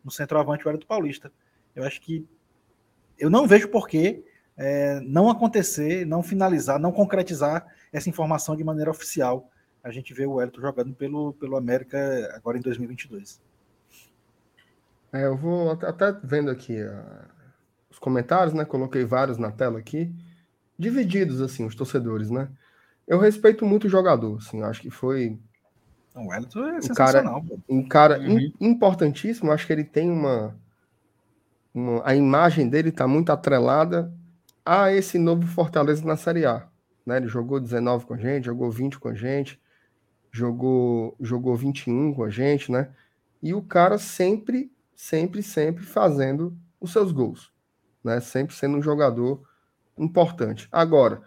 no 0.04 0.10
centroavante 0.10 0.66
Wellington 0.66 0.86
Paulista. 0.86 1.32
Eu 1.74 1.84
acho 1.84 2.00
que 2.00 2.26
eu 3.18 3.30
não 3.30 3.46
vejo 3.46 3.68
porquê 3.68 4.24
é, 4.56 5.00
não 5.00 5.30
acontecer, 5.30 6.06
não 6.06 6.22
finalizar, 6.22 6.78
não 6.78 6.92
concretizar 6.92 7.66
essa 7.92 8.08
informação 8.08 8.56
de 8.56 8.64
maneira 8.64 8.90
oficial. 8.90 9.50
A 9.82 9.90
gente 9.90 10.12
vê 10.12 10.26
o 10.26 10.40
Elton 10.40 10.60
jogando 10.60 10.94
pelo, 10.94 11.32
pelo 11.34 11.56
América 11.56 11.98
agora 12.34 12.58
em 12.58 12.60
2022. 12.60 13.40
É, 15.12 15.24
eu 15.24 15.36
vou 15.36 15.70
até 15.70 16.12
vendo 16.22 16.50
aqui 16.50 16.82
uh, 16.82 17.24
os 17.90 17.98
comentários, 17.98 18.52
né? 18.54 18.64
Coloquei 18.64 19.04
vários 19.04 19.38
na 19.38 19.50
tela 19.50 19.78
aqui, 19.78 20.12
divididos 20.78 21.40
assim, 21.40 21.64
os 21.64 21.74
torcedores, 21.74 22.30
né? 22.30 22.48
Eu 23.08 23.18
respeito 23.18 23.66
muito 23.66 23.86
o 23.86 23.90
jogador, 23.90 24.38
assim, 24.38 24.62
acho 24.62 24.82
que 24.82 24.90
foi 24.90 25.38
o 26.14 26.34
Elton 26.34 26.66
é 26.66 26.78
um 26.78 26.94
cara, 26.94 27.42
um 27.68 27.88
cara 27.88 28.18
uhum. 28.18 28.52
importantíssimo. 28.60 29.52
Acho 29.52 29.66
que 29.66 29.72
ele 29.72 29.84
tem 29.84 30.10
uma, 30.10 30.56
uma 31.72 32.02
a 32.04 32.14
imagem 32.14 32.68
dele 32.68 32.88
está 32.88 33.06
muito 33.06 33.30
atrelada 33.30 34.12
a 34.64 34.92
esse 34.92 35.18
novo 35.18 35.46
Fortaleza 35.46 36.04
na 36.04 36.16
Série 36.16 36.44
A. 36.44 36.66
Né? 37.06 37.18
Ele 37.18 37.28
jogou 37.28 37.60
19 37.60 38.06
com 38.06 38.14
a 38.14 38.18
gente, 38.18 38.46
jogou 38.46 38.70
20 38.70 38.98
com 38.98 39.08
a 39.08 39.14
gente, 39.14 39.60
jogou, 40.30 41.16
jogou 41.20 41.56
21 41.56 42.14
com 42.14 42.24
a 42.24 42.30
gente, 42.30 42.70
né? 42.70 42.90
E 43.42 43.54
o 43.54 43.62
cara 43.62 43.98
sempre, 43.98 44.70
sempre, 44.94 45.42
sempre 45.42 45.84
fazendo 45.84 46.56
os 46.80 46.92
seus 46.92 47.12
gols, 47.12 47.52
né? 48.02 48.20
Sempre 48.20 48.54
sendo 48.54 48.78
um 48.78 48.82
jogador 48.82 49.42
importante. 49.98 50.68
Agora, 50.70 51.22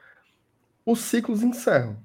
os 0.86 1.00
ciclos 1.00 1.44
encerram, 1.44 1.98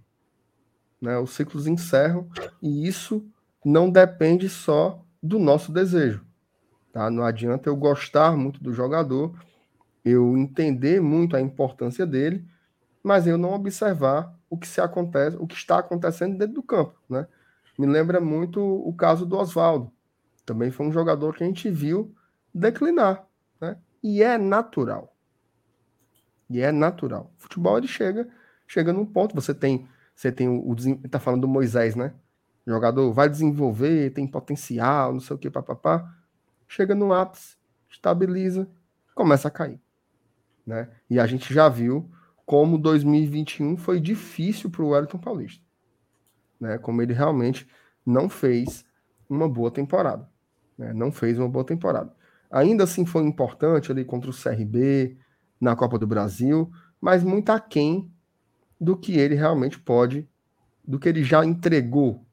né? 1.00 1.18
Os 1.18 1.30
ciclos 1.30 1.66
encerram 1.66 2.28
e 2.62 2.86
isso 2.86 3.26
não 3.64 3.90
depende 3.90 4.48
só 4.48 5.04
do 5.22 5.38
nosso 5.38 5.72
desejo, 5.72 6.24
tá? 6.92 7.10
Não 7.10 7.24
adianta 7.24 7.68
eu 7.68 7.76
gostar 7.76 8.36
muito 8.36 8.62
do 8.62 8.72
jogador 8.72 9.34
eu 10.04 10.36
entender 10.36 11.00
muito 11.00 11.36
a 11.36 11.40
importância 11.40 12.06
dele, 12.06 12.44
mas 13.02 13.26
eu 13.26 13.36
não 13.36 13.52
observar 13.52 14.34
o 14.50 14.56
que 14.56 14.66
se 14.66 14.80
acontece, 14.80 15.36
o 15.36 15.46
que 15.46 15.54
está 15.54 15.78
acontecendo 15.78 16.36
dentro 16.36 16.54
do 16.54 16.62
campo, 16.62 16.94
né? 17.08 17.26
Me 17.78 17.86
lembra 17.86 18.20
muito 18.20 18.60
o 18.60 18.92
caso 18.92 19.24
do 19.24 19.36
Oswaldo. 19.36 19.92
Também 20.44 20.70
foi 20.70 20.86
um 20.86 20.92
jogador 20.92 21.34
que 21.34 21.44
a 21.44 21.46
gente 21.46 21.70
viu 21.70 22.14
declinar, 22.52 23.24
né? 23.60 23.76
E 24.02 24.22
é 24.22 24.36
natural. 24.36 25.14
E 26.50 26.60
é 26.60 26.72
natural. 26.72 27.32
O 27.38 27.42
futebol 27.42 27.78
ele 27.78 27.86
chega, 27.86 28.28
chega 28.66 28.92
num 28.92 29.06
ponto, 29.06 29.34
você 29.34 29.54
tem, 29.54 29.88
você 30.14 30.32
tem 30.32 30.48
o, 30.48 30.70
o 30.70 31.08
tá 31.08 31.20
falando 31.20 31.42
do 31.42 31.48
Moisés, 31.48 31.94
né? 31.94 32.14
O 32.66 32.70
jogador 32.70 33.12
vai 33.12 33.28
desenvolver, 33.28 34.10
tem 34.10 34.26
potencial, 34.26 35.12
não 35.12 35.20
sei 35.20 35.36
o 35.36 35.38
que, 35.38 35.50
papapá. 35.50 36.14
Chega 36.66 36.94
no 36.94 37.12
ápice, 37.12 37.56
estabiliza, 37.88 38.68
começa 39.14 39.48
a 39.48 39.50
cair. 39.50 39.80
Né? 40.66 40.88
E 41.08 41.18
a 41.18 41.26
gente 41.26 41.52
já 41.52 41.68
viu 41.68 42.10
como 42.48 42.78
2021 42.78 43.76
foi 43.76 44.00
difícil 44.00 44.70
para 44.70 44.82
o 44.82 44.88
Wellington 44.88 45.18
Paulista. 45.18 45.62
Né? 46.58 46.78
Como 46.78 47.02
ele 47.02 47.12
realmente 47.12 47.68
não 48.06 48.26
fez 48.26 48.86
uma 49.28 49.46
boa 49.46 49.70
temporada. 49.70 50.26
Né? 50.78 50.94
Não 50.94 51.12
fez 51.12 51.38
uma 51.38 51.46
boa 51.46 51.62
temporada. 51.62 52.10
Ainda 52.50 52.84
assim 52.84 53.04
foi 53.04 53.22
importante 53.24 53.92
ali 53.92 54.02
contra 54.02 54.30
o 54.30 54.34
CRB, 54.34 55.18
na 55.60 55.76
Copa 55.76 55.98
do 55.98 56.06
Brasil, 56.06 56.72
mas 56.98 57.22
muito 57.22 57.50
aquém 57.50 58.10
do 58.80 58.96
que 58.96 59.18
ele 59.18 59.34
realmente 59.34 59.78
pode, 59.78 60.26
do 60.82 60.98
que 60.98 61.06
ele 61.06 61.22
já 61.22 61.44
entregou, 61.44 62.24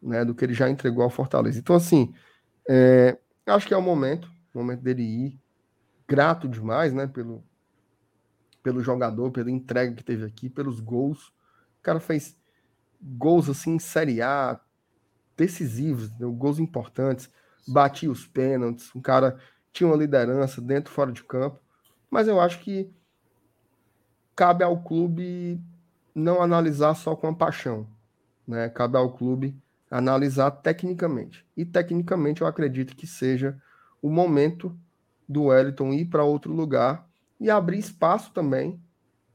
né? 0.00 0.24
Do 0.24 0.36
que 0.36 0.44
ele 0.44 0.54
já 0.54 0.70
entregou 0.70 1.02
ao 1.02 1.10
Fortaleza. 1.10 1.58
Então, 1.58 1.74
assim, 1.74 2.14
é, 2.68 3.18
acho 3.44 3.66
que 3.66 3.74
é 3.74 3.76
o 3.76 3.82
momento, 3.82 4.30
o 4.54 4.58
momento 4.58 4.82
dele 4.82 5.02
ir. 5.02 5.40
Grato 6.06 6.48
demais, 6.48 6.92
né? 6.92 7.08
Pelo, 7.08 7.42
pelo 8.62 8.82
jogador, 8.82 9.30
pela 9.30 9.50
entrega 9.50 9.94
que 9.94 10.04
teve 10.04 10.24
aqui, 10.24 10.48
pelos 10.48 10.80
gols. 10.80 11.28
O 11.28 11.82
cara 11.82 12.00
fez 12.00 12.36
gols 13.00 13.48
assim 13.48 13.74
em 13.74 13.78
Série 13.78 14.20
A, 14.20 14.60
decisivos, 15.36 16.08
gols 16.08 16.58
importantes, 16.58 17.30
batia 17.66 18.10
os 18.10 18.26
pênaltis, 18.26 18.94
um 18.94 19.00
cara 19.00 19.38
tinha 19.72 19.86
uma 19.86 19.96
liderança 19.96 20.60
dentro 20.60 20.92
fora 20.92 21.12
de 21.12 21.22
campo, 21.22 21.60
mas 22.10 22.26
eu 22.26 22.40
acho 22.40 22.60
que 22.60 22.90
cabe 24.34 24.64
ao 24.64 24.82
clube 24.82 25.60
não 26.14 26.42
analisar 26.42 26.94
só 26.94 27.14
com 27.14 27.28
a 27.28 27.34
paixão, 27.34 27.86
né? 28.46 28.68
Cabe 28.68 28.96
ao 28.96 29.12
clube 29.12 29.56
analisar 29.90 30.50
tecnicamente. 30.50 31.46
E 31.56 31.64
tecnicamente 31.64 32.42
eu 32.42 32.46
acredito 32.46 32.96
que 32.96 33.06
seja 33.06 33.60
o 34.02 34.10
momento 34.10 34.76
do 35.28 35.44
Wellington 35.44 35.92
ir 35.92 36.06
para 36.06 36.24
outro 36.24 36.52
lugar 36.52 37.07
e 37.40 37.50
abrir 37.50 37.78
espaço 37.78 38.32
também 38.32 38.80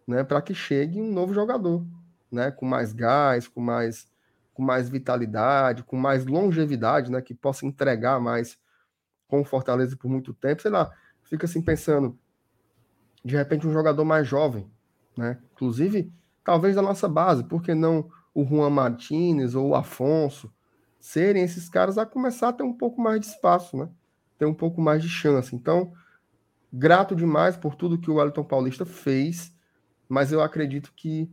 né, 0.08 0.24
para 0.24 0.42
que 0.42 0.54
chegue 0.54 1.02
um 1.02 1.12
novo 1.12 1.34
jogador, 1.34 1.86
né, 2.32 2.52
com 2.52 2.66
mais 2.66 2.94
gás, 2.94 3.48
com 3.48 3.62
mais, 3.62 4.08
com 4.54 4.62
mais 4.62 4.90
vitalidade, 4.90 5.84
com 5.84 5.96
mais 5.96 6.26
longevidade, 6.26 7.12
né, 7.12 7.22
que 7.22 7.34
possa 7.34 7.66
entregar 7.66 8.20
mais 8.20 8.58
com 9.28 9.44
Fortaleza 9.44 9.96
por 9.96 10.10
muito 10.10 10.34
tempo. 10.34 10.62
Sei 10.62 10.72
lá, 10.72 10.92
fica 11.24 11.46
assim 11.46 11.62
pensando, 11.62 12.18
de 13.24 13.36
repente, 13.36 13.66
um 13.66 13.74
jogador 13.74 14.04
mais 14.04 14.28
jovem, 14.28 14.70
né, 15.18 15.40
inclusive, 15.54 16.12
talvez 16.44 16.76
da 16.76 16.82
nossa 16.82 17.08
base, 17.08 17.44
por 17.44 17.62
que 17.62 17.74
não 17.74 18.10
o 18.34 18.44
Juan 18.46 18.70
Martinez 18.70 19.56
ou 19.56 19.70
o 19.70 19.76
Afonso 19.76 20.52
serem 21.00 21.44
esses 21.44 21.70
caras 21.70 21.98
a 21.98 22.06
começar 22.06 22.50
a 22.50 22.54
ter 22.54 22.64
um 22.64 22.74
pouco 22.74 23.00
mais 23.02 23.20
de 23.20 23.28
espaço, 23.28 23.78
né, 23.78 23.90
ter 24.38 24.46
um 24.46 24.54
pouco 24.54 24.82
mais 24.82 25.02
de 25.02 25.10
chance. 25.10 25.56
Então, 25.56 25.94
Grato 26.76 27.16
demais 27.16 27.56
por 27.56 27.76
tudo 27.76 28.00
que 28.00 28.10
o 28.10 28.16
Wellington 28.16 28.44
Paulista 28.44 28.84
fez, 28.84 29.56
mas 30.10 30.32
eu 30.32 30.42
acredito 30.42 30.92
que 30.96 31.32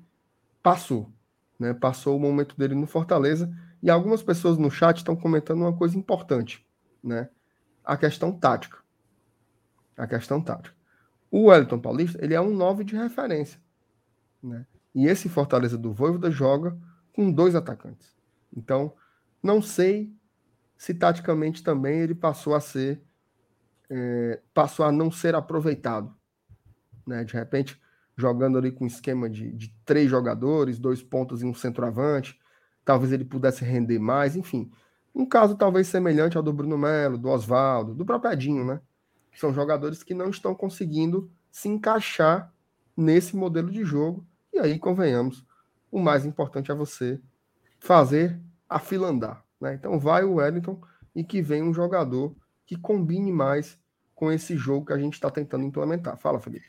passou. 0.63 1.11
Né? 1.59 1.73
Passou 1.73 2.15
o 2.15 2.21
momento 2.21 2.55
dele 2.59 2.75
no 2.75 2.87
Fortaleza. 2.87 3.51
E 3.83 3.89
algumas 3.89 4.23
pessoas 4.23 4.59
no 4.59 4.71
chat 4.71 4.99
estão 4.99 5.17
comentando 5.17 5.63
uma 5.63 5.75
coisa 5.75 5.97
importante, 5.97 6.67
né? 7.03 7.31
A 7.83 7.97
questão 7.97 8.31
tática. 8.31 8.77
A 9.97 10.07
questão 10.07 10.43
tática. 10.43 10.77
O 11.31 11.47
Wellington 11.47 11.79
Paulista, 11.79 12.23
ele 12.23 12.35
é 12.35 12.41
um 12.41 12.55
9 12.55 12.85
de 12.85 12.95
referência. 12.95 13.59
Né? 14.43 14.67
E 14.95 15.07
esse 15.07 15.31
Fortaleza 15.31 15.79
do 15.79 15.95
Voivoda 15.95 16.31
joga 16.31 16.77
com 17.15 17.33
dois 17.33 17.55
atacantes. 17.55 18.15
Então, 18.55 18.93
não 19.43 19.63
sei 19.63 20.13
se 20.77 20.93
taticamente 20.93 21.63
também 21.63 22.01
ele 22.01 22.15
passou 22.15 22.55
a 22.55 22.61
ser 22.61 23.03
é, 23.91 24.41
passou 24.55 24.87
a 24.87 24.93
não 24.93 25.11
ser 25.11 25.35
aproveitado. 25.35 26.15
Né? 27.07 27.25
De 27.25 27.35
repente, 27.35 27.81
jogando 28.17 28.57
ali 28.57 28.71
com 28.71 28.85
um 28.85 28.87
esquema 28.87 29.29
de, 29.29 29.53
de 29.53 29.75
três 29.85 30.09
jogadores, 30.09 30.79
dois 30.79 31.03
pontos 31.03 31.43
e 31.43 31.47
um 31.47 31.55
centroavante, 31.55 32.39
talvez 32.85 33.13
ele 33.13 33.25
pudesse 33.25 33.65
render 33.65 33.99
mais, 33.99 34.37
enfim. 34.37 34.71
Um 35.15 35.27
caso 35.27 35.57
talvez 35.57 35.89
semelhante 35.89 36.37
ao 36.37 36.43
do 36.43 36.53
Bruno 36.53 36.79
Melo, 36.79 37.19
do 37.19 37.29
Oswaldo, 37.29 37.95
do 37.95 38.05
próprio 38.05 38.33
Edinho, 38.33 38.65
né? 38.65 38.81
São 39.35 39.53
jogadores 39.53 40.03
que 40.03 40.15
não 40.15 40.31
estão 40.31 40.55
conseguindo 40.55 41.31
se 41.51 41.69
encaixar 41.69 42.53
nesse 42.97 43.37
modelo 43.37 43.71
de 43.71 43.85
jogo. 43.85 44.25
E 44.53 44.59
aí, 44.59 44.79
convenhamos, 44.79 45.45
o 45.91 45.99
mais 45.99 46.25
importante 46.25 46.71
é 46.71 46.75
você 46.75 47.21
fazer 47.79 48.41
a 48.69 48.79
fila 48.79 49.09
andar. 49.09 49.45
Né? 49.61 49.75
Então 49.75 49.99
vai 49.99 50.25
o 50.25 50.35
Wellington 50.35 50.81
e 51.15 51.25
que 51.25 51.43
venha 51.43 51.65
um 51.65 51.75
jogador 51.75 52.35
que 52.65 52.77
combine 52.77 53.33
mais 53.33 53.79
com 54.21 54.31
esse 54.31 54.55
jogo 54.55 54.85
que 54.85 54.93
a 54.93 54.99
gente 54.99 55.15
está 55.15 55.31
tentando 55.31 55.65
implementar. 55.65 56.15
Fala, 56.19 56.39
Felipe. 56.39 56.67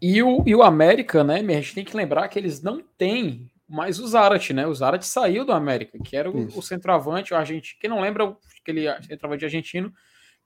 E 0.00 0.22
o, 0.22 0.42
e 0.46 0.54
o 0.54 0.62
América, 0.62 1.22
né, 1.22 1.40
a 1.40 1.52
gente 1.60 1.74
tem 1.74 1.84
que 1.84 1.94
lembrar 1.94 2.26
que 2.28 2.38
eles 2.38 2.62
não 2.62 2.82
têm 2.96 3.50
mais 3.68 3.98
o 3.98 4.08
Zarat, 4.08 4.54
né? 4.54 4.66
O 4.66 4.74
Zarat 4.74 5.04
saiu 5.04 5.44
do 5.44 5.52
América, 5.52 5.98
que 6.02 6.16
era 6.16 6.30
o, 6.30 6.46
o 6.56 6.62
centroavante, 6.62 7.34
o 7.34 7.36
argentino. 7.36 7.78
Quem 7.78 7.90
não 7.90 8.00
lembra, 8.00 8.34
aquele 8.62 8.86
centroavante 9.02 9.44
argentino, 9.44 9.92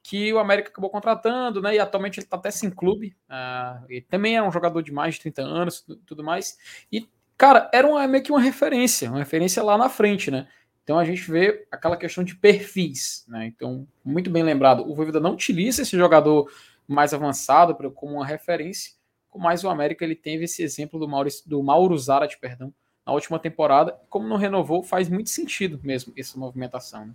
que 0.03 0.33
o 0.33 0.41
América 0.41 0.71
acabou 0.71 0.91
contratando, 0.91 1.63
né? 1.63 1.77
E 1.77 1.79
atualmente 1.79 2.19
ele 2.19 2.27
está 2.27 2.37
até 2.37 2.51
sem 2.51 2.71
clube. 2.71 3.17
Uh, 3.31 3.85
ele 3.89 4.01
também 4.01 4.37
é 4.37 4.43
um 4.43 4.51
jogador 4.51 4.83
de 4.83 4.93
mais 4.93 5.15
de 5.15 5.21
30 5.21 5.43
anos, 5.43 5.87
tudo 6.05 6.25
mais. 6.25 6.59
E, 6.91 7.09
cara, 7.37 7.71
era 7.73 7.87
uma, 7.87 8.05
meio 8.09 8.25
que 8.25 8.33
uma 8.33 8.41
referência, 8.41 9.09
uma 9.09 9.21
referência 9.21 9.63
lá 9.63 9.79
na 9.79 9.89
frente, 9.89 10.29
né? 10.29 10.49
Então 10.89 10.99
a 10.99 11.05
gente 11.05 11.31
vê 11.31 11.67
aquela 11.71 11.99
questão 11.99 12.25
de 12.25 12.35
perfis, 12.35 13.23
né? 13.29 13.45
Então, 13.45 13.87
muito 14.03 14.31
bem 14.31 14.43
lembrado, 14.43 14.91
o 14.91 14.95
Voivoda 14.95 15.21
não 15.21 15.35
utiliza 15.35 15.83
esse 15.83 15.95
jogador 15.99 16.51
mais 16.87 17.13
avançado 17.13 17.75
como 17.91 18.15
uma 18.15 18.25
referência, 18.25 18.95
mas 19.37 19.63
o 19.63 19.69
América 19.69 20.03
ele 20.03 20.17
teve 20.17 20.45
esse 20.45 20.63
exemplo 20.63 20.99
do, 20.99 21.07
Maurício, 21.07 21.47
do 21.47 21.63
Mauro 21.63 21.97
Zarat, 21.99 22.39
perdão, 22.41 22.73
na 23.05 23.13
última 23.13 23.39
temporada, 23.39 24.01
como 24.09 24.27
não 24.27 24.39
renovou, 24.39 24.83
faz 24.83 25.11
muito 25.11 25.29
sentido 25.29 25.79
mesmo 25.83 26.11
essa 26.17 26.39
movimentação. 26.39 27.05
Né? 27.05 27.13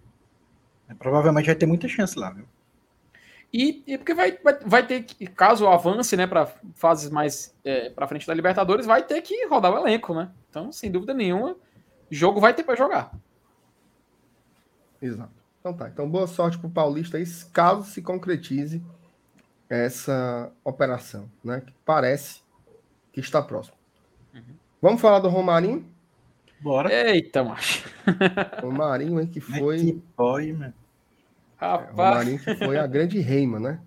É, 0.90 0.94
provavelmente 0.94 1.48
vai 1.48 1.56
ter 1.56 1.66
muita 1.66 1.88
chance 1.88 2.16
lá, 2.16 2.30
viu? 2.30 2.46
E, 3.52 3.82
e 3.88 3.98
porque 3.98 4.14
vai, 4.14 4.38
vai, 4.38 4.60
vai 4.64 4.86
ter 4.86 5.02
que, 5.02 5.26
caso 5.26 5.66
avance, 5.68 6.16
né, 6.16 6.28
para 6.28 6.46
fases 6.76 7.10
mais 7.10 7.58
é, 7.66 7.90
para 7.90 8.08
frente 8.08 8.28
da 8.28 8.36
Libertadores, 8.36 8.86
vai 8.86 9.02
ter 9.02 9.20
que 9.24 9.48
rodar 9.48 9.74
o 9.74 9.80
elenco, 9.80 10.14
né? 10.14 10.30
Então, 10.48 10.72
sem 10.72 10.92
dúvida 10.92 11.12
nenhuma, 11.12 11.58
jogo 12.12 12.40
vai 12.40 12.54
ter 12.54 12.64
para 12.64 12.76
jogar. 12.76 13.12
Exato. 15.04 15.34
Então 15.60 15.74
tá. 15.74 15.90
Então, 15.90 16.10
boa 16.10 16.28
sorte 16.28 16.58
pro 16.58 16.70
Paulista 16.70 17.18
aí, 17.18 17.26
caso 17.52 17.84
se 17.84 18.02
concretize 18.02 18.82
essa 19.70 20.52
operação, 20.64 21.30
né? 21.44 21.62
Que 21.62 21.74
parece 21.86 22.42
que 23.12 23.20
está 23.20 23.42
próximo. 23.42 23.76
Uhum. 24.34 24.42
Vamos 24.82 25.02
falar 25.02 25.20
do 25.20 25.28
Romarinho? 25.28 25.86
Bora. 26.62 26.92
Eita, 26.92 27.44
macho. 27.44 27.90
Romarinho 28.62 29.18
aí 29.18 29.28
que 29.28 29.42
foi. 29.42 29.78
Que 29.78 30.04
pode, 30.16 30.54
mano. 30.54 30.74
Rapaz. 31.58 31.90
É, 31.90 31.92
Romarinho 31.92 32.40
que 32.40 32.56
foi 32.56 32.78
a 32.78 32.88
grande 32.88 33.20
reima, 33.20 33.60
né? 33.60 33.82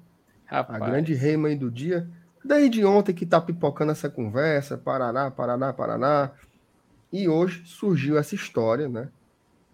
Rapaz. 0.45 0.83
A 0.83 0.87
grande 0.87 1.15
reima 1.15 1.49
aí 1.49 1.57
do 1.57 1.71
dia. 1.71 2.09
Desde 2.45 2.85
ontem 2.85 3.15
que 3.15 3.25
tá 3.25 3.41
pipocando 3.41 3.93
essa 3.93 4.11
conversa, 4.11 4.77
Paraná, 4.77 5.31
Paraná, 5.31 5.73
Paraná. 5.73 6.31
E 7.13 7.29
hoje 7.29 7.65
surgiu 7.67 8.19
essa 8.19 8.35
história, 8.35 8.89
né? 8.89 9.09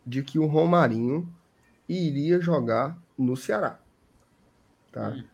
De 0.04 0.22
que 0.22 0.38
o 0.38 0.46
Romarinho 0.46 1.28
iria 1.88 2.40
jogar 2.40 2.98
no 3.16 3.36
Ceará. 3.36 3.78
Tá? 4.90 5.10
Hum. 5.10 5.24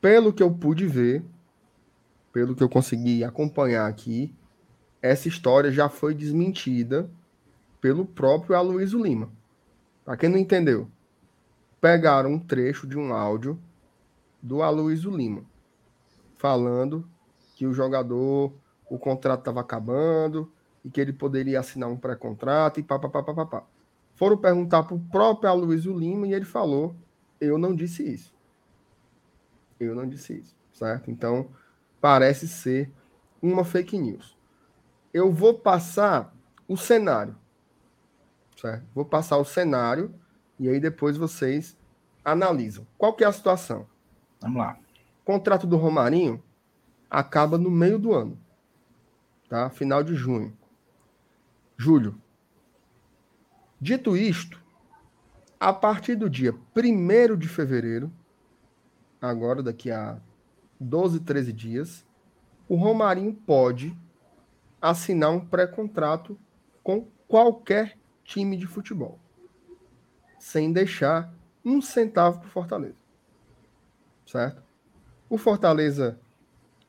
Pelo 0.00 0.32
que 0.32 0.42
eu 0.42 0.52
pude 0.52 0.86
ver, 0.86 1.24
pelo 2.32 2.54
que 2.54 2.62
eu 2.62 2.68
consegui 2.68 3.22
acompanhar 3.22 3.86
aqui, 3.86 4.34
essa 5.02 5.28
história 5.28 5.70
já 5.70 5.88
foi 5.88 6.14
desmentida 6.14 7.10
pelo 7.80 8.04
próprio 8.04 8.56
Aloysio 8.56 9.02
Lima. 9.02 9.30
Para 10.04 10.16
quem 10.16 10.28
não 10.28 10.38
entendeu, 10.38 10.90
pegaram 11.80 12.32
um 12.32 12.38
trecho 12.38 12.86
de 12.86 12.98
um 12.98 13.12
áudio 13.12 13.58
do 14.42 14.62
Aloysio 14.62 15.14
Lima 15.14 15.44
falando 16.40 17.06
que 17.54 17.66
o 17.66 17.74
jogador, 17.74 18.54
o 18.88 18.98
contrato 18.98 19.40
estava 19.40 19.60
acabando 19.60 20.50
e 20.82 20.90
que 20.90 20.98
ele 20.98 21.12
poderia 21.12 21.60
assinar 21.60 21.90
um 21.90 21.98
pré-contrato 21.98 22.80
e 22.80 22.82
papapá. 22.82 23.62
Foram 24.20 24.36
perguntar 24.36 24.82
para 24.82 24.94
o 24.94 25.00
próprio 25.00 25.48
Aloysio 25.48 25.98
Lima 25.98 26.26
e 26.26 26.34
ele 26.34 26.44
falou: 26.44 26.94
Eu 27.40 27.56
não 27.56 27.74
disse 27.74 28.02
isso. 28.06 28.34
Eu 29.80 29.94
não 29.94 30.06
disse 30.06 30.38
isso, 30.38 30.54
certo? 30.74 31.10
Então, 31.10 31.48
parece 32.02 32.46
ser 32.46 32.92
uma 33.40 33.64
fake 33.64 33.96
news. 33.96 34.36
Eu 35.10 35.32
vou 35.32 35.54
passar 35.54 36.36
o 36.68 36.76
cenário, 36.76 37.34
certo? 38.58 38.84
Vou 38.94 39.06
passar 39.06 39.38
o 39.38 39.44
cenário 39.44 40.14
e 40.58 40.68
aí 40.68 40.78
depois 40.78 41.16
vocês 41.16 41.74
analisam. 42.22 42.86
Qual 42.98 43.14
que 43.14 43.24
é 43.24 43.26
a 43.26 43.32
situação? 43.32 43.86
Vamos 44.38 44.58
lá. 44.58 44.78
O 45.22 45.24
contrato 45.24 45.66
do 45.66 45.78
Romarinho 45.78 46.42
acaba 47.08 47.56
no 47.56 47.70
meio 47.70 47.98
do 47.98 48.12
ano, 48.12 48.38
tá? 49.48 49.70
Final 49.70 50.02
de 50.02 50.14
junho. 50.14 50.54
Julho. 51.78 52.20
Dito 53.80 54.14
isto, 54.14 54.60
a 55.58 55.72
partir 55.72 56.14
do 56.14 56.28
dia 56.28 56.54
1 56.76 57.36
de 57.36 57.48
fevereiro, 57.48 58.12
agora 59.20 59.62
daqui 59.62 59.90
a 59.90 60.20
12, 60.78 61.20
13 61.20 61.52
dias, 61.52 62.06
o 62.68 62.76
Romarinho 62.76 63.32
pode 63.32 63.96
assinar 64.82 65.30
um 65.30 65.40
pré-contrato 65.40 66.38
com 66.82 67.08
qualquer 67.26 67.96
time 68.22 68.56
de 68.56 68.66
futebol 68.66 69.18
sem 70.38 70.72
deixar 70.72 71.32
um 71.64 71.80
centavo 71.80 72.40
para 72.40 72.48
o 72.48 72.50
Fortaleza. 72.50 72.96
Certo? 74.26 74.62
O 75.28 75.38
Fortaleza 75.38 76.18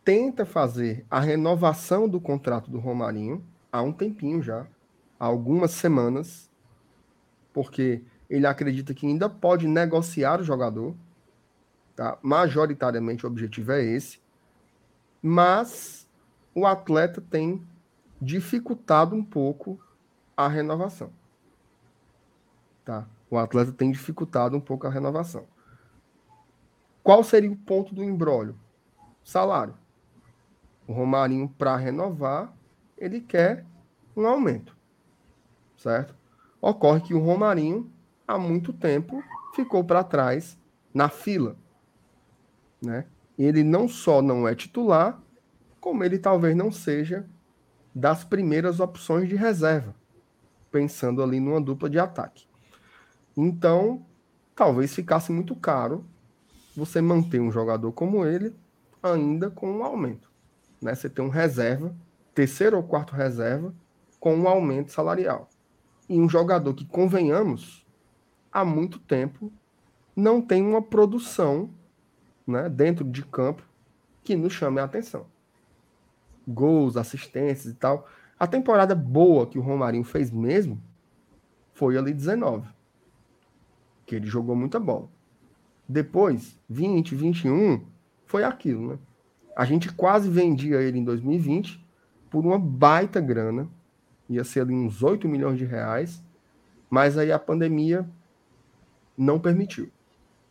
tenta 0.04 0.46
fazer 0.46 1.06
a 1.10 1.22
renovação 1.22 2.08
do 2.08 2.20
contrato 2.20 2.70
do 2.70 2.80
Romarinho 2.80 3.42
há 3.72 3.82
um 3.82 3.94
tempinho 3.94 4.42
já, 4.42 4.68
há 5.18 5.26
algumas 5.26 5.72
semanas, 5.72 6.51
porque 7.54 8.04
ele 8.30 8.48
acredita 8.48 8.94
que 8.94 9.06
ainda 9.06 9.30
pode 9.30 9.68
negociar 9.68 10.40
o 10.40 10.44
jogador. 10.44 10.96
Tá? 11.96 12.18
Majoritariamente 12.22 13.26
o 13.26 13.30
objetivo 13.30 13.72
é 13.74 13.84
esse. 13.84 14.20
Mas 15.22 16.08
o 16.56 16.66
atleta 16.66 17.22
tem 17.22 17.66
dificultado 18.22 19.16
um 19.16 19.24
pouco 19.24 19.80
a 20.36 20.48
renovação. 20.48 21.12
Tá? 22.84 23.06
o 23.32 23.38
atleta 23.38 23.72
tem 23.72 23.90
dificultado 23.90 24.58
um 24.58 24.60
pouco 24.60 24.86
a 24.86 24.90
renovação. 24.90 25.46
Qual 27.02 27.24
seria 27.24 27.50
o 27.50 27.56
ponto 27.56 27.96
do 27.96 28.04
embrólio? 28.04 28.60
Salário. 29.24 29.74
O 30.86 30.92
Romarinho, 30.92 31.48
para 31.48 31.78
renovar, 31.78 32.54
ele 32.98 33.22
quer 33.22 33.66
um 34.16 34.28
aumento. 34.28 34.76
Certo? 35.78 36.14
Ocorre 36.62 37.02
que 37.02 37.14
o 37.14 37.20
Romarinho, 37.20 37.92
há 38.28 38.38
muito 38.38 38.72
tempo, 38.72 39.24
ficou 39.56 39.84
para 39.84 40.04
trás 40.04 40.58
na 40.94 41.10
fila. 41.10 41.58
Né? 42.82 43.06
Ele 43.38 43.64
não 43.64 43.88
só 43.88 44.22
não 44.22 44.48
é 44.48 44.54
titular, 44.54 45.20
como 45.80 46.04
ele 46.04 46.20
talvez 46.20 46.56
não 46.56 46.72
seja 46.72 47.26
das 47.94 48.24
primeiras 48.24 48.80
opções 48.80 49.28
de 49.28 49.36
reserva, 49.36 49.96
pensando 50.72 51.24
ali 51.24 51.40
numa 51.40 51.60
dupla 51.60 51.90
de 51.90 52.00
ataque. 52.00 52.48
Então, 53.36 54.06
talvez 54.56 54.94
ficasse 54.94 55.32
muito 55.32 55.56
caro 55.56 56.06
você 56.76 57.02
manter 57.02 57.42
um 57.42 57.52
jogador 57.52 57.92
como 57.92 58.26
ele 58.26 58.56
ainda 59.02 59.50
com 59.50 59.72
um 59.72 59.84
aumento. 59.84 60.32
Né? 60.82 60.94
Você 60.94 61.10
tem 61.10 61.26
um 61.26 61.30
reserva, 61.30 61.96
terceiro 62.34 62.78
ou 62.78 62.84
quarto 62.84 63.14
reserva, 63.14 63.74
com 64.20 64.36
um 64.36 64.48
aumento 64.48 64.92
salarial. 64.92 65.50
E 66.12 66.20
um 66.20 66.28
jogador 66.28 66.74
que, 66.74 66.84
convenhamos, 66.84 67.88
há 68.52 68.66
muito 68.66 69.00
tempo 69.00 69.50
não 70.14 70.42
tem 70.42 70.62
uma 70.62 70.82
produção 70.82 71.70
né, 72.46 72.68
dentro 72.68 73.06
de 73.06 73.24
campo 73.24 73.64
que 74.22 74.36
nos 74.36 74.52
chame 74.52 74.82
a 74.82 74.84
atenção. 74.84 75.26
Gols, 76.46 76.98
assistências 76.98 77.74
e 77.74 77.78
tal. 77.78 78.10
A 78.38 78.46
temporada 78.46 78.94
boa 78.94 79.48
que 79.48 79.58
o 79.58 79.62
Romarinho 79.62 80.04
fez 80.04 80.30
mesmo 80.30 80.84
foi 81.74 81.98
ali 81.98 82.14
19 82.14 82.68
que 84.06 84.16
ele 84.18 84.28
jogou 84.28 84.54
muita 84.54 84.78
bola. 84.78 85.08
Depois, 85.88 86.60
20, 86.68 87.16
21, 87.16 87.86
foi 88.26 88.44
aquilo, 88.44 88.90
né? 88.90 89.00
A 89.56 89.64
gente 89.64 89.94
quase 89.94 90.30
vendia 90.30 90.82
ele 90.82 91.00
em 91.00 91.04
2020 91.06 91.82
por 92.30 92.46
uma 92.46 92.60
baita 92.60 93.22
grana, 93.22 93.70
ia 94.30 94.44
ser 94.44 94.62
ali 94.62 94.74
uns 94.74 95.04
8 95.04 95.28
milhões 95.28 95.58
de 95.58 95.66
reais, 95.66 96.24
mas 96.90 97.18
aí 97.18 97.32
a 97.32 97.40
pandemia 97.40 98.08
não 99.18 99.40
permitiu. 99.40 99.90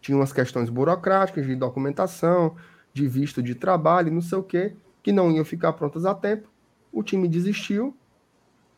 Tinha 0.01 0.17
umas 0.17 0.33
questões 0.33 0.71
burocráticas 0.71 1.47
de 1.47 1.55
documentação, 1.55 2.57
de 2.93 3.07
visto 3.07 3.43
de 3.43 3.55
trabalho, 3.55 4.13
não 4.13 4.21
sei 4.21 4.39
o 4.39 4.43
quê, 4.43 4.75
que 5.03 5.13
não 5.13 5.31
iam 5.31 5.45
ficar 5.45 5.73
prontas 5.75 6.05
a 6.05 6.15
tempo. 6.15 6.49
O 6.93 7.03
time 7.03 7.29
desistiu 7.29 7.95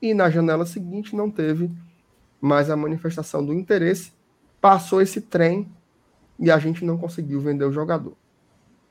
e 0.00 0.12
na 0.14 0.28
janela 0.28 0.66
seguinte 0.66 1.14
não 1.14 1.30
teve 1.30 1.70
mais 2.40 2.68
a 2.68 2.76
manifestação 2.76 3.44
do 3.44 3.54
interesse. 3.54 4.12
Passou 4.60 5.00
esse 5.00 5.20
trem 5.20 5.70
e 6.38 6.50
a 6.50 6.58
gente 6.58 6.84
não 6.84 6.98
conseguiu 6.98 7.40
vender 7.40 7.64
o 7.64 7.72
jogador. 7.72 8.16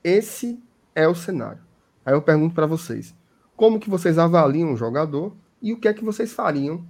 Esse 0.04 0.62
é 0.96 1.08
o 1.08 1.14
cenário. 1.14 1.62
Aí 2.06 2.14
eu 2.14 2.22
pergunto 2.22 2.56
para 2.56 2.66
vocês, 2.66 3.14
como 3.56 3.80
que 3.80 3.90
vocês 3.90 4.18
avaliam 4.18 4.74
o 4.74 4.78
jogador 4.78 5.36
e 5.62 5.74
o 5.74 5.80
que 5.80 5.88
é 5.88 5.94
que 5.94 6.04
vocês 6.04 6.34
fariam 6.34 6.86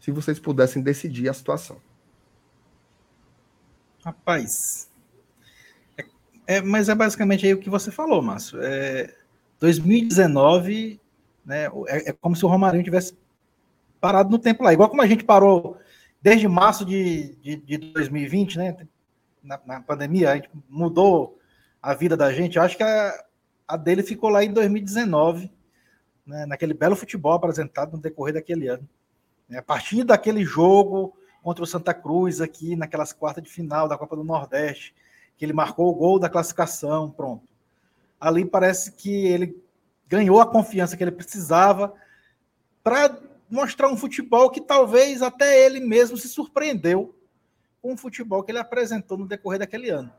se 0.00 0.10
vocês 0.10 0.38
pudessem 0.38 0.82
decidir 0.82 1.28
a 1.28 1.34
situação? 1.34 1.80
Rapaz, 4.04 4.90
é, 5.96 6.56
é, 6.56 6.60
mas 6.60 6.88
é 6.88 6.94
basicamente 6.94 7.46
aí 7.46 7.54
o 7.54 7.60
que 7.60 7.70
você 7.70 7.90
falou, 7.90 8.20
Márcio. 8.20 8.60
É, 8.60 9.14
2019, 9.60 11.00
né, 11.46 11.66
é, 11.86 12.10
é, 12.10 12.12
como 12.12 12.34
se 12.34 12.44
o 12.44 12.48
Romarinho 12.48 12.82
tivesse 12.82 13.16
parado 14.00 14.30
no 14.30 14.38
tempo 14.38 14.64
lá. 14.64 14.72
Igual 14.72 14.88
como 14.88 15.02
a 15.02 15.06
gente 15.06 15.22
parou 15.22 15.78
desde 16.20 16.48
março 16.48 16.84
de, 16.84 17.36
de, 17.36 17.56
de 17.56 17.78
2020, 17.78 18.58
né, 18.58 18.76
na, 19.42 19.60
na, 19.64 19.80
pandemia, 19.80 20.32
a 20.32 20.34
gente 20.34 20.50
mudou 20.68 21.38
a 21.80 21.94
vida 21.94 22.16
da 22.16 22.32
gente. 22.32 22.56
Eu 22.56 22.62
acho 22.62 22.76
que 22.76 22.82
a, 22.82 23.24
a 23.68 23.76
dele 23.76 24.02
ficou 24.02 24.28
lá 24.28 24.44
em 24.44 24.52
2019, 24.52 25.50
né, 26.26 26.46
naquele 26.46 26.74
belo 26.74 26.96
futebol 26.96 27.32
apresentado 27.32 27.92
no 27.92 28.02
decorrer 28.02 28.34
daquele 28.34 28.68
ano. 28.68 28.88
A 29.54 29.62
partir 29.62 30.04
daquele 30.04 30.44
jogo 30.44 31.16
contra 31.42 31.62
o 31.62 31.66
Santa 31.66 31.92
Cruz 31.92 32.40
aqui 32.40 32.76
naquelas 32.76 33.12
quartas 33.12 33.42
de 33.42 33.50
final 33.50 33.88
da 33.88 33.98
Copa 33.98 34.16
do 34.16 34.24
Nordeste, 34.24 34.94
que 35.36 35.44
ele 35.44 35.52
marcou 35.52 35.90
o 35.90 35.94
gol 35.94 36.18
da 36.18 36.30
classificação, 36.30 37.10
pronto. 37.10 37.46
Ali 38.20 38.44
parece 38.44 38.92
que 38.92 39.26
ele 39.26 39.60
ganhou 40.08 40.40
a 40.40 40.46
confiança 40.46 40.96
que 40.96 41.02
ele 41.02 41.10
precisava 41.10 41.92
para 42.82 43.18
mostrar 43.50 43.88
um 43.88 43.96
futebol 43.96 44.50
que 44.50 44.60
talvez 44.60 45.20
até 45.20 45.66
ele 45.66 45.80
mesmo 45.80 46.16
se 46.16 46.28
surpreendeu 46.28 47.14
com 47.82 47.92
o 47.92 47.96
futebol 47.96 48.42
que 48.42 48.52
ele 48.52 48.58
apresentou 48.58 49.18
no 49.18 49.26
decorrer 49.26 49.58
daquele 49.58 49.90
ano. 49.90 50.12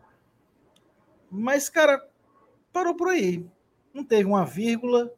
Mas, 1.32 1.70
cara, 1.70 2.06
parou 2.72 2.94
por 2.94 3.08
aí. 3.08 3.46
Não 3.94 4.04
teve 4.04 4.26
uma 4.26 4.46
vírgula, 4.46 5.12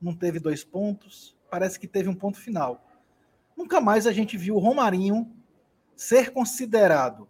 não 0.00 0.14
teve 0.14 0.38
dois 0.38 0.64
pontos, 0.64 1.36
parece 1.50 1.78
que 1.78 1.86
teve 1.86 2.08
um 2.08 2.14
ponto 2.14 2.38
final. 2.38 2.86
Nunca 3.56 3.80
mais 3.80 4.06
a 4.06 4.12
gente 4.12 4.36
viu 4.36 4.56
o 4.56 4.58
Romarinho 4.58 5.30
ser 5.94 6.30
considerado 6.30 7.28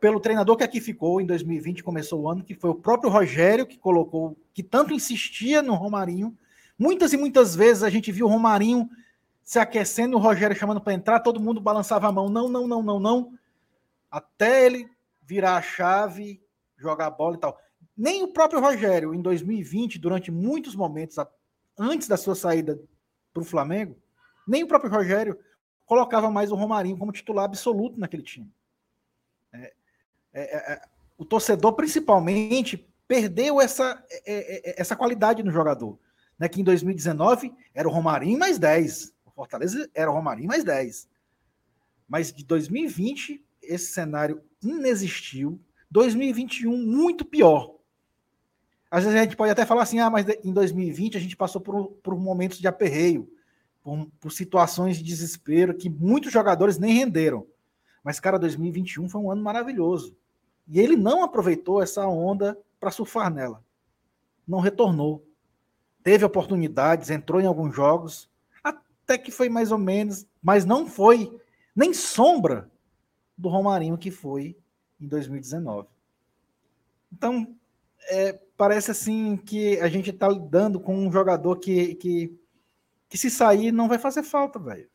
pelo 0.00 0.20
treinador 0.20 0.56
que 0.56 0.64
aqui 0.64 0.80
ficou 0.80 1.20
em 1.20 1.26
2020, 1.26 1.82
começou 1.82 2.20
o 2.20 2.28
ano, 2.28 2.44
que 2.44 2.54
foi 2.54 2.70
o 2.70 2.74
próprio 2.74 3.10
Rogério 3.10 3.66
que 3.66 3.78
colocou, 3.78 4.36
que 4.52 4.62
tanto 4.62 4.92
insistia 4.92 5.62
no 5.62 5.74
Romarinho. 5.74 6.36
Muitas 6.78 7.12
e 7.12 7.16
muitas 7.16 7.54
vezes 7.54 7.82
a 7.82 7.88
gente 7.88 8.12
viu 8.12 8.26
o 8.26 8.28
Romarinho 8.28 8.88
se 9.42 9.58
aquecendo, 9.58 10.16
o 10.16 10.20
Rogério 10.20 10.56
chamando 10.56 10.80
para 10.80 10.92
entrar, 10.94 11.20
todo 11.20 11.40
mundo 11.40 11.60
balançava 11.60 12.08
a 12.08 12.12
mão, 12.12 12.28
não, 12.28 12.48
não, 12.48 12.66
não, 12.66 12.82
não, 12.82 13.00
não, 13.00 13.32
até 14.10 14.66
ele 14.66 14.88
virar 15.22 15.56
a 15.56 15.62
chave, 15.62 16.42
jogar 16.76 17.06
a 17.06 17.10
bola 17.10 17.36
e 17.36 17.40
tal. 17.40 17.58
Nem 17.96 18.22
o 18.22 18.28
próprio 18.28 18.60
Rogério, 18.60 19.14
em 19.14 19.22
2020, 19.22 19.98
durante 19.98 20.30
muitos 20.30 20.74
momentos, 20.74 21.16
antes 21.78 22.08
da 22.08 22.16
sua 22.16 22.34
saída 22.34 22.80
para 23.32 23.42
o 23.42 23.46
Flamengo, 23.46 23.96
nem 24.46 24.62
o 24.62 24.66
próprio 24.66 24.90
Rogério 24.90 25.38
colocava 25.86 26.30
mais 26.30 26.50
o 26.50 26.54
Romarinho 26.54 26.96
como 26.96 27.12
titular 27.12 27.44
absoluto 27.44 27.98
naquele 27.98 28.22
time. 28.22 28.50
É, 29.52 29.72
é, 30.32 30.56
é, 30.56 30.72
é 30.72 30.82
o 31.16 31.24
torcedor, 31.24 31.74
principalmente, 31.74 32.88
perdeu 33.06 33.60
essa, 33.60 34.02
é, 34.10 34.70
é, 34.70 34.80
essa 34.80 34.96
qualidade 34.96 35.42
no 35.42 35.50
jogador. 35.50 35.98
Né, 36.36 36.48
que 36.48 36.60
em 36.60 36.64
2019 36.64 37.54
era 37.72 37.88
o 37.88 37.92
Romarinho 37.92 38.38
mais 38.38 38.58
10. 38.58 39.14
O 39.24 39.30
Fortaleza 39.30 39.88
era 39.94 40.10
o 40.10 40.14
Romarinho 40.14 40.48
mais 40.48 40.64
10. 40.64 41.08
Mas 42.08 42.32
de 42.32 42.44
2020, 42.44 43.44
esse 43.62 43.92
cenário 43.92 44.42
inexistiu. 44.60 45.60
2021, 45.90 46.76
muito 46.76 47.24
pior. 47.24 47.73
Às 48.94 49.02
vezes 49.02 49.18
a 49.18 49.24
gente 49.24 49.34
pode 49.34 49.50
até 49.50 49.66
falar 49.66 49.82
assim, 49.82 49.98
ah, 49.98 50.08
mas 50.08 50.24
em 50.44 50.52
2020 50.52 51.16
a 51.16 51.20
gente 51.20 51.36
passou 51.36 51.60
por, 51.60 51.88
por 52.00 52.16
momentos 52.16 52.58
de 52.58 52.68
aperreio 52.68 53.28
por, 53.82 54.06
por 54.20 54.30
situações 54.30 54.98
de 54.98 55.02
desespero 55.02 55.74
que 55.74 55.90
muitos 55.90 56.32
jogadores 56.32 56.78
nem 56.78 56.94
renderam. 56.94 57.44
Mas, 58.04 58.20
cara, 58.20 58.38
2021 58.38 59.08
foi 59.08 59.20
um 59.20 59.32
ano 59.32 59.42
maravilhoso. 59.42 60.16
E 60.68 60.78
ele 60.78 60.94
não 60.94 61.24
aproveitou 61.24 61.82
essa 61.82 62.06
onda 62.06 62.56
para 62.78 62.92
surfar 62.92 63.34
nela. 63.34 63.64
Não 64.46 64.60
retornou. 64.60 65.26
Teve 66.04 66.24
oportunidades, 66.24 67.10
entrou 67.10 67.40
em 67.40 67.46
alguns 67.46 67.74
jogos, 67.74 68.30
até 68.62 69.18
que 69.18 69.32
foi 69.32 69.48
mais 69.48 69.72
ou 69.72 69.78
menos, 69.78 70.24
mas 70.40 70.64
não 70.64 70.86
foi 70.86 71.36
nem 71.74 71.92
sombra 71.92 72.70
do 73.36 73.48
Romarinho 73.48 73.98
que 73.98 74.12
foi 74.12 74.56
em 75.00 75.08
2019. 75.08 75.88
Então, 77.12 77.56
é, 78.08 78.38
parece 78.56 78.90
assim 78.90 79.36
que 79.36 79.78
a 79.80 79.88
gente 79.88 80.10
está 80.10 80.28
lidando 80.28 80.80
com 80.80 80.96
um 80.96 81.10
jogador 81.10 81.56
que, 81.56 81.94
que 81.96 82.38
que 83.14 83.18
se 83.18 83.30
sair 83.30 83.70
não 83.70 83.86
vai 83.86 83.96
fazer 83.96 84.24
falta, 84.24 84.58
velho. 84.58 84.90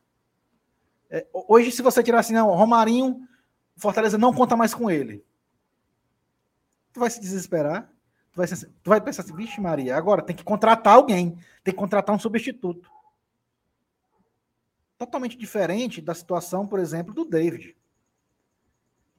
É, 1.09 1.25
hoje, 1.31 1.71
se 1.71 1.81
você 1.81 2.03
tirar 2.03 2.19
assim, 2.19 2.33
não, 2.33 2.49
Romarinho, 2.49 3.25
Fortaleza 3.77 4.17
não 4.17 4.33
conta 4.33 4.57
mais 4.57 4.73
com 4.73 4.91
ele. 4.91 5.25
Tu 6.91 6.99
vai 6.99 7.09
se 7.09 7.21
desesperar, 7.21 7.89
tu 8.33 8.35
vai, 8.35 8.47
tu 8.47 8.89
vai 8.89 8.99
pensar 8.99 9.23
assim, 9.23 9.33
vixe 9.33 9.61
Maria, 9.61 9.95
agora 9.95 10.21
tem 10.21 10.35
que 10.35 10.43
contratar 10.43 10.95
alguém, 10.95 11.37
tem 11.63 11.73
que 11.73 11.79
contratar 11.79 12.13
um 12.13 12.19
substituto. 12.19 12.91
Totalmente 14.97 15.37
diferente 15.37 16.01
da 16.01 16.13
situação, 16.13 16.67
por 16.67 16.77
exemplo, 16.79 17.13
do 17.13 17.23
David. 17.23 17.77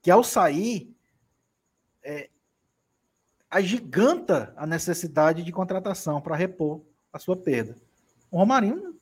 Que 0.02 0.10
ao 0.10 0.22
sair, 0.22 0.94
é, 2.02 2.28
agiganta 3.51 4.55
a 4.56 4.66
necessidade 4.66 5.43
de 5.43 5.51
contratação 5.51 6.20
para 6.20 6.36
repor 6.36 6.81
a 7.12 7.18
sua 7.18 7.36
perda. 7.36 7.77
O 8.31 8.39
Romarinho, 8.39 8.94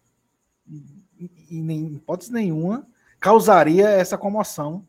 em 1.51 1.95
hipótese 1.95 2.33
nenhuma, 2.33 2.87
causaria 3.21 3.89
essa 3.89 4.17
comoção 4.17 4.87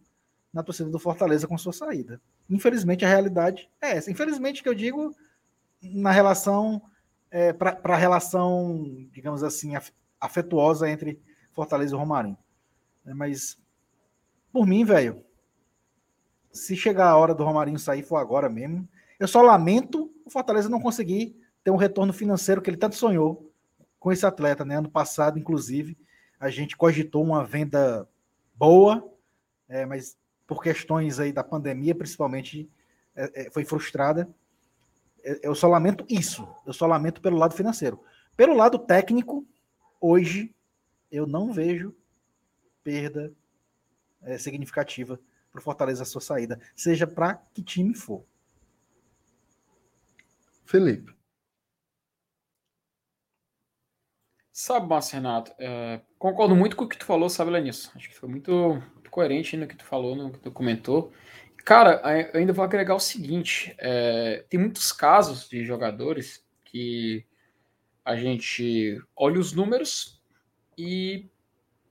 na 0.53 0.63
torcida 0.63 0.89
do 0.89 0.97
Fortaleza 0.97 1.47
com 1.47 1.57
sua 1.57 1.73
saída. 1.73 2.21
Infelizmente, 2.49 3.03
a 3.03 3.09
realidade 3.09 3.69
é 3.81 3.97
essa. 3.97 4.09
Infelizmente, 4.09 4.63
que 4.63 4.69
eu 4.69 4.73
digo 4.73 5.13
na 5.81 6.11
relação, 6.11 6.81
é, 7.29 7.51
para 7.51 7.77
a 7.83 7.97
relação, 7.97 9.07
digamos 9.11 9.43
assim, 9.43 9.73
afetuosa 10.19 10.89
entre 10.89 11.21
Fortaleza 11.51 11.95
e 11.95 11.97
Romarinho. 11.97 12.37
É, 13.05 13.13
mas, 13.13 13.57
por 14.51 14.65
mim, 14.65 14.83
velho, 14.85 15.23
se 16.51 16.75
chegar 16.75 17.09
a 17.09 17.17
hora 17.17 17.35
do 17.35 17.43
Romarinho 17.43 17.77
sair, 17.77 18.03
for 18.03 18.17
agora 18.17 18.49
mesmo, 18.49 18.87
eu 19.19 19.27
só 19.27 19.41
lamento 19.41 20.11
o 20.25 20.29
Fortaleza 20.29 20.69
não 20.69 20.79
conseguir 20.79 21.35
ter 21.63 21.71
um 21.71 21.75
retorno 21.75 22.13
financeiro 22.13 22.61
que 22.61 22.69
ele 22.69 22.77
tanto 22.77 22.95
sonhou 22.95 23.51
com 23.99 24.11
esse 24.11 24.25
atleta, 24.25 24.63
né? 24.63 24.77
Ano 24.77 24.89
passado, 24.89 25.37
inclusive, 25.37 25.97
a 26.39 26.49
gente 26.49 26.77
cogitou 26.77 27.23
uma 27.23 27.43
venda 27.43 28.07
boa, 28.55 29.11
é, 29.67 29.85
mas 29.85 30.17
por 30.47 30.63
questões 30.63 31.19
aí 31.19 31.33
da 31.33 31.43
pandemia, 31.43 31.93
principalmente, 31.93 32.69
é, 33.15 33.47
é, 33.47 33.51
foi 33.51 33.65
frustrada. 33.65 34.29
Eu 35.43 35.53
só 35.53 35.67
lamento 35.67 36.05
isso. 36.09 36.47
Eu 36.65 36.71
só 36.71 36.87
lamento 36.87 37.21
pelo 37.21 37.37
lado 37.37 37.53
financeiro. 37.53 38.01
Pelo 38.37 38.55
lado 38.55 38.79
técnico, 38.79 39.45
hoje 39.99 40.55
eu 41.11 41.27
não 41.27 41.51
vejo 41.51 41.93
perda 42.83 43.33
é, 44.21 44.37
significativa 44.37 45.19
para 45.51 45.59
o 45.59 45.63
Fortaleza 45.63 46.03
a 46.03 46.05
sua 46.05 46.21
saída, 46.21 46.59
seja 46.75 47.05
para 47.05 47.35
que 47.53 47.61
time 47.61 47.93
for. 47.93 48.23
Felipe. 50.69 51.11
Sabe, 54.51 54.87
Márcio 54.87 55.15
Renato, 55.15 55.51
é, 55.57 55.99
concordo 56.19 56.55
muito 56.55 56.75
com 56.75 56.83
o 56.83 56.87
que 56.87 56.97
tu 56.97 57.05
falou, 57.05 57.27
sabe, 57.27 57.49
Lenis? 57.49 57.89
Acho 57.95 58.07
que 58.09 58.15
foi 58.15 58.29
muito, 58.29 58.51
muito, 58.93 59.09
coerente 59.09 59.57
no 59.57 59.67
que 59.67 59.75
tu 59.75 59.83
falou, 59.83 60.15
no 60.15 60.31
que 60.31 60.39
tu 60.39 60.51
comentou. 60.51 61.11
Cara, 61.65 62.01
eu 62.33 62.39
ainda 62.39 62.53
vou 62.53 62.63
agregar 62.63 62.93
o 62.93 62.99
seguinte: 62.99 63.73
é, 63.79 64.45
tem 64.47 64.59
muitos 64.59 64.91
casos 64.91 65.49
de 65.49 65.65
jogadores 65.65 66.45
que 66.65 67.25
a 68.05 68.15
gente 68.15 69.01
olha 69.15 69.39
os 69.39 69.53
números 69.53 70.21
e 70.77 71.27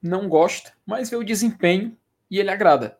não 0.01 0.29
gosta, 0.29 0.73
mas 0.87 1.11
vê 1.11 1.17
o 1.17 1.25
desempenho 1.25 1.99
e 2.31 2.39
ele 2.39 2.51
agrada. 2.51 2.99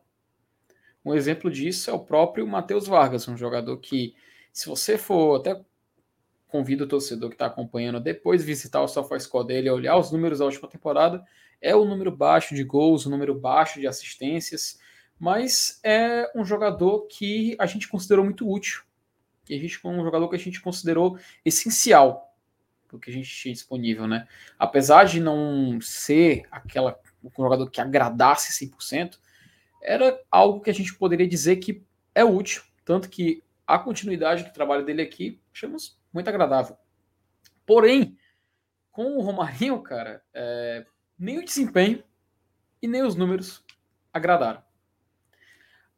Um 1.05 1.13
exemplo 1.13 1.49
disso 1.49 1.89
é 1.89 1.93
o 1.93 2.03
próprio 2.03 2.45
Matheus 2.45 2.87
Vargas, 2.87 3.27
um 3.29 3.37
jogador 3.37 3.77
que 3.77 4.15
Se 4.51 4.67
você 4.67 4.97
for, 4.97 5.39
até 5.39 5.63
convido 6.49 6.83
o 6.83 6.87
torcedor 6.87 7.29
que 7.29 7.35
está 7.35 7.45
acompanhando 7.45 7.99
depois 7.99 8.43
visitar 8.43 8.81
o 8.81 8.87
SofaScore 8.87 9.47
dele, 9.47 9.69
olhar 9.69 9.95
os 9.97 10.11
números 10.11 10.39
da 10.39 10.45
última 10.45 10.67
temporada, 10.67 11.23
é 11.61 11.75
o 11.75 11.85
número 11.85 12.11
baixo 12.11 12.55
de 12.55 12.63
gols, 12.63 13.05
o 13.05 13.09
número 13.09 13.33
baixo 13.33 13.79
de 13.79 13.87
assistências, 13.87 14.79
mas 15.17 15.79
é 15.83 16.31
um 16.35 16.43
jogador 16.43 17.07
que 17.07 17.55
a 17.59 17.65
gente 17.65 17.87
considerou 17.87 18.25
muito 18.25 18.49
útil. 18.49 18.81
E 19.47 19.55
a 19.55 19.59
gente 19.59 19.79
um 19.85 20.03
jogador 20.03 20.27
que 20.29 20.35
a 20.35 20.39
gente 20.39 20.61
considerou 20.61 21.17
essencial 21.43 22.35
do 22.89 22.99
que 22.99 23.09
a 23.09 23.13
gente 23.13 23.29
tinha 23.29 23.53
disponível, 23.53 24.07
né? 24.07 24.27
Apesar 24.57 25.03
de 25.03 25.19
não 25.19 25.79
ser 25.81 26.43
aquela 26.49 26.99
um 27.23 27.29
jogador 27.43 27.69
que 27.69 27.81
agradasse 27.81 28.65
100%, 28.65 29.19
era 29.83 30.19
algo 30.31 30.61
que 30.61 30.69
a 30.69 30.73
gente 30.73 30.95
poderia 30.95 31.27
dizer 31.27 31.57
que 31.57 31.83
é 32.15 32.23
útil, 32.23 32.63
tanto 32.85 33.09
que 33.09 33.43
a 33.67 33.77
continuidade 33.77 34.43
do 34.43 34.53
trabalho 34.53 34.85
dele 34.85 35.01
aqui 35.01 35.39
achamos 35.53 35.98
muito 36.13 36.27
agradável. 36.27 36.77
Porém, 37.65 38.17
com 38.91 39.17
o 39.17 39.21
Romarinho, 39.21 39.81
cara, 39.81 40.23
é, 40.33 40.85
nem 41.17 41.37
o 41.37 41.45
desempenho 41.45 42.03
e 42.81 42.87
nem 42.87 43.03
os 43.03 43.15
números 43.15 43.63
agradaram. 44.11 44.63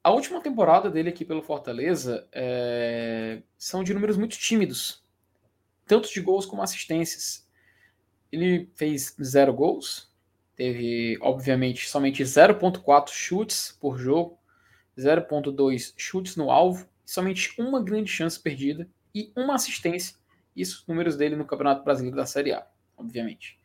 A 0.03 0.11
última 0.11 0.41
temporada 0.41 0.89
dele 0.89 1.09
aqui 1.09 1.23
pelo 1.23 1.43
Fortaleza 1.43 2.27
é, 2.31 3.41
são 3.57 3.83
de 3.83 3.93
números 3.93 4.17
muito 4.17 4.37
tímidos, 4.37 5.03
tanto 5.85 6.11
de 6.11 6.19
gols 6.21 6.45
como 6.45 6.63
assistências. 6.63 7.47
Ele 8.31 8.69
fez 8.75 9.15
zero 9.21 9.53
gols, 9.53 10.11
teve, 10.55 11.17
obviamente, 11.21 11.87
somente 11.87 12.23
0,4 12.23 13.09
chutes 13.09 13.77
por 13.79 13.97
jogo, 13.97 14.39
0,2 14.97 15.93
chutes 15.95 16.35
no 16.35 16.49
alvo, 16.49 16.89
somente 17.05 17.53
uma 17.61 17.81
grande 17.81 18.09
chance 18.09 18.39
perdida 18.39 18.89
e 19.13 19.31
uma 19.35 19.55
assistência. 19.55 20.15
Isso, 20.55 20.81
os 20.81 20.87
números 20.87 21.15
dele 21.15 21.35
no 21.35 21.45
Campeonato 21.45 21.83
Brasileiro 21.83 22.17
da 22.17 22.25
Série 22.25 22.53
A, 22.53 22.65
obviamente. 22.97 23.59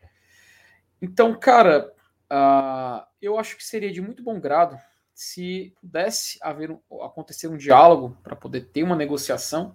Então, 1.01 1.39
cara, 1.39 1.93
uh, 2.31 3.07
eu 3.21 3.39
acho 3.39 3.57
que 3.57 3.65
seria 3.65 3.93
de 3.93 4.01
muito 4.01 4.23
bom 4.23 4.41
grado 4.41 4.79
se 5.15 5.75
pudesse 5.81 6.39
haver 6.43 6.71
um, 6.71 6.79
acontecer 7.03 7.49
um 7.49 7.57
diálogo 7.57 8.17
para 8.23 8.37
poder 8.37 8.67
ter 8.67 8.83
uma 8.83 8.95
negociação. 8.95 9.75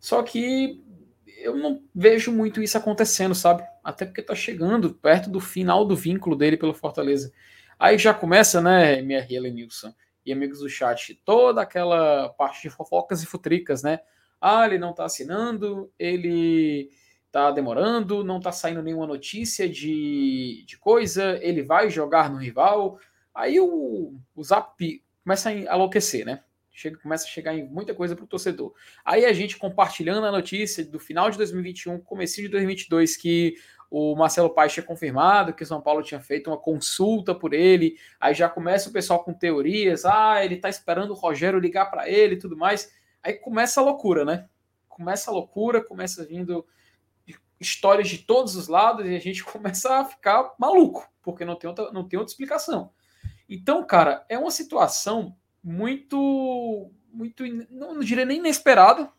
Só 0.00 0.22
que 0.22 0.82
eu 1.26 1.56
não 1.56 1.82
vejo 1.94 2.32
muito 2.32 2.62
isso 2.62 2.76
acontecendo, 2.78 3.34
sabe? 3.34 3.62
Até 3.84 4.04
porque 4.04 4.22
tá 4.22 4.34
chegando 4.34 4.94
perto 4.94 5.30
do 5.30 5.40
final 5.40 5.84
do 5.84 5.94
vínculo 5.94 6.34
dele 6.34 6.56
pelo 6.56 6.74
Fortaleza. 6.74 7.32
Aí 7.78 7.96
já 7.98 8.12
começa, 8.12 8.60
né, 8.60 8.98
MR 8.98 9.34
Elenilson 9.34 9.94
e 10.24 10.32
amigos 10.32 10.60
do 10.60 10.68
chat, 10.68 11.14
toda 11.24 11.62
aquela 11.62 12.30
parte 12.30 12.62
de 12.62 12.70
fofocas 12.70 13.22
e 13.22 13.26
futricas, 13.26 13.82
né? 13.82 14.00
Ah, 14.40 14.66
ele 14.66 14.78
não 14.78 14.92
tá 14.92 15.04
assinando, 15.04 15.90
ele 15.98 16.90
tá 17.30 17.50
demorando, 17.50 18.24
não 18.24 18.40
tá 18.40 18.52
saindo 18.52 18.82
nenhuma 18.82 19.06
notícia 19.06 19.68
de, 19.68 20.64
de 20.66 20.78
coisa, 20.78 21.38
ele 21.42 21.62
vai 21.62 21.90
jogar 21.90 22.30
no 22.30 22.38
rival, 22.38 22.98
Aí 23.38 23.60
o, 23.60 24.18
o 24.34 24.42
Zap 24.42 24.76
começa 25.22 25.50
a 25.50 25.52
enlouquecer, 25.52 26.26
né? 26.26 26.42
Chega, 26.72 26.98
começa 26.98 27.24
a 27.24 27.28
chegar 27.28 27.54
em 27.54 27.68
muita 27.68 27.94
coisa 27.94 28.16
para 28.16 28.24
o 28.24 28.26
torcedor. 28.26 28.74
Aí 29.04 29.24
a 29.24 29.32
gente 29.32 29.56
compartilhando 29.56 30.26
a 30.26 30.32
notícia 30.32 30.84
do 30.84 30.98
final 30.98 31.30
de 31.30 31.38
2021, 31.38 32.00
começo 32.00 32.42
de 32.42 32.48
2022, 32.48 33.16
que 33.16 33.54
o 33.88 34.16
Marcelo 34.16 34.50
Paes 34.50 34.72
tinha 34.72 34.82
confirmado 34.82 35.52
que 35.52 35.62
o 35.62 35.66
São 35.66 35.80
Paulo 35.80 36.02
tinha 36.02 36.20
feito 36.20 36.50
uma 36.50 36.58
consulta 36.58 37.32
por 37.32 37.54
ele. 37.54 37.96
Aí 38.18 38.34
já 38.34 38.48
começa 38.48 38.90
o 38.90 38.92
pessoal 38.92 39.22
com 39.22 39.32
teorias. 39.32 40.04
Ah, 40.04 40.44
ele 40.44 40.56
tá 40.56 40.68
esperando 40.68 41.12
o 41.12 41.16
Rogério 41.16 41.60
ligar 41.60 41.86
para 41.92 42.10
ele 42.10 42.34
e 42.34 42.38
tudo 42.38 42.56
mais. 42.56 42.92
Aí 43.22 43.34
começa 43.34 43.80
a 43.80 43.84
loucura, 43.84 44.24
né? 44.24 44.48
Começa 44.88 45.30
a 45.30 45.34
loucura, 45.34 45.84
começa 45.84 46.24
vindo 46.24 46.66
histórias 47.60 48.08
de 48.08 48.18
todos 48.18 48.56
os 48.56 48.68
lados 48.68 49.06
e 49.06 49.14
a 49.14 49.20
gente 49.20 49.42
começa 49.44 50.00
a 50.00 50.04
ficar 50.04 50.54
maluco, 50.58 51.08
porque 51.22 51.44
não 51.44 51.56
tem 51.56 51.68
outra, 51.68 51.90
não 51.92 52.06
tem 52.06 52.18
outra 52.18 52.32
explicação. 52.32 52.92
Então, 53.48 53.84
cara, 53.84 54.24
é 54.28 54.38
uma 54.38 54.50
situação 54.50 55.36
muito, 55.62 56.90
muito, 57.12 57.44
não, 57.70 57.94
não 57.94 58.00
diria 58.00 58.24
nem 58.24 58.38
inesperada, 58.38 59.10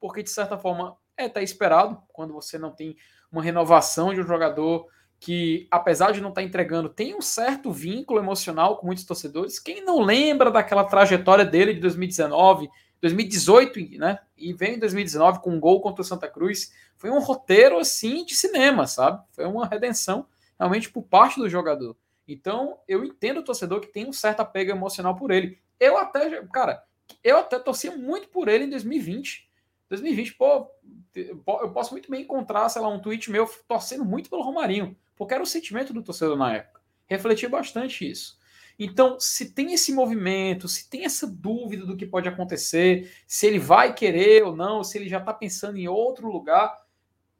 porque 0.00 0.22
de 0.22 0.30
certa 0.30 0.58
forma 0.58 0.96
é 1.16 1.24
até 1.24 1.42
esperado 1.42 2.02
quando 2.12 2.32
você 2.32 2.58
não 2.58 2.70
tem 2.70 2.96
uma 3.30 3.42
renovação 3.42 4.12
de 4.12 4.20
um 4.20 4.26
jogador 4.26 4.86
que, 5.18 5.66
apesar 5.70 6.12
de 6.12 6.20
não 6.20 6.28
estar 6.28 6.42
tá 6.42 6.46
entregando, 6.46 6.88
tem 6.88 7.14
um 7.14 7.22
certo 7.22 7.72
vínculo 7.72 8.20
emocional 8.20 8.76
com 8.76 8.86
muitos 8.86 9.04
torcedores. 9.04 9.58
Quem 9.58 9.84
não 9.84 10.00
lembra 10.00 10.50
daquela 10.50 10.84
trajetória 10.84 11.44
dele 11.44 11.74
de 11.74 11.80
2019, 11.80 12.68
2018, 13.06 13.98
né? 13.98 14.18
E 14.36 14.52
vem 14.52 14.74
em 14.74 14.78
2019 14.78 15.40
com 15.40 15.50
um 15.50 15.60
gol 15.60 15.80
contra 15.80 16.02
o 16.02 16.04
Santa 16.04 16.28
Cruz. 16.28 16.72
Foi 16.96 17.10
um 17.10 17.20
roteiro 17.20 17.78
assim 17.78 18.24
de 18.24 18.34
cinema, 18.34 18.86
sabe? 18.86 19.22
Foi 19.32 19.44
uma 19.44 19.66
redenção 19.66 20.26
realmente 20.58 20.90
por 20.90 21.02
parte 21.02 21.38
do 21.38 21.48
jogador. 21.48 21.96
Então, 22.26 22.78
eu 22.88 23.04
entendo 23.04 23.38
o 23.38 23.44
torcedor 23.44 23.80
que 23.80 23.86
tem 23.86 24.06
um 24.06 24.12
certo 24.12 24.40
apego 24.40 24.70
emocional 24.70 25.14
por 25.14 25.30
ele. 25.30 25.58
Eu 25.78 25.96
até, 25.96 26.42
cara, 26.46 26.82
eu 27.22 27.38
até 27.38 27.58
torcia 27.58 27.96
muito 27.96 28.28
por 28.28 28.48
ele 28.48 28.64
em 28.64 28.70
2020. 28.70 29.48
2020, 29.88 30.34
pô, 30.34 30.68
eu 31.14 31.70
posso 31.72 31.92
muito 31.92 32.10
bem 32.10 32.22
encontrar, 32.22 32.68
sei 32.68 32.82
lá, 32.82 32.88
um 32.88 32.98
tweet 32.98 33.30
meu 33.30 33.48
torcendo 33.68 34.04
muito 34.04 34.28
pelo 34.28 34.42
Romarinho, 34.42 34.96
porque 35.14 35.32
era 35.32 35.42
o 35.42 35.46
sentimento 35.46 35.92
do 35.92 36.02
torcedor 36.02 36.36
na 36.36 36.54
época. 36.54 36.80
Refleti 37.06 37.46
bastante 37.46 38.10
isso. 38.10 38.36
Então, 38.78 39.18
se 39.18 39.52
tem 39.52 39.72
esse 39.72 39.92
movimento, 39.92 40.68
se 40.68 40.88
tem 40.88 41.04
essa 41.04 41.26
dúvida 41.26 41.86
do 41.86 41.96
que 41.96 42.04
pode 42.04 42.28
acontecer, 42.28 43.10
se 43.26 43.46
ele 43.46 43.58
vai 43.58 43.94
querer 43.94 44.44
ou 44.44 44.54
não, 44.54 44.84
se 44.84 44.98
ele 44.98 45.08
já 45.08 45.18
está 45.18 45.32
pensando 45.32 45.78
em 45.78 45.88
outro 45.88 46.30
lugar, 46.30 46.76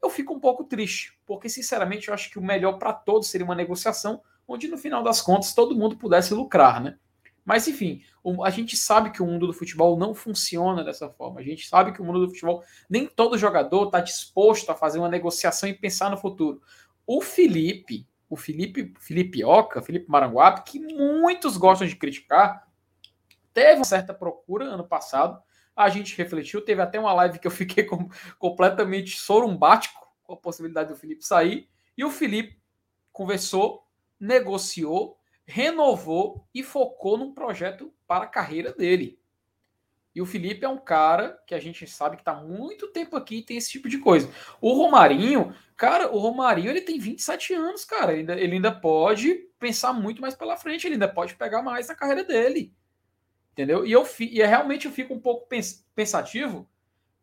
eu 0.02 0.08
fico 0.08 0.32
um 0.32 0.40
pouco 0.40 0.64
triste, 0.64 1.18
porque 1.26 1.48
sinceramente 1.48 2.08
eu 2.08 2.14
acho 2.14 2.30
que 2.30 2.38
o 2.38 2.42
melhor 2.42 2.78
para 2.78 2.92
todos 2.92 3.28
seria 3.28 3.44
uma 3.44 3.54
negociação 3.54 4.22
onde 4.48 4.68
no 4.68 4.78
final 4.78 5.02
das 5.02 5.20
contas 5.20 5.54
todo 5.54 5.76
mundo 5.76 5.96
pudesse 5.96 6.32
lucrar, 6.32 6.80
né? 6.80 6.96
Mas 7.44 7.68
enfim, 7.68 8.02
a 8.44 8.50
gente 8.50 8.76
sabe 8.76 9.10
que 9.10 9.22
o 9.22 9.26
mundo 9.26 9.46
do 9.46 9.52
futebol 9.52 9.96
não 9.96 10.14
funciona 10.14 10.82
dessa 10.82 11.08
forma. 11.08 11.40
A 11.40 11.44
gente 11.44 11.68
sabe 11.68 11.92
que 11.92 12.02
o 12.02 12.04
mundo 12.04 12.20
do 12.20 12.28
futebol, 12.28 12.64
nem 12.90 13.06
todo 13.06 13.38
jogador 13.38 13.84
está 13.86 14.00
disposto 14.00 14.70
a 14.70 14.74
fazer 14.74 14.98
uma 14.98 15.08
negociação 15.08 15.68
e 15.68 15.74
pensar 15.74 16.10
no 16.10 16.16
futuro. 16.16 16.60
O 17.06 17.20
Felipe, 17.20 18.04
o 18.28 18.36
Felipe, 18.36 18.94
Felipe 18.98 19.44
Oca, 19.44 19.82
Felipe 19.82 20.10
Maranguape, 20.10 20.70
que 20.70 20.78
muitos 20.78 21.56
gostam 21.56 21.86
de 21.86 21.96
criticar, 21.96 22.66
teve 23.52 23.76
uma 23.76 23.84
certa 23.84 24.12
procura 24.12 24.64
ano 24.64 24.86
passado. 24.86 25.40
A 25.74 25.88
gente 25.88 26.16
refletiu, 26.16 26.64
teve 26.64 26.80
até 26.82 26.98
uma 26.98 27.12
live 27.12 27.38
que 27.38 27.46
eu 27.46 27.50
fiquei 27.50 27.84
com, 27.84 28.08
completamente 28.38 29.16
sorumbático 29.18 30.06
com 30.22 30.32
a 30.32 30.36
possibilidade 30.36 30.88
do 30.88 30.96
Felipe 30.96 31.24
sair. 31.24 31.68
E 31.96 32.04
o 32.04 32.10
Felipe 32.10 32.60
conversou 33.12 33.86
negociou, 34.18 35.18
renovou 35.44 36.46
e 36.54 36.62
focou 36.62 37.16
num 37.16 37.32
projeto 37.32 37.92
para 38.06 38.24
a 38.24 38.28
carreira 38.28 38.72
dele. 38.72 39.20
E 40.16 40.22
o 40.22 40.24
Felipe 40.24 40.64
é 40.64 40.68
um 40.68 40.78
cara 40.78 41.38
que 41.47 41.55
a 41.55 41.60
gente 41.60 41.86
sabe 41.86 42.16
que 42.16 42.22
está 42.22 42.32
muito 42.32 42.88
tempo 42.88 43.18
aqui 43.18 43.36
e 43.36 43.43
tem 43.43 43.59
esse 43.59 43.70
tipo 43.70 43.86
de 43.86 43.98
coisa. 43.98 44.32
O 44.62 44.72
Romarinho, 44.72 45.55
cara, 45.76 46.10
o 46.10 46.16
Romarinho 46.16 46.70
ele 46.70 46.80
tem 46.80 46.98
27 46.98 47.52
anos, 47.52 47.84
cara. 47.84 48.12
Ele 48.12 48.20
ainda, 48.20 48.40
ele 48.40 48.55
ainda 48.55 48.72
pode 48.72 49.34
pensar 49.59 49.93
muito 49.93 50.22
mais 50.22 50.34
pela 50.34 50.56
frente, 50.56 50.86
ele 50.86 50.94
ainda 50.94 51.06
pode 51.06 51.34
pegar 51.34 51.60
mais 51.60 51.88
na 51.88 51.94
carreira 51.94 52.24
dele. 52.24 52.72
Entendeu? 53.52 53.84
E, 53.84 53.93
eu, 53.93 54.09
e 54.18 54.40
é, 54.40 54.47
realmente 54.47 54.86
eu 54.86 54.90
fico 54.90 55.12
um 55.12 55.20
pouco 55.20 55.47
pensativo, 55.94 56.66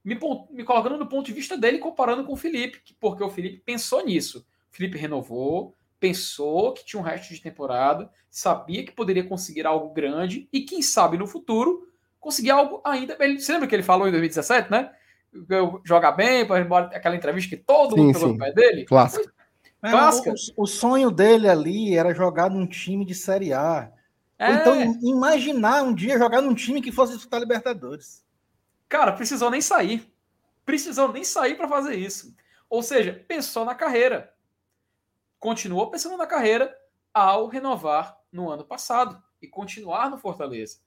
me, 0.05 0.15
me 0.51 0.63
colocando 0.63 0.99
do 0.99 1.09
ponto 1.09 1.25
de 1.25 1.33
vista 1.33 1.57
dele, 1.57 1.79
comparando 1.79 2.23
com 2.23 2.33
o 2.33 2.37
Felipe, 2.37 2.79
porque 2.99 3.23
o 3.23 3.29
Felipe 3.31 3.57
pensou 3.65 4.05
nisso. 4.05 4.45
O 4.71 4.75
Felipe 4.75 4.99
renovou, 4.99 5.75
pensou 5.99 6.73
que 6.73 6.85
tinha 6.85 6.99
um 6.99 7.03
resto 7.03 7.33
de 7.33 7.41
temporada, 7.41 8.07
sabia 8.29 8.85
que 8.85 8.91
poderia 8.91 9.23
conseguir 9.23 9.65
algo 9.65 9.91
grande 9.95 10.47
e 10.53 10.61
quem 10.61 10.83
sabe 10.83 11.17
no 11.17 11.25
futuro 11.25 11.91
conseguir 12.23 12.51
algo 12.51 12.81
ainda. 12.83 13.15
Ele, 13.19 13.39
você 13.39 13.53
lembra 13.53 13.67
que 13.67 13.75
ele 13.75 13.83
falou 13.83 14.07
em 14.07 14.11
2017, 14.11 14.71
né? 14.71 14.91
Jogar 15.83 16.11
bem, 16.13 16.45
para 16.45 16.61
embora 16.61 16.85
aquela 16.95 17.15
entrevista 17.15 17.55
que 17.55 17.61
todo 17.61 17.97
mundo 17.97 18.13
pegou 18.13 18.29
no 18.29 18.37
pé 18.37 18.51
dele. 18.51 18.85
Clássico. 18.85 19.31
É, 19.83 19.93
o, 20.55 20.63
o, 20.63 20.67
sonho 20.67 21.11
dele 21.11 21.49
ali 21.49 21.95
era 21.95 22.13
jogar 22.13 22.49
num 22.49 22.65
time 22.65 23.03
de 23.03 23.13
Série 23.13 23.51
A. 23.51 23.91
É. 24.39 24.47
Ou 24.47 24.55
então 24.55 24.99
imaginar 25.01 25.83
um 25.83 25.93
dia 25.93 26.17
jogar 26.17 26.41
num 26.41 26.53
time 26.53 26.81
que 26.81 26.91
fosse 26.91 27.13
disputar 27.13 27.39
Libertadores. 27.39 28.23
Cara, 28.87 29.11
precisou 29.11 29.51
nem 29.51 29.59
sair. 29.59 30.09
Precisou 30.65 31.11
nem 31.11 31.23
sair 31.23 31.55
para 31.55 31.67
fazer 31.67 31.95
isso. 31.95 32.33
Ou 32.69 32.81
seja, 32.81 33.25
pensou 33.27 33.65
na 33.65 33.75
carreira 33.75 34.33
continuou 35.43 35.91
pensando 35.91 36.15
na 36.15 36.25
carreira 36.25 36.73
ao 37.13 37.47
renovar 37.47 38.17
no 38.31 38.49
ano 38.49 38.63
passado 38.63 39.21
e 39.41 39.47
continuar 39.47 40.09
no 40.09 40.17
Fortaleza. 40.17 40.77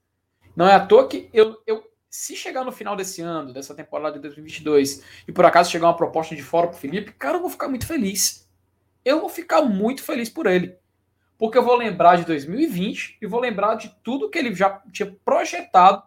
Não 0.57 0.67
é 0.67 0.73
à 0.73 0.83
toa 0.83 1.07
que 1.07 1.29
eu, 1.31 1.61
eu 1.67 1.87
se 2.09 2.35
chegar 2.35 2.63
no 2.63 2.71
final 2.71 2.95
desse 2.95 3.21
ano, 3.21 3.53
dessa 3.53 3.75
temporada 3.75 4.15
de 4.15 4.21
2022, 4.21 5.03
e 5.27 5.31
por 5.31 5.45
acaso 5.45 5.69
chegar 5.69 5.85
uma 5.85 5.95
proposta 5.95 6.35
de 6.35 6.41
fora 6.41 6.67
pro 6.67 6.75
Felipe, 6.75 7.11
cara, 7.11 7.37
eu 7.37 7.41
vou 7.41 7.49
ficar 7.51 7.67
muito 7.67 7.85
feliz. 7.85 8.49
Eu 9.05 9.19
vou 9.19 9.29
ficar 9.29 9.61
muito 9.61 10.01
feliz 10.01 10.31
por 10.31 10.47
ele. 10.47 10.75
Porque 11.37 11.59
eu 11.59 11.63
vou 11.63 11.75
lembrar 11.75 12.15
de 12.15 12.25
2020 12.25 13.19
e 13.21 13.27
vou 13.27 13.39
lembrar 13.39 13.75
de 13.75 13.95
tudo 14.03 14.31
que 14.31 14.39
ele 14.39 14.55
já 14.55 14.81
tinha 14.91 15.15
projetado 15.23 16.01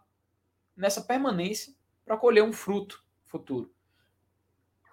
nessa 0.77 1.01
permanência 1.01 1.73
para 2.05 2.17
colher 2.17 2.43
um 2.43 2.53
fruto. 2.53 3.05
futuro. 3.27 3.73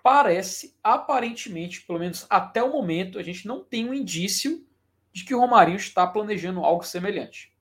Parece, 0.04 0.78
aparentemente, 0.84 1.82
pelo 1.82 1.98
menos 1.98 2.28
até 2.30 2.62
o 2.62 2.72
momento, 2.72 3.18
a 3.18 3.24
gente 3.24 3.48
não 3.48 3.64
tem 3.64 3.90
um 3.90 3.94
indício 3.96 4.64
de 5.12 5.26
que 5.26 5.34
o 5.34 5.40
Romarinho 5.40 5.78
está 5.78 6.06
planejando 6.06 6.64
algo 6.64 6.84
semelhante. 6.84 7.52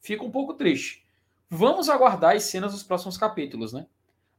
Fica 0.00 0.24
um 0.24 0.30
pouco 0.30 0.54
triste. 0.54 1.03
Vamos 1.56 1.88
aguardar 1.88 2.34
as 2.34 2.42
cenas 2.42 2.72
dos 2.72 2.82
próximos 2.82 3.16
capítulos, 3.16 3.72
né? 3.72 3.86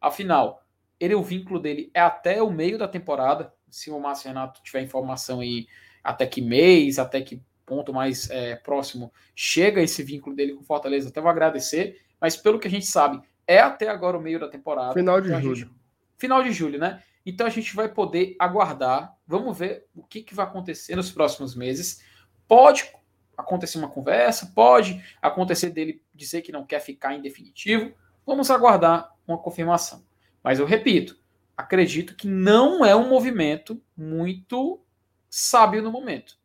Afinal, 0.01 0.61
ele, 0.99 1.15
o 1.15 1.23
vínculo 1.23 1.61
dele 1.61 1.89
é 1.93 2.01
até 2.01 2.43
o 2.43 2.51
meio 2.51 2.77
da 2.77 2.89
temporada. 2.89 3.53
Se 3.69 3.89
o 3.89 3.97
Márcio 3.97 4.27
Renato 4.27 4.61
tiver 4.61 4.81
informação 4.81 5.39
aí 5.39 5.65
até 6.03 6.27
que 6.27 6.41
mês, 6.41 6.99
até 6.99 7.21
que 7.21 7.41
ponto 7.65 7.93
mais 7.93 8.29
é, 8.29 8.57
próximo 8.57 9.13
chega 9.33 9.81
esse 9.81 10.03
vínculo 10.03 10.35
dele 10.35 10.55
com 10.55 10.61
o 10.61 10.65
Fortaleza, 10.65 11.07
até 11.07 11.21
vou 11.21 11.29
agradecer. 11.29 12.01
Mas 12.19 12.35
pelo 12.35 12.59
que 12.59 12.67
a 12.67 12.71
gente 12.71 12.85
sabe, 12.85 13.21
é 13.47 13.59
até 13.59 13.87
agora 13.87 14.17
o 14.17 14.21
meio 14.21 14.37
da 14.39 14.49
temporada. 14.49 14.93
Final 14.93 15.21
de 15.21 15.29
então, 15.29 15.41
julho. 15.41 15.55
Gente, 15.55 15.71
final 16.17 16.43
de 16.43 16.51
julho, 16.51 16.77
né? 16.77 17.01
Então 17.25 17.47
a 17.47 17.49
gente 17.49 17.73
vai 17.73 17.87
poder 17.87 18.35
aguardar. 18.37 19.15
Vamos 19.25 19.57
ver 19.57 19.87
o 19.95 20.03
que, 20.03 20.21
que 20.21 20.35
vai 20.35 20.45
acontecer 20.45 20.97
nos 20.97 21.11
próximos 21.11 21.55
meses. 21.55 22.03
Pode 22.45 22.91
acontecer 23.37 23.77
uma 23.77 23.89
conversa, 23.89 24.51
pode 24.53 25.01
acontecer 25.21 25.69
dele 25.69 26.01
dizer 26.15 26.41
que 26.41 26.51
não 26.51 26.65
quer 26.65 26.79
ficar 26.79 27.13
em 27.13 27.21
definitivo. 27.21 27.93
Vamos 28.25 28.49
aguardar 28.49 29.13
uma 29.27 29.37
confirmação. 29.37 30.03
Mas 30.43 30.59
eu 30.59 30.65
repito, 30.65 31.17
acredito 31.55 32.15
que 32.15 32.27
não 32.27 32.85
é 32.85 32.95
um 32.95 33.09
movimento 33.09 33.81
muito 33.95 34.81
sábio 35.29 35.81
no 35.81 35.91
momento. 35.91 36.37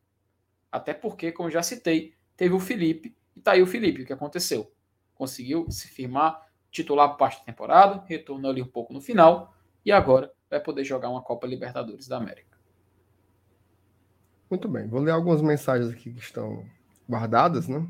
Até 0.70 0.92
porque, 0.94 1.32
como 1.32 1.50
já 1.50 1.62
citei, 1.62 2.14
teve 2.36 2.54
o 2.54 2.60
Felipe 2.60 3.16
e 3.36 3.40
tá 3.40 3.52
aí 3.52 3.62
o 3.62 3.66
Felipe. 3.66 4.02
O 4.02 4.06
que 4.06 4.12
aconteceu? 4.12 4.72
Conseguiu 5.14 5.70
se 5.70 5.88
firmar 5.88 6.48
titular 6.70 7.16
parte 7.16 7.40
da 7.40 7.44
temporada, 7.44 8.04
retornou 8.06 8.50
ali 8.50 8.62
um 8.62 8.66
pouco 8.66 8.92
no 8.92 9.00
final 9.00 9.54
e 9.84 9.90
agora 9.90 10.32
vai 10.48 10.60
poder 10.60 10.84
jogar 10.84 11.08
uma 11.08 11.22
Copa 11.22 11.46
Libertadores 11.46 12.06
da 12.06 12.16
América. 12.16 12.58
Muito 14.48 14.68
bem, 14.68 14.88
vou 14.88 15.00
ler 15.00 15.12
algumas 15.12 15.42
mensagens 15.42 15.92
aqui 15.92 16.12
que 16.12 16.20
estão 16.20 16.64
guardadas, 17.08 17.68
né? 17.68 17.86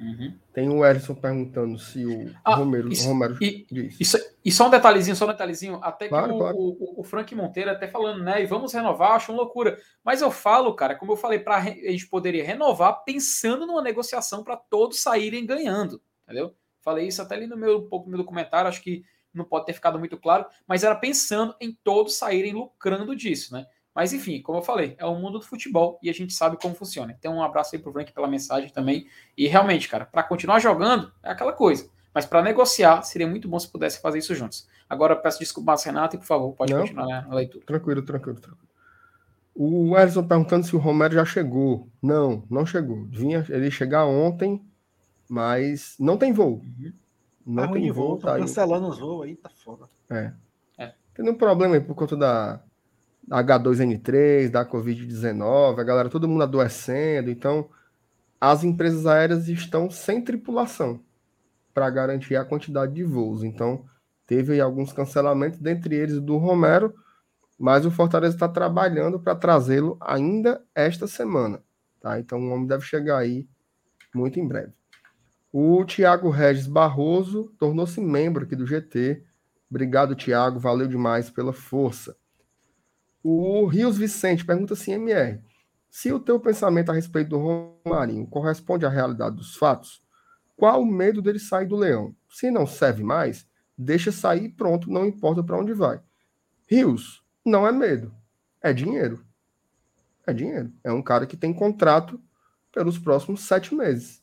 Uhum. 0.00 0.34
Tem 0.54 0.66
o 0.70 0.82
Erison 0.82 1.14
perguntando 1.14 1.78
se 1.78 2.06
o 2.06 2.34
ah, 2.42 2.54
Romero, 2.54 2.90
isso, 2.90 3.06
Romero 3.06 3.36
e, 3.38 3.66
diz. 3.70 4.00
Isso, 4.00 4.18
e 4.42 4.50
só 4.50 4.66
um 4.66 4.70
detalhezinho, 4.70 5.14
só 5.14 5.26
um 5.26 5.28
detalhezinho, 5.28 5.78
até 5.82 6.06
que 6.06 6.10
claro, 6.10 6.34
o, 6.34 6.38
claro. 6.38 6.56
O, 6.56 7.00
o, 7.00 7.04
Frank 7.04 7.34
Monteiro 7.34 7.70
até 7.70 7.86
falando, 7.86 8.24
né? 8.24 8.42
E 8.42 8.46
vamos 8.46 8.72
renovar, 8.72 9.12
acho 9.12 9.30
uma 9.30 9.42
loucura. 9.42 9.78
Mas 10.02 10.22
eu 10.22 10.30
falo, 10.30 10.74
cara, 10.74 10.94
como 10.94 11.12
eu 11.12 11.16
falei, 11.16 11.38
para 11.38 11.56
a 11.56 11.60
gente 11.60 12.06
poderia 12.08 12.42
renovar 12.42 13.04
pensando 13.04 13.66
numa 13.66 13.82
negociação 13.82 14.42
para 14.42 14.56
todos 14.56 15.00
saírem 15.00 15.44
ganhando, 15.44 16.00
entendeu? 16.24 16.54
Falei 16.80 17.06
isso 17.06 17.20
até 17.20 17.34
ali 17.34 17.46
no 17.46 17.56
meu, 17.56 17.80
um 17.80 17.88
pouco 17.88 18.06
no 18.06 18.12
meu 18.16 18.24
documentário, 18.24 18.68
acho 18.68 18.82
que 18.82 19.04
não 19.34 19.44
pode 19.44 19.66
ter 19.66 19.74
ficado 19.74 19.98
muito 19.98 20.16
claro, 20.16 20.46
mas 20.66 20.82
era 20.82 20.94
pensando 20.94 21.54
em 21.60 21.76
todos 21.84 22.16
saírem 22.16 22.54
lucrando 22.54 23.14
disso, 23.14 23.52
né? 23.52 23.66
Mas 23.94 24.12
enfim, 24.12 24.40
como 24.40 24.58
eu 24.58 24.62
falei, 24.62 24.94
é 24.98 25.04
o 25.04 25.14
mundo 25.16 25.38
do 25.38 25.44
futebol 25.44 25.98
e 26.02 26.08
a 26.08 26.12
gente 26.12 26.32
sabe 26.32 26.56
como 26.56 26.74
funciona. 26.74 27.14
Então, 27.18 27.36
um 27.36 27.42
abraço 27.42 27.74
aí 27.74 27.82
pro 27.82 27.92
Frank 27.92 28.12
pela 28.12 28.28
mensagem 28.28 28.70
também. 28.70 29.06
E 29.36 29.48
realmente, 29.48 29.88
cara, 29.88 30.04
para 30.04 30.22
continuar 30.22 30.60
jogando 30.60 31.12
é 31.22 31.30
aquela 31.30 31.52
coisa. 31.52 31.88
Mas 32.14 32.26
para 32.26 32.42
negociar, 32.42 33.02
seria 33.02 33.26
muito 33.26 33.48
bom 33.48 33.58
se 33.58 33.68
pudesse 33.68 34.00
fazer 34.00 34.18
isso 34.18 34.34
juntos. 34.34 34.68
Agora, 34.88 35.14
peço 35.14 35.38
desculpas, 35.38 35.84
Renato, 35.84 36.16
e 36.16 36.18
por 36.18 36.24
favor, 36.26 36.52
pode 36.52 36.72
Não, 36.72 36.80
continuar 36.80 37.26
a 37.28 37.34
leitura. 37.34 37.64
Tranquilo, 37.64 38.02
tranquilo, 38.02 38.40
tranquilo. 38.40 38.70
O 39.54 39.96
Ellison 39.96 40.26
perguntando 40.26 40.66
se 40.66 40.74
o 40.74 40.78
Romero 40.78 41.14
já 41.14 41.24
chegou. 41.24 41.88
Não, 42.02 42.44
não 42.50 42.64
chegou. 42.64 43.04
Vinha 43.06 43.44
ele 43.48 43.70
chegar 43.70 44.06
ontem, 44.06 44.64
mas 45.28 45.96
não 45.98 46.16
tem 46.16 46.32
voo. 46.32 46.62
Uhum. 46.64 46.92
Não 47.46 47.66
tá 47.66 47.72
tem 47.72 47.90
voo. 47.90 48.18
Tá 48.18 48.36
cancelando 48.36 48.88
os 48.88 48.98
voos 48.98 49.26
aí, 49.26 49.36
tá 49.36 49.50
foda. 49.50 49.86
É. 50.08 50.32
é. 50.78 50.94
Tem 51.14 51.28
um 51.28 51.34
problema 51.34 51.74
aí 51.74 51.80
por 51.80 51.94
conta 51.94 52.16
da 52.16 52.60
H2N3, 53.30 54.50
da 54.50 54.66
Covid-19, 54.66 55.78
a 55.78 55.84
galera, 55.84 56.08
todo 56.08 56.28
mundo 56.28 56.42
adoecendo. 56.42 57.30
Então, 57.30 57.68
as 58.40 58.64
empresas 58.64 59.06
aéreas 59.06 59.48
estão 59.48 59.88
sem 59.88 60.22
tripulação 60.22 61.00
para 61.72 61.88
garantir 61.90 62.34
a 62.36 62.44
quantidade 62.44 62.92
de 62.92 63.04
voos. 63.04 63.44
Então, 63.44 63.84
teve 64.26 64.60
alguns 64.60 64.92
cancelamentos, 64.92 65.58
dentre 65.60 65.94
eles 65.94 66.20
do 66.20 66.36
Romero, 66.36 66.92
mas 67.58 67.86
o 67.86 67.90
Fortaleza 67.90 68.34
está 68.34 68.48
trabalhando 68.48 69.20
para 69.20 69.36
trazê-lo 69.36 69.96
ainda 70.00 70.62
esta 70.74 71.06
semana. 71.06 71.62
Tá? 72.00 72.18
Então, 72.18 72.40
o 72.40 72.50
homem 72.50 72.66
deve 72.66 72.84
chegar 72.84 73.18
aí 73.18 73.46
muito 74.14 74.40
em 74.40 74.48
breve. 74.48 74.72
O 75.52 75.84
Tiago 75.84 76.30
Regis 76.30 76.66
Barroso 76.66 77.52
tornou-se 77.58 78.00
membro 78.00 78.44
aqui 78.44 78.56
do 78.56 78.66
GT. 78.66 79.22
Obrigado, 79.68 80.14
Tiago. 80.14 80.58
Valeu 80.58 80.88
demais 80.88 81.28
pela 81.28 81.52
força. 81.52 82.16
O 83.22 83.66
Rios 83.66 83.98
Vicente 83.98 84.44
pergunta 84.44 84.74
assim, 84.74 84.92
MR, 84.92 85.40
se 85.90 86.12
o 86.12 86.20
teu 86.20 86.38
pensamento 86.38 86.90
a 86.90 86.94
respeito 86.94 87.30
do 87.30 87.38
Romarinho 87.84 88.26
corresponde 88.26 88.86
à 88.86 88.88
realidade 88.88 89.36
dos 89.36 89.56
fatos, 89.56 90.00
qual 90.56 90.82
o 90.82 90.86
medo 90.86 91.20
dele 91.20 91.38
sair 91.38 91.66
do 91.66 91.76
leão? 91.76 92.14
Se 92.28 92.50
não 92.50 92.66
serve 92.66 93.02
mais, 93.02 93.46
deixa 93.76 94.12
sair 94.12 94.50
pronto, 94.50 94.90
não 94.90 95.04
importa 95.04 95.42
para 95.42 95.58
onde 95.58 95.72
vai. 95.72 96.00
Rios, 96.68 97.24
não 97.44 97.66
é 97.66 97.72
medo, 97.72 98.14
é 98.62 98.72
dinheiro. 98.72 99.24
É 100.26 100.32
dinheiro. 100.32 100.72
É 100.84 100.92
um 100.92 101.02
cara 101.02 101.26
que 101.26 101.36
tem 101.36 101.52
contrato 101.52 102.22
pelos 102.72 102.98
próximos 102.98 103.40
sete 103.40 103.74
meses. 103.74 104.22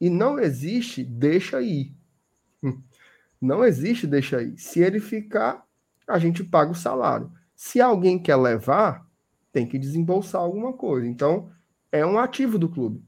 E 0.00 0.10
não 0.10 0.38
existe 0.38 1.04
deixa 1.04 1.62
ir. 1.62 1.94
Não 3.40 3.62
existe 3.62 4.06
deixa 4.06 4.42
ir. 4.42 4.56
Se 4.58 4.80
ele 4.80 4.98
ficar, 4.98 5.66
a 6.08 6.18
gente 6.18 6.42
paga 6.42 6.72
o 6.72 6.74
salário. 6.74 7.30
Se 7.54 7.80
alguém 7.80 8.18
quer 8.18 8.36
levar, 8.36 9.06
tem 9.52 9.66
que 9.66 9.78
desembolsar 9.78 10.40
alguma 10.40 10.72
coisa. 10.72 11.06
Então, 11.06 11.50
é 11.92 12.04
um 12.04 12.18
ativo 12.18 12.58
do 12.58 12.68
clube. 12.68 13.04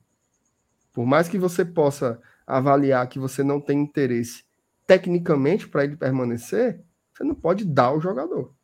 Por 0.92 1.04
mais 1.04 1.28
que 1.28 1.38
você 1.38 1.64
possa 1.64 2.20
avaliar 2.46 3.08
que 3.08 3.18
você 3.18 3.42
não 3.42 3.60
tem 3.60 3.80
interesse 3.80 4.44
tecnicamente 4.86 5.68
para 5.68 5.84
ele 5.84 5.96
permanecer, 5.96 6.80
você 7.12 7.24
não 7.24 7.34
pode 7.34 7.64
dar 7.64 7.86
ao 7.86 8.00
jogador. 8.00 8.54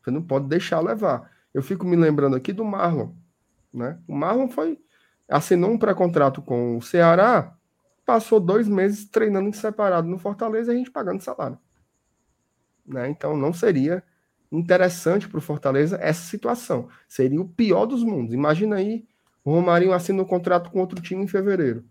Você 0.00 0.10
não 0.10 0.22
pode 0.22 0.46
deixar 0.46 0.80
levar. 0.80 1.30
Eu 1.52 1.62
fico 1.62 1.84
me 1.84 1.96
lembrando 1.96 2.36
aqui 2.36 2.52
do 2.52 2.64
Marlon. 2.64 3.12
Né? 3.72 3.98
O 4.06 4.14
Marlon 4.14 4.48
foi 4.48 4.78
assinou 5.28 5.70
um 5.70 5.78
pré-contrato 5.78 6.42
com 6.42 6.76
o 6.76 6.82
Ceará, 6.82 7.56
passou 8.04 8.40
dois 8.40 8.66
meses 8.66 9.08
treinando 9.08 9.48
em 9.48 9.52
separado 9.52 10.08
no 10.08 10.18
Fortaleza 10.18 10.72
e 10.72 10.74
a 10.74 10.78
gente 10.78 10.90
pagando 10.90 11.22
salário. 11.22 11.58
Né? 12.84 13.08
Então 13.08 13.36
não 13.36 13.52
seria 13.52 14.02
interessante 14.50 15.28
para 15.28 15.38
o 15.38 15.42
Fortaleza 15.42 15.98
essa 16.00 16.22
situação. 16.22 16.88
Seria 17.08 17.40
o 17.40 17.48
pior 17.48 17.86
dos 17.86 18.02
mundos. 18.02 18.34
Imagina 18.34 18.76
aí 18.76 19.04
o 19.44 19.52
Romarinho 19.52 19.92
assina 19.92 20.22
um 20.22 20.26
contrato 20.26 20.70
com 20.70 20.80
outro 20.80 21.00
time 21.00 21.24
em 21.24 21.28
fevereiro. 21.28 21.84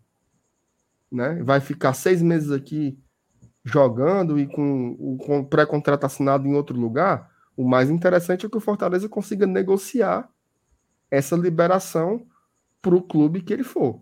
Né? 1.12 1.42
Vai 1.44 1.60
ficar 1.60 1.94
seis 1.94 2.22
meses 2.22 2.52
aqui 2.52 3.00
jogando 3.64 4.40
e 4.40 4.48
com 4.48 4.96
o 5.00 5.46
pré-contrato 5.46 6.06
assinado 6.06 6.48
em 6.48 6.54
outro 6.56 6.78
lugar. 6.80 7.32
O 7.56 7.68
mais 7.68 7.90
interessante 7.90 8.46
é 8.46 8.50
que 8.50 8.58
o 8.58 8.62
Fortaleza 8.62 9.10
consiga 9.10 9.46
negociar 9.46 10.30
essa 11.10 11.36
liberação 11.36 12.26
para 12.82 12.96
o 12.96 13.02
clube 13.02 13.42
que 13.42 13.52
ele 13.52 13.64
for. 13.64 14.00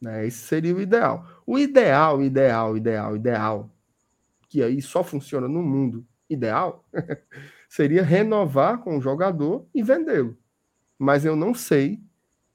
Né? 0.00 0.26
Esse 0.26 0.38
seria 0.38 0.74
o 0.74 0.80
ideal. 0.80 1.26
O 1.46 1.58
ideal, 1.58 2.22
ideal, 2.22 2.76
ideal, 2.76 3.16
ideal, 3.16 3.70
que 4.48 4.62
aí 4.62 4.80
só 4.80 5.04
funciona 5.04 5.46
no 5.46 5.62
mundo 5.62 6.06
ideal, 6.28 6.84
seria 7.68 8.02
renovar 8.02 8.78
com 8.78 8.96
o 8.96 9.00
jogador 9.00 9.66
e 9.74 9.82
vendê-lo. 9.82 10.36
Mas 10.98 11.24
eu 11.24 11.36
não 11.36 11.54
sei 11.54 12.00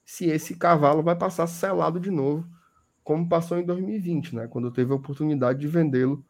se 0.06 0.26
esse 0.26 0.56
cavalo 0.56 1.04
vai 1.04 1.16
passar 1.16 1.48
selado 1.48 2.00
de 2.00 2.10
novo, 2.10 2.48
como 3.04 3.28
passou 3.28 3.58
em 3.58 3.66
2020, 3.66 4.36
né? 4.36 4.48
Quando 4.48 4.72
teve 4.72 4.92
a 4.92 4.96
oportunidade 4.96 5.60
de 5.60 5.68
vendê-lo 5.68 6.26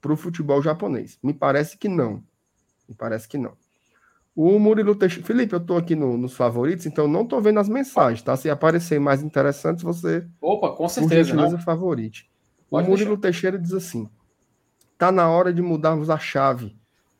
para 0.00 0.12
o 0.12 0.16
futebol 0.16 0.60
japonês. 0.62 1.18
Me 1.22 1.32
parece 1.32 1.78
que 1.78 1.88
não. 1.88 2.22
Me 2.88 2.94
parece 2.94 3.28
que 3.28 3.38
não. 3.38 3.52
O 4.36 4.58
Murilo 4.58 4.94
Teixeira. 4.94 5.26
Felipe, 5.26 5.54
eu 5.54 5.60
estou 5.60 5.76
aqui 5.76 5.94
no, 5.94 6.18
nos 6.18 6.34
favoritos, 6.34 6.86
então 6.86 7.06
não 7.06 7.22
estou 7.22 7.40
vendo 7.40 7.60
as 7.60 7.68
mensagens, 7.68 8.20
tá? 8.20 8.36
Se 8.36 8.50
aparecer 8.50 8.98
mais 8.98 9.22
interessantes, 9.22 9.82
você. 9.82 10.26
Opa, 10.40 10.72
com 10.72 10.88
certeza. 10.88 11.34
Por 11.34 11.60
favorite. 11.60 12.28
o 12.70 12.76
Murilo 12.78 13.16
deixar. 13.16 13.20
Teixeira 13.20 13.58
diz 13.58 13.72
assim: 13.72 14.08
tá 14.98 15.12
na 15.12 15.28
hora 15.28 15.52
de 15.52 15.62
mudarmos 15.62 16.10
a 16.10 16.18
chave 16.18 16.76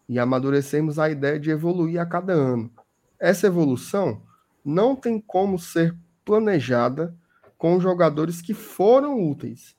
e 0.09 0.19
amadurecemos 0.19 0.99
a 0.99 1.09
ideia 1.09 1.39
de 1.39 1.51
evoluir 1.51 2.01
a 2.01 2.07
cada 2.07 2.33
ano. 2.33 2.71
Essa 3.19 3.47
evolução 3.47 4.23
não 4.65 4.95
tem 4.95 5.21
como 5.21 5.59
ser 5.59 5.97
planejada 6.25 7.15
com 7.57 7.81
jogadores 7.81 8.43
que 8.43 8.55
foram 8.55 9.23
úteis, 9.23 9.77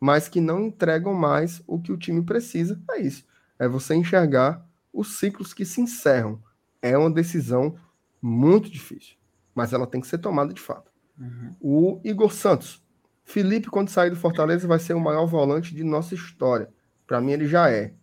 mas 0.00 0.28
que 0.28 0.40
não 0.40 0.60
entregam 0.60 1.14
mais 1.14 1.62
o 1.66 1.78
que 1.78 1.92
o 1.92 1.96
time 1.96 2.22
precisa. 2.22 2.80
É 2.90 3.00
isso. 3.00 3.24
É 3.58 3.68
você 3.68 3.94
enxergar 3.94 4.66
os 4.92 5.18
ciclos 5.18 5.52
que 5.52 5.64
se 5.64 5.80
encerram. 5.80 6.42
É 6.82 6.96
uma 6.96 7.10
decisão 7.10 7.76
muito 8.20 8.70
difícil, 8.70 9.16
mas 9.54 9.72
ela 9.72 9.86
tem 9.86 10.00
que 10.00 10.06
ser 10.06 10.18
tomada 10.18 10.52
de 10.52 10.60
fato. 10.60 10.90
Uhum. 11.18 11.56
O 11.60 12.00
Igor 12.02 12.32
Santos. 12.32 12.82
Felipe, 13.24 13.68
quando 13.68 13.90
sair 13.90 14.10
do 14.10 14.16
Fortaleza, 14.16 14.66
vai 14.66 14.78
ser 14.78 14.94
o 14.94 15.00
maior 15.00 15.26
volante 15.26 15.74
de 15.74 15.84
nossa 15.84 16.14
história. 16.14 16.68
Para 17.06 17.20
mim, 17.20 17.32
ele 17.32 17.46
já 17.46 17.70
é. 17.70 17.94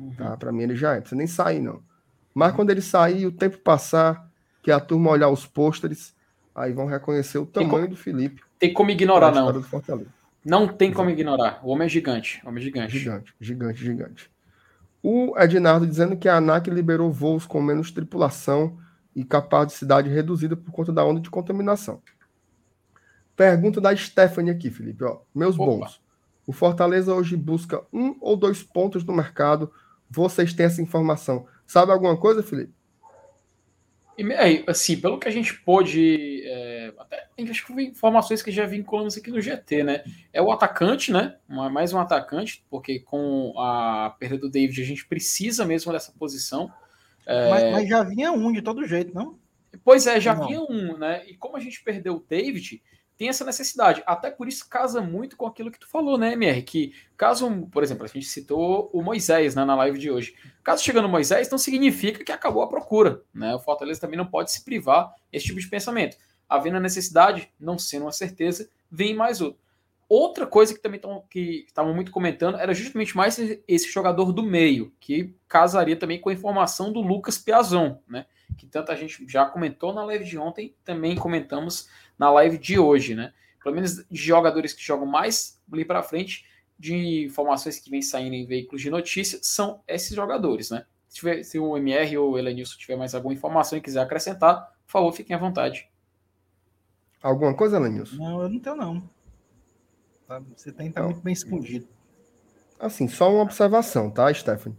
Uhum. 0.00 0.14
Tá? 0.16 0.36
Para 0.36 0.50
mim 0.50 0.62
ele 0.62 0.76
já 0.76 0.92
é, 0.92 0.94
não 0.94 1.00
precisa 1.02 1.18
nem 1.18 1.26
sair, 1.26 1.60
não. 1.60 1.82
Mas 2.34 2.50
uhum. 2.50 2.56
quando 2.56 2.70
ele 2.70 2.80
sair, 2.80 3.26
o 3.26 3.32
tempo 3.32 3.58
passar, 3.58 4.28
que 4.62 4.70
a 4.70 4.80
turma 4.80 5.10
olhar 5.10 5.28
os 5.28 5.46
pôsteres, 5.46 6.14
aí 6.54 6.72
vão 6.72 6.86
reconhecer 6.86 7.38
o 7.38 7.46
tamanho 7.46 7.88
do 7.88 7.96
Felipe. 7.96 8.42
Tem 8.58 8.72
como 8.72 8.90
ignorar, 8.90 9.32
não. 9.32 9.62
Não 10.44 10.68
tem 10.68 10.92
como 10.92 11.10
ignorar. 11.10 11.60
O 11.62 11.70
homem 11.70 11.86
é 11.86 11.88
gigante. 11.88 12.40
O 12.44 12.48
homem 12.48 12.62
é 12.62 12.64
gigante. 12.64 12.98
Gigante, 12.98 13.34
gigante, 13.40 13.84
gigante. 13.84 14.30
O 15.02 15.34
Ednardo 15.38 15.86
dizendo 15.86 16.16
que 16.16 16.28
a 16.28 16.36
ANAC 16.36 16.68
liberou 16.68 17.10
voos 17.10 17.46
com 17.46 17.60
menos 17.60 17.90
tripulação 17.90 18.78
e 19.14 19.24
capacidade 19.24 20.08
reduzida 20.08 20.56
por 20.56 20.70
conta 20.72 20.92
da 20.92 21.04
onda 21.04 21.20
de 21.20 21.30
contaminação. 21.30 22.02
Pergunta 23.34 23.80
da 23.80 23.94
Stephanie 23.96 24.50
aqui, 24.50 24.70
Felipe. 24.70 25.04
Ó, 25.04 25.20
meus 25.34 25.58
Opa. 25.58 25.64
bons. 25.64 26.00
O 26.46 26.52
Fortaleza 26.52 27.14
hoje 27.14 27.36
busca 27.36 27.82
um 27.92 28.16
ou 28.20 28.36
dois 28.36 28.62
pontos 28.62 29.04
no 29.04 29.14
mercado. 29.14 29.72
Vocês 30.10 30.52
têm 30.52 30.66
essa 30.66 30.82
informação. 30.82 31.46
Sabe 31.66 31.92
alguma 31.92 32.16
coisa, 32.16 32.42
Felipe? 32.42 32.72
assim, 34.66 35.00
pelo 35.00 35.18
que 35.18 35.28
a 35.28 35.30
gente 35.30 35.54
pôde. 35.62 36.42
É, 36.44 36.92
até 36.98 37.28
acho 37.48 37.66
que 37.66 37.72
informações 37.82 38.42
que 38.42 38.50
já 38.50 38.66
vinculamos 38.66 39.16
aqui 39.16 39.30
no 39.30 39.40
GT, 39.40 39.82
né? 39.82 40.04
É 40.32 40.42
o 40.42 40.52
atacante, 40.52 41.12
né? 41.12 41.36
Mais 41.48 41.92
um 41.92 41.98
atacante, 41.98 42.64
porque 42.68 43.00
com 43.00 43.54
a 43.58 44.14
perda 44.18 44.36
do 44.36 44.50
David 44.50 44.80
a 44.80 44.84
gente 44.84 45.06
precisa 45.06 45.64
mesmo 45.64 45.92
dessa 45.92 46.12
posição. 46.12 46.70
É... 47.26 47.50
Mas, 47.50 47.72
mas, 47.72 47.88
já 47.88 48.02
vinha 48.02 48.32
um 48.32 48.52
de 48.52 48.60
todo 48.60 48.86
jeito, 48.86 49.14
não? 49.14 49.38
Pois 49.84 50.06
é, 50.06 50.20
já 50.20 50.34
não. 50.34 50.46
vinha 50.46 50.60
um, 50.60 50.98
né? 50.98 51.22
E 51.26 51.34
como 51.36 51.56
a 51.56 51.60
gente 51.60 51.82
perdeu 51.82 52.16
o 52.16 52.24
David, 52.28 52.82
tem 53.20 53.28
essa 53.28 53.44
necessidade. 53.44 54.02
Até 54.06 54.30
por 54.30 54.48
isso 54.48 54.66
casa 54.66 55.02
muito 55.02 55.36
com 55.36 55.46
aquilo 55.46 55.70
que 55.70 55.78
tu 55.78 55.86
falou, 55.86 56.16
né, 56.16 56.32
MR? 56.32 56.62
Que 56.62 56.94
caso, 57.18 57.66
por 57.66 57.82
exemplo, 57.82 58.02
a 58.02 58.08
gente 58.08 58.24
citou 58.24 58.88
o 58.94 59.02
Moisés 59.02 59.54
né, 59.54 59.62
na 59.62 59.74
live 59.74 59.98
de 59.98 60.10
hoje. 60.10 60.34
Caso 60.64 60.82
chegando 60.82 61.06
Moisés, 61.06 61.50
não 61.50 61.58
significa 61.58 62.24
que 62.24 62.32
acabou 62.32 62.62
a 62.62 62.66
procura. 62.66 63.20
Né? 63.34 63.54
O 63.54 63.58
Fortaleza 63.58 64.00
também 64.00 64.16
não 64.16 64.24
pode 64.24 64.50
se 64.50 64.64
privar 64.64 65.14
esse 65.30 65.44
tipo 65.44 65.60
de 65.60 65.68
pensamento. 65.68 66.16
Havendo 66.48 66.78
a 66.78 66.80
necessidade, 66.80 67.52
não 67.60 67.78
sendo 67.78 68.06
uma 68.06 68.12
certeza, 68.12 68.70
vem 68.90 69.14
mais 69.14 69.42
outro. 69.42 69.60
Outra 70.08 70.46
coisa 70.46 70.72
que 70.72 70.80
também 70.80 70.98
estavam 71.66 71.94
muito 71.94 72.10
comentando 72.10 72.56
era 72.56 72.72
justamente 72.72 73.14
mais 73.14 73.38
esse 73.38 73.92
jogador 73.92 74.32
do 74.32 74.42
meio, 74.42 74.94
que 74.98 75.34
casaria 75.46 75.94
também 75.94 76.18
com 76.18 76.30
a 76.30 76.32
informação 76.32 76.90
do 76.90 77.02
Lucas 77.02 77.36
Piazon, 77.36 77.98
né? 78.08 78.24
Que 78.56 78.66
tanta 78.66 78.96
gente 78.96 79.24
já 79.28 79.44
comentou 79.44 79.92
na 79.92 80.04
live 80.04 80.24
de 80.24 80.38
ontem, 80.38 80.74
também 80.82 81.14
comentamos 81.16 81.86
na 82.20 82.30
live 82.30 82.58
de 82.58 82.78
hoje, 82.78 83.14
né? 83.14 83.32
Pelo 83.64 83.74
menos 83.74 84.04
de 84.04 84.22
jogadores 84.22 84.74
que 84.74 84.82
jogam 84.82 85.06
mais 85.06 85.58
ali 85.72 85.86
para 85.86 86.02
frente, 86.02 86.44
de 86.78 87.24
informações 87.24 87.78
que 87.78 87.90
vêm 87.90 88.02
saindo 88.02 88.34
em 88.34 88.44
veículos 88.44 88.82
de 88.82 88.90
notícia, 88.90 89.38
são 89.42 89.80
esses 89.88 90.14
jogadores, 90.14 90.70
né? 90.70 90.84
Se, 91.08 91.16
tiver, 91.16 91.42
se 91.42 91.58
o 91.58 91.78
MR 91.78 92.18
ou 92.18 92.32
o 92.32 92.38
Elenilson 92.38 92.76
tiver 92.76 92.96
mais 92.96 93.14
alguma 93.14 93.32
informação 93.32 93.78
e 93.78 93.80
quiser 93.80 94.02
acrescentar, 94.02 94.70
por 94.84 94.92
favor, 94.92 95.12
fiquem 95.12 95.34
à 95.34 95.38
vontade. 95.38 95.88
Alguma 97.22 97.54
coisa, 97.54 97.78
Elenilson? 97.78 98.16
Não, 98.16 98.42
eu 98.42 98.50
não 98.50 98.58
tenho, 98.58 98.76
não. 98.76 99.10
Tá, 100.28 100.42
você 100.54 100.70
tem 100.70 100.86
que 100.86 100.90
estar 100.90 101.00
tá 101.00 101.06
muito 101.06 101.22
bem 101.22 101.32
escondido. 101.32 101.88
Assim, 102.78 103.08
só 103.08 103.32
uma 103.32 103.42
observação, 103.42 104.10
tá, 104.10 104.32
Stephanie? 104.32 104.76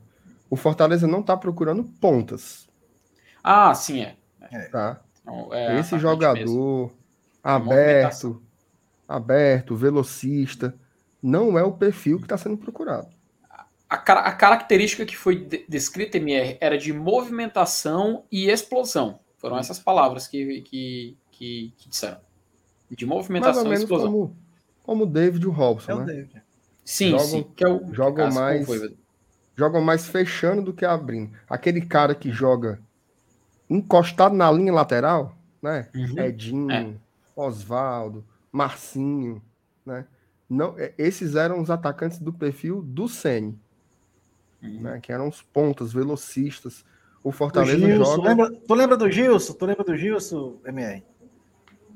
O 0.47 0.55
Fortaleza 0.55 1.07
não 1.07 1.21
está 1.21 1.35
procurando 1.35 1.83
pontas. 1.83 2.69
Ah, 3.43 3.73
sim, 3.73 4.01
é. 4.01 4.15
é. 4.51 4.59
Tá. 4.69 5.01
Então, 5.21 5.53
é 5.53 5.79
Esse 5.79 5.97
jogador, 5.97 6.39
mesmo 6.39 7.00
aberto, 7.43 8.41
aberto, 9.07 9.75
velocista, 9.75 10.75
não 11.21 11.57
é 11.57 11.63
o 11.63 11.73
perfil 11.73 12.17
que 12.17 12.25
está 12.25 12.37
sendo 12.37 12.57
procurado. 12.57 13.09
A, 13.89 13.95
a, 13.95 14.31
característica 14.31 15.05
que 15.05 15.17
foi 15.17 15.45
descrita, 15.67 16.17
MR, 16.17 16.57
era 16.61 16.77
de 16.77 16.93
movimentação 16.93 18.23
e 18.31 18.49
explosão. 18.49 19.19
Foram 19.37 19.57
essas 19.57 19.79
palavras 19.79 20.27
que, 20.27 20.61
que, 20.61 21.17
que, 21.31 21.73
que 21.77 21.89
disseram. 21.89 22.19
De 22.89 23.05
movimentação 23.05 23.65
Mais 23.65 23.67
ou 23.67 23.73
e 23.73 23.83
explosão. 23.83 24.11
Como, 24.11 24.37
como 24.83 25.03
o 25.03 25.07
David 25.07 25.45
Robson, 25.47 25.91
é 25.91 25.95
né? 25.95 26.05
David. 26.05 26.43
Sim, 26.85 27.11
jogam, 27.11 27.25
sim. 27.25 27.51
Que 27.55 27.63
é 27.65 27.67
o 27.67 27.93
jogam 27.93 28.31
mais, 28.31 28.67
jogam 29.55 29.81
mais 29.81 30.07
fechando 30.07 30.61
do 30.61 30.73
que 30.73 30.85
abrindo. 30.85 31.31
Aquele 31.49 31.81
cara 31.81 32.15
que 32.15 32.31
joga 32.31 32.79
encostado 33.69 34.35
na 34.35 34.51
linha 34.51 34.73
lateral, 34.73 35.37
né? 35.61 35.89
Uhum. 35.95 36.19
Edinho, 36.19 36.71
é. 36.71 36.93
Oswaldo, 37.35 38.25
Marcinho, 38.51 39.41
né? 39.85 40.05
Não, 40.49 40.77
é, 40.77 40.93
esses 40.97 41.35
eram 41.35 41.61
os 41.61 41.69
atacantes 41.69 42.19
do 42.19 42.33
perfil 42.33 42.81
do 42.81 43.07
Sene, 43.07 43.57
uhum. 44.61 44.81
né? 44.81 44.99
Que 45.01 45.11
eram 45.11 45.27
os 45.27 45.41
pontas, 45.41 45.93
velocistas. 45.93 46.83
O 47.23 47.31
Fortaleza 47.31 47.77
Gilson, 47.77 48.15
joga. 48.15 48.29
Lembra, 48.29 48.51
tu 48.67 48.73
lembra 48.73 48.97
do 48.97 49.09
Gilson? 49.09 49.53
Tu 49.53 49.65
lembra 49.65 49.83
do 49.83 49.95
Gilson, 49.95 50.57
MR? 50.65 51.03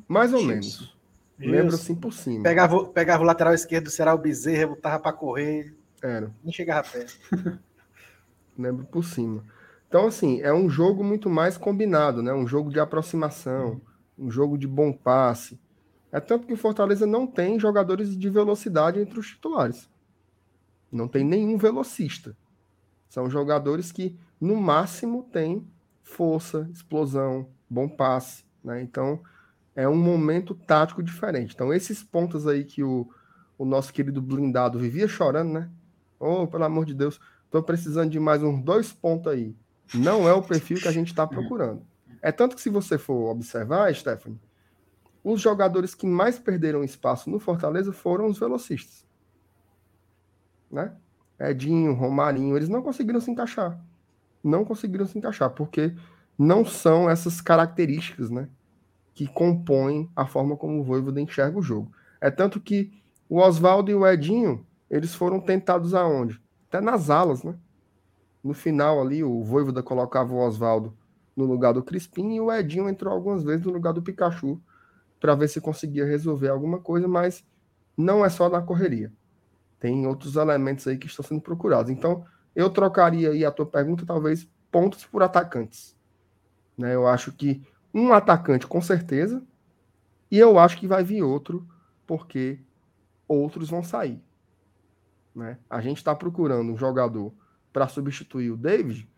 Mais 0.07 0.31
ou 0.31 0.39
Gilson. 0.39 0.51
menos. 0.51 0.95
Lembro 1.37 1.75
assim 1.75 1.95
por 1.95 2.13
cima. 2.13 2.43
Pegava, 2.43 2.85
pegava 2.85 3.23
o 3.23 3.25
lateral 3.25 3.53
esquerdo, 3.53 3.89
será 3.89 4.13
o 4.13 4.17
Bezerra, 4.17 4.67
botava 4.67 4.99
para 4.99 5.11
correr. 5.11 5.75
Era. 6.01 6.31
Nem 6.41 6.53
chegava 6.53 6.87
perto. 6.87 7.19
Lembro 8.57 8.85
por 8.85 9.03
cima. 9.03 9.43
Então, 9.89 10.07
assim, 10.07 10.41
é 10.41 10.53
um 10.53 10.69
jogo 10.69 11.03
muito 11.03 11.29
mais 11.29 11.57
combinado, 11.57 12.23
né? 12.23 12.33
Um 12.33 12.47
jogo 12.47 12.71
de 12.71 12.79
aproximação. 12.79 13.71
Uhum 13.71 13.81
um 14.17 14.29
jogo 14.29 14.57
de 14.57 14.67
bom 14.67 14.91
passe. 14.91 15.59
É 16.11 16.19
tanto 16.19 16.47
que 16.47 16.53
o 16.53 16.57
Fortaleza 16.57 17.05
não 17.05 17.27
tem 17.27 17.59
jogadores 17.59 18.17
de 18.17 18.29
velocidade 18.29 18.99
entre 18.99 19.19
os 19.19 19.27
titulares. 19.27 19.89
Não 20.91 21.07
tem 21.07 21.23
nenhum 21.23 21.57
velocista. 21.57 22.35
São 23.09 23.29
jogadores 23.29 23.91
que, 23.91 24.17
no 24.39 24.55
máximo, 24.55 25.23
têm 25.31 25.67
força, 26.01 26.69
explosão, 26.71 27.47
bom 27.69 27.87
passe. 27.87 28.45
Né? 28.63 28.81
Então, 28.81 29.19
é 29.75 29.87
um 29.87 29.95
momento 29.95 30.55
tático 30.55 31.03
diferente. 31.03 31.53
Então, 31.53 31.73
esses 31.73 32.01
pontos 32.01 32.47
aí 32.47 32.63
que 32.63 32.81
o, 32.81 33.09
o 33.57 33.65
nosso 33.65 33.91
querido 33.91 34.21
blindado 34.21 34.79
vivia 34.79 35.07
chorando, 35.07 35.51
né? 35.51 35.69
Oh, 36.17 36.47
pelo 36.47 36.63
amor 36.63 36.85
de 36.85 36.93
Deus, 36.93 37.19
estou 37.45 37.61
precisando 37.61 38.09
de 38.09 38.19
mais 38.19 38.41
uns 38.41 38.63
dois 38.63 38.93
pontos 38.93 39.31
aí. 39.31 39.53
Não 39.93 40.27
é 40.27 40.33
o 40.33 40.41
perfil 40.41 40.77
que 40.77 40.87
a 40.87 40.91
gente 40.91 41.09
está 41.09 41.27
procurando. 41.27 41.81
É 42.25 42.31
tanto 42.31 42.55
que 42.55 42.61
se 42.63 42.71
você 42.71 42.97
for 42.97 43.29
observar, 43.29 43.93
Stephanie, 43.93 44.41
os 45.23 45.39
jogadores 45.39 45.93
que 45.93 46.07
mais 46.07 46.39
perderam 46.39 46.83
espaço 46.83 47.29
no 47.29 47.37
Fortaleza 47.37 47.93
foram 47.93 48.25
os 48.25 48.39
velocistas. 48.39 49.05
Né? 50.71 50.91
Edinho, 51.39 51.93
Romarinho, 51.93 52.57
eles 52.57 52.67
não 52.67 52.81
conseguiram 52.81 53.21
se 53.21 53.29
encaixar. 53.29 53.79
Não 54.43 54.65
conseguiram 54.65 55.05
se 55.05 55.15
encaixar, 55.15 55.51
porque 55.51 55.95
não 56.35 56.65
são 56.65 57.07
essas 57.07 57.41
características, 57.41 58.31
né? 58.31 58.49
Que 59.13 59.27
compõem 59.27 60.09
a 60.15 60.25
forma 60.25 60.57
como 60.57 60.79
o 60.79 60.83
Voivoda 60.83 61.21
enxerga 61.21 61.59
o 61.59 61.61
jogo. 61.61 61.91
É 62.19 62.31
tanto 62.31 62.59
que 62.59 62.91
o 63.29 63.37
Oswaldo 63.37 63.91
e 63.91 63.93
o 63.93 64.07
Edinho, 64.07 64.65
eles 64.89 65.13
foram 65.13 65.39
tentados 65.39 65.93
aonde? 65.93 66.41
Até 66.69 66.81
nas 66.81 67.11
alas, 67.11 67.43
né? 67.43 67.53
No 68.43 68.55
final 68.55 68.99
ali, 68.99 69.23
o 69.23 69.43
Voivoda 69.43 69.83
colocava 69.83 70.33
o 70.33 70.39
Oswaldo 70.39 70.91
no 71.35 71.45
lugar 71.45 71.73
do 71.73 71.83
Crispim 71.83 72.35
e 72.35 72.41
o 72.41 72.51
Edinho 72.51 72.87
entrou 72.87 73.13
algumas 73.13 73.43
vezes 73.43 73.65
no 73.65 73.73
lugar 73.73 73.93
do 73.93 74.01
Pikachu 74.01 74.61
para 75.19 75.35
ver 75.35 75.47
se 75.47 75.59
conseguia 75.59 76.05
resolver 76.05 76.49
alguma 76.49 76.79
coisa, 76.79 77.07
mas 77.07 77.45
não 77.97 78.23
é 78.23 78.29
só 78.29 78.49
na 78.49 78.61
correria. 78.61 79.11
Tem 79.79 80.07
outros 80.07 80.35
elementos 80.35 80.87
aí 80.87 80.97
que 80.97 81.07
estão 81.07 81.25
sendo 81.25 81.41
procurados. 81.41 81.91
Então, 81.91 82.25
eu 82.55 82.69
trocaria 82.69 83.31
aí 83.31 83.43
a 83.43 83.51
tua 83.51 83.65
pergunta, 83.65 84.05
talvez, 84.05 84.47
pontos 84.71 85.05
por 85.05 85.21
atacantes. 85.21 85.95
Né? 86.77 86.95
Eu 86.95 87.07
acho 87.07 87.31
que 87.31 87.61
um 87.93 88.13
atacante, 88.13 88.67
com 88.67 88.81
certeza, 88.81 89.43
e 90.29 90.37
eu 90.37 90.57
acho 90.57 90.77
que 90.77 90.87
vai 90.87 91.03
vir 91.03 91.21
outro, 91.23 91.67
porque 92.05 92.59
outros 93.27 93.69
vão 93.69 93.83
sair. 93.83 94.21
Né? 95.33 95.57
A 95.69 95.81
gente 95.81 95.97
está 95.97 96.15
procurando 96.15 96.71
um 96.71 96.77
jogador 96.77 97.33
para 97.71 97.87
substituir 97.87 98.51
o 98.51 98.57
David, 98.57 99.09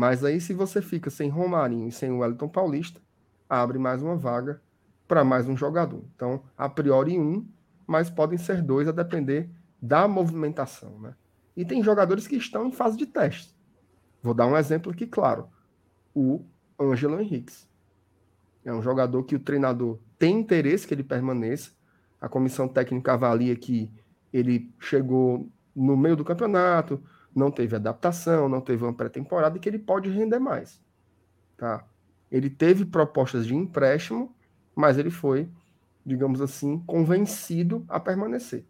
mas 0.00 0.24
aí, 0.24 0.40
se 0.40 0.54
você 0.54 0.80
fica 0.80 1.10
sem 1.10 1.28
Romarinho 1.28 1.86
e 1.86 1.92
sem 1.92 2.10
o 2.10 2.20
Wellington 2.20 2.48
Paulista, 2.48 3.02
abre 3.46 3.78
mais 3.78 4.00
uma 4.00 4.16
vaga 4.16 4.62
para 5.06 5.22
mais 5.22 5.46
um 5.46 5.54
jogador. 5.54 6.02
Então, 6.16 6.42
a 6.56 6.70
priori 6.70 7.18
um, 7.18 7.46
mas 7.86 8.08
podem 8.08 8.38
ser 8.38 8.62
dois 8.62 8.88
a 8.88 8.92
depender 8.92 9.50
da 9.78 10.08
movimentação. 10.08 10.98
Né? 11.00 11.14
E 11.54 11.66
tem 11.66 11.82
jogadores 11.82 12.26
que 12.26 12.34
estão 12.36 12.66
em 12.66 12.72
fase 12.72 12.96
de 12.96 13.04
teste. 13.04 13.54
Vou 14.22 14.32
dar 14.32 14.46
um 14.46 14.56
exemplo 14.56 14.90
aqui, 14.90 15.06
claro. 15.06 15.50
O 16.14 16.46
Ângelo 16.80 17.20
Henriques. 17.20 17.68
É 18.64 18.72
um 18.72 18.80
jogador 18.80 19.22
que 19.24 19.36
o 19.36 19.40
treinador 19.40 19.98
tem 20.18 20.40
interesse 20.40 20.86
que 20.86 20.94
ele 20.94 21.04
permaneça. 21.04 21.72
A 22.18 22.26
comissão 22.26 22.66
técnica 22.66 23.12
avalia 23.12 23.54
que 23.54 23.92
ele 24.32 24.72
chegou 24.80 25.46
no 25.76 25.94
meio 25.94 26.16
do 26.16 26.24
campeonato, 26.24 27.02
não 27.34 27.50
teve 27.50 27.76
adaptação, 27.76 28.48
não 28.48 28.60
teve 28.60 28.84
uma 28.84 28.92
pré-temporada 28.92 29.56
e 29.56 29.60
que 29.60 29.68
ele 29.68 29.78
pode 29.78 30.08
render 30.10 30.38
mais. 30.38 30.80
Tá? 31.56 31.84
Ele 32.30 32.50
teve 32.50 32.84
propostas 32.84 33.46
de 33.46 33.54
empréstimo, 33.54 34.34
mas 34.74 34.98
ele 34.98 35.10
foi, 35.10 35.48
digamos 36.04 36.40
assim, 36.40 36.78
convencido 36.80 37.84
a 37.88 38.00
permanecer. 38.00 38.64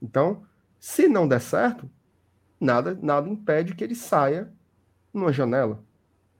Então, 0.00 0.42
se 0.78 1.08
não 1.08 1.26
der 1.26 1.40
certo, 1.40 1.88
nada, 2.60 2.98
nada 3.00 3.28
impede 3.28 3.74
que 3.74 3.84
ele 3.84 3.94
saia 3.94 4.52
numa 5.12 5.32
janela, 5.32 5.82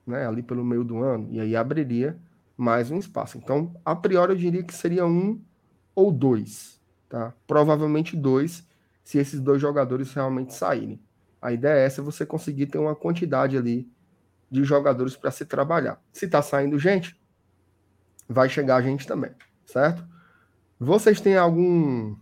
né, 0.07 0.27
ali 0.27 0.43
pelo 0.43 0.65
meio 0.65 0.85
do 0.85 1.03
ano, 1.03 1.29
e 1.31 1.41
aí 1.41 1.57
abriria 1.57 2.19
mais 2.57 2.91
um 2.91 2.99
espaço. 2.99 3.39
Então, 3.39 3.75
a 3.85 3.95
priori, 3.97 4.33
eu 4.33 4.39
diria 4.39 4.63
que 4.63 4.75
seria 4.75 5.07
um 5.07 5.41
ou 5.95 6.13
dois, 6.13 6.81
tá? 7.09 7.33
Provavelmente 7.47 8.17
dois, 8.17 8.67
se 9.03 9.19
esses 9.19 9.41
dois 9.41 9.61
jogadores 9.61 10.13
realmente 10.13 10.55
saírem. 10.55 11.01
A 11.45 11.53
ideia 11.53 11.79
é 11.79 11.85
essa, 11.85 12.01
você 12.01 12.25
conseguir 12.25 12.69
ter 12.69 12.79
uma 12.79 12.97
quantidade 12.97 13.55
ali 13.55 13.87
de 14.51 14.65
jogadores 14.65 15.15
para 15.15 15.31
se 15.31 15.45
trabalhar. 15.45 16.03
Se 16.11 16.25
está 16.25 16.41
saindo 16.41 16.79
gente, 16.79 17.21
vai 18.27 18.49
chegar 18.49 18.81
gente 18.81 19.07
também, 19.07 19.31
certo? 19.67 20.03
Vocês 20.81 21.21
têm 21.21 21.37
algum 21.37 22.17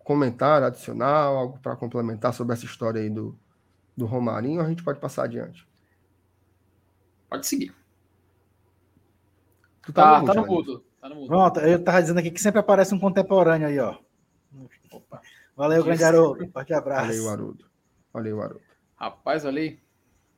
comentário 0.00 0.66
adicional, 0.66 1.36
algo 1.36 1.60
para 1.60 1.76
complementar 1.76 2.34
sobre 2.34 2.54
essa 2.54 2.64
história 2.64 3.00
aí 3.00 3.08
do, 3.08 3.38
do 3.96 4.04
Romarinho, 4.04 4.60
a 4.60 4.68
gente 4.68 4.82
pode 4.82 4.98
passar 4.98 5.26
adiante. 5.26 5.64
Pode 7.30 7.46
seguir. 7.46 7.72
Tu 9.82 9.92
tá, 9.92 10.02
tá, 10.02 10.20
no, 10.20 10.26
tá 10.26 10.34
no 10.34 10.44
mudo. 10.44 10.84
Tá 11.00 11.08
no 11.08 11.14
mudo. 11.14 11.28
Pronto, 11.28 11.60
eu 11.60 11.84
tava 11.84 12.00
dizendo 12.00 12.18
aqui 12.18 12.32
que 12.32 12.42
sempre 12.42 12.58
aparece 12.58 12.92
um 12.92 12.98
contemporâneo 12.98 13.68
aí, 13.68 13.78
ó. 13.78 13.96
Opa. 14.90 15.20
Valeu, 15.54 15.84
grande 15.84 16.02
Haroldo. 16.02 16.50
Forte 16.50 16.74
abraço. 16.74 17.06
Valeu, 17.06 17.28
Haroldo. 17.30 17.65
Valeu, 18.16 18.40
Haroldo. 18.40 18.62
Rapaz, 18.94 19.44
olha 19.44 19.60
aí. 19.60 19.78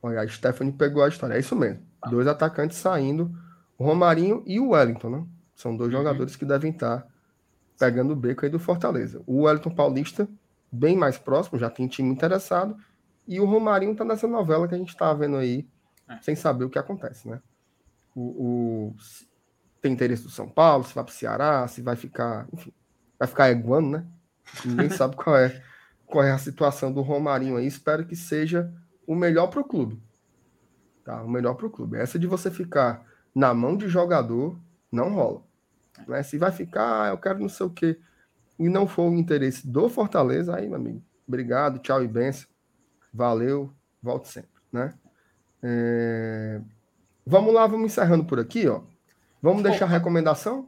Olha, 0.03 0.19
a 0.19 0.27
Stephanie 0.27 0.73
pegou 0.73 1.01
a 1.01 1.07
história. 1.07 1.35
É 1.35 1.39
isso 1.39 1.55
mesmo. 1.55 1.81
Tá. 2.01 2.09
Dois 2.09 2.27
atacantes 2.27 2.77
saindo. 2.77 3.33
O 3.77 3.85
Romarinho 3.85 4.43
e 4.45 4.59
o 4.59 4.71
Wellington, 4.71 5.09
né? 5.09 5.25
São 5.55 5.77
dois 5.77 5.89
uhum. 5.89 5.99
jogadores 5.99 6.35
que 6.35 6.43
devem 6.43 6.71
estar 6.71 7.07
pegando 7.79 8.11
o 8.11 8.17
beco 8.17 8.43
aí 8.43 8.51
do 8.51 8.59
Fortaleza. 8.59 9.23
O 9.25 9.43
Wellington 9.43 9.69
Paulista, 9.69 10.27
bem 10.69 10.97
mais 10.97 11.17
próximo, 11.17 11.57
já 11.57 11.69
tem 11.69 11.87
time 11.87 12.09
interessado. 12.09 12.75
E 13.25 13.39
o 13.39 13.45
Romarinho 13.45 13.95
tá 13.95 14.03
nessa 14.03 14.27
novela 14.27 14.67
que 14.67 14.75
a 14.75 14.77
gente 14.77 14.97
tá 14.97 15.13
vendo 15.13 15.37
aí, 15.37 15.65
é. 16.09 16.17
sem 16.21 16.35
saber 16.35 16.65
o 16.65 16.69
que 16.69 16.77
acontece, 16.77 17.29
né? 17.29 17.39
O, 18.13 18.21
o, 18.91 18.95
tem 19.81 19.93
interesse 19.93 20.23
do 20.23 20.29
São 20.29 20.49
Paulo, 20.49 20.83
se 20.83 20.93
vai 20.93 21.05
para 21.05 21.13
o 21.13 21.15
Ceará, 21.15 21.65
se 21.69 21.81
vai 21.81 21.95
ficar, 21.95 22.45
enfim, 22.51 22.73
vai 23.17 23.27
ficar 23.27 23.49
eguando, 23.49 23.89
né? 23.91 24.05
Ninguém 24.65 24.89
sabe 24.91 25.15
qual 25.15 25.37
é, 25.37 25.63
qual 26.09 26.25
é 26.25 26.31
a 26.31 26.37
situação 26.37 26.91
do 26.91 27.01
Romarinho 27.01 27.57
aí. 27.57 27.67
Espero 27.67 28.05
que 28.05 28.15
seja 28.15 28.73
o 29.05 29.15
melhor 29.15 29.47
para 29.47 29.61
o 29.61 29.63
clube. 29.63 30.01
Tá? 31.05 31.21
O 31.21 31.29
melhor 31.29 31.53
para 31.55 31.67
o 31.67 31.69
clube. 31.69 31.97
Essa 31.97 32.19
de 32.19 32.27
você 32.27 32.51
ficar 32.51 33.05
na 33.33 33.53
mão 33.53 33.77
de 33.77 33.87
jogador 33.87 34.59
não 34.91 35.13
rola. 35.13 35.41
Né? 36.07 36.23
Se 36.23 36.37
vai 36.37 36.51
ficar, 36.51 37.03
ah, 37.03 37.07
eu 37.09 37.17
quero 37.17 37.39
não 37.39 37.49
sei 37.49 37.65
o 37.65 37.69
quê, 37.69 37.99
e 38.57 38.67
não 38.67 38.87
for 38.87 39.09
o 39.09 39.15
interesse 39.15 39.65
do 39.67 39.87
Fortaleza, 39.87 40.55
aí, 40.55 40.67
meu 40.67 40.75
amigo, 40.75 41.01
obrigado, 41.27 41.79
tchau 41.79 42.03
e 42.03 42.07
benção. 42.07 42.47
Valeu, 43.13 43.71
volte 44.01 44.27
sempre, 44.27 44.49
né? 44.71 44.93
É... 45.63 46.61
Vamos 47.25 47.53
lá, 47.53 47.65
vamos 47.67 47.85
encerrando 47.85 48.25
por 48.25 48.39
aqui, 48.39 48.67
ó. 48.67 48.81
Vamos 49.41 49.63
deixar 49.63 49.85
a 49.85 49.89
recomendação? 49.89 50.67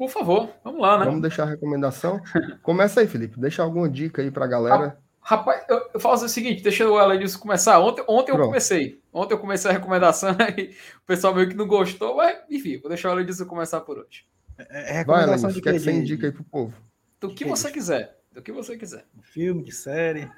Por 0.00 0.08
favor, 0.08 0.48
vamos 0.64 0.80
lá, 0.80 0.98
né? 0.98 1.04
Vamos 1.04 1.20
deixar 1.20 1.42
a 1.42 1.46
recomendação. 1.50 2.22
Começa 2.62 3.02
aí, 3.02 3.06
Felipe. 3.06 3.38
Deixa 3.38 3.62
alguma 3.62 3.86
dica 3.86 4.22
aí 4.22 4.30
pra 4.30 4.46
galera. 4.46 4.98
Rapaz, 5.20 5.62
eu, 5.68 5.90
eu 5.92 6.00
faço 6.00 6.24
o 6.24 6.28
seguinte, 6.30 6.62
deixa 6.62 6.88
o 6.88 6.98
Elenilson 6.98 7.38
começar. 7.38 7.78
Ontem, 7.78 8.02
ontem 8.08 8.32
eu 8.32 8.38
comecei. 8.38 9.02
Ontem 9.12 9.34
eu 9.34 9.38
comecei 9.38 9.70
a 9.70 9.74
recomendação 9.74 10.30
e 10.56 10.74
o 10.96 11.06
pessoal 11.06 11.34
meio 11.34 11.50
que 11.50 11.54
não 11.54 11.66
gostou, 11.66 12.16
mas 12.16 12.38
enfim, 12.48 12.78
vou 12.80 12.88
deixar 12.88 13.10
o 13.10 13.12
Elenilson 13.12 13.44
começar 13.44 13.82
por 13.82 13.98
hoje. 13.98 14.24
É, 14.56 14.90
é 14.90 14.92
recomendação 15.00 15.50
Vai, 15.50 15.52
de 15.52 15.60
que, 15.60 15.70
que 15.70 15.78
você 15.78 15.92
indica 15.92 16.28
aí 16.28 16.32
pro 16.32 16.44
povo? 16.44 16.74
Do 17.20 17.28
que, 17.28 17.34
que 17.34 17.44
você 17.44 17.68
é 17.68 17.70
quiser. 17.70 18.18
Do 18.32 18.40
que 18.40 18.52
você 18.52 18.78
quiser. 18.78 19.04
Filme, 19.20 19.62
de 19.62 19.72
série. 19.72 20.30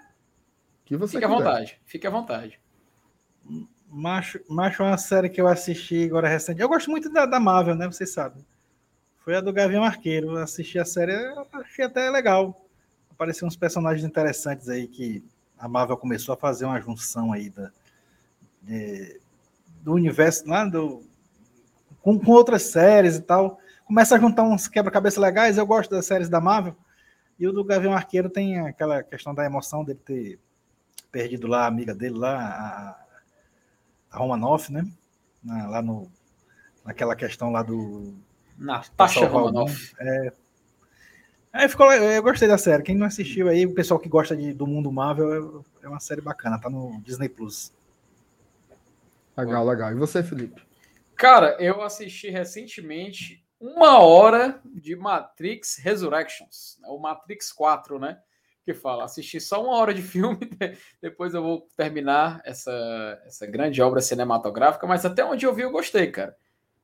Que 0.84 0.96
você 0.96 1.12
Fique 1.12 1.24
quiser. 1.24 1.36
à 1.36 1.38
vontade. 1.38 1.80
Fique 1.84 2.06
à 2.08 2.10
vontade. 2.10 2.60
Macho, 3.88 4.40
Macho 4.48 4.82
é 4.82 4.86
uma 4.86 4.98
série 4.98 5.28
que 5.28 5.40
eu 5.40 5.46
assisti 5.46 6.02
agora 6.02 6.26
recente. 6.26 6.60
Eu 6.60 6.68
gosto 6.68 6.90
muito 6.90 7.08
da, 7.12 7.26
da 7.26 7.38
Marvel, 7.38 7.76
né? 7.76 7.86
Vocês 7.86 8.12
sabem. 8.12 8.44
Foi 9.24 9.36
a 9.36 9.40
do 9.40 9.52
Gavião 9.52 9.84
Arqueiro. 9.84 10.36
Assisti 10.36 10.78
a 10.78 10.84
série, 10.84 11.12
achei 11.52 11.84
até 11.84 12.10
legal. 12.10 12.66
Apareceram 13.10 13.48
uns 13.48 13.56
personagens 13.56 14.04
interessantes 14.04 14.68
aí 14.68 14.88
que 14.88 15.24
a 15.58 15.68
Marvel 15.68 15.96
começou 15.96 16.32
a 16.32 16.36
fazer 16.36 16.64
uma 16.64 16.80
junção 16.80 17.32
aí 17.32 17.48
da, 17.48 17.70
de, 18.62 19.20
do 19.80 19.92
universo 19.92 20.48
lá 20.48 20.64
do, 20.64 21.04
com, 22.00 22.18
com 22.18 22.32
outras 22.32 22.62
séries 22.62 23.16
e 23.16 23.22
tal. 23.22 23.60
Começa 23.84 24.16
a 24.16 24.18
juntar 24.18 24.42
uns 24.42 24.66
quebra-cabeça 24.66 25.20
legais. 25.20 25.56
Eu 25.56 25.66
gosto 25.66 25.90
das 25.90 26.06
séries 26.06 26.28
da 26.28 26.40
Marvel. 26.40 26.76
E 27.38 27.46
o 27.46 27.52
do 27.52 27.64
Gavião 27.64 27.92
Arqueiro 27.92 28.28
tem 28.28 28.58
aquela 28.60 29.02
questão 29.02 29.34
da 29.34 29.44
emoção 29.44 29.84
dele 29.84 30.00
ter 30.04 30.38
perdido 31.12 31.46
lá 31.46 31.64
a 31.64 31.66
amiga 31.66 31.94
dele 31.94 32.18
lá, 32.18 32.38
a, 32.38 33.04
a 34.10 34.18
Romanoff, 34.18 34.72
né? 34.72 34.84
Na, 35.42 35.68
lá 35.68 35.82
no, 35.82 36.10
naquela 36.84 37.14
questão 37.14 37.50
lá 37.50 37.62
do. 37.62 38.14
Natasha 38.58 39.26
Romanoff. 39.26 39.94
É, 39.98 40.32
aí 41.52 41.68
ficou, 41.68 41.92
eu 41.92 42.22
gostei 42.22 42.48
da 42.48 42.58
série. 42.58 42.82
Quem 42.82 42.96
não 42.96 43.06
assistiu 43.06 43.48
aí, 43.48 43.66
o 43.66 43.74
pessoal 43.74 44.00
que 44.00 44.08
gosta 44.08 44.36
de, 44.36 44.52
do 44.52 44.66
mundo 44.66 44.92
Marvel, 44.92 45.64
é, 45.82 45.86
é 45.86 45.88
uma 45.88 46.00
série 46.00 46.20
bacana, 46.20 46.60
tá 46.60 46.70
no 46.70 47.00
Disney 47.02 47.28
Plus. 47.28 47.72
Legal, 49.36 49.66
legal. 49.66 49.92
E 49.92 49.94
você, 49.94 50.22
Felipe? 50.22 50.62
Cara, 51.16 51.56
eu 51.58 51.82
assisti 51.82 52.30
recentemente 52.30 53.44
uma 53.60 53.98
hora 54.00 54.60
de 54.64 54.96
Matrix 54.96 55.76
Resurrections, 55.76 56.78
o 56.84 56.98
Matrix 56.98 57.52
4, 57.52 57.98
né? 57.98 58.18
que 58.64 58.72
fala, 58.72 59.04
assistir 59.04 59.40
só 59.40 59.62
uma 59.62 59.76
hora 59.76 59.92
de 59.92 60.02
filme, 60.02 60.38
depois 61.00 61.34
eu 61.34 61.42
vou 61.42 61.68
terminar 61.76 62.40
essa, 62.44 63.20
essa 63.26 63.46
grande 63.46 63.82
obra 63.82 64.00
cinematográfica, 64.00 64.86
mas 64.86 65.04
até 65.04 65.24
onde 65.24 65.44
eu 65.44 65.54
vi 65.54 65.62
eu 65.62 65.70
gostei, 65.70 66.10
cara. 66.10 66.36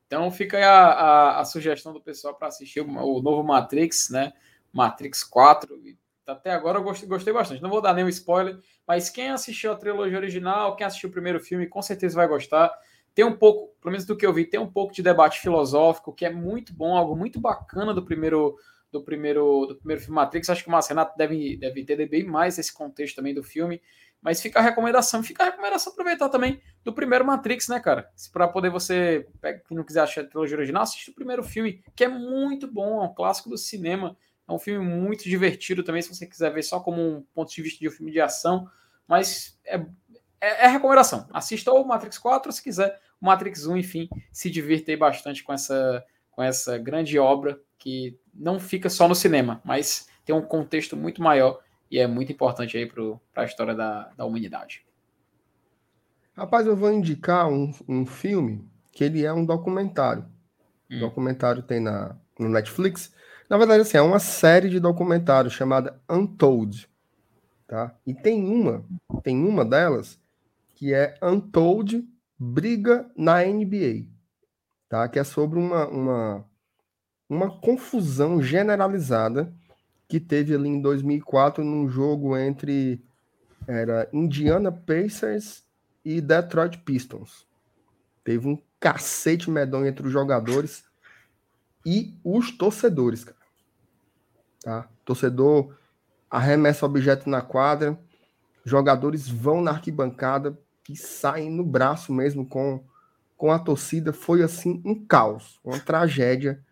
Então 0.09 0.31
fica 0.31 0.57
aí 0.57 0.65
a, 0.65 0.87
a, 0.87 1.41
a 1.41 1.45
sugestão 1.45 1.93
do 1.93 2.01
pessoal 2.01 2.35
para 2.35 2.49
assistir 2.49 2.81
o, 2.81 2.89
o, 2.89 3.23
novo 3.23 3.45
Matrix, 3.45 4.09
né? 4.09 4.33
Matrix 4.73 5.23
4. 5.23 5.79
Até 6.27 6.51
agora 6.51 6.79
eu 6.79 6.83
gostei, 6.83 7.07
gostei 7.07 7.33
bastante. 7.33 7.63
Não 7.63 7.69
vou 7.69 7.83
dar 7.83 7.93
nenhum 7.93 8.09
spoiler, 8.09 8.59
mas 8.87 9.11
quem 9.11 9.29
assistiu 9.29 9.71
a 9.71 9.77
trilogia 9.77 10.17
original, 10.17 10.75
quem 10.77 10.87
assistiu 10.87 11.11
o 11.11 11.13
primeiro 11.13 11.39
filme, 11.39 11.67
com 11.67 11.83
certeza 11.83 12.17
vai 12.17 12.27
gostar. 12.27 12.73
Tem 13.15 13.25
um 13.25 13.37
pouco, 13.37 13.75
pelo 13.81 13.93
menos 13.93 14.07
do 14.07 14.17
que 14.17 14.25
eu 14.25 14.33
vi, 14.33 14.47
tem 14.47 14.59
um 14.59 14.71
pouco 14.71 14.95
de 14.95 15.03
debate 15.03 15.41
filosófico, 15.41 16.13
que 16.13 16.25
é 16.25 16.31
muito 16.31 16.73
bom, 16.73 16.97
algo 16.97 17.15
muito 17.15 17.39
bacana 17.39 17.93
do 17.93 18.03
primeiro 18.03 18.57
do 18.91 19.03
primeiro, 19.03 19.67
do 19.67 19.77
primeiro 19.77 20.01
filme 20.01 20.17
Matrix. 20.17 20.49
Acho 20.49 20.63
que 20.63 20.69
o 20.69 20.73
Márcio 20.73 20.91
Renato 20.91 21.17
deve, 21.17 21.57
deve 21.57 21.81
entender 21.81 22.07
bem 22.07 22.25
mais 22.25 22.59
esse 22.59 22.73
contexto 22.73 23.17
também 23.17 23.35
do 23.35 23.43
filme. 23.43 23.83
Mas 24.21 24.41
fica 24.41 24.59
a 24.59 24.63
recomendação, 24.63 25.23
fica 25.23 25.45
a 25.45 25.47
recomendação 25.47 25.93
aproveitar 25.93 26.29
também 26.29 26.61
do 26.85 26.93
primeiro 26.93 27.25
Matrix, 27.25 27.69
né, 27.69 27.79
cara? 27.79 28.11
Para 28.33 28.49
poder 28.49 28.71
você, 28.71 29.27
que 29.67 29.75
não 29.75 29.85
quiser 29.85 30.01
achar 30.01 30.23
a 30.23 30.25
trilogia 30.25 30.57
original, 30.57 30.83
assiste 30.83 31.11
o 31.11 31.15
primeiro 31.15 31.43
filme, 31.43 31.83
que 31.95 32.05
é 32.05 32.09
muito 32.09 32.67
bom, 32.67 33.03
é 33.03 33.07
um 33.07 33.15
clássico 33.15 33.49
do 33.49 33.57
cinema. 33.57 34.17
É 34.49 34.53
um 34.53 34.59
filme 34.59 34.85
muito 34.85 35.25
divertido 35.25 35.85
também, 35.85 36.03
se 36.03 36.15
você 36.15 36.27
quiser 36.27 36.53
ver 36.53 36.63
só 36.63 36.81
como 36.81 37.01
um 37.01 37.23
ponto 37.35 37.55
de 37.55 37.63
vista 37.63 37.79
de 37.79 37.89
um 37.89 37.93
filme 37.93 38.11
de 38.11 38.21
ação. 38.21 38.69
Mas 39.07 39.59
é, 39.65 39.77
é, 40.41 40.65
é 40.65 40.69
recomendação. 40.69 41.29
Assista 41.33 41.73
o 41.73 41.85
Matrix 41.85 42.19
4, 42.19 42.51
se 42.51 42.63
quiser, 42.63 42.99
o 43.21 43.27
Matrix 43.27 43.67
1, 43.67 43.77
enfim, 43.77 44.09
se 44.33 44.51
divirta 44.51 44.91
aí 44.91 44.97
bastante 44.97 45.45
com 45.45 45.53
essa, 45.53 46.05
com 46.31 46.43
essa 46.43 46.79
grande 46.79 47.19
obra 47.19 47.61
que 47.79 48.19
não 48.35 48.59
fica 48.59 48.89
só 48.89 49.07
no 49.07 49.15
cinema, 49.15 49.61
mas 49.65 50.09
tem 50.25 50.35
um 50.35 50.43
contexto 50.43 50.97
muito 50.97 51.23
maior 51.23 51.61
e 51.91 51.99
é 51.99 52.07
muito 52.07 52.33
importante 52.33 52.77
aí 52.77 52.87
para 52.87 53.43
a 53.43 53.45
história 53.45 53.75
da, 53.75 54.11
da 54.17 54.25
humanidade. 54.25 54.85
Rapaz, 56.37 56.67
eu 56.67 56.77
vou 56.77 56.93
indicar 56.93 57.49
um, 57.49 57.73
um 57.89 58.07
filme 58.07 58.69
que 58.93 59.05
ele 59.05 59.25
é 59.25 59.33
um 59.33 59.45
documentário. 59.45 60.25
Hum. 60.91 61.01
documentário 61.01 61.63
tem 61.63 61.81
na, 61.81 62.17
no 62.39 62.49
Netflix. 62.49 63.13
Na 63.49 63.59
verdade, 63.59 63.83
assim, 63.83 63.97
é 63.97 64.03
uma 64.03 64.19
série 64.19 64.69
de 64.69 64.79
documentários 64.79 65.53
chamada 65.53 66.01
Untold. 66.09 66.89
Tá? 67.67 67.95
E 68.07 68.15
tem 68.15 68.45
uma, 68.45 68.85
tem 69.23 69.45
uma 69.45 69.65
delas 69.65 70.19
que 70.75 70.95
é 70.95 71.19
Untold 71.23 72.07
Briga 72.39 73.11
na 73.17 73.43
NBA. 73.45 74.07
Tá? 74.89 75.09
Que 75.09 75.19
é 75.19 75.25
sobre 75.25 75.59
uma, 75.59 75.87
uma 75.89 76.49
uma 77.29 77.51
confusão 77.61 78.41
generalizada 78.41 79.53
que 80.09 80.19
teve 80.19 80.55
ali 80.55 80.69
em 80.69 80.81
2004 80.81 81.63
num 81.63 81.87
jogo 81.89 82.37
entre 82.37 83.05
era 83.67 84.09
Indiana 84.13 84.73
Pacers 84.73 85.63
e 86.03 86.23
Detroit 86.23 86.79
Pistons. 86.79 87.47
Teve 88.25 88.49
um 88.49 88.59
cacete 88.81 89.51
medonho 89.51 89.87
entre 89.87 90.07
os 90.07 90.13
jogadores 90.13 90.85
e 91.85 92.15
os 92.25 92.51
torcedores, 92.51 93.25
cara. 93.25 93.39
Tá? 94.63 94.89
Torcedor 95.05 95.77
arremessa 96.31 96.87
objeto 96.87 97.29
na 97.29 97.43
quadra, 97.43 97.99
jogadores 98.65 99.29
vão 99.29 99.61
na 99.61 99.73
arquibancada 99.73 100.59
e 100.89 100.97
saem 100.97 101.51
no 101.51 101.65
braço 101.65 102.13
mesmo 102.13 102.47
com, 102.47 102.83
com 103.37 103.53
a 103.53 103.59
torcida. 103.59 104.13
Foi 104.13 104.43
assim 104.43 104.81
um 104.85 104.95
caos, 105.07 105.61
uma 105.63 105.79
tragédia 105.79 106.65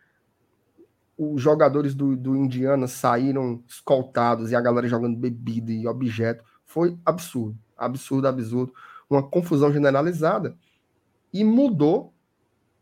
os 1.17 1.41
jogadores 1.41 1.95
do, 1.95 2.17
do 2.17 2.37
Indiana 2.37 2.87
saíram 2.87 3.63
escoltados 3.67 4.51
e 4.51 4.57
a 4.57 4.61
galera 4.61 4.87
jogando 4.87 5.17
bebida 5.17 5.73
e 5.73 5.87
objeto. 5.87 6.45
foi 6.65 6.99
absurdo, 7.05 7.59
absurdo, 7.77 8.29
absurdo, 8.29 8.73
uma 9.09 9.23
confusão 9.23 9.73
generalizada 9.73 10.57
e 11.33 11.45
mudou, 11.45 12.13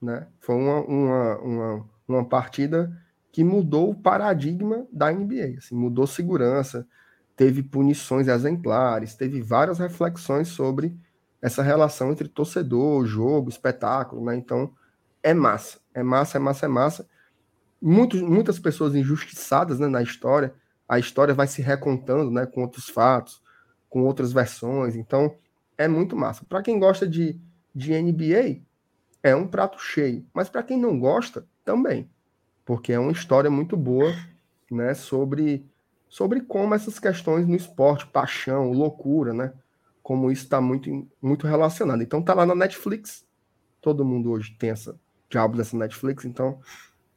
né? 0.01 0.27
Foi 0.41 0.55
uma, 0.57 0.81
uma, 0.83 1.39
uma, 1.39 1.91
uma 2.09 2.25
partida 2.25 2.93
que 3.31 3.43
mudou 3.43 3.91
o 3.91 3.95
paradigma 3.95 4.87
da 4.93 5.11
NBA, 5.13 5.59
assim, 5.59 5.75
mudou 5.75 6.07
segurança, 6.07 6.87
teve 7.37 7.63
punições 7.63 8.29
exemplares, 8.29 9.15
teve 9.15 9.41
várias 9.43 9.79
reflexões 9.79 10.49
sobre 10.49 10.97
essa 11.43 11.63
relação 11.63 12.13
entre 12.13 12.29
torcedor, 12.29 13.05
jogo, 13.07 13.49
espetáculo, 13.49 14.25
né? 14.25 14.37
Então, 14.37 14.73
é 15.23 15.35
massa, 15.35 15.79
é 15.93 16.03
massa, 16.03 16.39
é 16.39 16.41
massa, 16.41 16.67
é 16.67 16.69
massa. 16.69 17.09
Muitos, 17.87 18.23
muitas 18.23 18.59
pessoas 18.59 18.95
injustiçadas 18.95 19.79
né, 19.79 19.87
na 19.89 20.03
história, 20.03 20.55
a 20.89 20.99
história 20.99 21.35
vai 21.35 21.47
se 21.47 21.61
recontando, 21.61 22.31
né, 22.31 22.47
com 22.47 22.63
outros 22.63 22.89
fatos, 22.89 23.43
com 23.91 24.05
outras 24.05 24.33
versões. 24.33 24.97
Então, 24.97 25.37
é 25.77 25.87
muito 25.87 26.17
massa. 26.17 26.47
Para 26.49 26.63
quem 26.63 26.79
gosta 26.79 27.07
de, 27.07 27.39
de 27.75 27.93
NBA, 28.01 28.63
é 29.23 29.37
um 29.37 29.47
prato 29.47 29.79
cheio. 29.79 30.25
Mas 30.33 30.49
para 30.49 30.63
quem 30.63 30.79
não 30.79 30.99
gosta, 30.99 31.47
também. 31.63 32.09
Porque 32.65 32.91
é 32.91 32.99
uma 32.99 33.13
história 33.13 33.51
muito 33.51 33.77
boa, 33.77 34.15
né, 34.71 34.95
sobre 34.95 35.67
sobre 36.09 36.41
como 36.41 36.75
essas 36.75 37.01
questões 37.01 37.45
no 37.45 37.57
esporte, 37.57 38.07
paixão, 38.07 38.71
loucura, 38.71 39.35
né? 39.35 39.53
Como 40.01 40.31
isso 40.31 40.45
está 40.45 40.61
muito, 40.61 40.89
muito 41.21 41.45
relacionado. 41.45 42.03
Então 42.03 42.23
tá 42.23 42.33
lá 42.33 42.47
na 42.47 42.55
Netflix. 42.55 43.27
Todo 43.81 44.05
mundo 44.05 44.31
hoje 44.31 44.57
tem 44.57 44.71
essa 44.71 44.99
diabo 45.29 45.57
dessa 45.57 45.77
Netflix, 45.77 46.25
então 46.25 46.61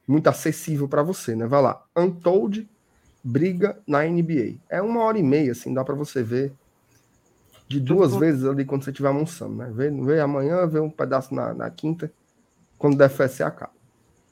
muito 0.08 0.26
acessível 0.28 0.88
para 0.88 1.02
você, 1.02 1.36
né? 1.36 1.46
Vai 1.46 1.60
lá. 1.60 1.84
Untold 1.94 2.66
briga 3.22 3.78
na 3.86 4.02
NBA. 4.04 4.54
É 4.70 4.80
uma 4.80 5.02
hora 5.02 5.18
e 5.18 5.22
meia, 5.22 5.52
assim, 5.52 5.74
dá 5.74 5.84
para 5.84 5.94
você 5.94 6.22
ver 6.22 6.52
de 7.68 7.78
duas 7.78 8.16
vezes 8.16 8.46
ali 8.46 8.64
quando 8.64 8.82
você 8.82 8.90
estiver 8.90 9.08
almoçando, 9.08 9.56
né? 9.56 9.70
Vê, 9.70 9.90
vê 9.90 10.20
amanhã, 10.20 10.66
vê 10.66 10.80
um 10.80 10.88
pedaço 10.88 11.34
na, 11.34 11.52
na 11.52 11.68
quinta, 11.68 12.10
quando 12.78 12.96
der 12.96 13.10
fé, 13.10 13.28
você 13.28 13.42
acaba. 13.42 13.72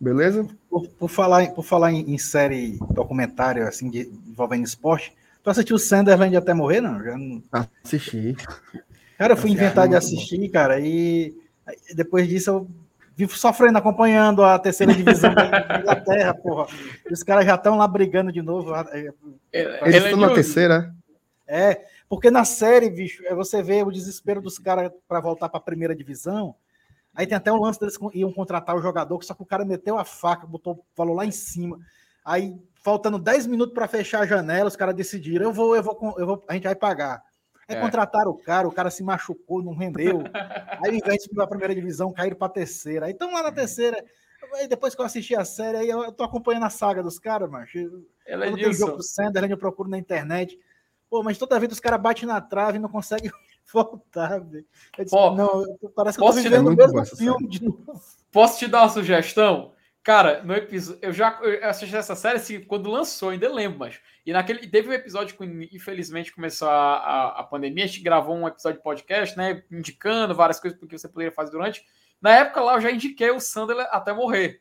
Beleza? 0.00 0.46
Por, 0.70 0.88
por, 0.88 1.08
falar, 1.08 1.50
por 1.50 1.62
falar 1.62 1.92
em, 1.92 2.14
em, 2.14 2.16
série 2.16 2.78
documentário, 2.90 3.68
assim, 3.68 3.90
de, 3.90 4.10
envolvendo 4.26 4.64
esporte, 4.64 5.14
tu 5.42 5.50
assistiu 5.50 5.78
Sunderland 5.78 6.34
até 6.34 6.54
morrer, 6.54 6.80
não? 6.80 7.02
Já 7.02 7.18
não... 7.18 7.42
Assisti. 7.84 8.34
Cara, 9.18 9.34
eu 9.34 9.36
fui 9.36 9.50
inventar 9.50 9.86
de 9.88 9.96
assistir, 9.96 10.48
cara, 10.48 10.80
e 10.80 11.34
depois 11.94 12.26
disso 12.28 12.50
eu 12.50 12.68
vivo 13.16 13.36
sofrendo, 13.36 13.78
acompanhando 13.78 14.44
a 14.44 14.58
terceira 14.58 14.94
divisão 14.94 15.34
da 15.34 15.80
Inglaterra, 15.80 16.34
porra. 16.34 16.66
Os 17.10 17.22
caras 17.22 17.46
já 17.46 17.54
estão 17.54 17.78
lá 17.78 17.88
brigando 17.88 18.30
de 18.30 18.42
novo. 18.42 18.74
É, 18.74 19.10
Eles 19.82 20.04
estão 20.04 20.18
na 20.18 20.34
terceira? 20.34 20.94
É, 21.46 21.86
porque 22.08 22.30
na 22.30 22.44
série, 22.44 22.90
bicho, 22.90 23.24
é, 23.24 23.34
você 23.34 23.62
vê 23.62 23.82
o 23.82 23.90
desespero 23.90 24.42
dos 24.42 24.58
caras 24.58 24.92
para 25.08 25.20
voltar 25.20 25.48
para 25.48 25.58
a 25.58 25.62
primeira 25.62 25.96
divisão. 25.96 26.54
Aí 27.14 27.26
tem 27.26 27.36
até 27.36 27.50
um 27.50 27.60
lance 27.60 27.80
deles 27.80 27.96
iam 28.12 28.30
contratar 28.30 28.76
o 28.76 28.82
jogador, 28.82 29.24
só 29.24 29.32
que 29.32 29.42
o 29.42 29.46
cara 29.46 29.64
meteu 29.64 29.96
a 29.96 30.04
faca, 30.04 30.46
botou, 30.46 30.84
falou 30.94 31.16
lá 31.16 31.24
em 31.24 31.30
cima. 31.30 31.78
Aí, 32.22 32.54
faltando 32.82 33.18
10 33.18 33.46
minutos 33.46 33.72
para 33.72 33.88
fechar 33.88 34.20
a 34.20 34.26
janela, 34.26 34.68
os 34.68 34.76
caras 34.76 34.94
decidiram: 34.94 35.46
eu 35.46 35.52
vou, 35.52 35.74
eu 35.74 35.82
vou, 35.82 36.14
eu 36.18 36.26
vou, 36.26 36.44
a 36.46 36.52
gente 36.52 36.64
vai 36.64 36.74
pagar. 36.74 37.22
Aí 37.68 37.76
é. 37.76 37.80
contrataram 37.80 38.30
o 38.30 38.38
cara, 38.38 38.68
o 38.68 38.72
cara 38.72 38.90
se 38.90 39.02
machucou, 39.02 39.62
não 39.62 39.74
rendeu. 39.74 40.22
Aí, 40.84 40.90
ao 40.90 40.94
invés 40.94 41.18
de 41.18 41.24
subir 41.24 41.42
a 41.42 41.46
primeira 41.46 41.74
divisão, 41.74 42.12
caíram 42.12 42.36
para 42.36 42.46
a 42.46 42.50
terceira. 42.50 43.06
Aí 43.06 43.12
estão 43.12 43.32
lá 43.32 43.42
na 43.42 43.52
terceira. 43.52 44.02
Aí, 44.54 44.68
depois 44.68 44.94
que 44.94 45.00
eu 45.00 45.04
assisti 45.04 45.34
a 45.34 45.44
série, 45.44 45.78
aí 45.78 45.88
eu 45.88 46.12
tô 46.12 46.22
acompanhando 46.22 46.64
a 46.66 46.70
saga 46.70 47.02
dos 47.02 47.18
caras, 47.18 47.50
macho. 47.50 47.78
Ela 48.24 48.46
Quando 48.46 48.62
tem 48.62 48.72
jogo 48.72 48.96
do 48.96 49.02
Sunderland, 49.02 49.50
eu 49.50 49.58
procuro 49.58 49.88
na 49.88 49.98
internet. 49.98 50.58
Pô, 51.10 51.22
mas 51.22 51.38
toda 51.38 51.58
vez 51.58 51.72
os 51.72 51.80
caras 51.80 52.00
batem 52.00 52.26
na 52.26 52.40
trave 52.40 52.78
e 52.78 52.80
não 52.80 52.88
conseguem 52.88 53.30
voltar, 53.72 54.40
velho. 54.40 54.64
Não, 55.36 55.64
parece 55.94 56.18
que 56.18 56.24
eu 56.24 56.28
tô 56.28 56.32
vivendo 56.34 56.68
o 56.68 56.76
mesmo 56.76 57.04
filme 57.16 57.48
de 57.48 57.64
novo. 57.64 58.00
Posso 58.30 58.58
te 58.58 58.68
dar 58.68 58.82
uma 58.82 58.88
sugestão? 58.88 59.72
Cara, 60.02 60.42
no 60.44 60.54
episódio. 60.54 61.00
Eu 61.02 61.12
já 61.12 61.38
eu 61.42 61.68
assisti 61.68 61.96
essa 61.96 62.14
série 62.14 62.36
assim, 62.36 62.60
quando 62.60 62.90
lançou, 62.90 63.30
ainda 63.30 63.52
lembro, 63.52 63.78
mas. 63.78 63.98
E 64.26 64.32
naquele. 64.32 64.66
Teve 64.66 64.88
um 64.88 64.92
episódio 64.92 65.36
que, 65.36 65.44
infelizmente, 65.72 66.34
começou 66.34 66.68
a, 66.68 66.96
a, 66.96 67.40
a, 67.40 67.44
pandemia. 67.44 67.84
A 67.84 67.86
gente 67.86 68.02
gravou 68.02 68.34
um 68.34 68.48
episódio 68.48 68.78
de 68.78 68.82
podcast, 68.82 69.36
né? 69.38 69.62
Indicando 69.70 70.34
várias 70.34 70.58
coisas 70.58 70.76
que 70.78 70.98
você 70.98 71.08
poderia 71.08 71.30
fazer 71.30 71.52
durante. 71.52 71.86
Na 72.20 72.34
época 72.34 72.60
lá, 72.60 72.74
eu 72.74 72.80
já 72.80 72.90
indiquei 72.90 73.30
o 73.30 73.38
Sandler 73.38 73.86
até 73.90 74.12
morrer. 74.12 74.60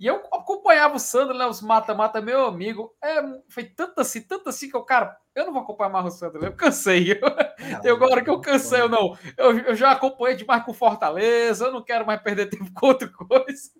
E 0.00 0.06
eu 0.06 0.16
acompanhava 0.32 0.96
o 0.96 1.00
Sandro, 1.00 1.36
né, 1.36 1.44
os 1.46 1.60
mata-mata, 1.60 2.20
meu 2.20 2.46
amigo. 2.46 2.96
É, 3.02 3.20
foi 3.48 3.64
tanto 3.64 4.00
assim, 4.00 4.20
tanto 4.20 4.48
assim 4.48 4.68
que 4.68 4.76
eu, 4.76 4.82
cara, 4.82 5.16
eu 5.38 5.46
não 5.46 5.52
vou 5.52 5.62
acompanhar 5.62 5.90
mais 5.90 6.06
o 6.06 6.10
Sandro, 6.10 6.44
eu 6.44 6.52
cansei. 6.52 7.12
Eu, 7.12 7.80
tem 7.80 7.90
agora 7.90 8.22
que 8.22 8.30
eu 8.30 8.40
cansei, 8.40 8.80
eu 8.80 8.88
não. 8.88 9.16
Eu, 9.36 9.58
eu 9.58 9.74
já 9.74 9.92
acompanhei 9.92 10.36
demais 10.36 10.64
com 10.64 10.72
Fortaleza, 10.72 11.66
eu 11.66 11.72
não 11.72 11.82
quero 11.82 12.06
mais 12.06 12.20
perder 12.20 12.46
tempo 12.50 12.70
com 12.72 12.86
outra 12.86 13.08
coisa. 13.08 13.70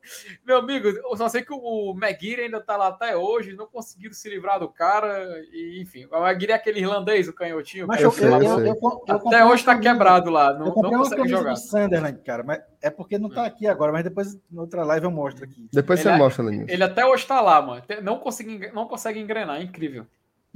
Meu 0.47 0.59
amigo, 0.59 0.89
eu 0.89 1.17
só 1.17 1.29
sei 1.29 1.43
que 1.43 1.53
o 1.53 1.95
Maguire 1.95 2.43
ainda 2.43 2.61
tá 2.61 2.77
lá 2.77 2.89
até 2.89 3.17
hoje, 3.17 3.55
não 3.55 3.67
conseguiram 3.67 4.15
se 4.15 4.29
livrar 4.29 4.61
do 4.61 4.69
cara. 4.69 5.43
E, 5.53 5.81
enfim, 5.83 6.07
o 6.07 6.21
Maguire 6.21 6.53
é 6.53 6.55
aquele 6.55 6.81
irlandês, 6.81 7.29
o 7.29 7.33
canhotinho. 7.33 7.87
Mas 7.87 8.01
eu, 8.01 8.13
eu, 8.19 8.43
eu, 8.43 8.75
eu 8.75 9.03
até 9.09 9.45
hoje 9.45 9.65
tá 9.65 9.79
quebrado 9.79 10.31
lá, 10.31 10.53
não, 10.53 10.67
não 10.67 10.91
consegue 10.91 11.29
jogar. 11.29 11.57
Sunderland, 11.57 12.21
cara, 12.23 12.43
mas 12.43 12.61
é 12.81 12.91
porque 12.91 13.19
não 13.19 13.29
tá 13.29 13.45
aqui 13.45 13.67
agora, 13.67 13.93
mas 13.93 14.05
depois, 14.05 14.39
na 14.51 14.63
outra 14.63 14.85
live 14.85 15.07
eu 15.07 15.11
mostro 15.11 15.45
aqui. 15.45 15.69
Depois 15.73 16.01
ele, 16.01 16.11
você 16.11 16.19
mostra, 16.19 16.45
Lenilson. 16.45 16.73
Ele 16.73 16.85
até 16.85 17.05
hoje 17.05 17.27
tá 17.27 17.41
lá, 17.41 17.61
mano. 17.61 17.83
Não 18.03 18.19
consegue, 18.19 18.71
não 18.73 18.87
consegue 18.87 19.19
engrenar, 19.19 19.61
é 19.61 19.63
incrível. 19.63 20.07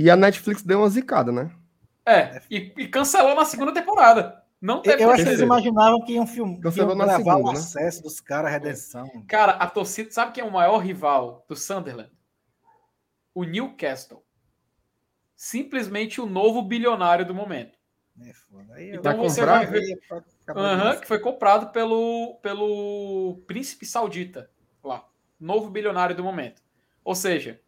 E 0.02 0.10
a 0.10 0.16
Netflix 0.16 0.62
deu 0.62 0.80
uma 0.80 0.88
zicada, 0.88 1.30
né? 1.30 1.48
É, 2.04 2.42
e, 2.50 2.72
e 2.76 2.88
cancelou 2.88 3.36
na 3.36 3.44
segunda 3.44 3.72
temporada. 3.72 4.42
Não 4.60 4.82
teve 4.82 5.00
Eu 5.00 5.12
acho 5.12 5.22
que 5.22 5.28
eles 5.28 5.40
imaginavam 5.40 6.04
que 6.04 6.14
iam 6.14 6.26
filmar, 6.26 6.58
cancelou 6.58 6.96
na 6.96 7.16
segunda, 7.16 7.36
o 7.36 7.52
né? 7.52 7.52
acesso 7.52 7.98
né? 7.98 8.02
dos 8.02 8.20
caras, 8.20 8.46
a 8.46 8.50
redenção. 8.52 9.24
Cara, 9.28 9.52
a 9.52 9.70
torcida, 9.70 10.10
sabe 10.10 10.32
quem 10.32 10.42
é 10.42 10.46
o 10.46 10.50
maior 10.50 10.78
rival 10.78 11.44
do 11.48 11.54
Sunderland? 11.54 12.10
O 13.32 13.44
Newcastle. 13.44 14.24
Simplesmente 15.36 16.20
o 16.20 16.26
novo 16.26 16.62
bilionário 16.62 17.24
do 17.24 17.32
momento. 17.32 17.78
É, 18.74 18.94
então 18.96 19.16
você 19.18 19.46
vai 19.46 19.66
ver 19.66 20.00
uhum, 20.48 21.00
que 21.00 21.06
foi 21.06 21.20
comprado 21.20 21.70
pelo, 21.70 22.40
pelo 22.42 23.40
príncipe 23.46 23.86
saudita 23.86 24.50
lá, 24.82 25.06
novo 25.38 25.70
bilionário 25.70 26.16
do 26.16 26.24
momento. 26.24 26.60
Ou 27.04 27.14
seja, 27.14 27.60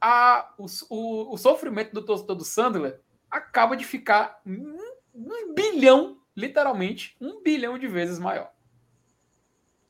a, 0.00 0.52
o, 0.56 0.66
o, 0.88 1.34
o 1.34 1.36
sofrimento 1.36 1.92
do 1.92 2.02
torcedor 2.02 2.36
do 2.36 2.44
Sandler 2.44 3.00
acaba 3.30 3.76
de 3.76 3.84
ficar 3.84 4.40
um, 4.46 4.76
um, 5.14 5.54
bilhão, 5.54 6.18
literalmente, 6.36 7.16
um 7.20 7.42
bilhão 7.42 7.78
de 7.78 7.86
vezes 7.86 8.18
maior. 8.18 8.50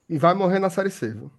E 0.08 0.18
vai 0.18 0.34
morrer 0.34 0.58
na 0.58 0.68
Série 0.68 0.90
C, 0.90 1.10
viu? 1.10 1.30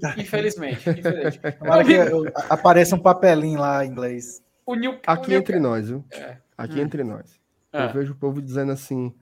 Tá. 0.00 0.14
Infelizmente. 0.16 0.88
infelizmente. 0.88 1.40
Aparece 2.48 2.94
um 2.94 2.98
papelinho 2.98 3.60
lá 3.60 3.84
em 3.84 3.90
inglês. 3.90 4.42
O 4.64 4.74
New, 4.74 4.98
Aqui 5.06 5.32
o 5.32 5.34
entre 5.34 5.60
New... 5.60 5.68
nós, 5.68 5.88
viu? 5.88 6.04
É. 6.10 6.38
Aqui 6.56 6.80
hum. 6.80 6.84
entre 6.84 7.04
nós. 7.04 7.38
É. 7.72 7.84
Eu 7.84 7.92
vejo 7.92 8.12
o 8.12 8.16
povo 8.16 8.40
dizendo 8.40 8.72
assim: 8.72 9.14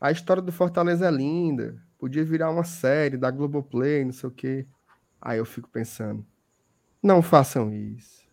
a 0.00 0.10
história 0.10 0.42
do 0.42 0.52
Fortaleza 0.52 1.06
é 1.06 1.10
linda, 1.10 1.76
podia 1.98 2.24
virar 2.24 2.50
uma 2.50 2.64
série 2.64 3.18
da 3.18 3.30
Globoplay, 3.30 4.04
não 4.04 4.12
sei 4.12 4.28
o 4.28 4.32
quê. 4.32 4.66
Aí 5.20 5.38
eu 5.38 5.44
fico 5.44 5.68
pensando: 5.68 6.24
não 7.06 7.22
façam 7.22 7.72
isso. 7.72 8.26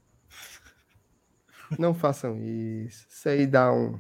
Não 1.78 1.94
façam 1.94 2.38
isso. 2.38 3.06
Isso 3.08 3.30
aí 3.30 3.46
dá 3.46 3.72
um, 3.72 4.00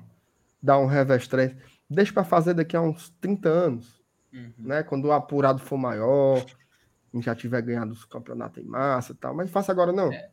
dá 0.62 0.78
um 0.80 0.88
revestrez. 0.88 1.56
Deixa 1.90 2.12
para 2.12 2.24
fazer 2.24 2.56
daqui 2.56 2.76
a 2.76 2.82
uns 2.82 3.10
30 3.22 3.48
anos, 3.50 4.02
uhum. 4.34 4.52
né? 4.58 4.82
Quando 4.84 5.06
o 5.06 5.12
apurado 5.12 5.60
for 5.60 5.78
maior, 5.78 6.44
já 7.22 7.36
tiver 7.36 7.62
ganhado 7.62 7.91
os 7.91 8.04
campeonatos 8.04 8.64
em 8.64 8.68
massa 8.68 9.12
e 9.12 9.16
tal. 9.16 9.36
Mas 9.36 9.52
faça 9.52 9.72
agora 9.72 9.91
não. 9.91 10.12
É. 10.12 10.32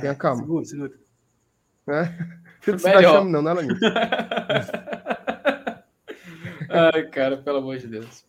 Tenha 0.00 0.16
calma. 0.16 0.42
Segura, 0.42 0.64
segura. 0.64 0.92
É? 1.88 2.04
Filho 2.60 2.78
se 2.78 2.84
vai 2.84 3.02
não, 3.02 3.42
né, 3.42 3.52
Laninho? 3.52 3.74
Ai, 6.68 7.08
cara, 7.08 7.38
pelo 7.38 7.58
amor 7.58 7.78
de 7.78 7.88
Deus. 7.88 8.24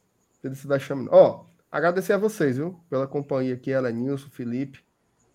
Se 0.53 0.65
vai 0.65 0.79
chamando. 0.79 1.09
Ó, 1.11 1.45
agradecer 1.69 2.13
a 2.13 2.17
vocês, 2.17 2.57
viu? 2.57 2.81
Pela 2.89 3.05
companhia 3.05 3.53
aqui, 3.53 3.71
ela, 3.71 3.91
Nilson, 3.91 4.29
Felipe. 4.29 4.83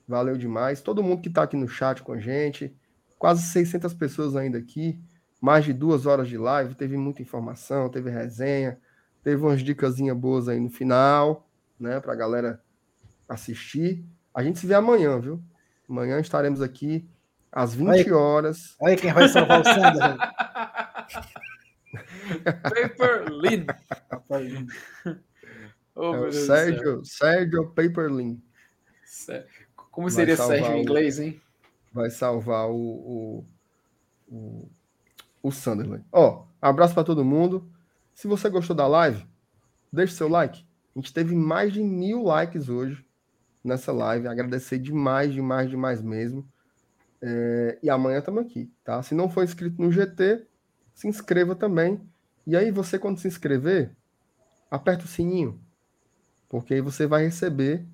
Valeu 0.07 0.37
demais. 0.37 0.81
Todo 0.81 1.03
mundo 1.03 1.23
que 1.23 1.28
está 1.28 1.43
aqui 1.43 1.57
no 1.57 1.69
chat 1.69 2.03
com 2.03 2.12
a 2.12 2.20
gente. 2.20 2.74
Quase 3.19 3.43
600 3.43 3.93
pessoas 3.95 4.37
ainda 4.37 4.59
aqui. 4.59 5.01
Mais 5.41 5.65
de 5.65 5.73
duas 5.73 6.07
horas 6.07 6.28
de 6.28 6.39
live. 6.39 6.74
Teve 6.74 6.97
muita 6.97 7.23
informação, 7.23 7.89
teve 7.89 8.11
resenha. 8.11 8.78
Teve 9.23 9.43
umas 9.43 9.61
dicas 9.62 9.97
boas 10.16 10.49
aí 10.49 10.61
no 10.61 10.70
final, 10.70 11.49
né? 11.81 11.99
Para 11.99 12.12
a 12.12 12.16
galera 12.16 12.62
assistir. 13.28 14.05
A 14.33 14.43
gente 14.43 14.59
se 14.59 14.66
vê 14.66 14.74
amanhã, 14.74 15.19
viu? 15.19 15.43
Amanhã 15.89 16.20
estaremos 16.20 16.62
aqui 16.62 17.09
às 17.51 17.74
20 17.74 17.89
aí, 17.89 18.12
horas. 18.12 18.77
Aí 18.83 18.97
quem 18.97 19.12
vai 19.12 19.28
salvar 19.28 19.62
o 19.62 19.65
Sandro. 19.65 20.19
Paperlin. 22.62 23.66
oh, 25.95 26.27
é 26.27 26.33
Sérgio, 26.33 27.05
Sérgio 27.05 27.70
Paperlin. 27.70 28.43
Como 29.97 30.10
seria 30.10 30.36
Sérgio 30.36 30.74
em 30.74 30.82
inglês, 30.82 31.18
hein? 31.18 31.40
Vai 31.90 32.10
salvar 32.10 32.68
o, 32.68 32.77
o, 32.77 33.44
o, 34.28 34.68
o 35.43 35.51
Sunderland. 35.51 36.05
Ó, 36.12 36.44
abraço 36.60 36.93
para 36.93 37.02
todo 37.02 37.24
mundo. 37.24 37.66
Se 38.14 38.28
você 38.28 38.51
gostou 38.51 38.77
da 38.77 38.86
live, 38.86 39.27
deixe 39.90 40.12
seu 40.12 40.28
like. 40.28 40.66
A 40.94 40.98
gente 40.98 41.14
teve 41.14 41.35
mais 41.35 41.73
de 41.73 41.82
mil 41.82 42.24
likes 42.24 42.68
hoje 42.68 43.02
nessa 43.64 43.90
live. 43.90 44.28
Agradecer 44.28 44.78
demais, 44.78 45.32
demais, 45.32 45.70
demais 45.70 46.02
mesmo. 46.02 46.47
É, 47.23 47.78
e 47.82 47.89
amanhã 47.89 48.18
estamos 48.18 48.44
aqui, 48.44 48.70
tá? 48.85 49.02
Se 49.02 49.14
não 49.14 49.31
for 49.31 49.44
inscrito 49.44 49.81
no 49.81 49.90
GT, 49.90 50.47
se 50.94 51.09
inscreva 51.09 51.55
também. 51.55 51.98
E 52.47 52.55
aí 52.55 52.70
você, 52.70 52.98
quando 52.98 53.18
se 53.18 53.28
inscrever, 53.28 53.97
aperta 54.70 55.06
o 55.06 55.09
sininho, 55.09 55.59
porque 56.51 56.74
aí 56.74 56.82
você 56.82 57.06
vai 57.06 57.24
receber 57.24 57.86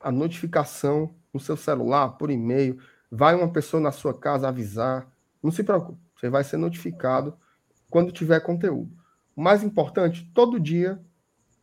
a 0.00 0.12
notificação 0.12 1.12
no 1.32 1.40
seu 1.40 1.56
celular, 1.56 2.10
por 2.10 2.30
e-mail. 2.30 2.78
Vai 3.10 3.34
uma 3.34 3.52
pessoa 3.52 3.80
na 3.80 3.92
sua 3.92 4.18
casa 4.18 4.48
avisar. 4.48 5.10
Não 5.42 5.50
se 5.50 5.64
preocupe, 5.64 6.00
você 6.16 6.28
vai 6.28 6.44
ser 6.44 6.56
notificado 6.56 7.36
quando 7.90 8.12
tiver 8.12 8.40
conteúdo. 8.40 8.96
O 9.34 9.42
mais 9.42 9.62
importante, 9.62 10.30
todo 10.34 10.60
dia, 10.60 11.00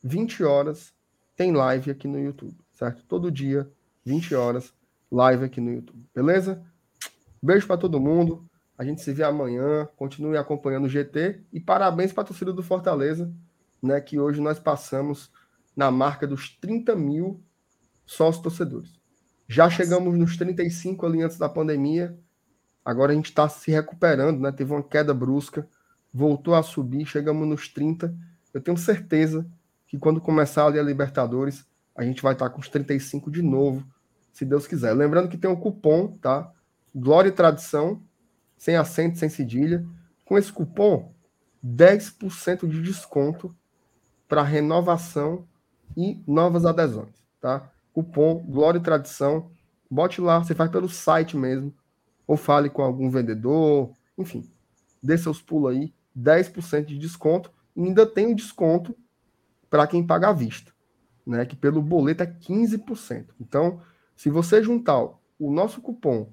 20 0.03 0.43
horas, 0.43 0.93
tem 1.35 1.51
live 1.51 1.91
aqui 1.91 2.07
no 2.07 2.19
YouTube, 2.19 2.57
certo? 2.73 3.03
Todo 3.05 3.31
dia, 3.31 3.71
20 4.05 4.35
horas, 4.35 4.73
live 5.11 5.45
aqui 5.45 5.61
no 5.61 5.71
YouTube, 5.71 6.05
beleza? 6.13 6.61
Beijo 7.41 7.65
para 7.65 7.77
todo 7.77 7.99
mundo. 7.99 8.45
A 8.77 8.83
gente 8.83 9.01
se 9.01 9.13
vê 9.13 9.23
amanhã. 9.23 9.87
Continue 9.95 10.37
acompanhando 10.37 10.85
o 10.85 10.89
GT 10.89 11.43
e 11.51 11.59
parabéns 11.59 12.11
para 12.11 12.23
a 12.23 12.27
torcida 12.27 12.51
do 12.51 12.61
Fortaleza, 12.61 13.33
né? 13.81 14.01
Que 14.01 14.19
hoje 14.19 14.41
nós 14.41 14.59
passamos 14.59 15.31
na 15.75 15.89
marca 15.89 16.27
dos 16.27 16.49
30 16.57 16.95
mil 16.95 17.41
sócios 18.05 18.43
torcedores. 18.43 18.98
Já 19.51 19.67
chegamos 19.67 20.15
nos 20.15 20.37
35 20.37 21.07
ali 21.07 21.23
antes 21.23 21.39
da 21.39 21.49
pandemia. 21.49 22.15
Agora 22.85 23.11
a 23.11 23.15
gente 23.15 23.29
está 23.29 23.49
se 23.49 23.71
recuperando, 23.71 24.39
né? 24.39 24.51
Teve 24.51 24.71
uma 24.71 24.83
queda 24.83 25.11
brusca, 25.11 25.67
voltou 26.13 26.53
a 26.53 26.61
subir, 26.61 27.03
chegamos 27.07 27.47
nos 27.47 27.67
30. 27.67 28.15
Eu 28.53 28.61
tenho 28.61 28.77
certeza 28.77 29.49
que 29.87 29.97
quando 29.97 30.21
começar 30.21 30.67
ali 30.67 30.77
a 30.77 30.83
Libertadores, 30.83 31.65
a 31.95 32.03
gente 32.03 32.21
vai 32.21 32.33
estar 32.33 32.47
tá 32.47 32.53
com 32.53 32.61
os 32.61 32.69
35 32.69 33.31
de 33.31 33.41
novo, 33.41 33.83
se 34.31 34.45
Deus 34.45 34.67
quiser. 34.67 34.93
Lembrando 34.93 35.27
que 35.27 35.37
tem 35.37 35.49
um 35.49 35.55
cupom, 35.55 36.15
tá? 36.21 36.51
Glória 36.93 37.29
e 37.29 37.31
Tradição, 37.31 38.03
sem 38.55 38.75
acento, 38.75 39.17
sem 39.17 39.29
cedilha. 39.29 39.83
Com 40.25 40.37
esse 40.37 40.53
cupom, 40.53 41.11
10% 41.65 42.67
de 42.67 42.83
desconto 42.83 43.55
para 44.27 44.43
renovação 44.43 45.47
e 45.97 46.21
novas 46.27 46.67
adesões, 46.67 47.15
tá? 47.41 47.71
Cupom 47.99 48.45
Glória 48.47 48.79
e 48.79 48.81
Tradição. 48.81 49.51
Bote 49.91 50.21
lá, 50.21 50.39
você 50.39 50.55
faz 50.55 50.71
pelo 50.71 50.87
site 50.87 51.35
mesmo, 51.35 51.73
ou 52.25 52.37
fale 52.37 52.69
com 52.69 52.81
algum 52.81 53.09
vendedor, 53.09 53.91
enfim. 54.17 54.49
Dê 55.03 55.17
seus 55.17 55.41
pulos 55.41 55.71
aí, 55.71 55.93
10% 56.17 56.85
de 56.85 56.97
desconto. 56.97 57.51
E 57.75 57.83
ainda 57.83 58.05
tem 58.05 58.27
um 58.27 58.35
desconto 58.35 58.95
para 59.69 59.85
quem 59.85 60.05
paga 60.05 60.29
à 60.29 60.33
vista, 60.33 60.71
né? 61.25 61.45
Que 61.45 61.55
pelo 61.55 61.81
boleto 61.81 62.23
é 62.23 62.27
15%. 62.27 63.27
Então, 63.39 63.81
se 64.15 64.29
você 64.29 64.63
juntar 64.63 65.03
o 65.39 65.51
nosso 65.51 65.81
cupom 65.81 66.31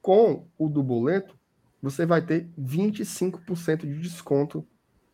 com 0.00 0.46
o 0.58 0.68
do 0.68 0.82
boleto, 0.82 1.36
você 1.82 2.06
vai 2.06 2.22
ter 2.22 2.48
25% 2.58 3.80
de 3.80 4.00
desconto 4.00 4.66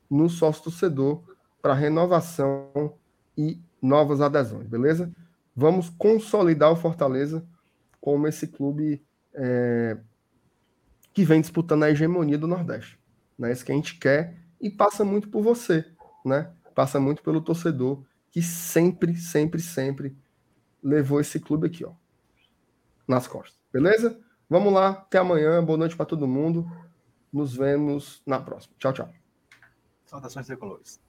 no 0.09 0.28
sócio 0.28 0.64
torcedor 0.64 1.22
para 1.60 1.74
renovação 1.74 2.94
e 3.36 3.60
novas 3.80 4.20
adesões, 4.20 4.68
beleza? 4.68 5.12
Vamos 5.55 5.91
consolidar 5.91 6.70
o 6.73 6.77
Fortaleza 6.77 7.47
como 8.01 8.27
esse 8.27 8.47
clube 8.47 9.05
é, 9.35 9.97
que 11.12 11.24
vem 11.24 11.41
disputando 11.41 11.85
a 11.85 11.91
hegemonia 11.91 12.39
do 12.39 12.47
Nordeste. 12.47 12.99
Né? 13.39 13.53
Isso 13.53 13.65
que 13.65 13.73
a 13.73 13.74
gente 13.74 13.99
quer 13.99 14.37
e 14.61 14.70
passa 14.70 15.05
muito 15.05 15.29
por 15.29 15.43
você, 15.43 15.85
né? 16.24 16.53
Passa 16.74 16.99
muito 16.99 17.23
pelo 17.23 17.41
torcedor 17.41 18.03
que 18.31 18.41
sempre, 18.41 19.15
sempre, 19.16 19.61
sempre 19.61 20.16
levou 20.83 21.20
esse 21.20 21.39
clube 21.39 21.66
aqui, 21.66 21.85
ó, 21.85 21.93
nas 23.07 23.27
costas. 23.27 23.61
Beleza? 23.70 24.19
Vamos 24.49 24.73
lá, 24.73 24.91
até 24.91 25.19
amanhã. 25.19 25.62
Boa 25.62 25.79
noite 25.79 25.97
para 25.97 26.07
todo 26.07 26.27
mundo. 26.27 26.66
Nos 27.33 27.55
vemos 27.55 28.23
na 28.27 28.41
próxima. 28.41 28.74
Tchau, 28.79 28.93
tchau. 28.93 29.12
Saudações 30.05 30.47
tricolores. 30.47 31.01